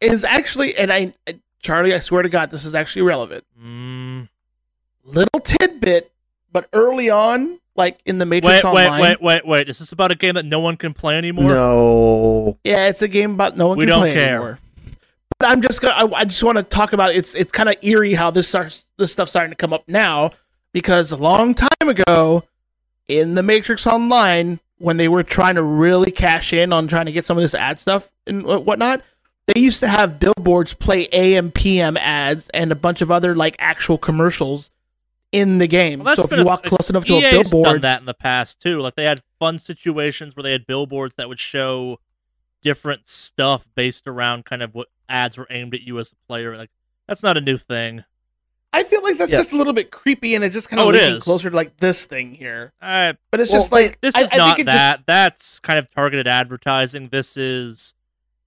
is 0.00 0.24
actually, 0.24 0.76
and 0.76 0.92
I, 0.92 1.14
I- 1.26 1.40
Charlie, 1.60 1.94
I 1.94 1.98
swear 2.00 2.22
to 2.22 2.28
God, 2.28 2.50
this 2.50 2.64
is 2.64 2.74
actually 2.74 3.02
relevant. 3.02 3.44
Mm. 3.60 4.28
Little 5.04 5.40
tidbit, 5.40 6.12
but 6.52 6.68
early 6.72 7.08
on, 7.10 7.58
like 7.78 8.00
in 8.04 8.18
the 8.18 8.26
Wait, 8.26 8.42
Matrix 8.42 8.64
wait, 8.64 8.86
Online, 8.86 9.00
wait, 9.00 9.22
wait, 9.22 9.22
wait! 9.22 9.46
Wait. 9.46 9.68
Is 9.70 9.78
this 9.78 9.92
about 9.92 10.10
a 10.10 10.16
game 10.16 10.34
that 10.34 10.44
no 10.44 10.60
one 10.60 10.76
can 10.76 10.92
play 10.92 11.16
anymore? 11.16 11.48
No. 11.48 12.58
yeah, 12.64 12.88
it's 12.88 13.00
a 13.00 13.08
game 13.08 13.32
about 13.32 13.56
no 13.56 13.68
one 13.68 13.78
We 13.78 13.84
can 13.84 13.88
don't 13.90 14.00
play 14.00 14.14
care. 14.14 14.34
anymore. 14.34 14.58
But 15.38 15.50
I'm 15.50 15.62
just 15.62 15.80
gonna, 15.80 15.94
I, 15.94 16.20
I 16.20 16.24
just 16.24 16.42
want 16.42 16.58
to 16.58 16.64
talk 16.64 16.92
about 16.92 17.14
it's, 17.14 17.34
it's 17.36 17.52
kind 17.52 17.68
of 17.68 17.76
eerie 17.80 18.14
how 18.14 18.30
this 18.32 18.48
starts, 18.48 18.86
this 18.98 19.12
stuff's 19.12 19.30
starting 19.30 19.50
to 19.52 19.56
come 19.56 19.72
up 19.72 19.84
now 19.86 20.32
because 20.72 21.12
a 21.12 21.16
long 21.16 21.54
time 21.54 21.68
ago, 21.88 22.42
in 23.06 23.34
the 23.34 23.42
Matrix 23.42 23.86
Online, 23.86 24.58
when 24.78 24.96
they 24.96 25.08
were 25.08 25.22
trying 25.22 25.54
to 25.54 25.62
really 25.62 26.10
cash 26.10 26.52
in 26.52 26.72
on 26.72 26.88
trying 26.88 27.06
to 27.06 27.12
get 27.12 27.24
some 27.24 27.38
of 27.38 27.42
this 27.42 27.54
ad 27.54 27.78
stuff 27.78 28.10
and 28.26 28.44
whatnot, 28.44 29.02
they 29.46 29.60
used 29.60 29.80
to 29.80 29.88
have 29.88 30.18
billboards 30.18 30.74
play 30.74 31.08
AM 31.12 31.52
PM 31.52 31.96
ads 31.96 32.48
and 32.50 32.72
a 32.72 32.76
bunch 32.76 33.00
of 33.00 33.10
other 33.10 33.34
like 33.34 33.54
actual 33.60 33.96
commercials 33.96 34.70
in 35.32 35.58
the 35.58 35.66
game. 35.66 36.00
Well, 36.04 36.16
so 36.16 36.24
if 36.24 36.30
been 36.30 36.38
you 36.40 36.44
a- 36.44 36.48
walk 36.48 36.62
close 36.64 36.88
enough 36.90 37.04
to 37.06 37.14
a 37.14 37.18
EA's 37.18 37.50
done 37.50 37.60
billboard, 37.62 37.82
that 37.82 38.00
in 38.00 38.06
the 38.06 38.14
past 38.14 38.60
too. 38.60 38.80
Like 38.80 38.94
they 38.94 39.04
had 39.04 39.22
fun 39.38 39.58
situations 39.58 40.34
where 40.34 40.42
they 40.42 40.52
had 40.52 40.66
billboards 40.66 41.14
that 41.16 41.28
would 41.28 41.38
show 41.38 42.00
different 42.62 43.08
stuff 43.08 43.66
based 43.74 44.06
around 44.08 44.44
kind 44.44 44.62
of 44.62 44.74
what 44.74 44.88
ads 45.08 45.36
were 45.38 45.46
aimed 45.50 45.74
at 45.74 45.82
you 45.82 45.98
as 45.98 46.12
a 46.12 46.16
player. 46.26 46.56
Like 46.56 46.70
that's 47.06 47.22
not 47.22 47.36
a 47.36 47.40
new 47.40 47.56
thing. 47.58 48.04
I 48.72 48.84
feel 48.84 49.02
like 49.02 49.16
that's 49.16 49.30
Yeah. 49.30 49.38
just 49.38 49.52
a 49.52 49.56
little 49.56 49.72
bit 49.72 49.90
creepy 49.90 50.34
and 50.34 50.44
it 50.44 50.50
just 50.50 50.68
kind 50.68 50.78
of 50.80 50.86
Oh, 50.86 50.90
leads 50.90 51.24
closer 51.24 51.48
to 51.50 51.56
like 51.56 51.76
this 51.78 52.04
thing 52.04 52.34
here. 52.34 52.72
Uh, 52.82 53.14
But 53.30 53.40
it's 53.40 53.50
Well, 53.50 53.60
just 53.62 53.72
like 53.72 53.98
this 54.00 54.14
is 54.16 54.26
I 54.26 54.28
think 54.28 54.38
not 54.38 54.58
it 54.60 54.66
just- 54.66 54.76
that. 54.76 55.00
That's 55.06 55.58
kind 55.60 55.78
of 55.78 55.90
targeted 55.90 56.26
advertising. 56.28 57.08
This 57.08 57.36
is, 57.38 57.94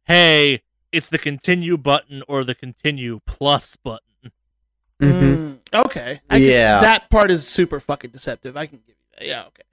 hey, 0.05 0.61
it's 0.91 1.09
the 1.09 1.17
continue 1.17 1.75
button 1.77 2.21
or 2.27 2.43
the 2.43 2.53
continue 2.53 3.19
plus 3.25 3.75
button. 3.77 4.10
Mhm. 5.01 5.35
Mm, 5.73 5.85
okay. 5.85 6.21
I 6.29 6.37
can- 6.39 6.47
Yeah. 6.47 6.79
that 6.81 7.09
part 7.09 7.31
is 7.31 7.47
super 7.47 7.79
fucking 7.79 8.11
deceptive. 8.11 8.55
I 8.55 8.65
can 8.67 8.77
give 8.85 8.95
you 8.95 9.03
that. 9.17 9.27
Yeah. 9.27 9.45
Okay. 9.47 9.63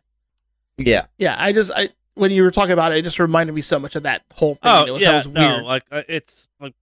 Yeah. 0.78 1.06
Yeah. 1.18 1.36
I 1.38 1.52
just 1.52 1.70
I 1.74 1.90
when 2.14 2.30
you 2.32 2.42
were 2.42 2.50
talking 2.50 2.72
about 2.72 2.92
it, 2.92 2.98
it 2.98 3.02
just 3.02 3.18
reminded 3.18 3.52
me 3.54 3.60
so 3.60 3.78
much 3.78 3.94
of 3.94 4.02
that 4.04 4.24
whole 4.34 4.54
thing. 4.54 4.62
Oh 4.72 4.84
it 4.86 4.90
was, 4.90 5.02
yeah, 5.02 5.16
was 5.18 5.26
no, 5.28 5.48
weird. 5.54 5.64
like 5.64 5.84
uh, 5.92 6.02
it's 6.08 6.48
like 6.60 6.74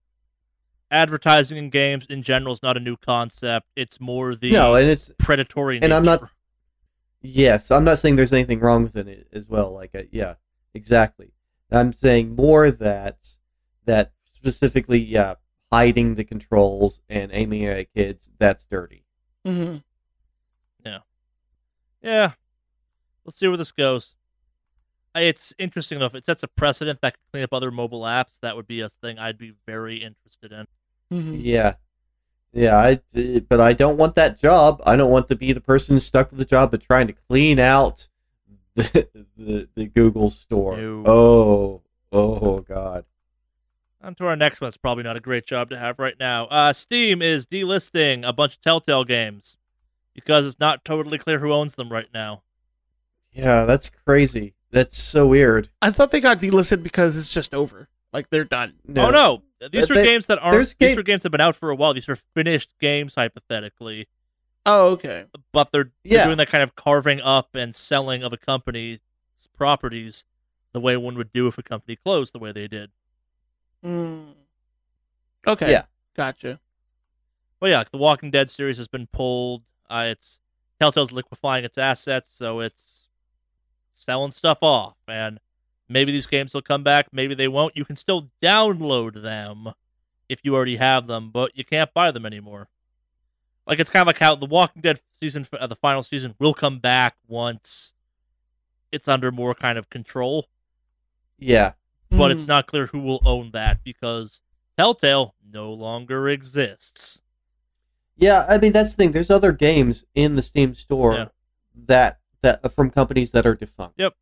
advertising 0.90 1.58
in 1.58 1.70
games 1.70 2.06
in 2.06 2.22
general 2.22 2.52
is 2.52 2.62
not 2.62 2.76
a 2.76 2.80
new 2.80 2.96
concept. 2.96 3.66
It's 3.76 4.00
more 4.00 4.34
the 4.34 4.52
No, 4.52 4.74
and 4.76 4.88
it's 4.88 5.12
predatory. 5.18 5.80
and 5.82 5.92
I'm 5.92 6.04
not- 6.04 6.22
yes. 7.20 7.70
I'm 7.70 7.84
not 7.84 7.98
saying 7.98 8.16
there's 8.16 8.32
anything 8.32 8.60
wrong 8.60 8.84
with 8.84 8.96
it 8.96 9.26
as 9.32 9.48
well. 9.48 9.72
Like, 9.72 9.94
uh, 9.94 10.02
yeah, 10.10 10.34
exactly. 10.74 11.32
I'm 11.70 11.92
saying 11.92 12.36
more 12.36 12.70
that 12.70 13.30
that 13.86 14.12
specifically, 14.32 14.98
yeah, 15.00 15.34
hiding 15.72 16.14
the 16.14 16.24
controls 16.24 17.00
and 17.08 17.30
aiming 17.32 17.64
at 17.66 17.92
kids. 17.94 18.30
That's 18.38 18.64
dirty. 18.66 19.04
Mhm. 19.46 19.82
Yeah. 22.02 22.32
Let's 23.24 23.38
see 23.38 23.48
where 23.48 23.56
this 23.56 23.72
goes. 23.72 24.14
It's 25.14 25.52
interesting 25.58 25.98
though. 25.98 26.06
If 26.06 26.14
it 26.14 26.24
sets 26.24 26.42
a 26.42 26.48
precedent 26.48 27.00
that 27.00 27.14
could 27.14 27.32
clean 27.32 27.42
up 27.44 27.52
other 27.52 27.70
mobile 27.70 28.02
apps, 28.02 28.38
that 28.40 28.54
would 28.54 28.66
be 28.66 28.80
a 28.80 28.88
thing 28.88 29.18
I'd 29.18 29.38
be 29.38 29.54
very 29.66 29.96
interested 29.96 30.52
in. 30.52 30.66
Mhm. 31.10 31.40
Yeah. 31.42 31.74
Yeah, 32.52 32.76
I, 32.76 33.40
but 33.48 33.60
I 33.60 33.72
don't 33.72 33.96
want 33.98 34.14
that 34.14 34.38
job. 34.38 34.80
I 34.86 34.94
don't 34.96 35.10
want 35.10 35.28
to 35.28 35.36
be 35.36 35.52
the 35.52 35.60
person 35.60 35.98
stuck 36.00 36.30
with 36.30 36.38
the 36.38 36.44
job 36.44 36.72
of 36.72 36.86
trying 36.86 37.06
to 37.08 37.12
clean 37.12 37.58
out 37.58 38.08
the 38.76 39.08
the, 39.36 39.68
the 39.74 39.86
Google 39.86 40.30
store. 40.30 40.76
No. 40.76 41.02
Oh, 41.06 41.82
oh 42.12 42.60
God. 42.60 43.04
On 44.06 44.14
to 44.14 44.26
our 44.26 44.36
next 44.36 44.60
one. 44.60 44.68
It's 44.68 44.76
probably 44.76 45.02
not 45.02 45.16
a 45.16 45.20
great 45.20 45.46
job 45.46 45.68
to 45.70 45.78
have 45.78 45.98
right 45.98 46.14
now. 46.20 46.46
Uh, 46.46 46.72
Steam 46.72 47.20
is 47.20 47.44
delisting 47.44 48.24
a 48.26 48.32
bunch 48.32 48.54
of 48.54 48.60
Telltale 48.60 49.02
games 49.02 49.56
because 50.14 50.46
it's 50.46 50.60
not 50.60 50.84
totally 50.84 51.18
clear 51.18 51.40
who 51.40 51.52
owns 51.52 51.74
them 51.74 51.88
right 51.90 52.06
now. 52.14 52.42
Yeah, 53.32 53.64
that's 53.64 53.90
crazy. 53.90 54.54
That's 54.70 54.96
so 54.96 55.26
weird. 55.26 55.70
I 55.82 55.90
thought 55.90 56.12
they 56.12 56.20
got 56.20 56.38
delisted 56.38 56.84
because 56.84 57.16
it's 57.16 57.32
just 57.34 57.52
over. 57.52 57.88
Like 58.12 58.30
they're 58.30 58.44
done. 58.44 58.74
Oh 58.96 59.10
no, 59.10 59.42
these 59.72 59.90
Uh, 59.90 59.94
are 59.94 59.96
they- 59.96 60.04
games 60.04 60.28
that 60.28 60.38
aren't. 60.38 60.52
there's 60.54 60.74
These 60.76 60.90
game- 60.90 60.98
are 60.98 61.02
games 61.02 61.22
that 61.22 61.26
have 61.26 61.32
been 61.32 61.40
out 61.40 61.56
for 61.56 61.70
a 61.70 61.74
while. 61.74 61.92
These 61.92 62.08
are 62.08 62.16
finished 62.16 62.70
games, 62.80 63.16
hypothetically, 63.16 64.06
Oh, 64.64 64.90
okay. 64.92 65.24
but 65.52 65.72
they're, 65.72 65.90
they're 66.04 66.18
Yeah. 66.20 66.24
doing 66.26 66.38
that 66.38 66.48
kind 66.48 66.62
of 66.62 66.76
carving 66.76 67.20
up 67.20 67.56
and 67.56 67.74
selling 67.74 68.22
of 68.22 68.32
a 68.32 68.36
company's 68.36 69.00
properties 69.56 70.24
the 70.72 70.80
way 70.80 70.96
one 70.96 71.16
would 71.16 71.32
do 71.32 71.48
if 71.48 71.58
a 71.58 71.62
company 71.62 71.96
closed 71.96 72.32
the 72.32 72.38
way 72.38 72.52
they 72.52 72.68
did. 72.68 72.90
Mm. 73.84 74.32
Okay. 75.46 75.70
Yeah. 75.70 75.84
Gotcha. 76.14 76.60
But 77.60 77.70
yeah, 77.70 77.84
the 77.90 77.98
Walking 77.98 78.30
Dead 78.30 78.50
series 78.50 78.78
has 78.78 78.88
been 78.88 79.06
pulled. 79.06 79.62
Uh, 79.88 80.06
it's 80.08 80.40
Telltale's 80.80 81.12
liquefying 81.12 81.64
its 81.64 81.78
assets, 81.78 82.30
so 82.34 82.60
it's 82.60 83.08
selling 83.92 84.30
stuff 84.30 84.58
off. 84.60 84.96
And 85.08 85.40
maybe 85.88 86.12
these 86.12 86.26
games 86.26 86.54
will 86.54 86.62
come 86.62 86.82
back, 86.82 87.08
maybe 87.12 87.34
they 87.34 87.48
won't. 87.48 87.76
You 87.76 87.84
can 87.84 87.96
still 87.96 88.30
download 88.42 89.22
them 89.22 89.72
if 90.28 90.40
you 90.42 90.54
already 90.54 90.76
have 90.76 91.06
them, 91.06 91.30
but 91.30 91.56
you 91.56 91.64
can't 91.64 91.92
buy 91.94 92.10
them 92.10 92.26
anymore. 92.26 92.68
Like 93.66 93.80
it's 93.80 93.90
kind 93.90 94.02
of 94.02 94.06
like 94.06 94.18
how 94.18 94.34
the 94.36 94.46
Walking 94.46 94.82
Dead 94.82 95.00
season, 95.18 95.46
uh, 95.58 95.66
the 95.66 95.76
final 95.76 96.02
season, 96.02 96.34
will 96.38 96.54
come 96.54 96.78
back 96.78 97.16
once 97.26 97.94
it's 98.92 99.08
under 99.08 99.32
more 99.32 99.54
kind 99.54 99.78
of 99.78 99.90
control. 99.90 100.46
Yeah. 101.38 101.72
But 102.10 102.30
Mm. 102.30 102.34
it's 102.34 102.46
not 102.46 102.66
clear 102.66 102.86
who 102.86 103.00
will 103.00 103.20
own 103.24 103.50
that 103.52 103.82
because 103.84 104.40
Telltale 104.78 105.34
no 105.44 105.72
longer 105.72 106.28
exists. 106.28 107.20
Yeah, 108.16 108.46
I 108.48 108.58
mean 108.58 108.72
that's 108.72 108.92
the 108.92 108.96
thing. 108.96 109.12
There's 109.12 109.30
other 109.30 109.52
games 109.52 110.04
in 110.14 110.36
the 110.36 110.42
Steam 110.42 110.74
store 110.74 111.14
Yeah. 111.14 111.28
that 111.86 112.20
that 112.42 112.72
from 112.72 112.90
companies 112.90 113.32
that 113.32 113.44
are 113.46 113.54
defunct. 113.54 113.98
Yep. 113.98 114.14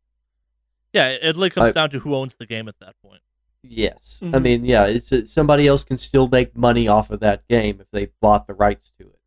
Yeah, 0.93 1.09
it 1.09 1.23
it 1.23 1.35
really 1.35 1.49
comes 1.49 1.69
I- 1.69 1.73
down 1.73 1.89
to 1.91 1.99
who 1.99 2.15
owns 2.15 2.35
the 2.35 2.45
game 2.45 2.67
at 2.67 2.79
that 2.79 2.95
point. 3.01 3.21
Yes, 3.61 4.19
I 4.21 4.25
Mhm. 4.27 4.41
mean 4.41 4.65
yeah, 4.65 4.85
it's 4.85 5.11
uh, 5.11 5.25
somebody 5.25 5.65
else 5.67 5.83
can 5.83 5.97
still 5.97 6.27
make 6.27 6.55
money 6.55 6.87
off 6.87 7.09
of 7.09 7.19
that 7.21 7.47
game 7.47 7.79
if 7.81 7.89
they 7.91 8.07
bought 8.21 8.47
the 8.47 8.53
rights 8.53 8.91
to 8.99 9.07
it. 9.07 9.19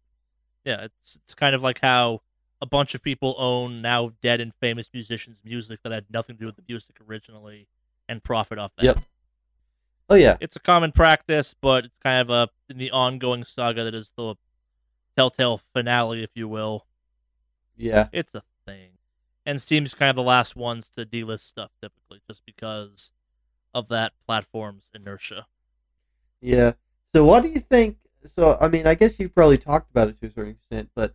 Yeah, 0.65 0.83
it's 0.85 1.17
it's 1.17 1.35
kind 1.35 1.55
of 1.55 1.63
like 1.63 1.81
how 1.81 2.23
a 2.61 2.67
bunch 2.67 2.95
of 2.95 3.03
people 3.03 3.35
own 3.39 3.81
now 3.83 4.11
dead 4.21 4.41
and 4.41 4.53
famous 4.57 4.91
musicians' 4.93 5.41
music 5.45 5.81
that 5.83 5.93
had 5.93 6.07
nothing 6.11 6.37
to 6.37 6.41
do 6.41 6.47
with 6.47 6.57
the 6.57 6.65
music 6.69 6.97
originally 7.09 7.69
and 8.09 8.23
profit 8.23 8.59
off 8.59 8.73
that. 8.77 8.85
Yep. 8.85 8.99
Oh 10.11 10.15
yeah, 10.15 10.37
It's 10.41 10.57
a 10.57 10.61
common 10.61 10.93
practice, 10.93 11.55
but 11.55 11.85
it's 11.87 11.97
kind 12.03 12.21
of 12.23 12.31
a 12.31 12.49
in 12.73 12.79
the 12.79 12.91
ongoing 12.91 13.45
saga 13.45 13.85
that 13.85 13.95
is 13.95 14.11
the 14.17 14.37
Telltale 15.17 15.61
finale, 15.75 16.23
if 16.23 16.31
you 16.35 16.49
will. 16.49 16.87
yeah, 17.77 18.09
It's 18.13 18.35
a 18.35 18.43
thing. 18.67 18.93
And 19.45 19.61
Steam's 19.61 19.95
kind 19.95 20.11
of 20.11 20.17
the 20.17 20.23
last 20.23 20.57
ones 20.57 20.89
to 20.91 21.05
delist 21.05 21.41
stuff 21.41 21.71
typically, 21.83 22.21
just 22.27 22.43
because 22.47 23.13
of 23.75 23.89
that 23.89 24.13
platform's 24.27 24.89
inertia. 24.95 25.47
yeah. 26.41 26.73
So 27.15 27.25
what 27.25 27.43
do 27.43 27.49
you 27.49 27.61
think? 27.61 27.97
So 28.25 28.57
I 28.61 28.69
mean, 28.69 28.87
I 28.87 28.95
guess 28.95 29.19
you 29.19 29.29
probably 29.29 29.59
talked 29.59 29.91
about 29.91 30.09
it 30.09 30.21
to 30.21 30.27
a 30.27 30.31
certain 30.31 30.53
extent, 30.53 30.91
but 30.95 31.15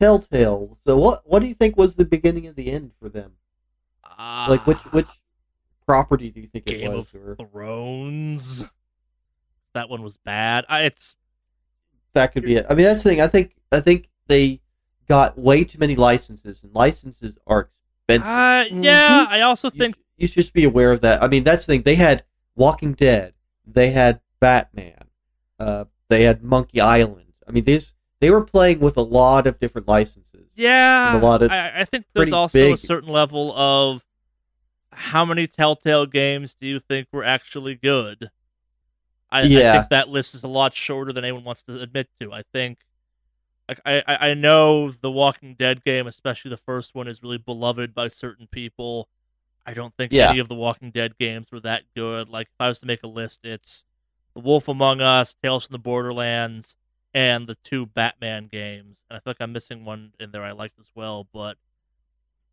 Telltale. 0.00 0.78
So 0.84 0.96
what 0.96 1.22
what 1.24 1.40
do 1.40 1.46
you 1.46 1.54
think 1.54 1.76
was 1.76 1.94
the 1.94 2.04
beginning 2.04 2.46
of 2.48 2.56
the 2.56 2.70
end 2.72 2.92
for 3.00 3.08
them? 3.08 3.32
Ah. 4.04 4.46
Like 4.48 4.66
which 4.66 4.78
which 4.92 5.08
property 5.86 6.30
do 6.30 6.40
you 6.40 6.46
think 6.48 6.68
it 6.68 6.78
Game 6.78 6.92
was? 6.92 7.06
of 7.14 7.20
Or 7.20 7.36
Thrones. 7.36 8.64
That 9.74 9.88
one 9.88 10.02
was 10.02 10.16
bad. 10.18 10.64
I, 10.68 10.82
it's 10.82 11.16
that 12.14 12.32
could 12.32 12.42
be 12.44 12.56
it. 12.56 12.66
I 12.68 12.74
mean, 12.74 12.84
that's 12.84 13.02
the 13.02 13.10
thing. 13.10 13.20
I 13.20 13.26
think 13.26 13.54
I 13.70 13.80
think 13.80 14.08
they 14.26 14.60
got 15.08 15.38
way 15.38 15.64
too 15.64 15.78
many 15.78 15.96
licenses, 15.96 16.62
and 16.62 16.74
licenses 16.74 17.38
are 17.46 17.68
expensive. 18.08 18.26
uh, 18.26 18.64
Mm-hmm. 18.64 18.82
yeah. 18.84 19.26
I 19.28 19.40
also 19.40 19.70
think 19.70 19.96
sh- 19.96 19.98
you 20.18 20.26
should 20.28 20.34
just 20.36 20.52
be 20.52 20.64
aware 20.64 20.92
of 20.92 21.00
that. 21.00 21.22
I 21.22 21.28
mean, 21.28 21.42
that's 21.44 21.64
the 21.64 21.72
thing. 21.72 21.82
They 21.82 21.94
had 21.94 22.22
Walking 22.54 22.92
Dead, 22.92 23.32
they 23.66 23.90
had 23.92 24.20
Batman, 24.40 25.04
uh, 25.58 25.86
they 26.08 26.24
had 26.24 26.42
Monkey 26.42 26.80
Island. 26.80 27.32
I 27.48 27.52
mean, 27.52 27.64
these 27.64 27.94
they 28.20 28.30
were 28.30 28.44
playing 28.44 28.80
with 28.80 28.96
a 28.98 29.02
lot 29.02 29.46
of 29.46 29.58
different 29.58 29.88
licenses. 29.88 30.48
yeah. 30.54 31.16
A 31.16 31.18
lot 31.18 31.42
of 31.42 31.50
I, 31.50 31.80
I 31.80 31.84
think 31.86 32.04
there's 32.12 32.26
pretty 32.28 32.32
also 32.32 32.72
a 32.74 32.76
certain 32.76 33.08
level 33.08 33.52
of 33.56 34.04
how 34.92 35.24
many 35.24 35.46
Telltale 35.46 36.06
games 36.06 36.54
do 36.60 36.66
you 36.66 36.78
think 36.78 37.08
were 37.12 37.24
actually 37.24 37.74
good? 37.74 38.30
I, 39.30 39.40
I 39.40 39.48
think 39.78 39.90
that 39.90 40.08
list 40.08 40.34
is 40.34 40.42
a 40.42 40.48
lot 40.48 40.74
shorter 40.74 41.12
than 41.12 41.24
anyone 41.24 41.44
wants 41.44 41.62
to 41.64 41.80
admit 41.80 42.08
to. 42.20 42.32
I 42.32 42.42
think. 42.52 42.78
Like 43.68 43.80
I, 43.86 44.02
I 44.06 44.30
I 44.30 44.34
know 44.34 44.90
the 44.90 45.10
Walking 45.10 45.54
Dead 45.54 45.84
game, 45.84 46.06
especially 46.06 46.50
the 46.50 46.56
first 46.56 46.94
one, 46.94 47.08
is 47.08 47.22
really 47.22 47.38
beloved 47.38 47.94
by 47.94 48.08
certain 48.08 48.46
people. 48.46 49.08
I 49.64 49.72
don't 49.74 49.94
think 49.96 50.12
Yeah. 50.12 50.30
any 50.30 50.40
of 50.40 50.48
the 50.48 50.54
Walking 50.56 50.90
Dead 50.90 51.16
games 51.16 51.50
were 51.52 51.60
that 51.60 51.84
good. 51.94 52.28
Like 52.28 52.48
if 52.48 52.54
I 52.60 52.68
was 52.68 52.80
to 52.80 52.86
make 52.86 53.02
a 53.04 53.08
list, 53.08 53.40
it's 53.44 53.84
The 54.34 54.40
Wolf 54.40 54.66
Among 54.68 55.00
Us, 55.00 55.34
Tales 55.42 55.66
from 55.66 55.74
the 55.74 55.78
Borderlands, 55.78 56.76
and 57.14 57.46
the 57.46 57.54
two 57.54 57.86
Batman 57.86 58.48
games. 58.48 59.04
And 59.08 59.16
I 59.16 59.20
feel 59.20 59.30
like 59.30 59.36
I'm 59.40 59.52
missing 59.52 59.84
one 59.84 60.12
in 60.18 60.32
there 60.32 60.42
I 60.42 60.52
liked 60.52 60.78
as 60.80 60.90
well, 60.94 61.28
but 61.32 61.56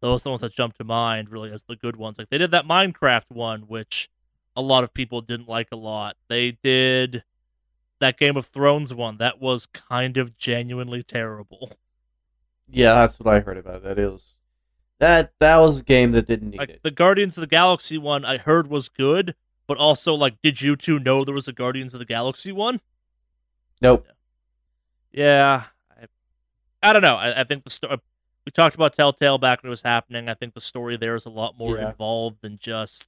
those 0.01 0.21
are 0.21 0.23
the 0.25 0.29
ones 0.31 0.41
that 0.41 0.53
jump 0.53 0.77
to 0.77 0.83
mind 0.83 1.29
really 1.29 1.51
as 1.51 1.63
the 1.63 1.75
good 1.75 1.95
ones. 1.95 2.17
Like 2.17 2.29
they 2.29 2.37
did 2.37 2.51
that 2.51 2.65
Minecraft 2.67 3.29
one, 3.31 3.61
which 3.61 4.09
a 4.55 4.61
lot 4.61 4.83
of 4.83 4.93
people 4.93 5.21
didn't 5.21 5.47
like 5.49 5.69
a 5.71 5.75
lot. 5.77 6.15
They 6.27 6.51
did 6.63 7.23
that 7.99 8.17
Game 8.17 8.37
of 8.37 8.45
Thrones 8.45 8.93
one 8.93 9.17
that 9.17 9.39
was 9.41 9.65
kind 9.65 10.17
of 10.17 10.37
genuinely 10.37 11.03
terrible. 11.03 11.71
Yeah, 12.71 12.93
that's 12.93 13.19
what 13.19 13.33
I 13.33 13.39
heard 13.39 13.57
about. 13.57 13.83
That 13.83 13.97
is 13.97 14.35
that 14.99 15.33
that 15.39 15.57
was 15.57 15.79
a 15.79 15.83
game 15.83 16.11
that 16.11 16.27
didn't 16.27 16.51
need 16.51 16.59
Like 16.59 16.69
it. 16.69 16.83
the 16.83 16.91
Guardians 16.91 17.37
of 17.37 17.41
the 17.41 17.47
Galaxy 17.47 17.97
one 17.97 18.23
I 18.25 18.37
heard 18.37 18.67
was 18.67 18.89
good, 18.89 19.35
but 19.67 19.77
also 19.77 20.13
like 20.13 20.41
did 20.43 20.61
you 20.61 20.75
two 20.75 20.99
know 20.99 21.25
there 21.25 21.33
was 21.33 21.47
a 21.47 21.53
Guardians 21.53 21.93
of 21.93 21.99
the 21.99 22.05
Galaxy 22.05 22.51
one? 22.51 22.79
Nope. 23.81 24.05
Yeah, 25.11 25.63
I, 25.99 26.05
I 26.83 26.93
don't 26.93 27.01
know. 27.01 27.15
I, 27.15 27.41
I 27.41 27.43
think 27.43 27.63
the 27.63 27.69
story 27.69 27.97
we 28.49 28.51
talked 28.51 28.73
about 28.73 28.95
Telltale 28.95 29.37
back 29.37 29.61
when 29.61 29.67
it 29.67 29.69
was 29.69 29.83
happening. 29.83 30.27
I 30.27 30.33
think 30.33 30.55
the 30.55 30.59
story 30.61 30.97
there 30.97 31.15
is 31.15 31.27
a 31.27 31.29
lot 31.29 31.55
more 31.55 31.77
Yeah. 31.77 31.89
involved 31.89 32.37
than 32.41 32.57
just 32.57 33.07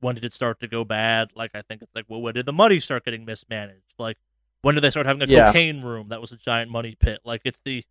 when 0.00 0.14
did 0.14 0.24
it 0.24 0.32
start 0.32 0.60
to 0.60 0.66
go 0.66 0.82
bad? 0.82 1.28
Like 1.34 1.50
I 1.52 1.60
think 1.60 1.82
it's 1.82 1.94
like, 1.94 2.06
well, 2.08 2.22
when 2.22 2.32
did 2.32 2.46
the 2.46 2.54
money 2.54 2.80
start 2.80 3.04
getting 3.04 3.26
mismanaged? 3.26 3.92
Like 3.98 4.16
when 4.62 4.74
did 4.74 4.80
they 4.80 4.88
start 4.88 5.04
having 5.04 5.20
a 5.28 5.30
Yeah. 5.30 5.48
cocaine 5.52 5.82
room 5.82 6.08
that 6.08 6.22
was 6.22 6.32
a 6.32 6.38
giant 6.38 6.70
money 6.70 6.96
pit? 6.98 7.20
Like 7.22 7.42
it's 7.44 7.60
the 7.60 7.84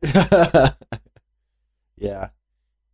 yeah, 1.96 2.28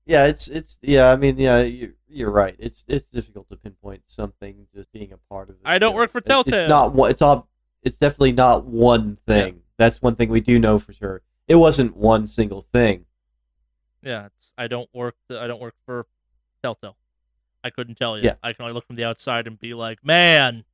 yeah. 0.06 0.24
It's 0.26 0.48
it's 0.48 0.78
yeah. 0.80 1.10
I 1.10 1.16
mean, 1.16 1.36
yeah. 1.36 1.60
You're, 1.60 1.90
you're 2.08 2.30
right. 2.30 2.56
It's 2.58 2.82
it's 2.88 3.08
difficult 3.10 3.50
to 3.50 3.56
pinpoint 3.56 4.04
something 4.06 4.66
just 4.74 4.90
being 4.90 5.12
a 5.12 5.18
part 5.28 5.50
of. 5.50 5.56
it. 5.56 5.60
I 5.66 5.78
don't 5.78 5.90
you 5.90 5.94
know. 5.94 5.96
work 6.00 6.10
for 6.12 6.22
Telltale. 6.22 6.54
It's 6.64 6.68
not 6.70 6.94
one. 6.94 7.10
It's 7.10 7.20
all. 7.20 7.46
It's 7.82 7.98
definitely 7.98 8.32
not 8.32 8.64
one 8.64 9.18
thing. 9.26 9.60
That's 9.76 10.00
one 10.00 10.16
thing 10.16 10.30
we 10.30 10.40
do 10.40 10.58
know 10.58 10.78
for 10.78 10.94
sure. 10.94 11.20
It 11.46 11.56
wasn't 11.56 11.94
one 11.94 12.26
single 12.26 12.62
thing. 12.62 13.04
Yeah. 14.04 14.26
It's 14.26 14.54
I 14.56 14.66
don't 14.66 14.88
work. 14.92 15.16
I 15.30 15.46
don't 15.46 15.60
work 15.60 15.74
for 15.86 16.06
Telltale. 16.62 16.96
I 17.62 17.70
couldn't 17.70 17.96
tell 17.96 18.18
you. 18.18 18.24
Yeah. 18.24 18.34
I 18.42 18.52
can 18.52 18.64
only 18.64 18.74
look 18.74 18.86
from 18.86 18.96
the 18.96 19.04
outside 19.04 19.46
and 19.46 19.58
be 19.58 19.72
like, 19.74 20.04
man, 20.04 20.64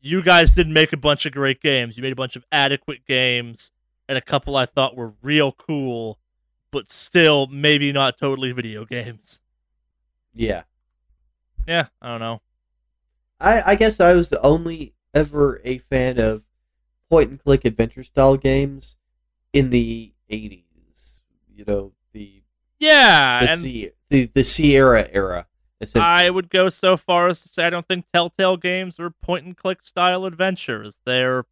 you 0.00 0.22
guys 0.22 0.52
didn't 0.52 0.72
make 0.72 0.92
a 0.92 0.96
bunch 0.96 1.26
of 1.26 1.32
great 1.32 1.60
games. 1.60 1.96
You 1.96 2.02
made 2.02 2.12
a 2.12 2.16
bunch 2.16 2.36
of 2.36 2.44
adequate 2.52 3.04
games 3.06 3.72
and 4.08 4.16
a 4.16 4.20
couple 4.20 4.56
I 4.56 4.66
thought 4.66 4.96
were 4.96 5.14
real 5.22 5.52
cool, 5.52 6.18
but 6.70 6.90
still 6.90 7.46
maybe 7.48 7.92
not 7.92 8.18
totally 8.18 8.52
video 8.52 8.84
games. 8.84 9.40
Yeah. 10.32 10.62
Yeah, 11.66 11.88
I 12.00 12.08
don't 12.08 12.20
know. 12.20 12.40
I, 13.40 13.72
I 13.72 13.74
guess 13.74 14.00
I 14.00 14.14
was 14.14 14.28
the 14.28 14.40
only 14.40 14.94
ever 15.14 15.60
a 15.64 15.78
fan 15.78 16.18
of 16.18 16.44
point 17.10 17.30
and 17.30 17.42
click 17.42 17.64
adventure 17.64 18.02
style 18.02 18.36
games 18.36 18.96
in 19.52 19.70
the 19.70 20.12
80s. 20.30 21.20
You 21.54 21.64
know, 21.66 21.92
the 22.12 22.37
Yeah, 22.78 23.40
the, 23.44 23.50
and 23.50 23.60
C, 23.60 23.90
the, 24.08 24.30
the 24.34 24.44
Sierra 24.44 25.08
era. 25.12 25.46
I 25.94 26.28
would 26.30 26.50
go 26.50 26.68
so 26.68 26.96
far 26.96 27.28
as 27.28 27.40
to 27.42 27.48
say 27.48 27.66
I 27.66 27.70
don't 27.70 27.86
think 27.86 28.06
Telltale 28.12 28.56
games 28.56 28.98
are 28.98 29.10
point 29.10 29.44
and 29.46 29.56
click 29.56 29.82
style 29.82 30.24
adventures. 30.24 31.00
They're 31.04 31.44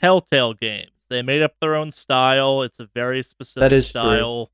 Telltale 0.00 0.54
games. 0.54 0.90
They 1.08 1.22
made 1.22 1.42
up 1.42 1.54
their 1.60 1.74
own 1.74 1.90
style. 1.92 2.62
It's 2.62 2.78
a 2.80 2.86
very 2.86 3.22
specific 3.22 3.60
That 3.60 3.72
is 3.72 3.90
true. 3.90 4.00
style. 4.00 4.50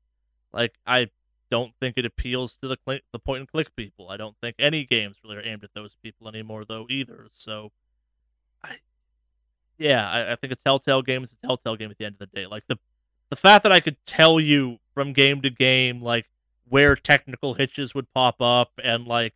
Like 0.51 0.73
I 0.85 1.09
don't 1.49 1.73
think 1.79 1.97
it 1.97 2.05
appeals 2.05 2.57
to 2.57 2.67
the 2.67 2.77
cl- 2.87 3.01
the 3.11 3.19
point 3.19 3.41
and 3.41 3.47
click 3.47 3.75
people. 3.75 4.09
I 4.09 4.17
don't 4.17 4.35
think 4.41 4.55
any 4.57 4.83
games 4.85 5.17
really 5.23 5.37
are 5.37 5.45
aimed 5.45 5.63
at 5.63 5.73
those 5.73 5.95
people 6.01 6.27
anymore, 6.27 6.65
though 6.65 6.87
either. 6.89 7.27
So, 7.29 7.71
I 8.63 8.77
yeah, 9.77 10.09
I, 10.09 10.31
I 10.31 10.35
think 10.35 10.53
a 10.53 10.55
Telltale 10.55 11.01
game 11.01 11.23
is 11.23 11.33
a 11.33 11.47
Telltale 11.47 11.75
game 11.75 11.91
at 11.91 11.97
the 11.97 12.05
end 12.05 12.15
of 12.19 12.19
the 12.19 12.27
day. 12.27 12.45
Like 12.47 12.63
the 12.67 12.79
the 13.31 13.35
fact 13.37 13.63
that 13.63 13.71
I 13.71 13.79
could 13.79 13.95
tell 14.05 14.39
you 14.39 14.77
from 14.93 15.13
game 15.13 15.41
to 15.41 15.49
game, 15.49 16.01
like 16.01 16.29
where 16.67 16.95
technical 16.95 17.55
hitches 17.55 17.95
would 17.95 18.13
pop 18.13 18.35
up, 18.41 18.73
and 18.83 19.07
like 19.07 19.33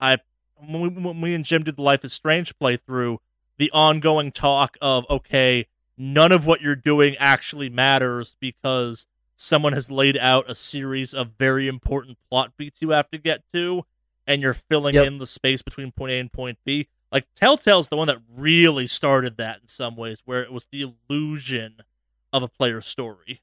I 0.00 0.18
when 0.56 0.80
we, 0.82 0.88
when 0.88 1.20
we 1.20 1.34
and 1.34 1.44
Jim 1.44 1.62
did 1.62 1.76
the 1.76 1.82
Life 1.82 2.04
is 2.04 2.12
Strange 2.12 2.52
playthrough, 2.58 3.18
the 3.58 3.70
ongoing 3.70 4.32
talk 4.32 4.76
of 4.82 5.06
okay, 5.08 5.68
none 5.96 6.32
of 6.32 6.44
what 6.44 6.60
you're 6.60 6.76
doing 6.76 7.16
actually 7.18 7.70
matters 7.70 8.34
because 8.40 9.06
someone 9.36 9.72
has 9.72 9.90
laid 9.90 10.18
out 10.18 10.50
a 10.50 10.54
series 10.54 11.14
of 11.14 11.30
very 11.38 11.68
important 11.68 12.18
plot 12.28 12.52
beats 12.56 12.82
you 12.82 12.90
have 12.90 13.08
to 13.10 13.18
get 13.18 13.44
to, 13.52 13.84
and 14.26 14.42
you're 14.42 14.52
filling 14.54 14.96
Yep. 14.96 15.06
in 15.06 15.18
the 15.18 15.26
space 15.28 15.62
between 15.62 15.92
point 15.92 16.10
A 16.10 16.18
and 16.18 16.32
point 16.32 16.58
B. 16.64 16.88
Like 17.12 17.26
Telltale's 17.36 17.86
the 17.86 17.96
one 17.96 18.08
that 18.08 18.18
really 18.34 18.88
started 18.88 19.36
that 19.36 19.60
in 19.62 19.68
some 19.68 19.94
ways, 19.94 20.22
where 20.24 20.42
it 20.42 20.52
was 20.52 20.66
the 20.72 20.92
illusion 21.08 21.82
of 22.32 22.42
a 22.42 22.48
player's 22.48 22.86
story, 22.86 23.40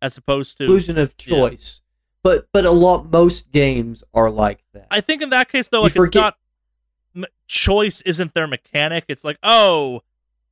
as 0.00 0.16
opposed 0.16 0.56
to 0.58 0.64
illusion 0.64 0.98
of 0.98 1.14
yeah. 1.24 1.36
choice. 1.36 1.80
But 2.22 2.48
but 2.52 2.64
a 2.64 2.70
lot 2.70 3.10
most 3.12 3.52
games 3.52 4.02
are 4.14 4.30
like 4.30 4.64
that. 4.72 4.86
I 4.90 5.00
think 5.00 5.22
in 5.22 5.30
that 5.30 5.48
case 5.50 5.68
though, 5.68 5.78
You 5.78 5.82
like 5.84 5.90
it's 5.92 5.96
forget- 5.96 6.22
not 6.22 6.36
m- 7.16 7.24
choice 7.46 8.00
isn't 8.02 8.34
their 8.34 8.46
mechanic. 8.46 9.04
It's 9.08 9.24
like, 9.24 9.38
oh, 9.42 10.02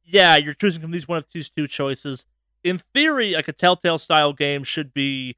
yeah, 0.05 0.37
you're 0.37 0.55
choosing 0.55 0.81
from 0.81 0.91
these 0.93 1.09
one 1.09 1.19
of 1.19 1.27
these 1.33 1.51
two 1.51 1.67
choices. 1.67 2.27
In 2.65 2.79
theory, 2.95 3.35
like 3.35 3.49
a 3.49 3.53
Telltale 3.53 3.99
style 3.99 4.33
game 4.33 4.65
should 4.65 4.93
be 4.95 5.37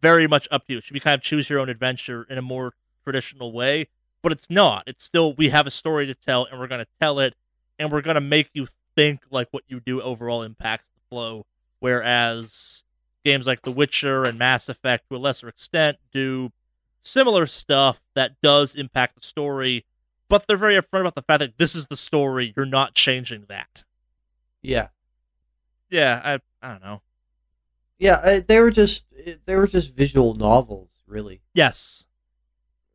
very 0.00 0.26
much 0.26 0.46
up 0.50 0.66
to 0.66 0.72
you. 0.72 0.78
It 0.78 0.84
should 0.84 0.94
be 0.94 1.00
kind 1.00 1.14
of 1.14 1.22
choose 1.22 1.48
your 1.48 1.58
own 1.58 1.68
adventure 1.68 2.26
in 2.28 2.38
a 2.38 2.42
more 2.42 2.74
traditional 3.04 3.52
way, 3.52 3.88
but 4.22 4.32
it's 4.32 4.48
not. 4.50 4.84
It's 4.86 5.02
still 5.04 5.34
we 5.34 5.48
have 5.50 5.66
a 5.66 5.70
story 5.70 6.06
to 6.06 6.14
tell, 6.14 6.44
and 6.46 6.58
we're 6.60 6.68
going 6.68 6.80
to 6.84 6.90
tell 7.00 7.18
it, 7.18 7.34
and 7.78 7.90
we're 7.90 8.02
going 8.02 8.14
to 8.14 8.20
make 8.20 8.50
you 8.52 8.66
think 8.96 9.20
like 9.30 9.48
what 9.52 9.64
you 9.68 9.80
do 9.80 10.00
overall 10.02 10.42
impacts 10.42 10.88
the 10.94 11.00
flow. 11.12 11.44
Whereas 11.80 12.84
games 13.22 13.46
like 13.46 13.62
The 13.62 13.70
Witcher 13.72 14.24
and 14.24 14.38
Mass 14.38 14.68
Effect, 14.70 15.08
to 15.10 15.16
a 15.16 15.18
lesser 15.18 15.48
extent, 15.48 15.98
do 16.10 16.50
similar 17.00 17.44
stuff 17.44 18.00
that 18.14 18.40
does 18.40 18.74
impact 18.74 19.16
the 19.16 19.22
story, 19.22 19.84
but 20.28 20.46
they're 20.46 20.56
very 20.56 20.74
upfront 20.80 21.00
about 21.02 21.14
the 21.14 21.22
fact 21.22 21.40
that 21.40 21.58
this 21.58 21.74
is 21.74 21.88
the 21.88 21.96
story. 21.96 22.54
You're 22.56 22.64
not 22.66 22.94
changing 22.94 23.44
that. 23.48 23.84
yeah. 24.62 24.88
Yeah, 25.90 26.22
I 26.24 26.66
I 26.66 26.70
don't 26.70 26.82
know. 26.82 27.02
Yeah, 27.98 28.20
I, 28.24 28.40
they 28.40 28.60
were 28.60 28.70
just 28.70 29.04
they 29.44 29.54
were 29.56 29.66
just 29.66 29.94
visual 29.94 30.32
novels, 30.34 31.02
really. 31.06 31.42
Yes. 31.52 32.06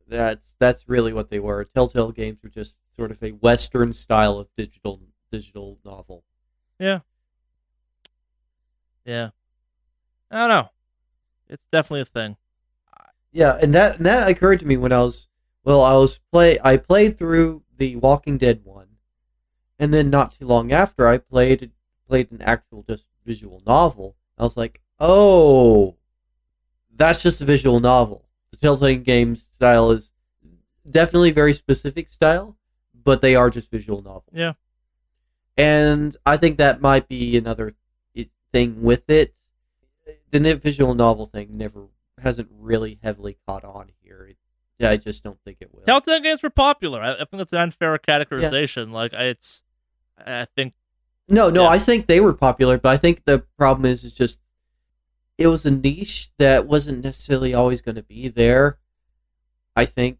That's 0.08 0.54
that's 0.58 0.88
really 0.88 1.12
what 1.12 1.30
they 1.30 1.38
were. 1.38 1.64
Telltale 1.64 2.10
games 2.10 2.38
were 2.42 2.48
just 2.48 2.78
sort 2.96 3.12
of 3.12 3.22
a 3.22 3.30
Western 3.30 3.92
style 3.92 4.38
of 4.38 4.48
digital 4.56 5.00
digital 5.30 5.78
novel. 5.84 6.24
Yeah. 6.80 7.00
I 10.30 10.38
don't 10.38 10.48
know. 10.48 10.70
It's 11.48 11.64
definitely 11.72 12.02
a 12.02 12.04
thing. 12.04 12.36
Yeah, 13.32 13.58
and 13.60 13.74
that 13.74 13.96
and 13.96 14.06
that 14.06 14.28
occurred 14.28 14.60
to 14.60 14.66
me 14.66 14.76
when 14.76 14.92
I 14.92 15.00
was 15.02 15.28
well, 15.64 15.82
I 15.82 15.94
was 15.94 16.18
play 16.32 16.58
I 16.62 16.76
played 16.76 17.18
through 17.18 17.62
the 17.76 17.96
Walking 17.96 18.38
Dead 18.38 18.60
one, 18.64 18.88
and 19.78 19.92
then 19.94 20.10
not 20.10 20.32
too 20.32 20.46
long 20.46 20.72
after 20.72 21.06
I 21.08 21.18
played 21.18 21.70
played 22.08 22.30
an 22.32 22.42
actual 22.42 22.82
just 22.88 23.04
visual 23.24 23.62
novel. 23.66 24.16
I 24.38 24.42
was 24.44 24.56
like, 24.56 24.80
oh, 25.00 25.96
that's 26.94 27.22
just 27.22 27.40
a 27.40 27.44
visual 27.44 27.80
novel. 27.80 28.28
The 28.50 28.56
Telltale 28.56 28.96
Games 28.96 29.48
style 29.52 29.90
is 29.90 30.10
definitely 30.90 31.30
very 31.32 31.52
specific 31.52 32.08
style, 32.08 32.56
but 33.04 33.20
they 33.20 33.36
are 33.36 33.50
just 33.50 33.70
visual 33.70 34.00
novels. 34.02 34.32
Yeah. 34.32 34.54
and 35.56 36.16
I 36.24 36.36
think 36.36 36.58
that 36.58 36.80
might 36.80 37.08
be 37.08 37.36
another 37.36 37.74
thing 38.52 38.82
with 38.82 39.08
it. 39.10 39.34
The 40.30 40.54
visual 40.56 40.94
novel 40.94 41.26
thing 41.26 41.56
never 41.56 41.86
hasn't 42.22 42.48
really 42.52 42.98
heavily 43.02 43.38
caught 43.46 43.64
on 43.64 43.90
here. 44.02 44.30
It, 44.78 44.86
I 44.86 44.96
just 44.96 45.24
don't 45.24 45.38
think 45.44 45.58
it 45.60 45.72
will. 45.72 45.82
Telltale 45.82 46.20
games 46.20 46.42
were 46.42 46.50
popular. 46.50 47.00
I, 47.00 47.14
I 47.14 47.16
think 47.16 47.30
that's 47.32 47.52
an 47.52 47.58
unfair 47.60 47.96
categorization. 47.98 48.92
Like 48.92 49.14
I- 49.14 49.24
it's, 49.24 49.64
I 50.24 50.46
think 50.56 50.74
No, 51.28 51.50
no, 51.50 51.64
Yeah. 51.64 51.68
I 51.70 51.78
think 51.78 52.06
they 52.06 52.20
were 52.20 52.32
popular, 52.34 52.78
but 52.78 52.90
I 52.90 52.96
think 52.96 53.24
the 53.24 53.40
problem 53.56 53.86
is, 53.86 54.04
is 54.04 54.14
just 54.14 54.40
it 55.36 55.46
was 55.46 55.64
a 55.64 55.70
niche 55.70 56.30
that 56.38 56.66
wasn't 56.66 57.04
necessarily 57.04 57.54
always 57.54 57.80
going 57.82 57.94
to 57.94 58.02
be 58.02 58.28
there. 58.28 58.78
I 59.76 59.84
think. 59.84 60.18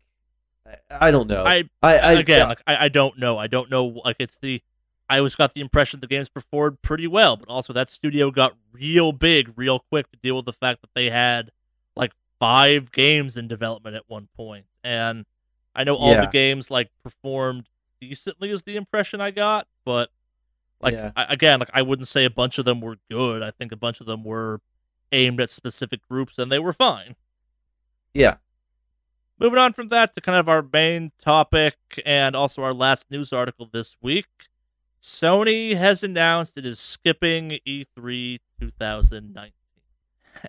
I, 0.64 1.09
I 1.09 1.10
don't 1.10 1.28
know. 1.28 1.44
I 1.44 1.68
I, 1.82 1.98
I 1.98 2.12
again, 2.12 2.48
like 2.48 2.62
I, 2.66 2.84
I 2.84 2.88
don't 2.88 3.18
know. 3.18 3.36
I 3.38 3.46
don't 3.48 3.70
know. 3.70 3.86
Like 4.05 4.16
it's 4.20 4.38
the, 4.38 4.62
I 5.09 5.18
always 5.18 5.35
got 5.35 5.55
the 5.55 5.60
impression 5.60 6.01
the 6.01 6.06
games 6.06 6.28
performed 6.28 6.82
pretty 6.82 7.06
well, 7.06 7.36
but 7.36 7.48
also 7.48 7.72
that 7.72 7.89
studio 7.89 8.30
got 8.30 8.55
real 8.72 9.12
big 9.12 9.52
real 9.56 9.78
quick 9.78 10.10
to 10.10 10.18
deal 10.22 10.36
with 10.36 10.44
the 10.44 10.52
fact 10.52 10.82
that 10.82 10.90
they 10.94 11.10
had 11.10 11.51
like 11.97 12.12
five 12.39 12.93
games 12.93 13.36
in 13.36 13.48
development 13.48 13.97
at 13.97 14.05
one 14.06 14.28
point. 14.36 14.66
and 14.85 15.24
I 15.74 15.85
know 15.85 15.94
all 15.94 16.12
the 16.22 16.30
games 16.30 16.70
like 16.70 16.90
performed 17.05 17.68
decently 18.01 18.51
is 18.51 18.64
the 18.64 18.74
impression 18.76 19.20
I 19.20 19.30
got, 19.30 19.68
but 19.85 20.10
like 20.80 20.94
Yeah. 20.94 21.12
I, 21.14 21.24
again, 21.32 21.60
like 21.60 21.70
I 21.72 21.82
wouldn't 21.82 22.09
say 22.09 22.24
a 22.24 22.30
bunch 22.30 22.59
of 22.59 22.64
them 22.64 22.80
were 22.80 22.97
good. 23.10 23.43
I 23.44 23.51
think 23.52 23.70
a 23.70 23.76
bunch 23.76 24.01
of 24.01 24.06
them 24.06 24.24
were 24.24 24.60
aimed 25.12 25.40
at 25.40 25.51
specific 25.51 26.01
groups, 26.09 26.36
and 26.39 26.51
they 26.51 26.59
were 26.59 26.72
fine. 26.72 27.14
yeah. 28.12 28.36
Moving 29.40 29.59
on 29.59 29.72
from 29.72 29.86
that 29.89 30.14
to 30.14 30.20
kind 30.20 30.36
of 30.39 30.48
our 30.48 30.66
main 30.72 31.12
topic 31.16 31.76
and 32.05 32.35
also 32.35 32.62
our 32.62 32.74
last 32.74 33.09
news 33.09 33.32
article 33.32 33.68
this 33.72 33.97
week. 34.02 34.26
Sony 35.00 35.76
has 35.76 36.02
announced 36.02 36.56
it 36.58 36.66
is 36.66 36.80
skipping 36.80 37.52
E 37.64 37.84
E3 37.96 38.40
2019. 38.60 39.52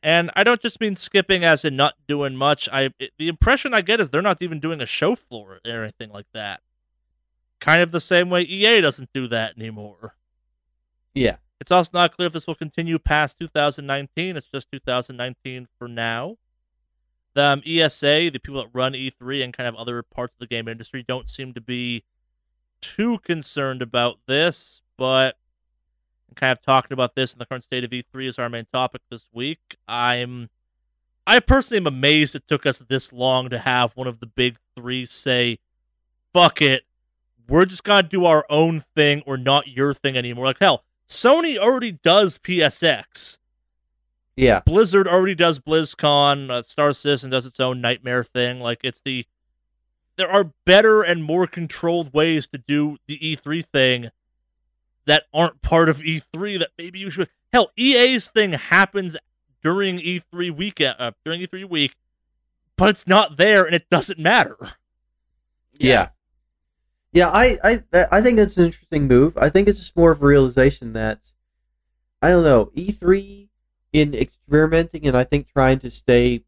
And 0.03 0.29
I 0.35 0.43
don't 0.43 0.61
just 0.61 0.79
mean 0.79 0.95
skipping 0.95 1.43
as 1.43 1.65
in 1.65 1.75
not 1.75 1.95
doing 2.07 2.35
much. 2.35 2.69
I 2.71 2.91
it- 2.99 3.13
the 3.17 3.27
impression 3.27 3.73
I 3.73 3.81
get 3.81 3.99
is 3.99 4.09
they're 4.09 4.21
not 4.21 4.41
even 4.41 4.59
doing 4.59 4.81
a 4.81 4.85
show 4.85 5.15
floor 5.15 5.59
or 5.65 5.83
anything 5.83 6.11
like 6.11 6.27
that. 6.33 6.61
Kind 7.59 7.81
of 7.81 7.91
the 7.91 7.99
same 8.01 8.29
way 8.29 8.41
EA 8.41 8.81
doesn't 8.81 9.09
do 9.13 9.27
that 9.27 9.57
anymore. 9.57 10.15
Yeah. 11.13 11.37
It's 11.59 11.71
also 11.71 11.89
not 11.93 12.15
clear 12.15 12.27
if 12.27 12.33
this 12.33 12.47
will 12.47 12.55
continue 12.55 12.97
past 12.99 13.37
2019. 13.37 14.37
It's 14.37 14.47
just 14.49 14.71
2019 14.71 15.67
for 15.77 15.87
now. 15.87 16.37
The 17.33 17.43
um, 17.43 17.63
ESA, 17.65 18.29
the 18.31 18.39
people 18.39 18.61
that 18.63 18.69
run 18.73 18.93
E3 18.93 19.43
and 19.43 19.53
kind 19.53 19.67
of 19.67 19.75
other 19.75 20.01
parts 20.01 20.35
of 20.35 20.39
the 20.39 20.47
game 20.47 20.67
industry, 20.67 21.03
don't 21.05 21.29
seem 21.29 21.53
to 21.53 21.61
be 21.61 22.03
too 22.81 23.19
concerned 23.19 23.81
about 23.81 24.19
this, 24.27 24.81
but 24.97 25.37
I'm 26.29 26.35
kind 26.35 26.51
of 26.51 26.61
talking 26.61 26.93
about 26.93 27.15
this 27.15 27.33
in 27.33 27.39
the 27.39 27.45
current 27.45 27.63
state 27.63 27.83
of 27.83 27.91
E3 27.91 28.27
is 28.27 28.39
our 28.39 28.49
main 28.49 28.67
topic 28.71 29.01
this 29.09 29.29
week. 29.33 29.77
I'm, 29.87 30.49
I 31.25 31.39
personally 31.39 31.79
am 31.79 31.87
amazed 31.87 32.35
it 32.35 32.47
took 32.47 32.65
us 32.65 32.79
this 32.87 33.11
long 33.13 33.49
to 33.49 33.59
have 33.59 33.93
one 33.95 34.07
of 34.07 34.19
the 34.19 34.25
big 34.25 34.57
three 34.75 35.05
say, 35.05 35.59
fuck 36.33 36.61
it, 36.61 36.83
we're 37.49 37.65
just 37.65 37.83
gonna 37.83 38.03
do 38.03 38.25
our 38.25 38.45
own 38.49 38.83
thing 38.95 39.23
or 39.25 39.37
not 39.37 39.67
your 39.67 39.93
thing 39.93 40.15
anymore. 40.15 40.45
Like 40.45 40.59
hell, 40.59 40.83
Sony 41.07 41.57
already 41.57 41.91
does 41.91 42.37
PSX. 42.37 43.39
Yeah, 44.35 44.61
Blizzard 44.65 45.07
already 45.07 45.35
does 45.35 45.59
BlizzCon. 45.59 46.49
Uh, 46.49 46.61
Star 46.61 46.93
Citizen 46.93 47.29
does 47.29 47.45
its 47.45 47.59
own 47.59 47.81
nightmare 47.81 48.23
thing. 48.23 48.61
Like 48.61 48.81
it's 48.83 49.01
the 49.01 49.25
there 50.19 50.29
are 50.29 50.51
better 50.65 51.01
and 51.01 51.23
more 51.23 51.47
controlled 51.47 52.13
ways 52.13 52.45
to 52.47 52.57
do 52.57 52.97
the 53.07 53.17
E3 53.19 53.65
thing 53.65 54.09
that 55.05 55.23
aren't 55.33 55.61
part 55.61 55.87
of 55.87 55.99
E3 55.99 56.59
that 56.59 56.71
maybe 56.77 56.99
you 56.99 57.09
should. 57.09 57.29
Hell, 57.53 57.71
EA's 57.77 58.27
thing 58.27 58.51
happens 58.51 59.15
during 59.63 59.97
E3 59.97 60.55
weekend 60.55 60.95
uh, 60.99 61.11
during 61.23 61.41
E3 61.41 61.69
week, 61.69 61.95
but 62.75 62.89
it's 62.89 63.07
not 63.07 63.37
there 63.37 63.63
and 63.63 63.73
it 63.73 63.89
doesn't 63.89 64.19
matter. 64.19 64.57
yeah, 65.73 66.09
yeah. 67.13 67.29
I, 67.29 67.55
I, 67.63 68.05
I 68.11 68.21
think 68.21 68.39
it's 68.39 68.57
an 68.57 68.65
interesting 68.65 69.07
move. 69.07 69.37
I 69.37 69.49
think 69.49 69.69
it's 69.69 69.79
just 69.79 69.95
more 69.95 70.11
of 70.11 70.21
a 70.21 70.25
realization 70.25 70.91
that 70.93 71.31
I 72.21 72.31
don't 72.31 72.43
know 72.43 72.71
E3 72.75 73.47
in 73.93 74.13
experimenting 74.13 75.07
and 75.07 75.15
I 75.15 75.23
think 75.23 75.47
trying 75.47 75.79
to 75.79 75.89
stay 75.89 76.43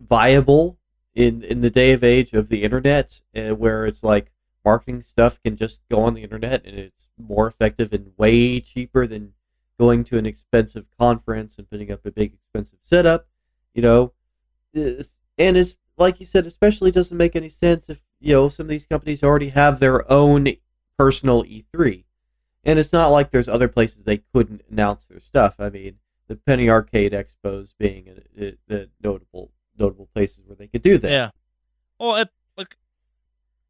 viable 0.00 0.78
in 1.16 1.42
in 1.42 1.62
the 1.62 1.70
day 1.70 1.92
of 1.92 2.04
age 2.04 2.32
of 2.34 2.48
the 2.48 2.62
internet, 2.62 3.22
uh, 3.34 3.54
where 3.56 3.86
it's 3.86 4.04
like 4.04 4.30
marketing 4.64 5.02
stuff 5.02 5.42
can 5.42 5.56
just 5.56 5.80
go 5.90 6.02
on 6.02 6.14
the 6.14 6.22
internet 6.22 6.64
and 6.66 6.78
it's 6.78 7.08
more 7.16 7.48
effective 7.48 7.92
and 7.92 8.12
way 8.16 8.60
cheaper 8.60 9.06
than 9.06 9.32
going 9.78 10.04
to 10.04 10.18
an 10.18 10.26
expensive 10.26 10.86
conference 10.98 11.56
and 11.56 11.70
putting 11.70 11.90
up 11.90 12.04
a 12.04 12.10
big 12.10 12.34
expensive 12.34 12.78
setup. 12.82 13.26
You 13.74 13.82
know, 13.82 14.12
and 14.74 15.56
it's 15.56 15.76
like 15.96 16.20
you 16.20 16.26
said, 16.26 16.46
especially 16.46 16.90
doesn't 16.90 17.16
make 17.16 17.34
any 17.34 17.48
sense 17.48 17.88
if 17.88 18.02
you 18.20 18.34
know 18.34 18.48
some 18.50 18.66
of 18.66 18.70
these 18.70 18.86
companies 18.86 19.22
already 19.22 19.48
have 19.48 19.80
their 19.80 20.10
own 20.12 20.48
personal 20.98 21.44
E3, 21.44 22.04
and 22.62 22.78
it's 22.78 22.92
not 22.92 23.08
like 23.08 23.30
there's 23.30 23.48
other 23.48 23.68
places 23.68 24.04
they 24.04 24.22
couldn't 24.34 24.62
announce 24.70 25.06
their 25.06 25.20
stuff. 25.20 25.56
I 25.58 25.70
mean, 25.70 25.96
the 26.28 26.36
Penny 26.36 26.68
Arcade 26.68 27.12
Expos 27.12 27.72
being 27.78 28.08
a, 28.38 28.44
a, 28.44 28.56
the 28.66 28.90
notable 29.02 29.52
notable 29.78 30.08
places 30.14 30.44
where 30.46 30.56
they 30.56 30.68
could 30.68 30.82
do 30.82 30.98
that. 30.98 31.10
Yeah. 31.10 31.30
Well, 31.98 32.16
it, 32.16 32.28
like, 32.56 32.76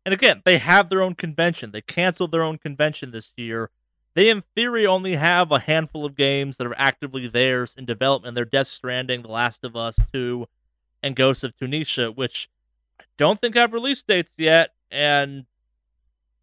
and 0.05 0.12
again, 0.12 0.43
they 0.45 0.59
have 0.59 0.89
their 0.89 1.03
own 1.03 1.15
convention. 1.15 1.70
They 1.70 1.81
canceled 1.81 2.33
their 2.33 2.43
own 2.43 2.59
convention 2.59 3.11
this 3.11 3.33
year. 3.37 3.70
They, 4.15 4.31
in 4.31 4.43
theory, 4.55 4.87
only 4.87 5.16
have 5.16 5.53
a 5.53 5.59
handful 5.59 6.07
of 6.07 6.16
games 6.16 6.57
that 6.57 6.66
are 6.66 6.78
actively 6.78 7.28
theirs 7.28 7.74
in 7.77 7.85
development. 7.85 8.35
They're 8.35 8.47
Death 8.47 8.69
Stranding, 8.69 9.23
The 9.23 9.28
Last 9.28 9.62
of 9.62 9.77
Us 9.77 10.01
2, 10.12 10.47
and 11.03 11.15
Ghosts 11.15 11.45
of 11.45 11.55
Tsushima, 11.57 12.16
which 12.16 12.49
I 12.99 13.05
don't 13.19 13.39
think 13.39 13.55
have 13.57 13.74
release 13.74 14.03
dates 14.03 14.33
yet. 14.39 14.70
And 14.91 15.45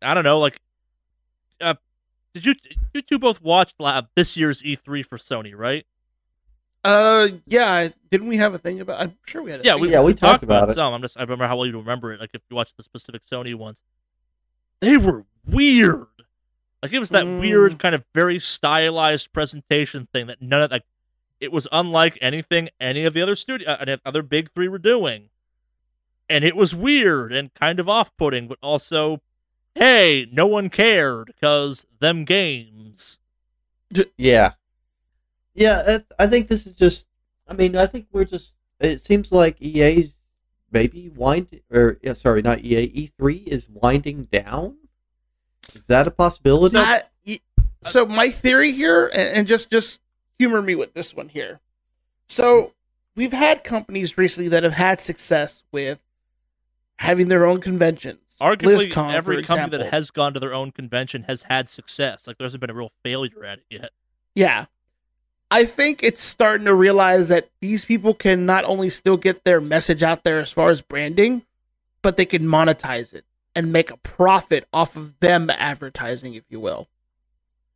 I 0.01 0.13
don't 0.13 0.23
know, 0.23 0.39
like, 0.39 0.59
uh, 1.59 1.75
did 2.33 2.45
you 2.45 2.55
you 2.93 3.01
two 3.01 3.19
both 3.19 3.41
watch 3.41 3.73
la- 3.79 4.01
this 4.15 4.35
year's 4.37 4.61
E3 4.61 5.05
for 5.05 5.17
Sony, 5.17 5.53
right? 5.55 5.85
Uh, 6.83 7.29
yeah. 7.45 7.71
I- 7.71 7.91
Didn't 8.09 8.27
we 8.27 8.37
have 8.37 8.53
a 8.53 8.57
thing 8.57 8.81
about? 8.81 8.99
I'm 9.01 9.15
sure 9.25 9.41
we 9.41 9.51
had. 9.51 9.61
A 9.61 9.63
Yeah, 9.63 9.73
thing 9.73 9.81
we, 9.83 9.91
Yeah, 9.91 10.01
we 10.01 10.07
we 10.07 10.13
talked 10.13 10.19
talked 10.31 10.43
about 10.43 10.69
it. 10.69 10.73
some. 10.73 10.93
I'm 10.93 11.01
just 11.01 11.17
I 11.17 11.21
remember 11.21 11.47
how 11.47 11.55
well 11.57 11.65
you 11.65 11.77
remember 11.77 12.11
it. 12.13 12.19
Like 12.19 12.31
if 12.33 12.41
you 12.49 12.55
watch 12.55 12.75
the 12.75 12.83
specific 12.83 13.23
Sony 13.23 13.55
ones, 13.55 13.81
they 14.81 14.97
were 14.97 15.25
weird. 15.45 16.07
Like 16.81 16.91
it 16.91 16.99
was 16.99 17.09
that 17.11 17.25
Mm. 17.25 17.39
weird 17.39 17.79
kind 17.79 17.95
of 17.95 18.03
very 18.13 18.39
stylized 18.39 19.31
presentation 19.31 20.07
thing 20.11 20.27
that 20.27 20.41
none 20.41 20.61
of 20.61 20.71
like 20.71 20.83
it 21.39 21.51
was 21.51 21.67
unlike 21.71 22.17
anything 22.21 22.69
any 22.79 23.05
of 23.05 23.13
the 23.13 23.21
other 23.21 23.35
studio 23.35 23.69
uh, 23.69 23.97
other 24.05 24.21
big 24.21 24.51
three 24.53 24.67
were 24.67 24.77
doing, 24.77 25.29
and 26.29 26.43
it 26.43 26.55
was 26.57 26.75
weird 26.75 27.31
and 27.31 27.53
kind 27.53 27.79
of 27.79 27.87
off-putting, 27.87 28.47
but 28.49 28.57
also, 28.61 29.21
hey, 29.75 30.27
no 30.31 30.45
one 30.47 30.69
cared 30.69 31.27
because 31.27 31.85
them 31.99 32.25
games. 32.25 33.19
Yeah, 34.17 34.53
yeah. 35.53 35.99
I 36.19 36.27
think 36.27 36.47
this 36.47 36.65
is 36.67 36.73
just. 36.73 37.07
I 37.47 37.53
mean, 37.53 37.75
I 37.75 37.85
think 37.85 38.07
we're 38.11 38.25
just. 38.25 38.55
It 38.79 39.03
seems 39.05 39.31
like 39.31 39.61
EA's 39.61 40.19
maybe 40.71 41.09
wind 41.09 41.61
or 41.71 41.97
yeah, 42.01 42.13
sorry, 42.13 42.41
not 42.41 42.59
EA. 42.59 42.83
E 42.93 43.11
three 43.17 43.37
is 43.37 43.69
winding 43.69 44.25
down. 44.25 44.77
Is 45.73 45.85
that 45.85 46.07
a 46.07 46.11
possibility? 46.11 46.77
I- 46.77 47.03
y- 47.25 47.39
so 47.83 48.05
my 48.05 48.29
theory 48.29 48.71
here, 48.71 49.07
and, 49.07 49.37
and 49.37 49.47
just 49.47 49.69
just 49.71 49.99
humor 50.37 50.61
me 50.61 50.75
with 50.75 50.93
this 50.93 51.13
one 51.13 51.29
here. 51.29 51.59
So 52.27 52.73
we've 53.15 53.33
had 53.33 53.63
companies 53.63 54.17
recently 54.17 54.49
that 54.49 54.63
have 54.63 54.73
had 54.73 55.01
success 55.01 55.63
with 55.71 56.01
having 56.97 57.27
their 57.27 57.45
own 57.45 57.61
conventions. 57.61 58.19
Arguably, 58.41 58.91
BlizzCon, 58.91 59.13
every 59.13 59.41
for 59.43 59.47
company 59.47 59.77
that 59.83 59.91
has 59.93 60.09
gone 60.11 60.33
to 60.33 60.39
their 60.39 60.53
own 60.53 60.71
convention 60.71 61.23
has 61.23 61.43
had 61.43 61.69
success. 61.69 62.25
Like 62.27 62.37
there 62.37 62.45
hasn't 62.45 62.61
been 62.61 62.71
a 62.71 62.73
real 62.73 62.91
failure 63.03 63.45
at 63.45 63.59
it 63.59 63.65
yet. 63.69 63.89
Yeah. 64.35 64.65
I 65.53 65.65
think 65.65 66.01
it's 66.01 66.23
starting 66.23 66.65
to 66.65 66.73
realize 66.73 67.27
that 67.27 67.47
these 67.61 67.85
people 67.85 68.15
can 68.15 68.43
not 68.43 68.63
only 68.63 68.89
still 68.89 69.17
get 69.17 69.43
their 69.43 69.61
message 69.61 70.01
out 70.01 70.23
there 70.23 70.39
as 70.39 70.51
far 70.51 70.71
as 70.71 70.81
branding, 70.81 71.43
but 72.01 72.17
they 72.17 72.25
can 72.25 72.41
monetize 72.41 73.13
it 73.13 73.23
and 73.53 73.71
make 73.71 73.91
a 73.91 73.97
profit 73.97 74.67
off 74.73 74.95
of 74.95 75.19
them 75.19 75.51
advertising, 75.51 76.33
if 76.33 76.43
you 76.49 76.59
will. 76.59 76.87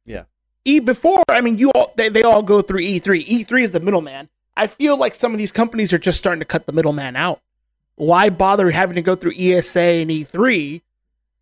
Yeah. 0.05 0.23
E 0.65 0.79
before, 0.79 1.23
I 1.29 1.41
mean, 1.41 1.59
you 1.59 1.69
all 1.69 1.93
they, 1.95 2.09
they 2.09 2.23
all 2.23 2.41
go 2.41 2.63
through 2.63 2.81
E3. 2.81 3.27
E3 3.27 3.65
is 3.65 3.71
the 3.71 3.79
middleman. 3.79 4.29
I 4.55 4.65
feel 4.65 4.97
like 4.97 5.13
some 5.13 5.31
of 5.31 5.37
these 5.37 5.51
companies 5.51 5.93
are 5.93 5.99
just 5.99 6.17
starting 6.17 6.39
to 6.39 6.45
cut 6.45 6.65
the 6.65 6.73
middleman 6.73 7.15
out. 7.15 7.41
Why 7.93 8.31
bother 8.31 8.71
having 8.71 8.95
to 8.95 9.03
go 9.03 9.15
through 9.15 9.35
ESA 9.37 9.79
and 9.79 10.09
E3 10.09 10.81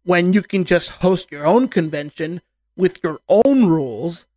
when 0.04 0.34
you 0.34 0.42
can 0.42 0.66
just 0.66 0.90
host 0.90 1.32
your 1.32 1.48
own 1.48 1.70
convention 1.70 2.42
with 2.76 3.02
your 3.02 3.20
own 3.30 3.68
rules 3.68 4.28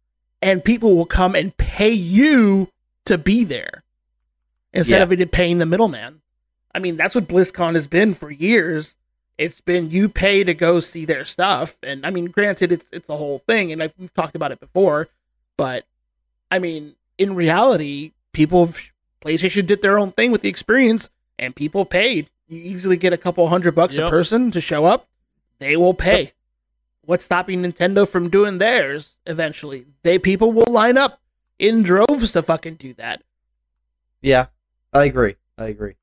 and 0.43 0.65
people 0.65 0.95
will 0.97 1.07
come 1.07 1.35
and 1.35 1.57
pay 1.57 1.91
you 1.91 2.69
to 3.07 3.19
be 3.19 3.45
there 3.45 3.83
instead 4.73 4.99
Yeah. 4.99 5.03
of 5.05 5.13
it 5.13 5.31
paying 5.33 5.59
the 5.59 5.67
middleman. 5.67 6.21
I 6.75 6.79
mean, 6.79 6.97
that's 6.97 7.15
what 7.15 7.27
BlizzCon 7.29 7.75
has 7.75 7.87
been 7.87 8.15
for 8.15 8.31
years. 8.31 8.95
It's 9.39 9.61
been 9.61 9.91
you 9.91 10.09
pay 10.09 10.45
to 10.45 10.53
go 10.55 10.81
see 10.81 11.05
their 11.05 11.25
stuff, 11.25 11.77
and 11.83 12.05
I 12.05 12.11
mean, 12.11 12.27
granted, 12.27 12.73
it's 12.73 12.85
it's 12.93 13.09
a 13.09 13.17
whole 13.17 13.39
thing, 13.39 13.73
and 13.73 13.83
I've, 13.83 13.93
we've 13.99 14.13
talked 14.15 14.35
about 14.35 14.51
it 14.53 14.59
before, 14.61 15.09
but 15.57 15.85
I 16.51 16.59
mean, 16.59 16.95
in 17.19 17.35
reality, 17.35 18.13
people 18.33 18.73
PlayStation 19.23 19.67
did 19.67 19.81
their 19.83 19.99
own 19.99 20.13
thing 20.13 20.31
with 20.33 20.43
the 20.43 20.49
experience, 20.49 21.09
and 21.39 21.55
people 21.55 21.85
paid. 21.85 22.29
You 22.49 22.61
easily 22.61 22.97
get 22.97 23.13
a 23.13 23.17
couple 23.19 23.47
hundred 23.49 23.75
bucks 23.75 23.97
Yep. 23.97 24.07
a 24.07 24.11
person 24.11 24.51
to 24.53 24.61
show 24.61 24.85
up. 24.87 25.07
They 25.59 25.77
will 25.77 25.95
pay. 25.95 26.33
What's 27.09 27.25
stopping 27.25 27.63
Nintendo 27.63 28.07
from 28.07 28.29
doing 28.29 28.59
theirs 28.59 29.17
eventually? 29.25 29.87
They 30.03 30.19
people 30.19 30.53
will 30.53 30.71
line 30.71 30.99
up 30.99 31.23
in 31.59 31.83
droves 31.83 32.33
to 32.33 32.43
fucking 32.43 32.75
do 32.75 32.93
that. 32.95 33.23
Yeah, 34.21 34.49
I 34.93 35.07
agree. 35.07 35.37
I 35.57 35.69
agree. 35.69 35.95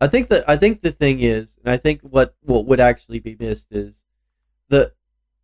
I 0.00 0.06
think 0.06 0.28
that 0.28 0.48
I 0.48 0.56
think 0.56 0.80
the 0.80 0.90
thing 0.90 1.20
is, 1.20 1.58
and 1.62 1.70
I 1.70 1.76
think 1.76 2.00
what 2.00 2.34
what 2.40 2.64
would 2.64 2.80
actually 2.80 3.18
be 3.20 3.36
missed 3.38 3.66
is 3.70 4.04
the 4.70 4.94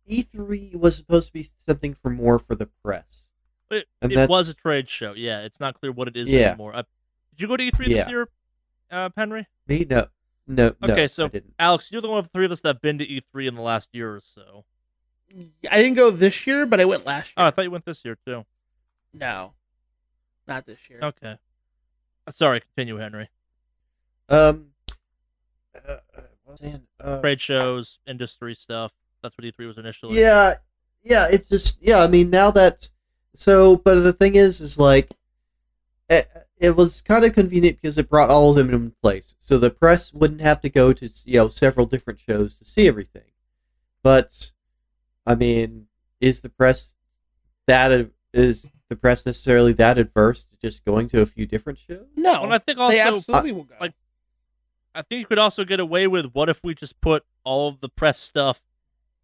E3 0.09 0.75
was 0.75 0.95
supposed 0.95 1.27
to 1.27 1.33
be 1.33 1.47
something 1.67 1.93
for 1.93 2.09
more 2.09 2.39
for 2.39 2.55
the 2.55 2.65
press. 2.83 3.27
It, 3.69 3.85
And 4.01 4.11
it 4.11 4.27
was 4.27 4.49
a 4.49 4.55
trade 4.55 4.89
show. 4.89 5.13
Yeah, 5.13 5.41
it's 5.41 5.59
not 5.59 5.79
clear 5.79 5.91
what 5.91 6.07
it 6.07 6.17
is 6.17 6.27
Yeah. 6.31 6.47
anymore. 6.47 6.75
Uh, 6.75 6.81
did 7.29 7.41
you 7.43 7.47
go 7.47 7.57
to 7.57 7.63
E3 7.63 7.89
Yeah. 7.89 8.05
this 8.05 8.09
year, 8.09 8.27
uh, 8.89 9.11
Henry? 9.15 9.45
Me, 9.67 9.85
no, 9.87 10.07
no, 10.47 10.75
no. 10.81 10.93
Okay, 10.93 11.07
so- 11.07 11.25
I 11.25 11.29
didn't. 11.29 11.53
Alex, 11.59 11.91
you're 11.91 12.01
the 12.01 12.09
one 12.09 12.19
of 12.19 12.25
the 12.25 12.31
three 12.33 12.45
of 12.45 12.51
us 12.51 12.61
that 12.61 12.69
have 12.69 12.81
been 12.81 12.97
to 12.99 13.05
E3 13.05 13.47
in 13.47 13.55
the 13.55 13.61
last 13.61 13.89
year 13.93 14.13
or 14.15 14.19
so. 14.19 14.65
I 15.69 15.77
didn't 15.81 15.95
go 15.95 16.11
this 16.11 16.45
year, 16.45 16.65
but 16.65 16.79
I 16.79 16.85
went 16.85 17.05
last 17.05 17.27
year. 17.29 17.33
Oh. 17.37 17.45
I 17.45 17.49
thought 17.51 17.63
you 17.65 17.71
went 17.71 17.85
this 17.85 18.05
year 18.05 18.17
too. 18.25 18.45
no, 19.13 19.53
not 20.47 20.65
this 20.65 20.77
year. 20.89 20.99
Okay. 21.01 21.37
Uh, 22.27 22.31
Sorry, 22.31 22.59
continue, 22.61 22.97
Henry. 22.97 23.29
Um, 24.29 24.67
uh, 25.75 25.91
uh, 25.91 25.97
what 26.43 26.51
was 26.51 26.59
saying? 26.59 26.81
Uh, 26.99 27.19
Trade 27.19 27.41
shows, 27.41 27.99
industry 28.05 28.53
stuff. 28.55 28.91
That's 29.21 29.35
what 29.37 29.45
E3 29.45 29.67
was 29.67 29.77
initially. 29.77 30.19
Yeah, 30.19 30.55
yeah. 31.03 31.27
It's 31.31 31.49
just 31.49 31.81
yeah. 31.81 32.03
I 32.03 32.07
mean, 32.07 32.29
now 32.29 32.51
that 32.51 32.89
so, 33.33 33.77
but 33.77 33.95
the 34.01 34.13
thing 34.13 34.35
is, 34.35 34.61
is 34.61 34.77
like 34.77 35.09
it, 36.59 36.69
it 36.69 36.75
was 36.75 37.01
kind 37.01 37.25
of 37.25 37.33
convenient 37.33 37.79
because 37.81 37.97
it 37.97 38.09
brought 38.09 38.29
all 38.29 38.51
of 38.51 38.55
them 38.55 38.73
in 38.73 38.91
place, 39.01 39.35
so 39.39 39.57
the 39.57 39.69
press 39.71 40.13
wouldn't 40.13 40.41
have 40.41 40.61
to 40.61 40.69
go 40.69 40.93
to 40.93 41.09
you 41.25 41.35
know 41.37 41.47
several 41.47 41.85
different 41.85 42.19
shows 42.19 42.57
to 42.59 42.65
see 42.65 42.87
everything. 42.87 43.31
But 44.01 44.51
I 45.25 45.35
mean, 45.35 45.87
is 46.19 46.41
the 46.41 46.49
press 46.49 46.95
that 47.67 48.09
is 48.33 48.67
the 48.89 48.95
press 48.95 49.25
necessarily 49.25 49.73
that 49.73 49.97
adverse 49.97 50.45
to 50.45 50.57
just 50.57 50.85
going 50.85 51.07
to 51.09 51.21
a 51.21 51.25
few 51.25 51.45
different 51.45 51.79
shows? 51.79 52.05
No, 52.15 52.43
And 52.43 52.53
I 52.53 52.57
think 52.57 52.77
they 52.77 53.01
also, 53.01 53.17
absolutely 53.17 53.51
will 53.53 53.63
go. 53.63 53.75
like- 53.79 53.93
I 54.95 55.01
think 55.01 55.21
you 55.21 55.25
could 55.25 55.39
also 55.39 55.63
get 55.63 55.79
away 55.79 56.05
with 56.05 56.33
what 56.33 56.49
if 56.49 56.63
we 56.63 56.75
just 56.75 57.01
put 57.01 57.25
all 57.43 57.67
of 57.69 57.79
the 57.79 57.89
press 57.89 58.19
stuff 58.19 58.61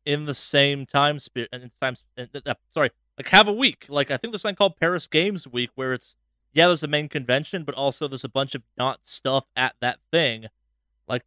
in 0.03 0.25
the 0.25 0.33
same 0.33 0.87
time 0.87 1.19
spirit 1.19 1.49
and 1.53 1.69
time. 1.79 1.95
Uh, 2.17 2.55
sorry, 2.69 2.89
like 3.19 3.27
have 3.27 3.47
a 3.47 3.53
week. 3.53 3.85
Like 3.87 4.09
I 4.09 4.17
think 4.17 4.31
there's 4.33 4.41
something 4.41 4.55
called 4.55 4.77
Paris 4.77 5.05
Games 5.05 5.47
Week 5.47 5.69
where 5.75 5.93
it's 5.93 6.15
yeah, 6.53 6.67
there's 6.67 6.83
a 6.83 6.87
main 6.87 7.09
convention, 7.09 7.63
but 7.63 7.75
also 7.75 8.07
there's 8.07 8.23
a 8.23 8.29
bunch 8.29 8.55
of 8.55 8.63
not 8.77 8.99
stuff 9.03 9.45
at 9.55 9.75
that 9.81 9.99
thing. 10.11 10.47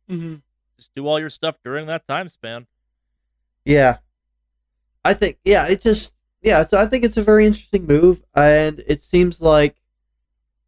Mhm. 0.08 0.42
just 0.76 0.94
do 0.94 1.06
all 1.06 1.18
your 1.18 1.30
stuff 1.30 1.56
during 1.64 1.86
that 1.86 2.06
time 2.06 2.28
span. 2.28 2.66
Yeah. 3.64 3.98
I 5.04 5.14
think 5.14 5.38
yeah, 5.44 5.66
it 5.66 5.82
just 5.82 6.12
yeah, 6.40 6.64
so 6.64 6.78
I 6.78 6.86
think 6.86 7.04
it's 7.04 7.16
a 7.16 7.22
very 7.24 7.46
interesting 7.46 7.86
move 7.86 8.22
and 8.34 8.82
it 8.86 9.02
seems 9.02 9.40
like 9.40 9.76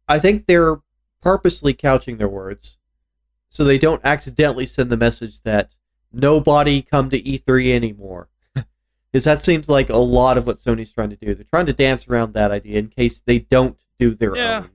I 0.07 0.19
think 0.19 0.45
they're 0.45 0.81
purposely 1.21 1.73
couching 1.73 2.17
their 2.17 2.27
words 2.29 2.77
so 3.49 3.63
they 3.63 3.77
don't 3.77 4.01
accidentally 4.03 4.65
send 4.65 4.89
the 4.89 4.97
message 4.97 5.41
that 5.41 5.75
nobody 6.11 6.81
come 6.81 7.09
to 7.09 7.21
E3 7.21 7.73
anymore. 7.73 8.29
Because 9.11 9.23
that 9.23 9.41
seems 9.41 9.69
like 9.69 9.89
a 9.89 9.95
lot 9.97 10.37
of 10.37 10.45
what 10.45 10.57
Sony's 10.57 10.91
trying 10.91 11.09
to 11.09 11.15
do. 11.15 11.33
They're 11.33 11.45
trying 11.45 11.67
to 11.67 11.73
dance 11.73 12.05
around 12.05 12.33
that 12.33 12.51
idea 12.51 12.79
in 12.79 12.89
case 12.89 13.21
they 13.25 13.39
don't 13.39 13.77
do 13.99 14.13
their 14.15 14.35
Yeah. 14.35 14.57
own. 14.59 14.69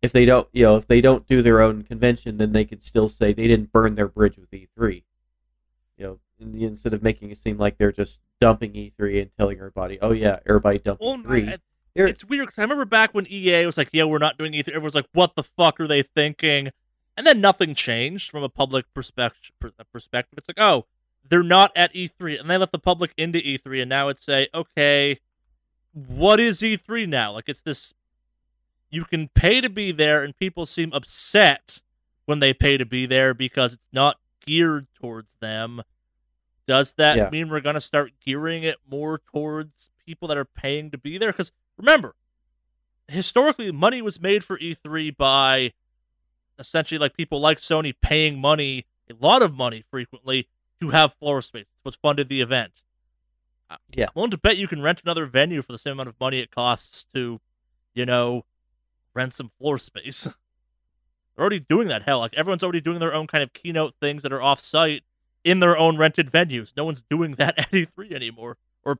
If 0.00 0.12
they 0.12 0.24
don't, 0.24 0.48
you 0.52 0.62
know, 0.64 0.76
if 0.76 0.86
they 0.86 1.00
don't 1.00 1.26
do 1.26 1.42
their 1.42 1.60
own 1.60 1.82
convention, 1.82 2.38
then 2.38 2.52
they 2.52 2.64
could 2.64 2.82
still 2.84 3.08
say 3.08 3.32
they 3.32 3.48
didn't 3.48 3.72
burn 3.72 3.96
their 3.96 4.06
bridge 4.08 4.36
with 4.38 4.50
E3. 4.52 5.04
You 5.96 6.04
know, 6.04 6.20
instead 6.60 6.92
of 6.92 7.02
making 7.02 7.30
it 7.30 7.38
seem 7.38 7.58
like 7.58 7.78
they're 7.78 7.90
just 7.92 8.20
dumping 8.40 8.74
E3 8.74 9.20
and 9.20 9.30
telling 9.36 9.58
everybody, 9.58 9.98
"Oh 10.00 10.12
yeah, 10.12 10.38
everybody 10.46 10.78
dump 10.78 11.00
Well, 11.00 11.16
E3." 11.18 11.48
I- 11.48 11.58
it's 11.96 12.24
weird 12.24 12.46
because 12.46 12.58
I 12.58 12.62
remember 12.62 12.84
back 12.84 13.12
when 13.12 13.26
EA 13.28 13.66
was 13.66 13.76
like, 13.76 13.88
"Yeah, 13.92 14.04
we're 14.04 14.18
not 14.18 14.38
doing 14.38 14.52
E3." 14.54 14.68
Everyone's 14.68 14.94
like, 14.94 15.08
"What 15.12 15.34
the 15.34 15.42
fuck 15.42 15.80
are 15.80 15.88
they 15.88 16.02
thinking?" 16.04 16.70
And 17.16 17.26
then 17.26 17.40
nothing 17.40 17.74
changed 17.74 18.30
from 18.30 18.44
a 18.44 18.48
public 18.48 18.86
perspective. 18.94 19.50
Uh, 19.64 19.70
perspective, 19.92 20.38
it's 20.38 20.46
like, 20.48 20.60
"Oh, 20.60 20.86
they're 21.28 21.42
not 21.42 21.72
at 21.74 21.92
E3," 21.92 22.36
and 22.38 22.48
they 22.48 22.56
let 22.56 22.70
the 22.70 22.78
public 22.78 23.12
into 23.16 23.40
E3, 23.40 23.80
and 23.80 23.88
now 23.88 24.06
it's 24.06 24.24
say, 24.24 24.46
"Okay, 24.54 25.18
what 25.92 26.38
is 26.38 26.62
E3 26.62 27.04
now?" 27.06 27.32
Like 27.32 27.48
it's 27.48 27.62
this. 27.62 27.94
You 28.90 29.04
can 29.04 29.28
pay 29.28 29.60
to 29.60 29.68
be 29.68 29.92
there, 29.92 30.22
and 30.24 30.36
people 30.36 30.64
seem 30.66 30.92
upset 30.92 31.82
when 32.24 32.38
they 32.38 32.52
pay 32.54 32.76
to 32.76 32.86
be 32.86 33.06
there 33.06 33.34
because 33.34 33.74
it's 33.74 33.88
not 33.92 34.18
geared 34.44 34.86
towards 34.94 35.34
them. 35.40 35.82
Does 36.66 36.92
that 36.94 37.16
Yeah. 37.16 37.30
mean 37.30 37.48
we're 37.48 37.60
going 37.60 37.74
to 37.74 37.80
start 37.80 38.12
gearing 38.24 38.62
it 38.62 38.76
more 38.90 39.18
towards 39.18 39.90
people 40.04 40.28
that 40.28 40.36
are 40.36 40.44
paying 40.44 40.90
to 40.90 40.98
be 40.98 41.18
there? 41.18 41.32
Because 41.32 41.52
remember, 41.76 42.14
historically, 43.08 43.70
money 43.72 44.02
was 44.02 44.20
made 44.20 44.44
for 44.44 44.58
E3 44.58 45.10
by 45.10 45.72
essentially 46.58 46.98
like 46.98 47.16
people 47.16 47.40
like 47.40 47.58
Sony 47.58 47.94
paying 48.00 48.38
money, 48.38 48.86
a 49.10 49.14
lot 49.14 49.42
of 49.42 49.54
money 49.54 49.84
frequently, 49.90 50.48
to 50.80 50.90
have 50.90 51.14
floor 51.14 51.40
space. 51.42 51.66
What 51.82 51.94
funded 51.96 52.28
the 52.28 52.40
event. 52.40 52.82
Yeah. 53.94 54.06
I'm 54.06 54.12
willing 54.14 54.30
to 54.30 54.38
bet 54.38 54.56
you 54.56 54.68
can 54.68 54.80
rent 54.82 55.02
another 55.02 55.26
venue 55.26 55.62
for 55.62 55.72
the 55.72 55.78
same 55.78 55.92
amount 55.94 56.08
of 56.08 56.20
money 56.20 56.40
it 56.40 56.50
costs 56.50 57.04
to, 57.14 57.40
you 57.94 58.06
know, 58.06 58.44
rent 59.18 59.32
some 59.32 59.50
floor 59.58 59.78
space. 59.78 60.24
They're 61.36 61.42
already 61.42 61.60
doing 61.60 61.88
that. 61.88 62.02
Hell, 62.02 62.20
like 62.20 62.34
everyone's 62.34 62.62
already 62.62 62.80
doing 62.80 63.00
their 63.00 63.12
own 63.14 63.26
kind 63.26 63.42
of 63.42 63.52
keynote 63.52 63.94
things 64.00 64.22
that 64.22 64.32
are 64.32 64.40
off 64.40 64.60
site 64.60 65.02
in 65.44 65.60
their 65.60 65.76
own 65.76 65.96
rented 65.96 66.30
venues. 66.30 66.72
No 66.76 66.84
one's 66.84 67.02
doing 67.02 67.32
that 67.34 67.58
at 67.58 67.70
E3 67.70 68.12
anymore, 68.12 68.56
or 68.84 68.98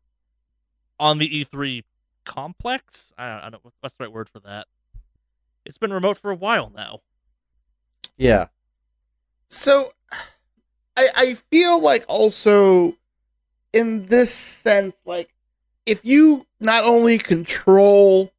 on 1.00 1.18
the 1.18 1.28
E3 1.44 1.84
complex. 2.24 3.12
I 3.16 3.28
don't, 3.28 3.44
I 3.44 3.50
don't 3.50 3.62
what's 3.80 3.96
the 3.96 4.04
right 4.04 4.12
word 4.12 4.28
for 4.28 4.40
that. 4.40 4.66
It's 5.64 5.78
been 5.78 5.92
remote 5.92 6.18
for 6.18 6.30
a 6.30 6.34
while 6.36 6.70
now. 6.74 7.00
yeah, 8.16 8.46
So 9.48 9.92
I 10.96 11.10
I 11.14 11.34
feel 11.34 11.80
like 11.80 12.04
also 12.08 12.96
in 13.72 14.06
this 14.06 14.32
sense, 14.32 14.96
like 15.04 15.34
if 15.86 16.04
you 16.04 16.46
not 16.60 16.84
only 16.84 17.18
control 17.18 18.32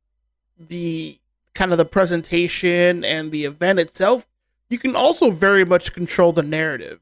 the 0.57 1.18
kind 1.59 1.73
of 1.73 1.77
the 1.77 1.83
presentation 1.83 3.03
and 3.03 3.31
the 3.31 3.43
event 3.43 3.79
itself, 3.79 4.25
you 4.69 4.79
can 4.79 4.95
also 4.95 5.29
very 5.29 5.65
much 5.65 5.91
control 5.93 6.31
the 6.31 6.41
narrative 6.41 7.01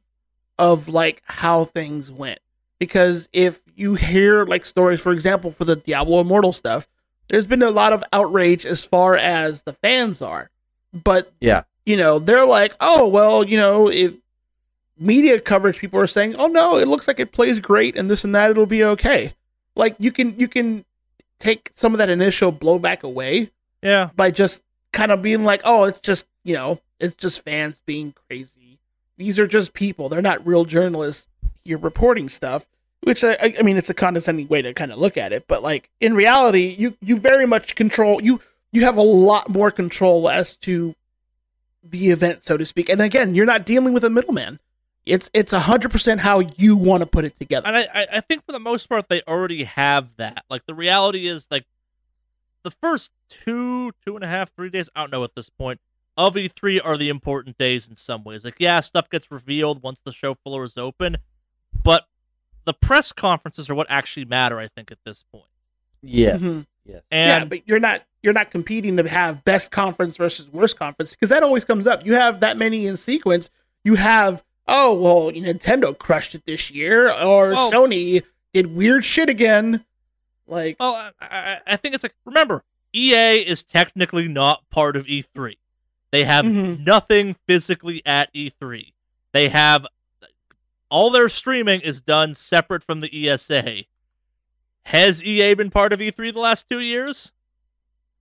of 0.57 0.87
like 0.87 1.21
how 1.25 1.63
things 1.63 2.09
went. 2.09 2.39
Because 2.79 3.29
if 3.31 3.61
you 3.75 3.93
hear 3.93 4.45
like 4.45 4.65
stories, 4.65 4.99
for 4.99 5.11
example, 5.11 5.51
for 5.51 5.63
the 5.63 5.75
Diablo 5.75 6.21
Immortal 6.21 6.53
stuff, 6.53 6.87
there's 7.27 7.45
been 7.45 7.61
a 7.61 7.69
lot 7.69 7.93
of 7.93 8.03
outrage 8.11 8.65
as 8.65 8.83
far 8.83 9.15
as 9.15 9.61
the 9.61 9.73
fans 9.73 10.23
are. 10.23 10.49
But 10.91 11.31
Yeah. 11.39 11.63
you 11.85 11.95
know, 11.95 12.17
they're 12.17 12.45
like, 12.47 12.73
oh 12.79 13.07
well, 13.07 13.43
you 13.43 13.57
know, 13.57 13.89
if 13.89 14.13
media 14.99 15.39
coverage 15.39 15.77
people 15.77 15.99
are 15.99 16.07
saying, 16.07 16.35
oh 16.35 16.47
no, 16.47 16.77
it 16.77 16.87
looks 16.87 17.07
like 17.07 17.19
it 17.19 17.31
plays 17.31 17.59
great 17.59 17.95
and 17.95 18.09
this 18.09 18.23
and 18.23 18.33
that, 18.33 18.49
it'll 18.49 18.65
be 18.65 18.83
okay. 18.83 19.33
Like 19.75 19.95
you 19.99 20.11
can 20.11 20.35
you 20.39 20.47
can 20.47 20.83
take 21.39 21.71
some 21.75 21.93
of 21.93 21.99
that 21.99 22.09
initial 22.09 22.51
blowback 22.51 23.03
away 23.03 23.51
Yeah, 23.81 24.09
by 24.15 24.31
just 24.31 24.61
kind 24.93 25.11
of 25.11 25.21
being 25.21 25.43
like, 25.45 25.61
oh, 25.63 25.83
it's 25.85 25.99
just 26.01 26.25
you 26.43 26.53
know, 26.53 26.79
it's 26.99 27.15
just 27.15 27.43
fans 27.43 27.81
being 27.85 28.13
crazy. 28.27 28.79
These 29.17 29.39
are 29.39 29.47
just 29.47 29.73
people; 29.73 30.09
they're 30.09 30.21
not 30.21 30.45
real 30.45 30.65
journalists 30.65 31.27
here 31.63 31.77
reporting 31.77 32.29
stuff. 32.29 32.65
Which 33.01 33.23
I, 33.23 33.53
I- 33.59 33.61
mean, 33.61 33.77
it's 33.77 33.89
a 33.89 33.93
condescending 33.93 34.47
way 34.47 34.61
to 34.63 34.73
kind 34.73 34.91
of 34.91 34.97
look 34.97 35.17
at 35.17 35.31
it, 35.31 35.45
but 35.47 35.61
like 35.63 35.89
in 36.01 36.15
reality, 36.15 36.75
you 36.77 36.95
you 37.01 37.17
very 37.19 37.45
much 37.45 37.75
control 37.75 38.21
you 38.21 38.41
you 38.71 38.83
have 38.83 38.97
a 38.97 39.01
lot 39.01 39.49
more 39.49 39.71
control 39.71 40.27
as 40.29 40.55
to 40.57 40.93
the 41.83 42.09
event, 42.09 42.43
so 42.43 42.57
to 42.57 42.65
speak. 42.65 42.89
And 42.89 43.01
again, 43.01 43.33
you're 43.35 43.45
not 43.45 43.65
dealing 43.65 43.93
with 43.93 44.03
a 44.03 44.09
middleman. 44.09 44.59
It's 45.05 45.29
it's 45.33 45.53
hundred 45.53 45.91
percent 45.91 46.21
how 46.21 46.39
you 46.39 46.75
want 46.75 47.01
to 47.01 47.05
put 47.05 47.23
it 47.23 47.37
together. 47.39 47.67
and 47.67 47.77
I, 47.77 47.87
I 47.93 48.07
I 48.13 48.19
think 48.21 48.45
for 48.45 48.51
the 48.51 48.59
most 48.59 48.89
part 48.89 49.07
they 49.07 49.21
already 49.27 49.63
have 49.63 50.09
that. 50.17 50.43
Like 50.49 50.65
the 50.65 50.73
reality 50.73 51.27
is 51.27 51.47
like 51.49 51.63
the 52.69 52.75
first 52.81 53.11
two, 53.29 53.91
two 54.05 54.15
and 54.15 54.23
a 54.23 54.27
half, 54.27 54.53
three 54.53 54.69
days, 54.69 54.89
I 54.95 55.01
don't 55.01 55.11
know 55.11 55.23
at 55.23 55.35
this 55.35 55.49
point, 55.49 55.79
of 56.17 56.33
E3 56.35 56.81
are 56.83 56.97
the 56.97 57.09
important 57.09 57.57
days 57.57 57.87
in 57.87 57.95
some 57.95 58.23
ways. 58.23 58.43
Like, 58.43 58.55
yeah, 58.59 58.79
stuff 58.81 59.09
gets 59.09 59.31
revealed 59.31 59.81
once 59.83 60.01
the 60.01 60.11
show 60.11 60.33
floor 60.33 60.63
is 60.63 60.77
open, 60.77 61.17
but 61.83 62.05
the 62.65 62.73
press 62.73 63.11
conferences 63.11 63.69
are 63.69 63.75
what 63.75 63.87
actually 63.89 64.25
matter, 64.25 64.59
I 64.59 64.67
think, 64.67 64.91
at 64.91 64.97
this 65.05 65.23
point. 65.31 65.45
yes, 66.01 66.39
Mhm. 66.41 66.65
yes. 66.85 67.01
yeah, 67.11 67.37
And 67.39 67.49
but 67.49 67.67
you're 67.67 67.79
not 67.79 68.03
you're 68.23 68.33
not 68.33 68.51
competing 68.51 68.97
to 68.97 69.07
have 69.07 69.45
best 69.45 69.71
conference 69.71 70.17
versus 70.17 70.47
worst 70.49 70.77
conference 70.77 71.11
because 71.11 71.29
that 71.29 71.43
always 71.43 71.63
comes 71.63 71.87
up. 71.87 72.05
You 72.05 72.15
have 72.15 72.39
that 72.41 72.57
many 72.57 72.85
in 72.87 72.97
sequence. 72.97 73.49
You 73.83 73.95
have 73.95 74.43
oh 74.67 74.93
well, 74.93 75.31
Nintendo 75.31 75.97
crushed 75.97 76.35
it 76.35 76.45
this 76.45 76.69
year, 76.71 77.09
or 77.11 77.51
Well- 77.51 77.71
Sony 77.71 78.23
did 78.53 78.75
weird 78.75 79.05
shit 79.05 79.29
again. 79.29 79.85
Like 80.47 80.77
Well, 80.79 80.95
I, 80.95 81.11
I, 81.21 81.59
I 81.67 81.75
think 81.75 81.93
it's 81.95 82.03
like 82.03 82.15
remember, 82.25 82.63
EA 82.93 83.37
is 83.45 83.63
technically 83.63 84.27
not 84.27 84.69
part 84.69 84.95
of 84.95 85.05
E3. 85.05 85.57
They 86.11 86.23
have 86.23 86.45
Mhm. 86.45 86.85
nothing 86.85 87.35
physically 87.47 88.01
at 88.05 88.33
E3. 88.33 88.93
They 89.33 89.49
have 89.49 89.85
all 90.89 91.09
their 91.09 91.27
streaming 91.27 91.81
is 91.81 91.99
done 91.99 92.33
separate 92.33 92.81
from 92.83 93.01
the 93.01 93.09
ESA. 93.13 93.83
Has 94.83 95.21
EA 95.21 95.53
been 95.53 95.69
part 95.69 95.91
of 95.91 95.99
E3 95.99 96.31
the 96.31 96.39
last 96.39 96.69
two 96.69 96.79
years? 96.79 97.33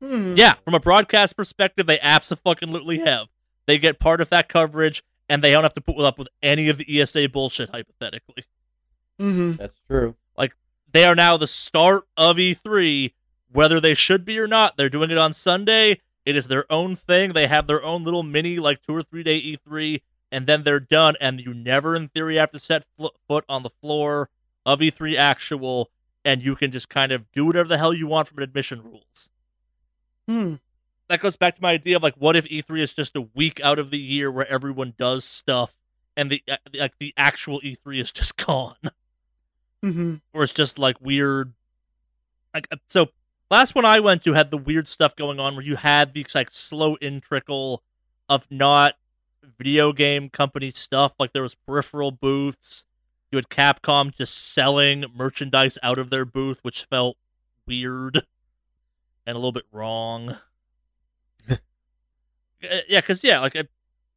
hmm, 0.00 0.34
Yeah, 0.36 0.54
from 0.64 0.74
a 0.74 0.80
broadcast 0.80 1.36
perspective, 1.36 1.86
they 1.86 2.00
absolutely 2.00 2.98
have. 2.98 3.28
They 3.66 3.78
get 3.78 4.00
part 4.00 4.20
of 4.20 4.28
that 4.30 4.48
coverage, 4.48 5.02
and 5.28 5.42
they 5.44 5.52
don't 5.52 5.62
have 5.62 5.72
to 5.74 5.80
put 5.80 5.98
up 6.00 6.18
with 6.18 6.28
any 6.42 6.68
of 6.68 6.76
the 6.78 7.00
ESA 7.00 7.28
bullshit. 7.28 7.70
Hypothetically, 7.70 8.44
mhm. 9.20 9.56
That's 9.58 9.80
true. 9.88 10.16
They 10.97 11.05
are 11.05 11.14
now 11.14 11.36
the 11.36 11.47
start 11.47 12.05
of 12.16 12.39
E3, 12.39 13.12
whether 13.52 13.81
they 13.81 13.93
should 13.93 14.24
be 14.24 14.39
or 14.39 14.48
not. 14.48 14.78
They're 14.78 14.89
doing 14.89 15.10
it 15.10 15.18
on 15.18 15.35
Sunday. 15.35 16.01
It 16.24 16.36
is 16.36 16.48
their 16.48 16.70
own 16.73 16.97
thing. 16.97 17.35
They 17.35 17.48
have 17.48 17.66
their 17.66 17.82
own 17.82 18.02
little 18.02 18.23
mini, 18.23 18.59
like 18.59 18.81
two 18.81 18.97
or 18.97 19.02
three 19.02 19.23
day 19.23 19.39
E3, 19.40 20.01
and 20.32 20.47
then 20.47 20.62
they're 20.62 20.81
done. 20.81 21.14
And 21.20 21.40
you 21.40 21.52
never, 21.52 21.94
in 21.94 22.09
theory, 22.09 22.36
have 22.36 22.51
to 22.52 22.59
set 22.59 22.86
foot 23.28 23.44
on 23.47 23.62
the 23.62 23.68
floor 23.68 24.31
of 24.64 24.81
E3 24.81 25.18
actual, 25.18 25.90
and 26.24 26.43
you 26.43 26.56
can 26.56 26.70
just 26.70 26.89
kind 26.89 27.12
of 27.12 27.31
do 27.31 27.44
whatever 27.44 27.68
the 27.68 27.78
hell 27.78 27.93
you 27.93 28.06
want 28.06 28.28
from 28.28 28.39
admission 28.39 28.82
rules. 28.82 29.28
Hmm. 30.27 30.55
That 31.09 31.20
goes 31.20 31.36
back 31.36 31.56
to 31.56 31.62
my 31.62 31.73
idea 31.73 31.97
of 31.97 32.02
like, 32.02 32.16
what 32.16 32.36
if 32.36 32.47
E3 32.47 32.81
is 32.81 32.94
just 32.94 33.14
a 33.16 33.28
week 33.35 33.60
out 33.60 33.78
of 33.78 33.90
the 33.90 33.98
year 33.98 34.31
where 34.31 34.48
everyone 34.51 34.94
does 34.98 35.24
stuff, 35.24 35.77
and 36.16 36.31
the 36.31 36.43
uh, 36.51 36.56
like 36.73 36.94
the 36.98 37.12
actual 37.18 37.60
E3 37.60 38.01
is 38.01 38.12
just 38.12 38.36
gone 38.47 38.77
Mhm. 39.84 40.20
or 40.32 40.42
it's 40.44 40.52
just 40.52 40.78
like 40.78 41.00
weird. 41.00 41.54
Like 42.54 42.68
uh, 42.70 42.76
so, 42.88 43.08
last 43.50 43.74
one 43.74 43.84
I 43.84 44.00
went 44.00 44.24
to 44.24 44.32
had 44.32 44.50
the 44.50 44.56
weird 44.56 44.88
stuff 44.88 45.14
going 45.16 45.38
on 45.40 45.54
where 45.54 45.64
you 45.64 45.76
had 45.76 46.14
these 46.14 46.34
like 46.34 46.50
slow 46.50 46.94
in 46.96 47.20
trickle 47.20 47.82
of 48.28 48.46
not 48.50 48.94
video 49.58 49.92
game 49.92 50.28
company 50.30 50.70
stuff. 50.70 51.12
Like 51.18 51.32
there 51.32 51.42
was 51.42 51.54
peripheral 51.54 52.10
booths. 52.10 52.86
You 53.30 53.36
had 53.38 53.48
Capcom 53.48 54.14
just 54.14 54.36
selling 54.52 55.04
merchandise 55.14 55.78
out 55.82 55.98
of 55.98 56.10
their 56.10 56.24
booth, 56.24 56.60
which 56.62 56.84
felt 56.84 57.16
weird 57.66 58.26
and 59.26 59.34
a 59.34 59.38
little 59.38 59.52
bit 59.52 59.66
wrong. 59.72 60.38
Uh, 62.62 62.78
yeah, 62.88 63.00
because 63.00 63.22
yeah, 63.22 63.38
like 63.40 63.54
uh, 63.54 63.64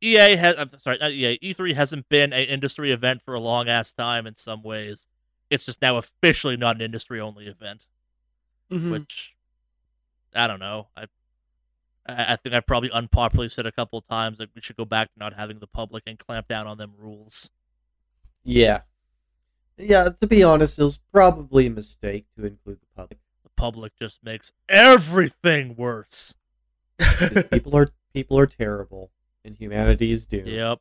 EA 0.01 0.35
has. 0.37 0.55
I'm 0.57 0.71
sorry, 0.79 0.97
not 0.99 1.11
EA. 1.11 1.37
E3 1.43 1.73
hasn't 1.73 2.07
been 2.09 2.31
an 2.31 2.45
industry 2.45 2.91
event 2.91 3.21
for 3.21 3.33
a 3.33 3.39
long 3.39 3.67
ass 3.67 3.91
time 3.91 4.25
in 4.25 4.35
some 4.35 4.63
ways 4.63 5.07
it's 5.49 5.65
just 5.65 5.81
now 5.81 5.97
officially 5.97 6.57
not 6.57 6.75
an 6.75 6.81
industry 6.81 7.19
only 7.19 7.47
event, 7.47 7.85
Mhm. 8.71 8.91
which 8.91 9.35
I 10.33 10.47
don't 10.47 10.59
know. 10.59 10.87
I 10.95 11.05
I, 12.11 12.37
think 12.37 12.55
I 12.55 12.59
probably 12.59 12.89
unpopularly 12.91 13.49
said 13.49 13.67
a 13.67 13.71
couple 13.71 13.99
of 13.99 14.07
times 14.07 14.39
that 14.39 14.49
we 14.55 14.61
should 14.61 14.77
go 14.77 14.85
back 14.85 15.13
to 15.13 15.19
not 15.19 15.33
having 15.33 15.59
the 15.59 15.67
public 15.67 16.03
and 16.07 16.17
clamp 16.17 16.47
down 16.47 16.65
on 16.65 16.79
them 16.79 16.93
rules. 16.97 17.51
Yeah. 18.43 18.81
Yeah, 19.77 20.09
to 20.19 20.27
be 20.27 20.43
honest, 20.43 20.79
it 20.79 20.83
was 20.83 20.97
probably 21.13 21.67
a 21.67 21.69
mistake 21.69 22.25
to 22.35 22.45
include 22.45 22.79
the 22.81 22.87
public. 22.95 23.19
The 23.43 23.49
public 23.55 23.95
just 23.95 24.23
makes 24.23 24.51
everything 24.67 25.75
worse. 25.75 26.33
people 27.51 27.75
are 27.77 27.89
people 28.13 28.39
are 28.39 28.47
terrible, 28.47 29.11
and 29.45 29.55
humanity 29.55 30.11
is 30.11 30.25
doomed. 30.25 30.47
Yep. 30.47 30.79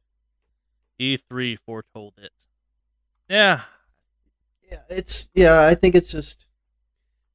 E3 0.98 1.58
foretold 1.58 2.14
it. 2.18 2.32
Yeah. 3.28 3.62
Yeah, 4.70 4.82
it's 4.90 5.30
yeah. 5.34 5.66
I 5.66 5.74
think 5.74 5.94
it's 5.94 6.10
just 6.10 6.46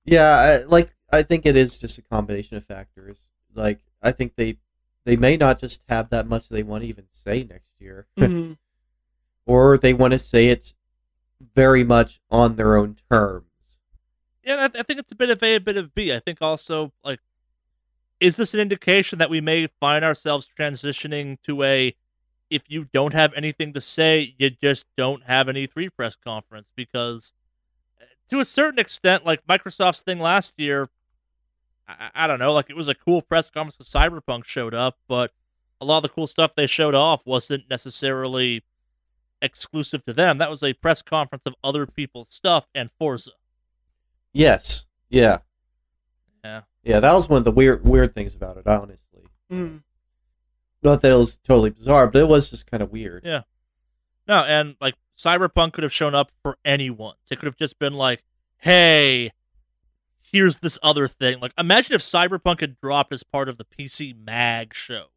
yeah. 0.05 0.59
I, 0.61 0.63
like 0.65 0.93
I 1.11 1.23
think 1.23 1.45
it 1.45 1.55
is 1.55 1.77
just 1.77 1.97
a 1.97 2.01
combination 2.01 2.57
of 2.57 2.63
factors. 2.65 3.17
Like 3.53 3.79
I 4.01 4.11
think 4.11 4.35
they 4.35 4.57
they 5.05 5.15
may 5.15 5.37
not 5.37 5.59
just 5.59 5.83
have 5.89 6.09
that 6.09 6.27
much 6.27 6.49
they 6.49 6.63
want 6.63 6.83
to 6.83 6.89
even 6.89 7.05
say 7.11 7.43
next 7.43 7.71
year, 7.79 8.07
Mhm. 8.17 8.57
or 9.45 9.77
they 9.77 9.93
want 9.93 10.11
to 10.13 10.19
say 10.19 10.47
it 10.47 10.73
very 11.55 11.83
much 11.83 12.21
on 12.29 12.55
their 12.55 12.77
own 12.77 12.97
terms. 13.11 13.45
Yeah, 14.43 14.67
I, 14.73 14.79
I 14.79 14.83
think 14.83 14.99
it's 14.99 15.11
a 15.11 15.15
bit 15.15 15.29
of 15.29 15.41
A, 15.41 15.55
a 15.55 15.59
bit 15.59 15.77
of 15.77 15.93
B. 15.95 16.13
I 16.13 16.19
think 16.19 16.41
also, 16.41 16.93
like, 17.03 17.19
is 18.19 18.35
this 18.37 18.53
an 18.53 18.59
indication 18.59 19.19
that 19.19 19.29
we 19.29 19.41
may 19.41 19.67
find 19.79 20.05
ourselves 20.05 20.47
transitioning 20.57 21.37
to 21.43 21.63
a 21.63 21.95
if 22.53 22.63
you 22.67 22.85
don't 22.93 23.13
have 23.13 23.33
anything 23.35 23.73
to 23.73 23.81
say, 23.81 24.35
you 24.37 24.49
just 24.49 24.85
don't 24.97 25.23
have 25.23 25.47
an 25.47 25.55
E3 25.55 25.89
press 25.95 26.15
conference? 26.15 26.69
Because 26.75 27.33
uh, 27.99 28.05
to 28.29 28.39
a 28.39 28.45
certain 28.45 28.79
extent, 28.79 29.25
like 29.25 29.45
Microsoft's 29.47 30.01
thing 30.01 30.19
last 30.19 30.59
year, 30.59 30.89
I, 31.87 32.09
I 32.13 32.27
don't 32.27 32.39
know, 32.39 32.53
like 32.53 32.69
it 32.69 32.75
was 32.75 32.87
a 32.87 32.95
cool 32.95 33.21
press 33.21 33.49
conference 33.49 33.77
because 33.77 33.89
Cyberpunk 33.91 34.45
showed 34.45 34.73
up, 34.73 34.97
but 35.07 35.31
a 35.81 35.85
lot 35.85 35.97
of 35.97 36.03
the 36.03 36.09
cool 36.09 36.27
stuff 36.27 36.53
they 36.55 36.67
showed 36.67 36.95
off 36.95 37.25
wasn't 37.25 37.63
necessarily 37.69 38.63
exclusive 39.41 40.03
to 40.03 40.13
them. 40.13 40.37
That 40.37 40.49
was 40.49 40.63
a 40.63 40.73
press 40.73 41.01
conference 41.01 41.43
of 41.45 41.55
other 41.63 41.85
people's 41.85 42.29
stuff 42.29 42.67
and 42.73 42.89
Forza. 42.97 43.31
Yes. 44.31 44.85
Yeah. 45.09 45.39
Yeah. 46.43 46.61
Yeah. 46.83 46.99
That 47.01 47.13
was 47.13 47.27
one 47.27 47.39
of 47.39 47.43
the 47.45 47.51
weird 47.51 47.83
weird 47.83 48.15
things 48.15 48.33
about 48.35 48.57
it. 48.57 48.65
Honestly, 48.67 49.23
Mhm. 49.51 49.83
Not 50.83 51.01
that 51.01 51.11
it 51.11 51.15
was 51.17 51.37
totally 51.37 51.69
bizarre, 51.69 52.07
but 52.07 52.19
it 52.19 52.27
was 52.27 52.49
just 52.49 52.69
kind 52.69 52.81
of 52.83 52.91
weird. 52.91 53.23
Yeah. 53.25 53.41
No, 54.27 54.39
and 54.43 54.75
like 54.81 54.95
Cyberpunk 55.17 55.73
could 55.73 55.83
have 55.83 55.93
shown 55.93 56.15
up 56.15 56.31
for 56.41 56.57
anyone. 56.65 57.15
It 57.29 57.37
could 57.39 57.45
have 57.47 57.57
just 57.57 57.77
been 57.79 57.93
like, 57.93 58.23
"Hey, 58.57 59.31
here's 60.21 60.57
this 60.57 60.77
other 60.81 61.07
thing." 61.07 61.39
Like, 61.39 61.53
imagine 61.57 61.93
if 61.95 62.01
Cyberpunk 62.01 62.61
had 62.61 62.79
dropped 62.81 63.11
as 63.13 63.23
part 63.23 63.49
of 63.49 63.57
the 63.57 63.65
PC 63.65 64.13
Mag 64.15 64.73
show 64.73 65.07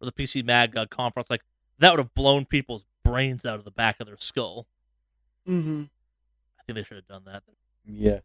or 0.00 0.06
the 0.06 0.12
PC 0.12 0.44
Mag 0.44 0.76
uh, 0.76 0.86
conference. 0.86 1.30
Like, 1.30 1.42
that 1.78 1.90
would 1.90 1.98
have 2.00 2.14
blown 2.14 2.44
people's 2.44 2.84
brains 3.02 3.46
out 3.46 3.58
of 3.58 3.64
the 3.64 3.70
back 3.70 3.96
of 4.00 4.06
their 4.06 4.18
skull. 4.18 4.66
Mhm. 5.48 5.88
I 6.58 6.62
think 6.64 6.76
they 6.76 6.84
should 6.84 6.96
have 6.98 7.08
done 7.08 7.24
that. 7.24 7.42
Yeah. 7.86 8.20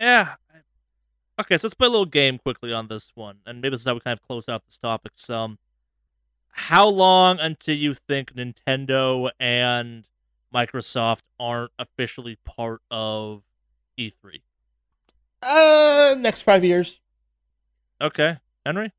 Yeah. 0.00 0.36
Okay, 1.40 1.56
so 1.56 1.68
let's 1.68 1.74
play 1.74 1.86
a 1.86 1.90
little 1.90 2.04
game 2.04 2.36
quickly 2.38 2.72
on 2.72 2.88
this 2.88 3.12
one, 3.14 3.38
and 3.46 3.60
maybe 3.60 3.74
this 3.74 3.82
is 3.82 3.86
how 3.86 3.94
we 3.94 4.00
kind 4.00 4.18
of 4.18 4.26
close 4.26 4.48
out 4.48 4.64
this 4.64 4.76
topic. 4.76 5.12
Some, 5.14 5.58
how 6.50 6.88
long 6.88 7.38
until 7.38 7.76
you 7.76 7.94
think 7.94 8.34
Nintendo 8.34 9.30
and 9.38 10.04
Microsoft 10.52 11.22
aren't 11.38 11.70
officially 11.78 12.38
part 12.44 12.80
of 12.90 13.42
E 13.96 14.10
E3? 14.10 14.40
Uh, 15.40 16.16
next 16.18 16.42
five 16.42 16.64
years. 16.64 17.00
Okay, 18.00 18.38
Henry. 18.66 18.92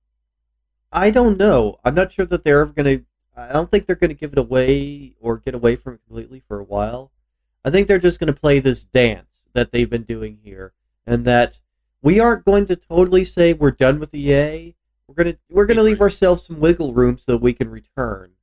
I 0.93 1.11
don't 1.11 1.37
know. 1.37 1.77
I'm 1.83 1.95
not 1.95 2.13
sure 2.13 2.25
that 2.25 2.45
they're 2.45 2.61
ever 2.61 2.71
going 2.71 2.99
to. 2.99 3.05
I 3.35 3.51
don't 3.51 3.69
think 3.69 3.85
they're 3.85 3.97
going 3.97 4.11
to 4.11 4.17
give 4.17 4.31
it 4.31 4.37
away 4.37 5.15
or 5.19 5.37
get 5.37 5.55
away 5.55 5.75
from 5.75 5.95
it 5.95 6.01
completely 6.07 6.41
for 6.47 6.59
a 6.59 6.63
while. 6.63 7.11
I 7.65 7.69
think 7.69 7.87
they're 7.87 7.99
just 7.99 8.19
going 8.19 8.33
to 8.33 8.39
play 8.39 8.59
this 8.59 8.85
dance 8.85 9.43
that 9.51 9.71
they've 9.73 9.89
been 9.89 10.03
doing 10.03 10.39
here, 10.41 10.71
and 11.05 11.25
that 11.25 11.59
we 12.01 12.19
aren't 12.19 12.45
going 12.45 12.65
to 12.67 12.75
totally 12.75 13.23
say 13.23 13.53
we're 13.53 13.71
done 13.71 13.99
with 13.99 14.13
EA. 14.13 14.75
We're 15.07 15.15
gonna 15.15 15.37
we're 15.49 15.65
gonna 15.65 15.83
leave 15.83 16.01
ourselves 16.01 16.45
some 16.45 16.59
wiggle 16.59 16.93
room 16.93 17.17
so 17.17 17.33
that 17.33 17.41
we 17.41 17.53
can 17.53 17.69
return, 17.69 18.33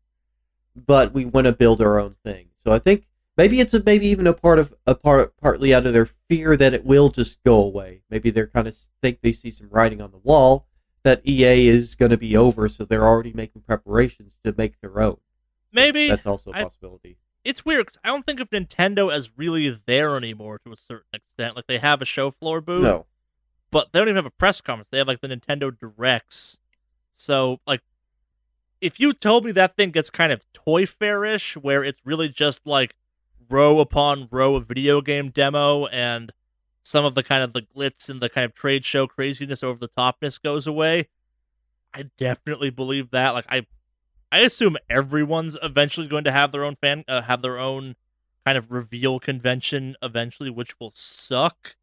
but 0.75 1.13
we 1.15 1.25
want 1.25 1.47
to 1.47 1.53
build 1.53 1.81
our 1.81 2.01
own 2.01 2.17
thing. 2.25 2.49
So 2.59 2.73
I 2.73 2.79
think 2.79 3.07
maybe 3.37 3.61
it's 3.61 3.73
a, 3.73 3.83
maybe 3.83 4.07
even 4.09 4.27
a 4.27 4.33
part 4.35 4.59
of 4.59 4.75
a 4.87 4.95
part 4.95 5.37
partly 5.41 5.73
out 5.73 5.87
of 5.87 5.93
their 5.93 6.09
fear 6.29 6.57
that 6.57 6.75
it 6.75 6.85
will 6.85 7.09
just 7.09 7.43
go 7.45 7.57
away. 7.63 8.03
Maybe 8.11 8.31
they're 8.31 8.49
kind 8.49 8.67
of 8.67 8.77
think 9.01 9.21
they 9.21 9.33
see 9.33 9.51
some 9.51 9.69
writing 9.71 10.01
on 10.01 10.11
the 10.11 10.19
wall 10.19 10.67
that 11.05 11.27
EA 11.27 11.69
is 11.69 11.95
going 11.95 12.11
to 12.11 12.17
be 12.17 12.37
over, 12.37 12.67
so 12.67 12.85
they're 12.85 13.07
already 13.07 13.33
making 13.33 13.63
preparations 13.63 14.35
to 14.43 14.53
make 14.59 14.81
their 14.81 15.01
own. 15.01 15.19
Maybe 15.73 16.09
That's 16.09 16.27
also 16.27 16.51
a 16.51 16.55
possibility. 16.55 17.19
it's 17.45 17.65
weird 17.65 17.87
because 17.87 17.99
I 18.03 18.09
don't 18.09 18.25
think 18.27 18.41
of 18.41 18.51
Nintendo 18.51 19.13
as 19.15 19.31
really 19.37 19.71
there 19.87 20.17
anymore 20.17 20.59
to 20.67 20.73
a 20.73 20.77
certain 20.77 21.07
extent. 21.13 21.55
Like 21.55 21.69
they 21.69 21.79
have 21.79 22.03
a 22.03 22.05
show 22.05 22.33
floor 22.33 22.61
booth, 22.61 22.83
No. 22.83 23.07
But 23.77 23.93
they 23.93 23.99
don't 23.99 24.09
even 24.09 24.17
have 24.17 24.25
a 24.25 24.31
press 24.31 24.63
conference. 24.63 24.89
They 24.89 24.97
have 24.97 25.07
like 25.07 25.21
the 25.21 25.29
Nintendo 25.29 25.71
Directs. 25.71 26.61
So 27.13 27.61
like 27.67 27.83
if 28.81 28.99
you 28.99 29.13
told 29.13 29.45
me 29.45 29.53
that 29.53 29.77
thing 29.77 29.91
gets 29.91 30.09
kind 30.09 30.33
of 30.33 30.51
toy 30.55 30.87
fairish 30.87 31.59
where 31.59 31.85
it's 31.85 32.01
really 32.03 32.31
just 32.31 32.67
like 32.67 32.97
row 33.51 33.79
upon 33.81 34.29
row 34.31 34.55
of 34.55 34.67
video 34.67 35.03
game 35.03 35.29
demo 35.29 35.85
and 35.89 36.33
some 36.85 37.05
of 37.05 37.15
the 37.15 37.23
kind 37.23 37.43
of 37.43 37.53
the 37.53 37.61
glitz 37.61 38.09
and 38.09 38.23
the 38.23 38.31
kind 38.31 38.47
of 38.47 38.55
trade 38.55 38.83
show 38.83 39.07
craziness 39.07 39.63
over 39.63 39.79
the 39.79 39.91
topness 39.91 40.43
goes 40.43 40.67
away, 40.67 41.09
I 41.93 42.05
definitely 42.17 42.71
believe 42.71 43.11
that. 43.11 43.35
Like 43.35 43.45
I 43.51 43.67
I 44.33 44.39
assume 44.39 44.79
everyone's 44.89 45.59
eventually 45.63 46.09
going 46.09 46.25
to 46.25 46.33
have 46.33 46.51
their 46.51 46.65
own 46.65 46.77
fan 46.77 47.05
uh, 47.09 47.21
have 47.21 47.43
their 47.43 47.59
own 47.59 47.95
kind 48.47 48.57
of 48.57 48.73
reveal 48.73 49.21
convention 49.21 49.97
eventually 50.01 50.49
which 50.49 50.81
will 50.81 50.93
suck. 50.95 51.77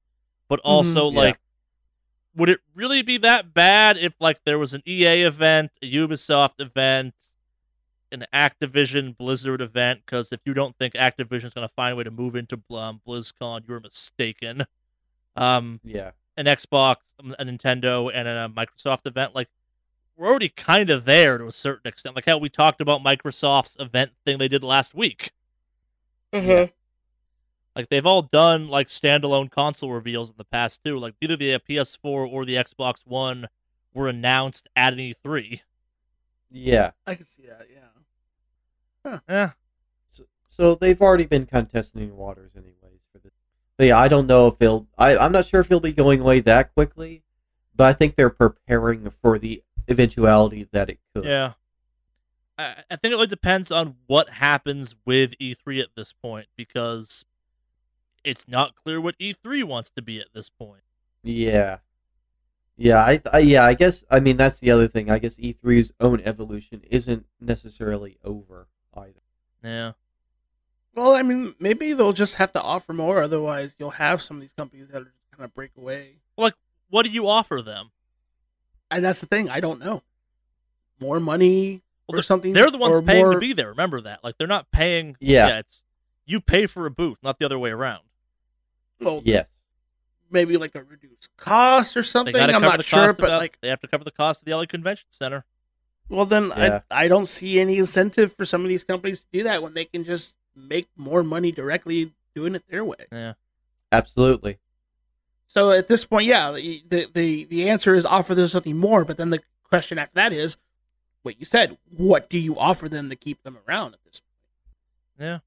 But 0.50 0.60
also 0.62 1.12
yeah. 1.12 1.20
like 1.20 1.38
would 2.36 2.50
it 2.50 2.60
really 2.76 3.02
be 3.02 3.18
that 3.20 3.54
bad 3.54 3.98
if 3.98 4.14
like 4.20 4.44
there 4.44 4.58
was 4.60 4.74
an 4.74 4.82
EA 4.88 5.24
event, 5.24 5.72
a 5.82 5.92
Ubisoft 5.92 6.60
event, 6.60 7.14
an 8.12 8.26
Activision 8.34 9.16
Blizzard 9.18 9.62
event? 9.62 10.02
Because 10.06 10.32
if 10.32 10.40
you 10.46 10.54
don't 10.54 10.76
think 10.78 10.94
Activision's 10.96 11.54
going 11.54 11.68
to 11.68 11.74
find 11.76 11.94
a 11.94 11.96
way 11.96 12.04
to 12.04 12.12
move 12.12 12.36
into 12.36 12.62
um, 12.76 13.02
BlizzCon, 13.08 13.68
you're 13.68 13.80
mistaken. 13.80 14.66
Um, 15.36 15.80
Yeah. 15.84 16.12
an 16.38 16.46
Xbox, 16.46 16.98
um, 17.20 17.36
a 17.38 17.46
Nintendo, 17.46 18.10
and 18.14 18.28
a 18.28 18.50
Microsoft 18.56 19.06
event, 19.06 19.36
like 19.36 19.50
we're 20.16 20.28
already 20.28 20.50
kind 20.50 20.90
of 20.92 21.06
there 21.06 21.38
to 21.40 21.48
a 21.48 21.52
certain 21.52 21.88
extent. 21.88 22.16
Like 22.16 22.26
how 22.26 22.38
we 22.38 22.50
talked 22.50 22.82
about 22.82 23.02
Microsoft's 23.02 23.78
event 23.80 24.12
thing 24.26 24.38
they 24.38 24.48
did 24.48 24.64
last 24.64 24.94
week. 24.94 25.32
Mhm. 26.32 26.72
Like 27.76 27.90
they've 27.90 28.06
all 28.06 28.22
done 28.22 28.68
like 28.68 28.88
standalone 28.88 29.50
console 29.50 29.92
reveals 29.92 30.30
in 30.30 30.38
the 30.38 30.46
past 30.46 30.84
too. 30.84 30.98
Like 30.98 31.16
either 31.22 31.36
the 31.36 31.56
uh, 31.56 31.60
PS4 31.60 32.04
or 32.04 32.46
the 32.46 32.56
Xbox 32.56 33.06
One 33.06 33.48
were 33.94 34.08
announced 34.08 34.68
at 34.76 34.94
an 34.94 35.00
E3. 35.00 35.62
Yeah. 36.52 36.92
I 37.08 37.16
can 37.16 37.26
see 37.26 37.44
that. 37.48 37.68
Yeah. 37.74 37.80
Yeah, 39.06 39.20
eh. 39.28 39.50
So, 40.10 40.24
so 40.48 40.76
they've 40.76 41.02
already 41.02 41.26
been 41.26 41.46
kind 41.46 41.66
of 41.66 41.72
testing 41.72 42.08
the 42.08 42.16
waters, 42.16 42.54
anyways. 42.56 43.02
For 43.12 43.18
this. 43.18 43.34
But 43.78 43.88
yeah, 43.88 43.98
I 43.98 44.08
don't 44.08 44.28
know 44.28 44.48
if 44.48 44.58
they'll. 44.60 44.88
I, 44.98 45.18
I'm 45.18 45.32
not 45.32 45.46
sure 45.46 45.60
if 45.60 45.68
he'll 45.68 45.80
be 45.80 45.92
going 45.92 46.22
away 46.22 46.40
that 46.42 46.74
quickly, 46.74 47.24
but 47.76 47.88
I 47.88 47.94
think 47.94 48.16
they're 48.16 48.30
preparing 48.30 49.10
for 49.22 49.40
the 49.40 49.64
eventuality 49.90 50.68
that 50.72 50.90
it 50.90 51.00
could. 51.14 51.26
yeah. 51.26 51.54
I, 52.58 52.76
I 52.90 52.96
think 52.96 53.12
it 53.12 53.16
really 53.16 53.28
depends 53.28 53.72
on 53.72 53.96
what 54.06 54.30
happens 54.30 54.96
with 55.06 55.34
E3 55.42 55.82
at 55.82 55.90
this 55.96 56.14
point 56.14 56.48
because 56.56 57.26
it's 58.24 58.48
not 58.48 58.76
clear 58.76 59.00
what 59.02 59.18
E3 59.20 59.64
wants 59.64 59.90
to 59.92 60.02
be 60.02 60.20
at 60.20 60.28
this 60.34 60.50
point. 60.50 60.82
Yeah. 61.24 61.78
Yeah, 62.76 62.98
I, 63.04 63.22
I 63.32 63.40
yeah, 63.40 63.64
I 63.64 63.76
guess 63.76 64.04
I 64.10 64.20
mean 64.20 64.36
that's 64.38 64.60
the 64.60 64.72
other 64.72 64.88
thing. 64.88 65.10
I 65.12 65.20
guess 65.20 65.36
E3's 65.38 65.92
own 66.00 66.22
evolution 66.22 66.82
isn't 66.90 67.26
necessarily 67.40 68.18
over 68.24 68.68
either. 68.96 69.22
Yeah. 69.64 69.92
Well, 70.96 71.14
I 71.14 71.22
mean, 71.22 71.56
maybe 71.60 71.94
they'll 71.94 72.14
just 72.14 72.36
have 72.36 72.52
to 72.54 72.62
offer 72.62 72.94
more. 72.94 73.22
Otherwise, 73.22 73.76
you'll 73.80 73.92
have 73.92 74.22
some 74.22 74.38
of 74.38 74.42
these 74.42 74.54
companies 74.54 74.88
that 74.90 75.02
are 75.02 75.06
just 75.06 75.32
kind 75.32 75.44
of 75.44 75.54
break 75.54 75.72
away. 75.78 76.18
Like 76.38 76.56
what 76.90 77.06
do 77.06 77.12
you 77.12 77.28
offer 77.28 77.62
them? 77.62 77.92
And 78.90 79.04
that's 79.06 79.20
the 79.20 79.26
thing. 79.28 79.50
I 79.50 79.60
don't 79.60 79.80
know. 79.80 80.02
More 81.00 81.20
money 81.20 81.82
Well, 82.08 82.16
or 82.16 82.18
they're- 82.18 82.24
something. 82.24 82.54
They're 82.54 82.72
the 82.72 82.78
ones 82.80 83.02
paying 83.06 83.24
more, 83.24 83.34
to 83.34 83.40
be 83.40 83.54
there. 83.54 83.70
Remember 83.70 84.02
that. 84.02 84.24
Like 84.24 84.38
they're 84.40 84.48
not 84.48 84.72
paying. 84.72 85.16
Yeah. 85.20 85.60
it's 85.60 85.84
you 86.26 86.40
pay 86.42 86.66
for 86.66 86.86
a 86.88 86.92
booth, 86.92 87.18
not 87.22 87.38
the 87.38 87.46
other 87.46 87.60
way 87.60 87.70
around. 87.70 88.04
Well, 89.00 89.22
Yes. 89.26 89.48
maybe 90.30 90.58
like 90.58 90.76
a 90.76 90.84
reduced 90.84 91.30
cost 91.38 91.96
or 91.98 92.04
something. 92.04 92.36
I'm 92.36 92.62
not 92.62 92.84
sure, 92.84 93.14
but 93.14 93.30
of 93.30 93.40
like, 93.40 93.58
they 93.62 93.68
have 93.70 93.82
to 93.82 93.88
cover 93.88 94.04
the 94.04 94.12
cost 94.12 94.42
of 94.42 94.46
the 94.46 94.54
LA 94.54 94.66
Convention 94.66 95.08
Center. 95.12 95.46
well, 96.10 96.26
then 96.26 96.52
Yeah. 96.56 96.82
I 96.92 97.06
I 97.06 97.08
don't 97.08 97.28
see 97.28 97.60
any 97.60 97.78
incentive 97.78 98.34
for 98.34 98.46
some 98.46 98.62
of 98.64 98.70
these 98.70 98.84
companies 98.84 99.22
to 99.22 99.26
do 99.32 99.44
that 99.44 99.62
when 99.64 99.74
they 99.74 99.86
can 99.86 100.04
just 100.04 100.36
make 100.56 100.88
more 100.96 101.24
money 101.24 101.52
directly 101.52 102.12
doing 102.36 102.56
it 102.56 102.64
their 102.70 102.84
way. 102.86 103.06
Yeah. 103.12 103.34
Absolutely. 103.92 104.60
So 105.48 105.72
at 105.72 105.88
this 105.88 106.04
point, 106.06 106.26
yeah, 106.28 106.52
the 106.52 106.84
the 106.90 107.08
the, 107.14 107.44
the 107.46 107.70
answer 107.70 107.94
is 107.96 108.06
offer 108.06 108.34
them 108.36 108.48
something 108.48 108.76
more. 108.78 109.06
But 109.06 109.18
then 109.18 109.30
the 109.30 109.42
question 109.64 109.98
after 110.00 110.16
that 110.16 110.34
is, 110.34 110.58
what 111.22 111.40
you 111.40 111.46
said. 111.46 111.78
What 111.90 112.30
do 112.30 112.38
you 112.40 112.58
offer 112.58 112.90
them 112.90 113.10
to 113.10 113.16
keep 113.16 113.44
them 113.44 113.58
around 113.68 113.94
at 113.94 114.04
this 114.04 114.20
point? 114.20 115.28
Yeah. 115.30 115.40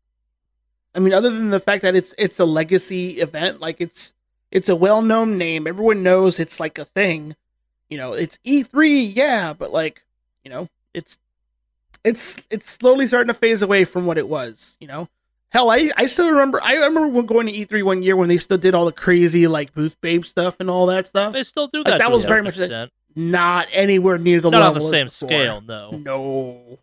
I 0.96 0.98
mean, 0.98 1.12
other 1.12 1.30
than 1.30 1.50
the 1.50 1.60
fact 1.60 1.82
that 1.82 1.94
it's 1.94 2.14
it's 2.16 2.40
a 2.40 2.46
legacy 2.46 3.20
event, 3.20 3.60
like 3.60 3.80
it's 3.80 4.14
it's 4.50 4.68
a 4.70 4.74
well 4.76 5.02
known 5.02 5.36
name. 5.36 5.66
Everyone 5.66 6.02
knows 6.02 6.40
it's 6.40 6.58
like 6.58 6.78
a 6.78 6.86
thing. 6.86 7.36
You 7.90 7.98
know, 7.98 8.14
it's 8.14 8.38
E3, 8.44 9.14
yeah, 9.14 9.52
but 9.52 9.72
like, 9.72 10.02
you 10.42 10.50
know, 10.50 10.68
it's 10.94 11.18
it's 12.02 12.42
it's 12.50 12.70
slowly 12.70 13.06
starting 13.06 13.28
to 13.28 13.34
phase 13.34 13.60
away 13.62 13.84
from 13.84 14.06
what 14.06 14.16
it 14.18 14.26
was. 14.26 14.76
You 14.80 14.88
know, 14.88 15.08
hell, 15.50 15.70
I 15.70 15.90
I 15.96 16.06
still 16.06 16.30
remember. 16.30 16.60
I 16.62 16.72
remember 16.74 17.22
going 17.22 17.46
to 17.48 17.52
E3 17.52 17.82
one 17.82 18.02
year 18.02 18.16
when 18.16 18.28
they 18.28 18.38
still 18.38 18.58
did 18.58 18.74
all 18.74 18.86
the 18.86 18.92
crazy 18.92 19.46
like 19.46 19.74
booth 19.74 20.00
babe 20.00 20.24
stuff 20.24 20.56
and 20.60 20.70
all 20.70 20.86
that 20.86 21.06
stuff. 21.08 21.32
They 21.34 21.42
still 21.42 21.68
do 21.68 21.78
Like, 21.80 21.86
that. 21.86 21.98
that 21.98 22.10
was 22.10 22.24
very 22.24 22.42
much 22.42 22.58
Not 23.14 23.68
anywhere 23.70 24.16
near 24.18 24.40
the 24.40 24.50
level. 24.50 24.60
Not 24.60 24.68
on 24.68 24.74
the 24.74 24.80
same 24.80 25.08
scale, 25.08 25.60
no. 25.60 25.90
No. 25.90 26.78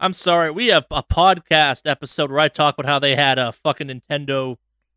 I'm 0.00 0.12
sorry. 0.12 0.50
We 0.50 0.68
have 0.68 0.86
a 0.90 1.02
podcast 1.02 1.82
episode 1.84 2.30
where 2.30 2.40
I 2.40 2.48
talk 2.48 2.78
about 2.78 2.88
how 2.88 2.98
they 2.98 3.16
had 3.16 3.38
a 3.38 3.52
fucking 3.52 3.88
Nintendo 3.88 4.56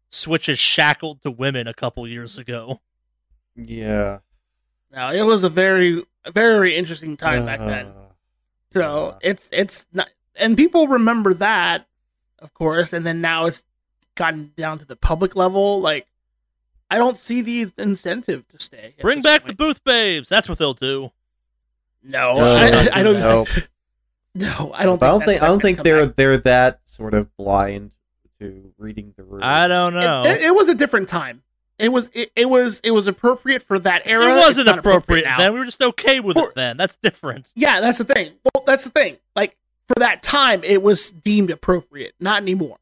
Switches 0.09 0.59
shackled 0.59 1.21
to 1.23 1.31
women 1.31 1.67
a 1.67 1.73
couple 1.73 2.05
years 2.07 2.37
ago. 2.37 2.81
Yeah. 3.55 4.19
Now 4.91 5.11
it 5.11 5.21
was 5.23 5.43
a 5.43 5.49
very 5.49 6.03
very 6.33 6.75
interesting 6.75 7.17
time 7.17 7.45
back 7.45 7.59
then. 7.59 7.87
Uh, 7.87 7.93
So 8.73 9.17
yeah. 9.23 9.29
it's 9.31 9.49
it's 9.51 9.85
not, 9.93 10.09
and 10.35 10.55
people 10.55 10.87
remember 10.87 11.33
that, 11.35 11.85
of 12.39 12.53
course, 12.53 12.93
and 12.93 13.05
then 13.05 13.21
now 13.21 13.45
it's 13.45 13.63
gotten 14.15 14.51
down 14.57 14.79
to 14.79 14.85
the 14.85 14.95
public 14.95 15.35
level. 15.35 15.81
Like, 15.81 16.07
I 16.89 16.97
don't 16.97 17.17
see 17.17 17.41
the 17.41 17.71
incentive 17.77 18.47
to 18.49 18.59
stay. 18.61 18.95
Bring 19.01 19.21
this 19.21 19.31
back 19.31 19.47
the 19.47 19.53
booth 19.53 19.83
babes. 19.83 20.29
That's 20.29 20.47
what 20.49 20.57
they'll 20.57 20.73
do. 20.73 21.11
No, 22.03 22.37
No, 22.37 22.43
I, 22.43 22.99
I 22.99 23.03
don't. 23.03 23.19
no. 23.19 23.45
No, 24.33 24.71
I 24.73 24.83
don't. 24.83 24.99
But 24.99 25.07
I 25.07 25.11
don't 25.11 25.25
think 25.25 25.41
I 25.41 25.47
don't 25.47 25.61
think 25.61 25.83
they're 25.83 26.05
back. 26.07 26.15
they're 26.15 26.37
that 26.39 26.79
sort 26.85 27.13
of 27.13 27.35
blind 27.35 27.91
to 28.39 28.73
reading 28.77 29.13
the 29.17 29.23
room. 29.23 29.41
I 29.43 29.67
don't 29.67 29.93
know. 29.93 30.23
It, 30.23 30.37
it, 30.37 30.41
it 30.43 30.55
was 30.55 30.69
a 30.69 30.75
different 30.75 31.09
time. 31.09 31.43
It 31.77 31.89
was 31.91 32.09
it, 32.13 32.31
it 32.35 32.49
was 32.49 32.79
it 32.83 32.91
was 32.91 33.07
appropriate 33.07 33.61
for 33.63 33.77
that 33.79 34.03
era. 34.05 34.31
It 34.33 34.37
wasn't 34.37 34.67
not 34.67 34.79
appropriate 34.79 35.25
then. 35.37 35.53
We 35.53 35.59
were 35.59 35.65
just 35.65 35.81
okay 35.81 36.19
with 36.19 36.37
For- 36.37 36.49
it 36.49 36.55
then. 36.55 36.77
That's 36.77 36.95
different. 36.95 37.47
Yeah, 37.55 37.81
that's 37.81 37.97
the 37.97 38.05
thing. 38.05 38.33
Well, 38.53 38.63
that's 38.65 38.83
the 38.83 38.89
thing. 38.91 39.17
Like 39.35 39.57
for 39.87 39.95
that 39.99 40.21
time, 40.23 40.63
it 40.63 40.81
was 40.81 41.11
deemed 41.11 41.49
appropriate. 41.49 42.13
Not 42.19 42.41
anymore. 42.41 42.77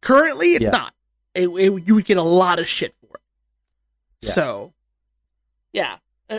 Currently, 0.00 0.48
it's 0.54 0.64
Yeah. 0.64 0.70
not. 0.70 0.94
It, 1.34 1.48
it- 1.48 1.86
you 1.86 1.94
would 1.94 2.04
get 2.04 2.16
a 2.18 2.22
lot 2.22 2.58
of 2.58 2.66
shit 2.68 2.92
for 3.00 3.14
it. 3.16 3.22
Yeah. 4.22 4.30
So, 4.32 4.72
yeah, 5.72 5.96
uh, 6.28 6.38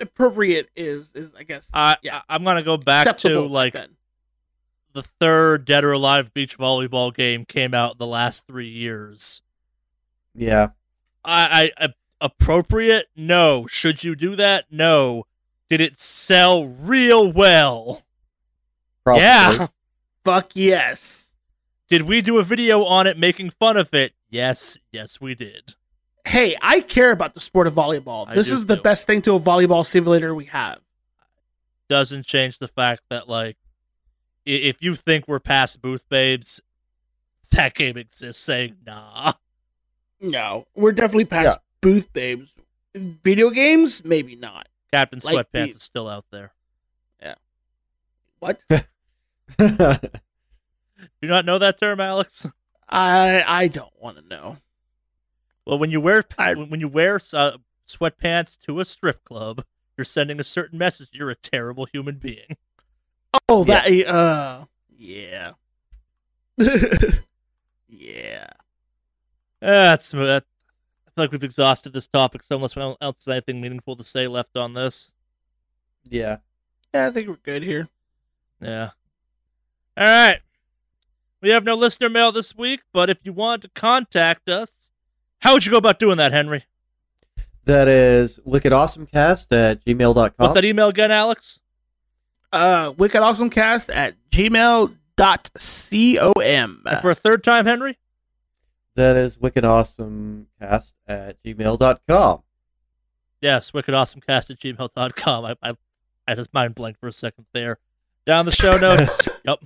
appropriate 0.00 0.68
is 0.74 1.12
is 1.14 1.32
I 1.38 1.42
guess 1.44 1.68
I, 1.72 1.96
Yeah. 2.02 2.22
I 2.28 2.34
I'm 2.34 2.44
gonna 2.44 2.62
go 2.62 2.76
back 2.76 3.16
to 3.18 3.40
like 3.42 3.74
then. 3.74 3.96
the 4.92 5.02
third 5.02 5.64
Dead 5.64 5.84
or 5.84 5.92
Alive 5.92 6.32
beach 6.34 6.58
volleyball 6.58 7.14
game 7.14 7.44
came 7.44 7.74
out 7.74 7.92
in 7.92 7.98
the 7.98 8.06
last 8.06 8.46
three 8.46 8.68
years. 8.68 9.42
Yeah. 10.34 10.68
I, 11.24 11.70
I, 11.78 11.84
I 11.84 11.88
appropriate? 12.20 13.06
No. 13.14 13.66
Should 13.66 14.02
you 14.02 14.16
do 14.16 14.34
that? 14.36 14.66
No. 14.70 15.26
Did 15.68 15.80
it 15.80 15.98
sell 16.00 16.66
real 16.66 17.30
well? 17.30 18.02
Probably. 19.04 19.22
Yeah. 19.22 19.66
fuck 20.24 20.50
yes. 20.54 21.30
Did 21.88 22.02
we 22.02 22.20
do 22.22 22.38
a 22.38 22.42
video 22.42 22.84
on 22.84 23.06
it 23.06 23.18
making 23.18 23.50
fun 23.50 23.76
of 23.76 23.92
it? 23.94 24.12
Yes, 24.30 24.78
yes, 24.90 25.20
we 25.20 25.34
did. 25.34 25.74
Hey, 26.24 26.56
I 26.62 26.80
care 26.80 27.10
about 27.10 27.34
the 27.34 27.40
sport 27.40 27.66
of 27.66 27.74
volleyball. 27.74 28.28
I 28.28 28.34
this 28.34 28.48
is 28.50 28.66
the 28.66 28.76
too. 28.76 28.82
best 28.82 29.06
thing 29.06 29.22
to 29.22 29.34
a 29.34 29.40
volleyball 29.40 29.84
simulator 29.84 30.34
we 30.34 30.44
have. 30.46 30.78
Doesn't 31.88 32.24
change 32.24 32.58
the 32.58 32.68
fact 32.68 33.02
that 33.10 33.28
like, 33.28 33.56
if 34.46 34.82
you 34.82 34.94
think 34.94 35.26
we're 35.28 35.40
past 35.40 35.82
booth 35.82 36.08
babes, 36.08 36.60
that 37.50 37.74
game 37.74 37.96
exists. 37.96 38.42
Saying 38.42 38.76
nah. 38.86 39.32
No, 40.20 40.66
we're 40.74 40.92
definitely 40.92 41.24
past 41.24 41.46
Yeah. 41.46 41.56
booth 41.80 42.12
babes. 42.12 42.48
Video 42.94 43.50
games, 43.50 44.04
maybe 44.04 44.36
not. 44.36 44.68
Captain 44.92 45.20
Like 45.24 45.48
Sweatpants 45.50 45.52
the- 45.52 45.68
is 45.70 45.82
still 45.82 46.08
out 46.08 46.24
there. 46.30 46.52
Yeah. 47.20 47.34
What? 48.38 48.60
Do 48.68 49.98
you 51.20 51.28
not 51.28 51.44
know 51.44 51.58
that 51.58 51.78
term, 51.78 52.00
Alex? 52.00 52.46
I 52.88 53.42
I 53.46 53.68
don't 53.68 53.92
want 54.00 54.18
to 54.18 54.22
know. 54.28 54.58
Well, 55.66 55.78
when 55.78 55.90
you 55.90 56.00
wear 56.00 56.24
I- 56.38 56.54
when 56.54 56.80
you 56.80 56.88
wear 56.88 57.16
uh, 57.32 57.58
sweatpants 57.88 58.58
to 58.66 58.80
a 58.80 58.84
strip 58.84 59.24
club, 59.24 59.64
you're 59.96 60.04
sending 60.04 60.40
a 60.40 60.44
certain 60.44 60.78
message. 60.78 61.10
You're 61.12 61.30
a 61.30 61.36
terrible 61.36 61.86
human 61.92 62.16
being. 62.16 62.56
Oh, 63.48 63.64
that 63.64 63.86
uh, 64.06 64.64
yeah, 64.96 65.52
yeah. 67.88 68.46
That's 69.60 70.10
that. 70.10 70.44
I 71.06 71.10
feel 71.14 71.24
like 71.24 71.32
we've 71.32 71.44
exhausted 71.44 71.92
this 71.92 72.06
topic. 72.06 72.42
So 72.42 72.56
unless 72.56 72.76
anyone 72.76 72.96
else 73.00 73.24
has 73.26 73.28
anything 73.28 73.60
meaningful 73.60 73.96
to 73.96 74.04
say 74.04 74.26
left 74.26 74.56
on 74.56 74.74
this, 74.74 75.12
yeah. 76.04 76.38
Yeah, 76.94 77.06
I 77.06 77.10
think 77.10 77.28
we're 77.28 77.36
good 77.36 77.62
here. 77.62 77.88
yeah. 78.60 78.90
All 79.96 80.04
right. 80.04 80.40
We 81.40 81.50
have 81.50 81.64
no 81.64 81.74
listener 81.74 82.08
mail 82.08 82.32
this 82.32 82.54
week, 82.56 82.80
but 82.92 83.10
if 83.10 83.18
you 83.24 83.32
want 83.32 83.62
to 83.62 83.68
contact 83.70 84.48
us, 84.48 84.91
how 85.42 85.52
would 85.54 85.64
you 85.64 85.70
go 85.72 85.76
about 85.76 85.98
doing 85.98 86.16
that, 86.18 86.32
Henry? 86.32 86.64
That 87.64 87.88
is 87.88 88.38
wickedawesomecast 88.46 89.52
at 89.52 89.84
gmail.com. 89.84 90.32
What's 90.36 90.54
that 90.54 90.64
email 90.64 90.88
again, 90.88 91.10
Alex? 91.10 91.60
Uh, 92.52 92.92
wickedawesomecast 92.92 93.94
at 93.94 94.14
gmail.com. 94.30 94.98
And 96.86 97.00
for 97.00 97.10
a 97.10 97.14
third 97.14 97.44
time, 97.44 97.66
Henry? 97.66 97.98
That 98.94 99.16
is 99.16 99.36
wickedawesomecast 99.36 100.94
at 101.06 101.42
gmail.com. 101.42 102.42
Yes, 103.40 103.70
wickedawesomecast 103.72 104.50
at 104.50 104.58
gmail.com. 104.60 105.44
I, 105.44 105.56
I, 105.62 105.76
I 106.28 106.34
just 106.36 106.54
mind 106.54 106.76
blank 106.76 106.98
for 107.00 107.08
a 107.08 107.12
second 107.12 107.46
there. 107.52 107.78
Down 108.26 108.46
the 108.46 108.52
show 108.52 108.76
notes. 108.78 109.28
yep. 109.44 109.58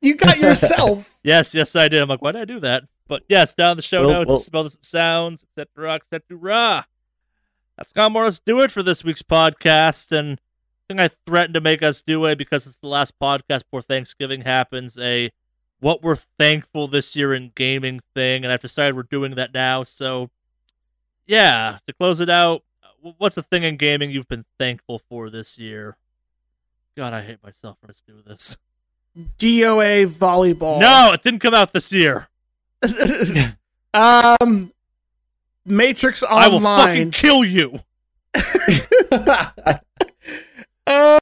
You 0.00 0.16
got 0.16 0.38
yourself. 0.38 1.12
Yes, 1.22 1.54
yes, 1.54 1.74
I 1.74 1.88
did. 1.88 2.00
I'm 2.00 2.08
like, 2.08 2.22
why 2.22 2.30
did 2.30 2.42
I 2.42 2.44
do 2.44 2.60
that? 2.60 2.84
But 3.08 3.22
yes, 3.28 3.54
down 3.54 3.76
the 3.76 3.82
show 3.82 4.02
Well, 4.02 4.10
notes, 4.12 4.28
well- 4.28 4.36
spell 4.36 4.64
this 4.64 4.78
sounds, 4.80 5.44
etc., 5.44 5.94
etc. 5.94 6.86
That's 7.76 7.92
gonna 7.92 8.10
more 8.10 8.22
or 8.22 8.26
less 8.26 8.38
do 8.40 8.60
it 8.62 8.70
for 8.70 8.82
this 8.82 9.04
week's 9.04 9.22
podcast. 9.22 10.16
And 10.16 10.38
I 10.38 10.82
think 10.88 11.00
I 11.00 11.08
threatened 11.08 11.54
to 11.54 11.60
make 11.60 11.82
us 11.82 12.02
do 12.02 12.26
a 12.26 12.34
because 12.34 12.66
it's 12.66 12.78
the 12.78 12.88
last 12.88 13.18
podcast 13.20 13.64
before 13.64 13.82
Thanksgiving 13.82 14.42
happens. 14.42 14.98
A 14.98 15.30
what 15.80 16.02
we're 16.02 16.16
thankful 16.16 16.88
this 16.88 17.14
year 17.14 17.34
in 17.34 17.52
gaming 17.54 18.00
thing, 18.14 18.44
and 18.44 18.52
I've 18.52 18.62
decided 18.62 18.96
we're 18.96 19.02
doing 19.02 19.34
that 19.34 19.52
now. 19.52 19.82
So, 19.82 20.30
yeah, 21.26 21.78
to 21.86 21.92
close 21.92 22.18
it 22.20 22.30
out, 22.30 22.62
what's 23.18 23.34
the 23.34 23.42
thing 23.42 23.62
in 23.62 23.76
gaming 23.76 24.10
you've 24.10 24.28
been 24.28 24.46
thankful 24.58 24.98
for 24.98 25.28
this 25.28 25.58
year? 25.58 25.98
God, 26.96 27.12
I 27.12 27.20
hate 27.22 27.42
myself 27.42 27.76
when 27.82 27.90
I 27.90 27.94
do 28.10 28.22
this. 28.26 28.56
DOA 29.38 30.06
volleyball. 30.06 30.80
No, 30.80 31.10
it 31.12 31.22
didn't 31.22 31.40
come 31.40 31.54
out 31.54 31.72
this 31.72 31.92
year. 31.92 32.28
um, 33.94 34.72
Matrix 35.64 36.22
I 36.22 36.48
will 36.48 36.60
fucking 36.60 36.88
Online. 36.90 37.10
kill 37.10 37.44
you. 37.44 37.80
Um, 40.88 41.18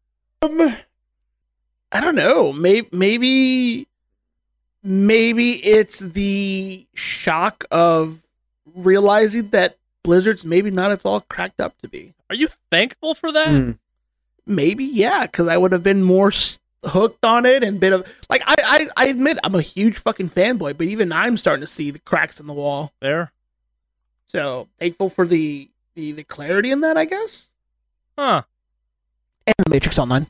I 1.90 2.00
don't 2.00 2.16
know. 2.16 2.52
Maybe, 2.52 2.86
maybe, 2.92 3.88
maybe 4.82 5.52
it's 5.64 6.00
the 6.00 6.86
shock 6.94 7.64
of 7.70 8.18
realizing 8.74 9.48
that 9.48 9.78
Blizzard's 10.02 10.44
maybe 10.44 10.70
not 10.70 10.90
as 10.90 11.04
all 11.06 11.22
cracked 11.22 11.60
up 11.60 11.80
to 11.80 11.88
be. 11.88 12.12
Are 12.28 12.36
you 12.36 12.48
thankful 12.70 13.14
for 13.14 13.32
that? 13.32 13.48
Hmm. 13.48 13.70
Maybe, 14.46 14.84
yeah, 14.84 15.24
because 15.24 15.48
I 15.48 15.56
would 15.56 15.72
have 15.72 15.82
been 15.82 16.02
more 16.02 16.28
s- 16.28 16.58
hooked 16.86 17.24
on 17.24 17.46
it 17.46 17.62
and 17.62 17.80
been 17.80 17.92
of 17.92 18.06
like 18.28 18.42
I, 18.46 18.54
I, 18.58 18.86
I 18.96 19.06
admit 19.06 19.38
I'm 19.44 19.54
a 19.54 19.62
huge 19.62 19.98
fucking 19.98 20.30
fanboy, 20.30 20.76
but 20.76 20.86
even 20.86 21.12
I'm 21.12 21.36
starting 21.36 21.62
to 21.62 21.66
see 21.66 21.90
the 21.90 21.98
cracks 21.98 22.40
in 22.40 22.46
the 22.46 22.52
wall. 22.52 22.92
There. 23.00 23.32
So 24.28 24.68
thankful 24.78 25.10
for 25.10 25.26
the 25.26 25.68
the, 25.94 26.12
the 26.12 26.24
clarity 26.24 26.70
in 26.70 26.80
that, 26.80 26.96
I 26.96 27.04
guess. 27.04 27.50
Huh. 28.18 28.42
And 29.46 29.54
the 29.58 29.70
Matrix 29.70 29.98
Online. 29.98 30.26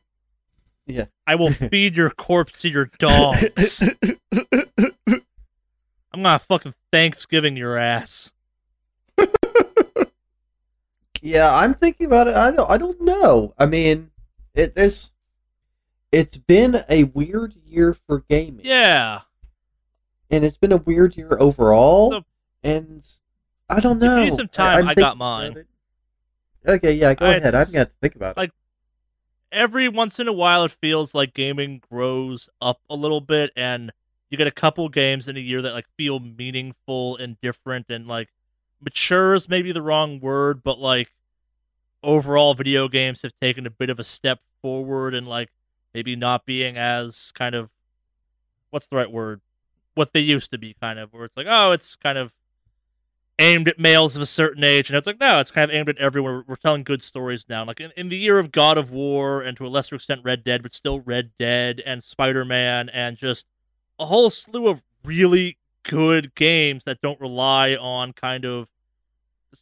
Yeah. 0.87 1.07
I 1.27 1.35
will 1.37 1.51
feed 1.53 1.97
your 1.97 2.11
corpse 2.11 2.55
to 2.59 2.69
your 2.69 2.91
dogs. 2.99 3.83
I'm 6.13 6.23
gonna 6.23 6.39
fucking 6.39 6.75
Thanksgiving 6.93 7.57
your 7.57 7.77
ass. 7.77 8.33
Yeah, 11.25 11.57
I'm 11.57 11.73
thinking 11.73 12.05
about 12.07 12.29
it. 12.29 12.37
I 12.37 12.51
don't. 12.51 12.71
I 12.71 12.77
don't 12.77 13.01
know. 13.01 13.55
I 13.59 13.65
mean, 13.65 14.11
it 14.55 14.75
this. 14.75 15.11
It's 16.15 16.37
been 16.37 16.85
a 16.89 17.05
weird 17.05 17.55
year 17.67 17.95
for 17.95 18.21
gaming. 18.21 18.65
Yeah. 18.65 19.23
and 20.31 20.45
it's 20.45 20.57
been 20.57 20.73
a 20.73 20.79
weird 20.79 21.17
year 21.17 21.37
overall. 21.39 22.11
So- 22.11 22.25
and 22.63 23.05
I 23.69 23.79
don't 23.81 23.99
If 23.99 24.03
you 24.03 24.09
know. 24.09 24.25
need 24.25 24.35
some 24.35 24.49
time, 24.49 24.79
I'm 24.79 24.89
I 24.89 24.95
got 24.95 25.17
mine. 25.17 25.65
Okay, 26.67 26.95
yeah, 26.95 27.15
go 27.15 27.27
I- 27.27 27.35
ahead. 27.35 27.55
I'm 27.55 27.67
gonna 27.73 27.85
to 27.87 27.93
think 28.01 28.15
about 28.17 28.37
it. 28.37 28.41
like- 28.41 28.53
every 29.53 29.89
once 29.89 30.19
in 30.19 30.27
a 30.27 30.33
while 30.33 30.65
it 30.65 30.71
feels 30.73 31.15
like 31.15 31.35
gaming 31.35 31.81
grows 31.91 32.49
up 32.61 32.81
a 32.91 32.97
little 32.97 33.21
bit 33.21 33.51
and 33.57 33.93
you 34.31 34.37
get 34.39 34.47
a 34.49 34.51
couple 34.53 34.89
games 34.89 35.29
in 35.29 35.37
a 35.37 35.41
year 35.41 35.63
that 35.63 35.73
like 35.73 35.87
feel 35.97 36.19
meaningful 36.19 37.17
and 37.19 37.41
different 37.41 37.89
and 37.91 38.09
like 38.09 38.29
mature 38.81 39.35
is 39.35 39.49
maybe 39.49 39.71
the 39.71 39.83
wrong 39.83 40.19
word 40.19 40.63
but 40.65 40.81
like 40.81 41.13
overall 42.03 42.55
video 42.55 42.89
games 42.89 43.23
have 43.23 43.33
taken 43.41 43.65
a 43.67 43.71
bit 43.71 43.91
of 43.91 44.01
a 44.01 44.05
step 44.05 44.41
forward 44.61 45.15
and 45.15 45.29
like 45.29 45.51
maybe 45.95 46.17
not 46.17 46.45
being 46.45 46.77
as 46.77 47.33
kind 47.33 47.55
of 47.55 47.71
what's 48.71 48.87
the 48.89 48.97
right 48.97 49.11
word 49.11 49.41
what 49.95 50.13
they 50.13 50.21
used 50.21 50.51
to 50.51 50.59
be 50.59 50.75
kind 50.81 50.99
of 50.99 51.13
where 51.13 51.25
it's 51.25 51.37
like 51.37 51.47
oh 51.49 51.73
it's 51.73 51.97
kind 51.97 52.19
of 52.19 52.33
aimed 53.39 53.69
at 53.69 53.79
males 53.79 54.15
of 54.17 54.23
a 54.23 54.27
certain 54.27 54.63
age, 54.63 54.89
and 54.89 54.97
it's 54.97 55.07
like 55.07 55.21
no, 55.21 55.41
it's 55.41 55.51
kind 55.51 55.71
of 55.71 55.75
aimed 55.75 55.89
at 55.89 55.99
everyone. 55.99 56.45
We're, 56.47 56.57
telling 56.57 56.85
good 56.85 57.03
stories 57.03 57.47
now. 57.49 57.65
Like 57.65 57.81
in, 57.81 57.91
in 57.97 58.09
the 58.09 58.17
year 58.17 58.39
of 58.39 58.53
God 58.53 58.79
of 58.79 58.91
War, 58.91 59.43
and 59.43 59.57
to 59.57 59.67
a 59.67 59.69
lesser 59.69 59.97
extent 59.97 60.21
Red 60.25 60.45
Dead, 60.45 60.63
but 60.63 60.73
still 60.73 61.01
Red 61.01 61.33
Dead 61.39 61.83
and 61.85 62.03
Spider 62.03 62.45
Man, 62.45 62.89
and 62.91 63.17
just 63.17 63.47
a 63.99 64.07
whole 64.07 64.31
slew 64.31 64.69
of 64.69 64.83
really 65.05 65.59
good 65.83 66.35
games 66.35 66.85
that 66.85 67.01
don't 67.03 67.21
rely 67.21 67.75
on 67.75 68.13
kind 68.13 68.45
of 68.45 68.69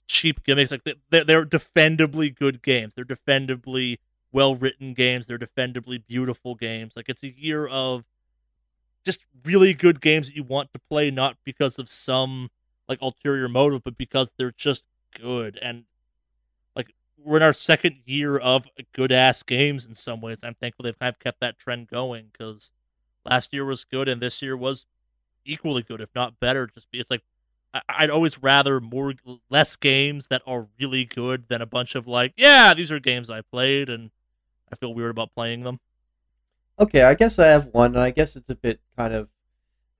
cheap 0.07 0.45
gimmicks. 0.45 0.71
Like 0.71 0.85
they- 0.85 0.95
they're, 1.11 1.25
they're 1.25 1.47
defendably 1.47 2.35
good 2.35 2.63
games. 2.63 2.93
They're 2.95 3.05
defendably 3.05 3.99
well 4.33 4.55
written 4.55 4.95
games. 4.95 5.27
They're 5.27 5.39
defendably 5.39 6.03
beautiful 6.07 6.55
games. 6.55 6.95
Like 6.97 7.09
it's 7.09 7.23
a 7.23 7.39
year 7.39 7.67
of 7.67 8.05
just 9.05 9.21
really 9.45 9.75
good 9.75 10.01
games 10.01 10.29
that 10.29 10.37
you 10.37 10.45
want 10.45 10.73
to 10.73 10.79
play, 10.79 11.11
not 11.11 11.37
because 11.45 11.79
of 11.79 11.89
some 11.89 12.51
like 12.89 13.01
ulterior 13.03 13.49
motive, 13.49 13.83
but 13.85 13.97
because 13.97 14.31
they're 14.37 14.53
just 14.53 14.85
good 15.21 15.59
and 15.61 15.85
like 16.75 16.95
we're 17.19 17.37
in 17.37 17.43
our 17.43 17.53
second 17.53 17.97
year 18.07 18.39
of 18.39 18.67
good 18.93 19.13
ass 19.13 19.43
games 19.43 19.87
in 19.87 19.95
some 19.95 20.21
ways. 20.21 20.41
I'm 20.43 20.55
thankful 20.55 20.85
they've 20.85 20.99
kind 20.99 21.15
of 21.15 21.21
kept 21.21 21.41
that 21.41 21.59
trend 21.59 21.89
going 21.89 22.31
because 22.33 22.73
last 23.25 23.53
year 23.53 23.65
was 23.65 23.85
good 23.85 24.09
and 24.09 24.21
this 24.21 24.41
year 24.43 24.57
was 24.57 24.87
equally 25.45 25.83
good, 25.83 26.01
if 26.01 26.09
not 26.15 26.41
better. 26.41 26.67
Just 26.67 26.91
be, 26.91 27.01
it's 27.01 27.11
like 27.11 27.23
I'd 27.89 28.11
always 28.11 28.43
rather 28.43 28.81
more 28.81 29.15
less 29.49 29.77
games 29.77 30.29
that 30.29 30.43
are 30.47 30.69
really 30.79 31.05
good 31.05 31.49
than 31.49 31.63
a 31.63 31.67
bunch 31.67 31.95
of 31.95 32.07
like, 32.07 32.35
yeah, 32.37 32.75
these 32.75 32.93
are 32.93 33.01
games 33.01 33.31
I 33.31 33.41
played 33.41 33.89
and 33.89 34.11
I 34.73 34.77
feel 34.77 34.95
weird 34.95 35.11
about 35.11 35.35
playing 35.35 35.65
them. 35.65 35.81
Okay, 36.79 37.03
I 37.03 37.15
guess 37.15 37.39
I 37.39 37.49
have 37.49 37.67
one. 37.67 37.95
and 37.95 38.03
I 38.03 38.11
guess 38.11 38.35
it's 38.37 38.51
a 38.51 38.55
bit 38.55 38.81
kind 38.97 39.13
of 39.13 39.29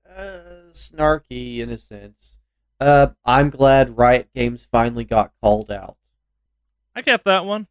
uh, 0.09 0.71
snarky 0.71 1.59
in 1.59 1.69
a 1.69 1.77
sense. 1.77 2.39
Uh, 2.79 3.09
I'm 3.23 3.49
glad 3.49 3.97
Riot 3.97 4.29
Games 4.35 4.67
finally 4.69 5.05
got 5.05 5.31
called 5.39 5.71
out. 5.71 5.97
I 6.95 7.01
get 7.01 7.23
that 7.23 7.45
one. 7.45 7.67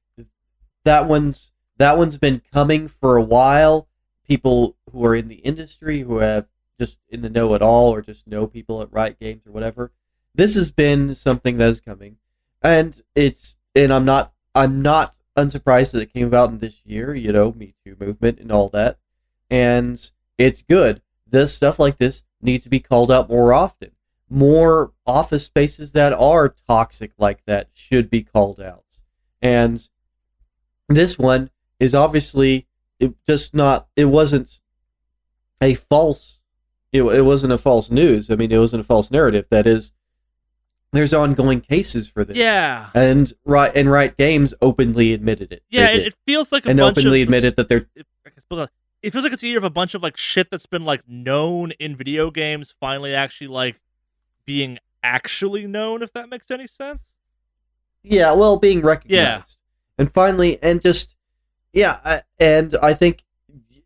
That 0.85 1.07
one's 1.09 1.53
that 1.77 1.99
one's 1.99 2.19
been 2.19 2.43
coming 2.53 2.89
for 2.89 3.17
a 3.17 3.23
while. 3.23 3.89
People 4.27 4.77
who 4.91 5.05
are 5.05 5.15
in 5.15 5.29
the 5.29 5.37
industry, 5.37 6.01
who 6.01 6.19
have 6.19 6.47
just 6.79 6.99
in 7.09 7.23
the 7.23 7.31
know 7.31 7.55
at 7.55 7.63
all, 7.63 7.93
or 7.93 8.03
just 8.03 8.27
know 8.27 8.47
people 8.47 8.81
at 8.81 8.93
Riot 8.93 9.19
Games 9.21 9.47
or 9.47 9.53
whatever. 9.53 9.93
This 10.35 10.55
has 10.55 10.71
been 10.71 11.15
something 11.15 11.59
that 11.59 11.69
is 11.69 11.81
coming, 11.81 12.17
and 12.63 13.01
it's 13.15 13.55
and 13.75 13.93
I'm 13.93 14.05
not 14.05 14.33
I'm 14.55 14.83
not 14.83 15.15
unsurprised 15.37 15.93
that 15.93 16.03
it 16.03 16.13
came 16.13 16.27
about 16.27 16.51
in 16.51 16.59
this 16.59 16.81
year. 16.85 17.15
You 17.15 17.33
know, 17.33 17.53
Me 17.53 17.75
Too 17.85 17.97
movement 17.99 18.39
and 18.39 18.51
all 18.51 18.69
that, 18.69 18.99
and 19.51 20.11
it's 20.39 20.63
good. 20.63 21.03
This 21.27 21.55
stuff 21.55 21.79
like 21.79 21.99
this 21.99 22.23
needs 22.41 22.65
to 22.65 22.71
be 22.71 22.81
called 22.81 23.11
out 23.11 23.29
more 23.29 23.53
often. 23.53 23.93
More 24.29 24.93
office 25.07 25.45
spaces 25.45 25.93
that 25.93 26.13
are 26.13 26.55
toxic 26.67 27.13
like 27.19 27.45
that 27.47 27.69
should 27.73 28.09
be 28.09 28.23
called 28.23 28.61
out, 28.61 28.99
and 29.41 29.89
this 30.89 31.19
one 31.19 31.51
is 31.79 31.95
obviously 31.95 32.67
it 32.99 33.15
just 33.27 33.55
not 33.55 33.89
it 33.97 34.07
wasn't 34.07 34.61
a 35.61 35.75
false 35.75 36.41
it, 36.93 37.03
it 37.03 37.23
wasn't 37.23 37.53
a 37.53 37.59
false 37.59 37.91
news 37.91 38.31
i 38.31 38.37
mean 38.37 38.53
it 38.53 38.59
wasn't 38.59 38.81
a 38.81 38.85
false 38.85 39.11
narrative 39.11 39.47
that 39.51 39.67
is 39.67 39.93
there's 40.93 41.15
ongoing 41.15 41.61
cases 41.61 42.09
for 42.09 42.25
this. 42.25 42.37
Yeah. 42.37 42.91
and 42.95 43.33
right 43.45 43.73
and 43.75 43.91
Riot 43.91 44.17
Games 44.17 44.55
openly 44.61 45.13
admitted 45.13 45.53
it. 45.53 45.63
Yeah, 45.71 45.91
it, 45.91 46.09
it 46.09 46.15
feels 46.27 46.53
like 46.53 46.67
a 46.67 46.71
and 46.71 46.81
openly 46.81 47.23
admitted 47.23 47.57
that 47.57 47.69
they're 47.69 47.85
it, 47.95 48.07
I 48.27 48.31
guess, 48.31 48.69
it 49.03 49.13
feels 49.13 49.25
like 49.25 49.33
it's 49.33 49.43
a 49.43 49.47
year 49.47 49.59
of 49.59 49.65
a 49.65 49.71
bunch 49.71 49.95
of 49.95 50.03
like 50.03 50.17
shit 50.17 50.51
that's 50.51 50.67
been 50.67 50.85
like 50.85 51.03
known 51.09 51.73
in 51.73 51.97
video 51.97 52.31
games 52.31 52.75
finally 52.79 53.15
actually 53.15 53.49
like 53.49 53.81
being 54.45 54.79
actually 55.03 55.67
known 55.67 56.03
if 56.03 56.13
that 56.13 56.29
makes 56.29 56.51
any 56.51 56.67
sense. 56.67 57.15
Yeah 58.03 58.33
well 58.35 58.57
being 58.59 58.81
recognized. 58.81 59.11
Yeah. 59.11 59.43
and 59.99 60.13
finally 60.13 60.63
and 60.63 60.81
just 60.81 61.15
yeah 61.73 61.99
I, 62.05 62.23
and 62.39 62.77
i 62.83 62.93
think 62.93 63.25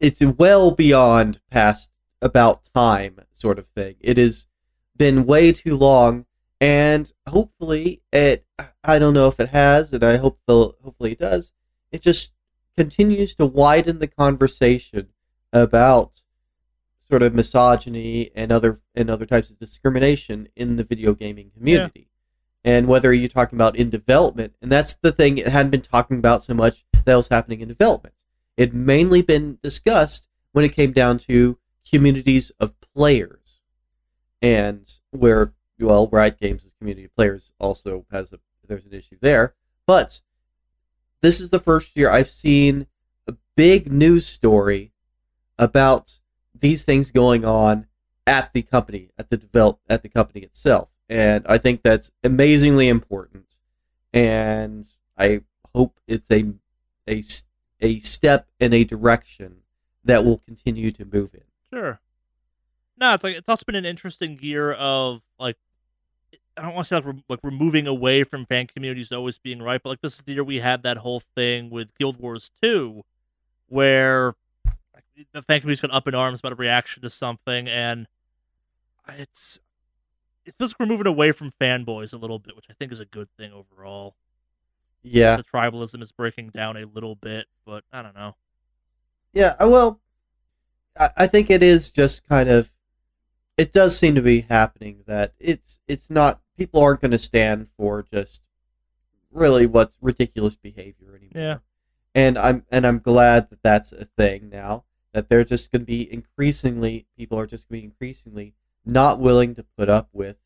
it's 0.01 0.20
well 0.20 0.70
beyond 0.70 1.41
past 1.51 1.91
about 2.20 2.65
time 2.74 3.20
sort 3.33 3.59
of 3.59 3.66
thing. 3.69 3.97
It 4.01 4.16
has 4.16 4.47
been 4.97 5.27
way 5.27 5.53
too 5.53 5.77
long 5.77 6.26
and 6.61 7.12
hopefully 7.28 8.03
it 8.12 8.47
i 8.83 8.99
don't 8.99 9.15
know 9.15 9.28
if 9.28 9.39
it 9.39 9.51
has 9.51 9.93
and 9.93 10.03
i 10.03 10.16
hope 10.16 10.39
the 10.47 10.73
hopefully 10.83 11.12
it 11.12 11.19
does 11.19 11.53
it 11.93 12.01
just 12.01 12.33
continues 12.77 13.35
to 13.35 13.47
widen 13.47 13.99
the 13.99 14.07
conversation 14.07 15.09
about 15.53 16.23
sort 17.09 17.23
of 17.23 17.35
misogyny 17.35 18.31
and 18.35 18.53
other 18.53 18.81
and 18.95 19.09
other 19.09 19.27
types 19.27 19.51
of 19.51 19.59
discrimination 19.59 20.49
in 20.57 20.77
the 20.77 20.85
video 20.85 21.15
gaming 21.15 21.51
community. 21.57 22.09
And 22.65 22.89
whether 22.89 23.12
you're 23.12 23.28
talking 23.28 23.57
about 23.57 23.77
in 23.77 23.91
development 23.91 24.55
and 24.61 24.70
that's 24.73 24.95
the 24.95 25.12
thing 25.12 25.39
it 25.39 25.49
hadn't 25.49 25.70
been 25.70 25.83
talking 25.83 26.19
about 26.19 26.43
so 26.43 26.55
much 26.55 26.85
that 27.05 27.15
was 27.15 27.28
happening 27.28 27.61
in 27.61 27.69
development. 27.69 28.15
It 28.57 28.74
mainly 28.74 29.23
been 29.23 29.59
discussed 29.62 30.28
when 30.53 30.65
it 30.65 30.73
came 30.73 30.93
down 30.93 31.19
to 31.19 31.59
communities 31.89 32.51
of 32.59 32.74
players 32.81 33.61
and 34.43 34.89
where 35.11 35.53
well 35.78 36.09
riot 36.11 36.39
games' 36.40 36.65
as 36.65 36.73
community 36.73 37.05
of 37.05 37.15
players 37.15 37.53
also 37.59 38.07
has 38.11 38.32
a 38.32 38.39
there's 38.66 38.86
an 38.86 38.94
issue 38.94 39.16
there. 39.20 39.55
But 39.86 40.20
this 41.27 41.40
is 41.40 41.51
the 41.51 41.59
first 41.59 41.97
year 41.97 42.11
i've 42.11 42.28
seen 42.28 42.86
a 43.27 43.35
big 43.57 43.93
news 43.93 44.27
story 44.27 44.93
about 45.59 46.20
these 46.55 46.85
things 46.85 47.11
going 47.11 47.44
on 47.44 47.86
at 48.27 48.53
the 48.53 48.62
company 48.62 49.11
at 49.19 49.31
the 49.31 49.36
develop 49.36 49.81
at 49.89 50.03
the 50.03 50.09
company 50.09 50.40
itself. 50.40 50.89
And 51.09 51.44
i 51.48 51.59
think 51.59 51.82
that's 51.82 52.11
amazingly 52.23 52.89
important. 52.89 53.57
And 54.12 54.86
i 55.19 55.40
hope 55.74 55.98
it's 56.07 56.31
a 56.31 56.53
a, 57.09 57.23
a 57.81 58.01
step 58.01 58.48
in 58.59 58.73
a 58.73 58.85
direction 58.85 59.62
that 60.05 60.24
will 60.24 60.39
continue 60.39 60.90
to 60.93 61.05
move 61.05 61.35
in. 61.35 61.43
Sure. 61.73 62.01
No 62.98 63.15
it's 63.15 63.24
like 63.24 63.36
it's 63.36 63.48
also 63.48 63.65
been 63.66 63.74
an 63.74 63.85
interesting 63.85 64.39
year 64.40 64.73
of 64.73 65.23
like 65.39 65.57
I 66.57 66.62
don't 66.62 66.74
want 66.74 66.87
to 66.87 66.89
say 66.89 66.97
like 66.97 67.05
we're, 67.05 67.23
like 67.28 67.41
we're 67.43 67.51
moving 67.51 67.87
away 67.87 68.24
from 68.24 68.47
fan 68.47 68.66
communities 68.66 69.12
always 69.12 69.39
being 69.39 69.61
right, 69.62 69.81
but 69.83 69.91
like 69.91 70.01
this 70.01 70.19
is 70.19 70.24
the 70.24 70.35
year 70.35 70.45
we 70.45 70.61
had 70.61 70.83
that 70.85 70.99
whole 70.99 71.20
thing 71.20 71.70
with 71.70 71.89
Guild 71.99 72.19
Wars 72.19 72.51
2, 72.62 73.03
where 73.69 74.35
like, 74.95 75.05
the 75.33 75.43
fan 75.43 75.61
community's 75.61 75.81
got 75.81 75.93
up 75.93 76.09
in 76.09 76.15
arms 76.15 76.41
about 76.41 76.53
a 76.53 76.57
reaction 76.57 77.03
to 77.03 77.11
something, 77.11 77.69
and 77.69 78.07
it's 79.19 79.61
it 80.45 80.55
feels 80.59 80.73
like 80.73 80.81
we're 80.81 80.87
moving 80.87 81.07
away 81.07 81.33
from 81.33 81.53
fanboys 81.61 82.12
a 82.12 82.16
little 82.16 82.39
bit, 82.39 82.57
which 82.57 82.66
I 82.70 82.74
think 82.74 82.93
is 82.93 83.01
a 83.01 83.05
good 83.05 83.28
thing 83.37 83.53
overall. 83.53 84.15
yeah 85.03 85.37
The 85.37 85.45
tribalism 85.45 86.03
is 86.03 86.12
breaking 86.12 86.51
down 86.51 86.77
a 86.77 86.87
little 86.87 87.16
bit, 87.16 87.47
but 87.65 87.85
I 87.93 88.03
don't 88.03 88.15
know. 88.15 88.37
Yeah, 89.33 89.55
uh, 89.61 89.69
well, 89.69 90.01
I, 90.99 91.11
I 91.16 91.27
think 91.27 91.51
it 91.51 91.62
is 91.62 91.91
just 91.91 92.27
kind 92.28 92.49
of. 92.49 92.70
It 93.59 93.73
does 93.73 93.99
seem 93.99 94.15
to 94.15 94.23
be 94.23 94.43
happening 94.43 95.03
that 95.07 95.33
it's 95.39 95.78
it's 95.89 96.11
not 96.11 96.41
people 96.57 96.81
aren't 96.81 97.01
going 97.01 97.11
to 97.11 97.19
stand 97.19 97.69
for 97.77 98.05
just 98.12 98.43
really 99.31 99.66
what's 99.66 99.97
ridiculous 100.01 100.57
behavior 100.57 101.15
anymore. 101.16 101.31
Yeah. 101.35 101.59
and 102.15 102.39
I'm 102.39 102.65
and 102.70 102.87
I'm 102.87 102.99
glad 102.99 103.51
that 103.51 103.62
that's 103.62 103.93
a 103.93 104.07
thing 104.07 104.49
now. 104.51 104.85
That 105.12 105.28
they're 105.28 105.45
just 105.45 105.73
going 105.73 105.83
to 105.83 105.87
be 105.87 106.12
increasingly 106.12 107.07
people 107.16 107.39
are 107.39 107.47
just 107.47 107.69
going 107.69 107.81
to 107.81 107.83
be 107.83 107.87
increasingly 107.87 108.55
not 108.85 109.19
willing 109.19 109.55
to 109.55 109.65
put 109.77 109.89
up 109.89 110.09
with 110.12 110.37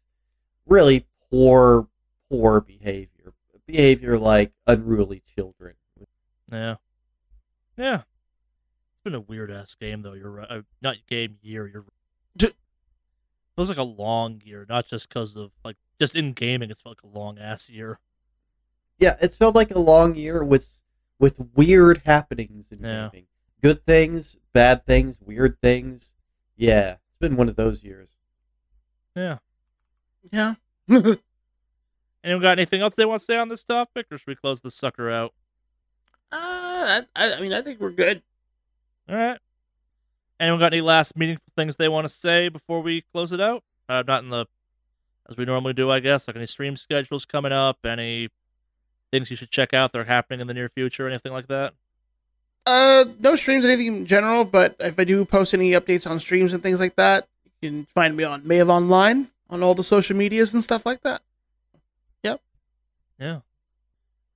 really 0.66 1.06
poor 1.30 1.88
poor 2.28 2.60
behavior 2.60 3.32
behavior 3.66 4.18
like 4.18 4.52
unruly 4.66 5.20
children. 5.20 5.74
Yeah, 6.50 6.76
yeah. 7.76 8.02
It's 8.92 9.04
been 9.04 9.14
a 9.14 9.20
weird 9.20 9.50
ass 9.50 9.74
game 9.74 10.02
though. 10.02 10.14
You're 10.14 10.30
right. 10.30 10.50
Uh, 10.50 10.62
not 10.82 10.96
game 11.08 11.38
year. 11.42 11.66
You're. 11.66 11.84
Feels 13.60 13.68
like 13.68 13.78
a 13.78 13.82
long 13.82 14.40
year, 14.44 14.66
not 14.68 14.86
just 14.86 15.08
because 15.08 15.36
of 15.36 15.50
like 15.64 15.76
just 15.98 16.14
in 16.16 16.32
gaming. 16.32 16.70
It's 16.70 16.80
felt 16.82 16.98
like 17.02 17.12
a 17.12 17.18
long 17.18 17.38
ass 17.38 17.68
year. 17.68 17.98
yeah, 18.98 19.16
it's 19.20 19.36
felt 19.36 19.54
like 19.54 19.70
a 19.70 19.78
long 19.78 20.14
year 20.14 20.44
with 20.44 20.82
with 21.18 21.36
weird 21.54 22.02
happenings 22.06 22.72
in 22.72 22.82
Yeah. 22.82 23.08
gaming. 23.12 23.26
Good 23.62 23.84
things, 23.84 24.36
bad 24.54 24.86
things, 24.86 25.20
weird 25.20 25.60
things. 25.60 26.12
Yeah, 26.56 26.92
it's 26.92 27.18
been 27.20 27.36
one 27.36 27.48
of 27.48 27.56
those 27.56 27.84
years. 27.84 28.14
Yeah. 29.14 29.38
Yeah. 30.32 30.54
Anyone 30.88 32.42
got 32.42 32.52
anything 32.58 32.80
else 32.82 32.94
they 32.94 33.04
want 33.04 33.20
to 33.20 33.24
say 33.24 33.36
on 33.36 33.48
this 33.48 33.64
topic, 33.64 34.06
or 34.10 34.18
should 34.18 34.26
we 34.26 34.34
close 34.34 34.60
the 34.60 34.70
sucker 34.70 35.10
out? 35.10 35.32
Uh, 36.32 37.02
I, 37.16 37.32
I 37.34 37.40
mean, 37.40 37.52
I 37.52 37.62
think 37.62 37.80
we're 37.80 37.90
good. 37.90 38.22
All 39.08 39.16
right. 39.16 39.38
Anyone 40.40 40.58
got 40.58 40.72
any 40.72 40.80
last 40.80 41.16
meaningful 41.18 41.52
things 41.54 41.76
they 41.76 41.88
want 41.88 42.06
to 42.06 42.08
say 42.08 42.48
before 42.48 42.80
we 42.80 43.02
close 43.12 43.30
it 43.30 43.42
out? 43.42 43.62
Uh, 43.90 44.02
not 44.06 44.24
in 44.24 44.30
the 44.30 44.46
as 45.28 45.36
we 45.36 45.44
normally 45.44 45.74
do, 45.74 45.90
I 45.90 46.00
guess. 46.00 46.26
Like 46.26 46.36
any 46.36 46.46
stream 46.46 46.76
schedules 46.76 47.26
coming 47.26 47.52
up, 47.52 47.78
any 47.84 48.30
things 49.12 49.30
you 49.30 49.36
should 49.36 49.50
check 49.50 49.74
out 49.74 49.92
that 49.92 49.98
are 49.98 50.04
happening 50.04 50.40
in 50.40 50.46
the 50.46 50.54
near 50.54 50.70
future, 50.70 51.06
anything 51.06 51.32
like 51.32 51.46
that. 51.48 51.74
Uh, 52.66 53.04
no 53.20 53.36
streams, 53.36 53.64
anything 53.66 53.86
in 53.86 54.06
general. 54.06 54.44
But 54.44 54.76
if 54.80 54.98
I 54.98 55.04
do 55.04 55.24
post 55.26 55.52
any 55.52 55.72
updates 55.72 56.08
on 56.08 56.18
streams 56.20 56.52
and 56.52 56.62
things 56.62 56.80
like 56.80 56.96
that, 56.96 57.28
you 57.60 57.68
can 57.68 57.84
find 57.86 58.16
me 58.16 58.24
on 58.24 58.46
Mail 58.46 58.70
Online 58.70 59.28
on 59.50 59.62
all 59.62 59.74
the 59.74 59.84
social 59.84 60.16
medias 60.16 60.54
and 60.54 60.64
stuff 60.64 60.86
like 60.86 61.02
that. 61.02 61.20
Yep. 62.22 62.40
Yeah. 63.18 63.40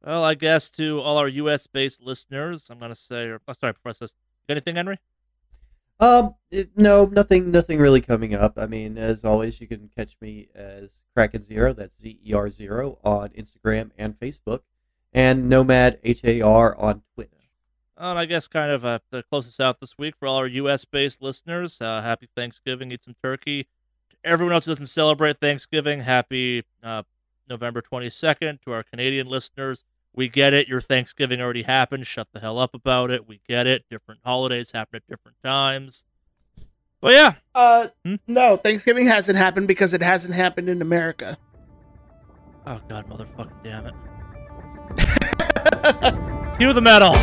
Well, 0.05 0.23
I 0.23 0.35
guess 0.35 0.69
to 0.73 1.01
all 1.01 1.17
our 1.17 1.29
U.S. 1.29 1.67
based 1.67 2.03
listeners, 2.03 2.69
I'm 2.69 2.79
gonna 2.79 2.95
say, 2.95 3.29
or 3.29 3.41
oh, 3.49 3.53
sorry, 3.59 3.73
Professor, 3.73 4.09
anything, 4.49 4.77
Henry? 4.77 4.99
Um, 6.01 6.35
it- 6.51 6.77
no, 6.77 7.07
nothing, 7.07 7.51
nothing 7.51 7.79
really 7.79 8.01
coming 8.01 8.35
up. 8.35 8.55
I 8.59 8.67
mean, 8.67 8.99
as 8.99 9.25
always, 9.25 9.61
you 9.61 9.67
can 9.67 9.91
catch 9.97 10.17
me 10.21 10.49
as 10.55 11.03
Kraken 11.15 11.43
Zero. 11.43 11.73
That's 11.73 11.99
Z 12.01 12.19
E 12.25 12.33
R 12.35 12.49
Zero 12.51 12.99
on 13.05 13.31
Instagram 13.31 13.91
and 13.97 14.19
Facebook, 14.19 14.61
and 15.13 15.49
Nomad 15.49 15.99
H 16.03 16.21
A 16.25 16.41
R 16.41 16.77
on 16.77 17.03
Twitch. 17.15 17.29
Oh, 17.97 18.11
and 18.11 18.19
I 18.19 18.25
guess 18.25 18.49
kind 18.49 18.73
of 18.73 18.85
uh, 18.85 18.99
to 19.13 19.23
close 19.23 19.47
us 19.47 19.61
out 19.61 19.79
this 19.81 19.97
week 19.97 20.17
for 20.19 20.27
all 20.27 20.37
our 20.37 20.49
U.S. 20.49 20.85
based 20.85 21.23
listeners, 21.23 21.81
uh, 21.81 22.03
happy 22.03 22.29
Thanksgiving, 22.37 22.91
eat 22.91 23.05
some 23.05 23.15
turkey. 23.23 23.69
To 24.11 24.17
everyone 24.25 24.53
else 24.53 24.65
who 24.65 24.73
doesn't 24.73 24.89
celebrate 24.89 25.39
Thanksgiving, 25.41 26.01
happy 26.01 26.65
uh, 26.83 27.05
November 27.49 27.81
22nd. 27.81 28.61
To 28.63 28.73
our 28.73 28.83
Canadian 28.83 29.29
listeners, 29.29 29.85
we 30.15 30.29
get 30.29 30.53
it. 30.55 30.69
Your 30.69 30.81
Thanksgiving 30.81 31.41
already 31.41 31.63
happened. 31.65 32.07
Shut 32.07 32.29
the 32.33 32.41
hell 32.41 32.59
up 32.59 32.75
about 32.75 33.11
it. 33.11 33.27
We 33.29 33.41
get 33.49 33.67
it. 33.67 33.85
Different 33.91 34.21
holidays 34.25 34.73
happen 34.73 34.97
at 34.97 35.07
different 35.09 35.37
times. 35.43 36.05
But 37.01 37.13
yeah, 37.13 37.35
Uh, 37.55 37.89
Hmm? 38.05 38.15
no, 38.27 38.57
Thanksgiving 38.57 39.07
hasn't 39.07 39.37
happened 39.37 39.69
because 39.69 39.93
it 39.93 40.01
hasn't 40.03 40.35
happened 40.35 40.69
in 40.71 40.81
America. 40.81 41.37
oh 42.67 42.81
god, 42.89 43.07
motherfucking 43.09 43.63
damn 43.63 43.87
it. 43.87 43.95
Cue 46.59 46.73
the 46.73 46.81
metal. 46.81 47.15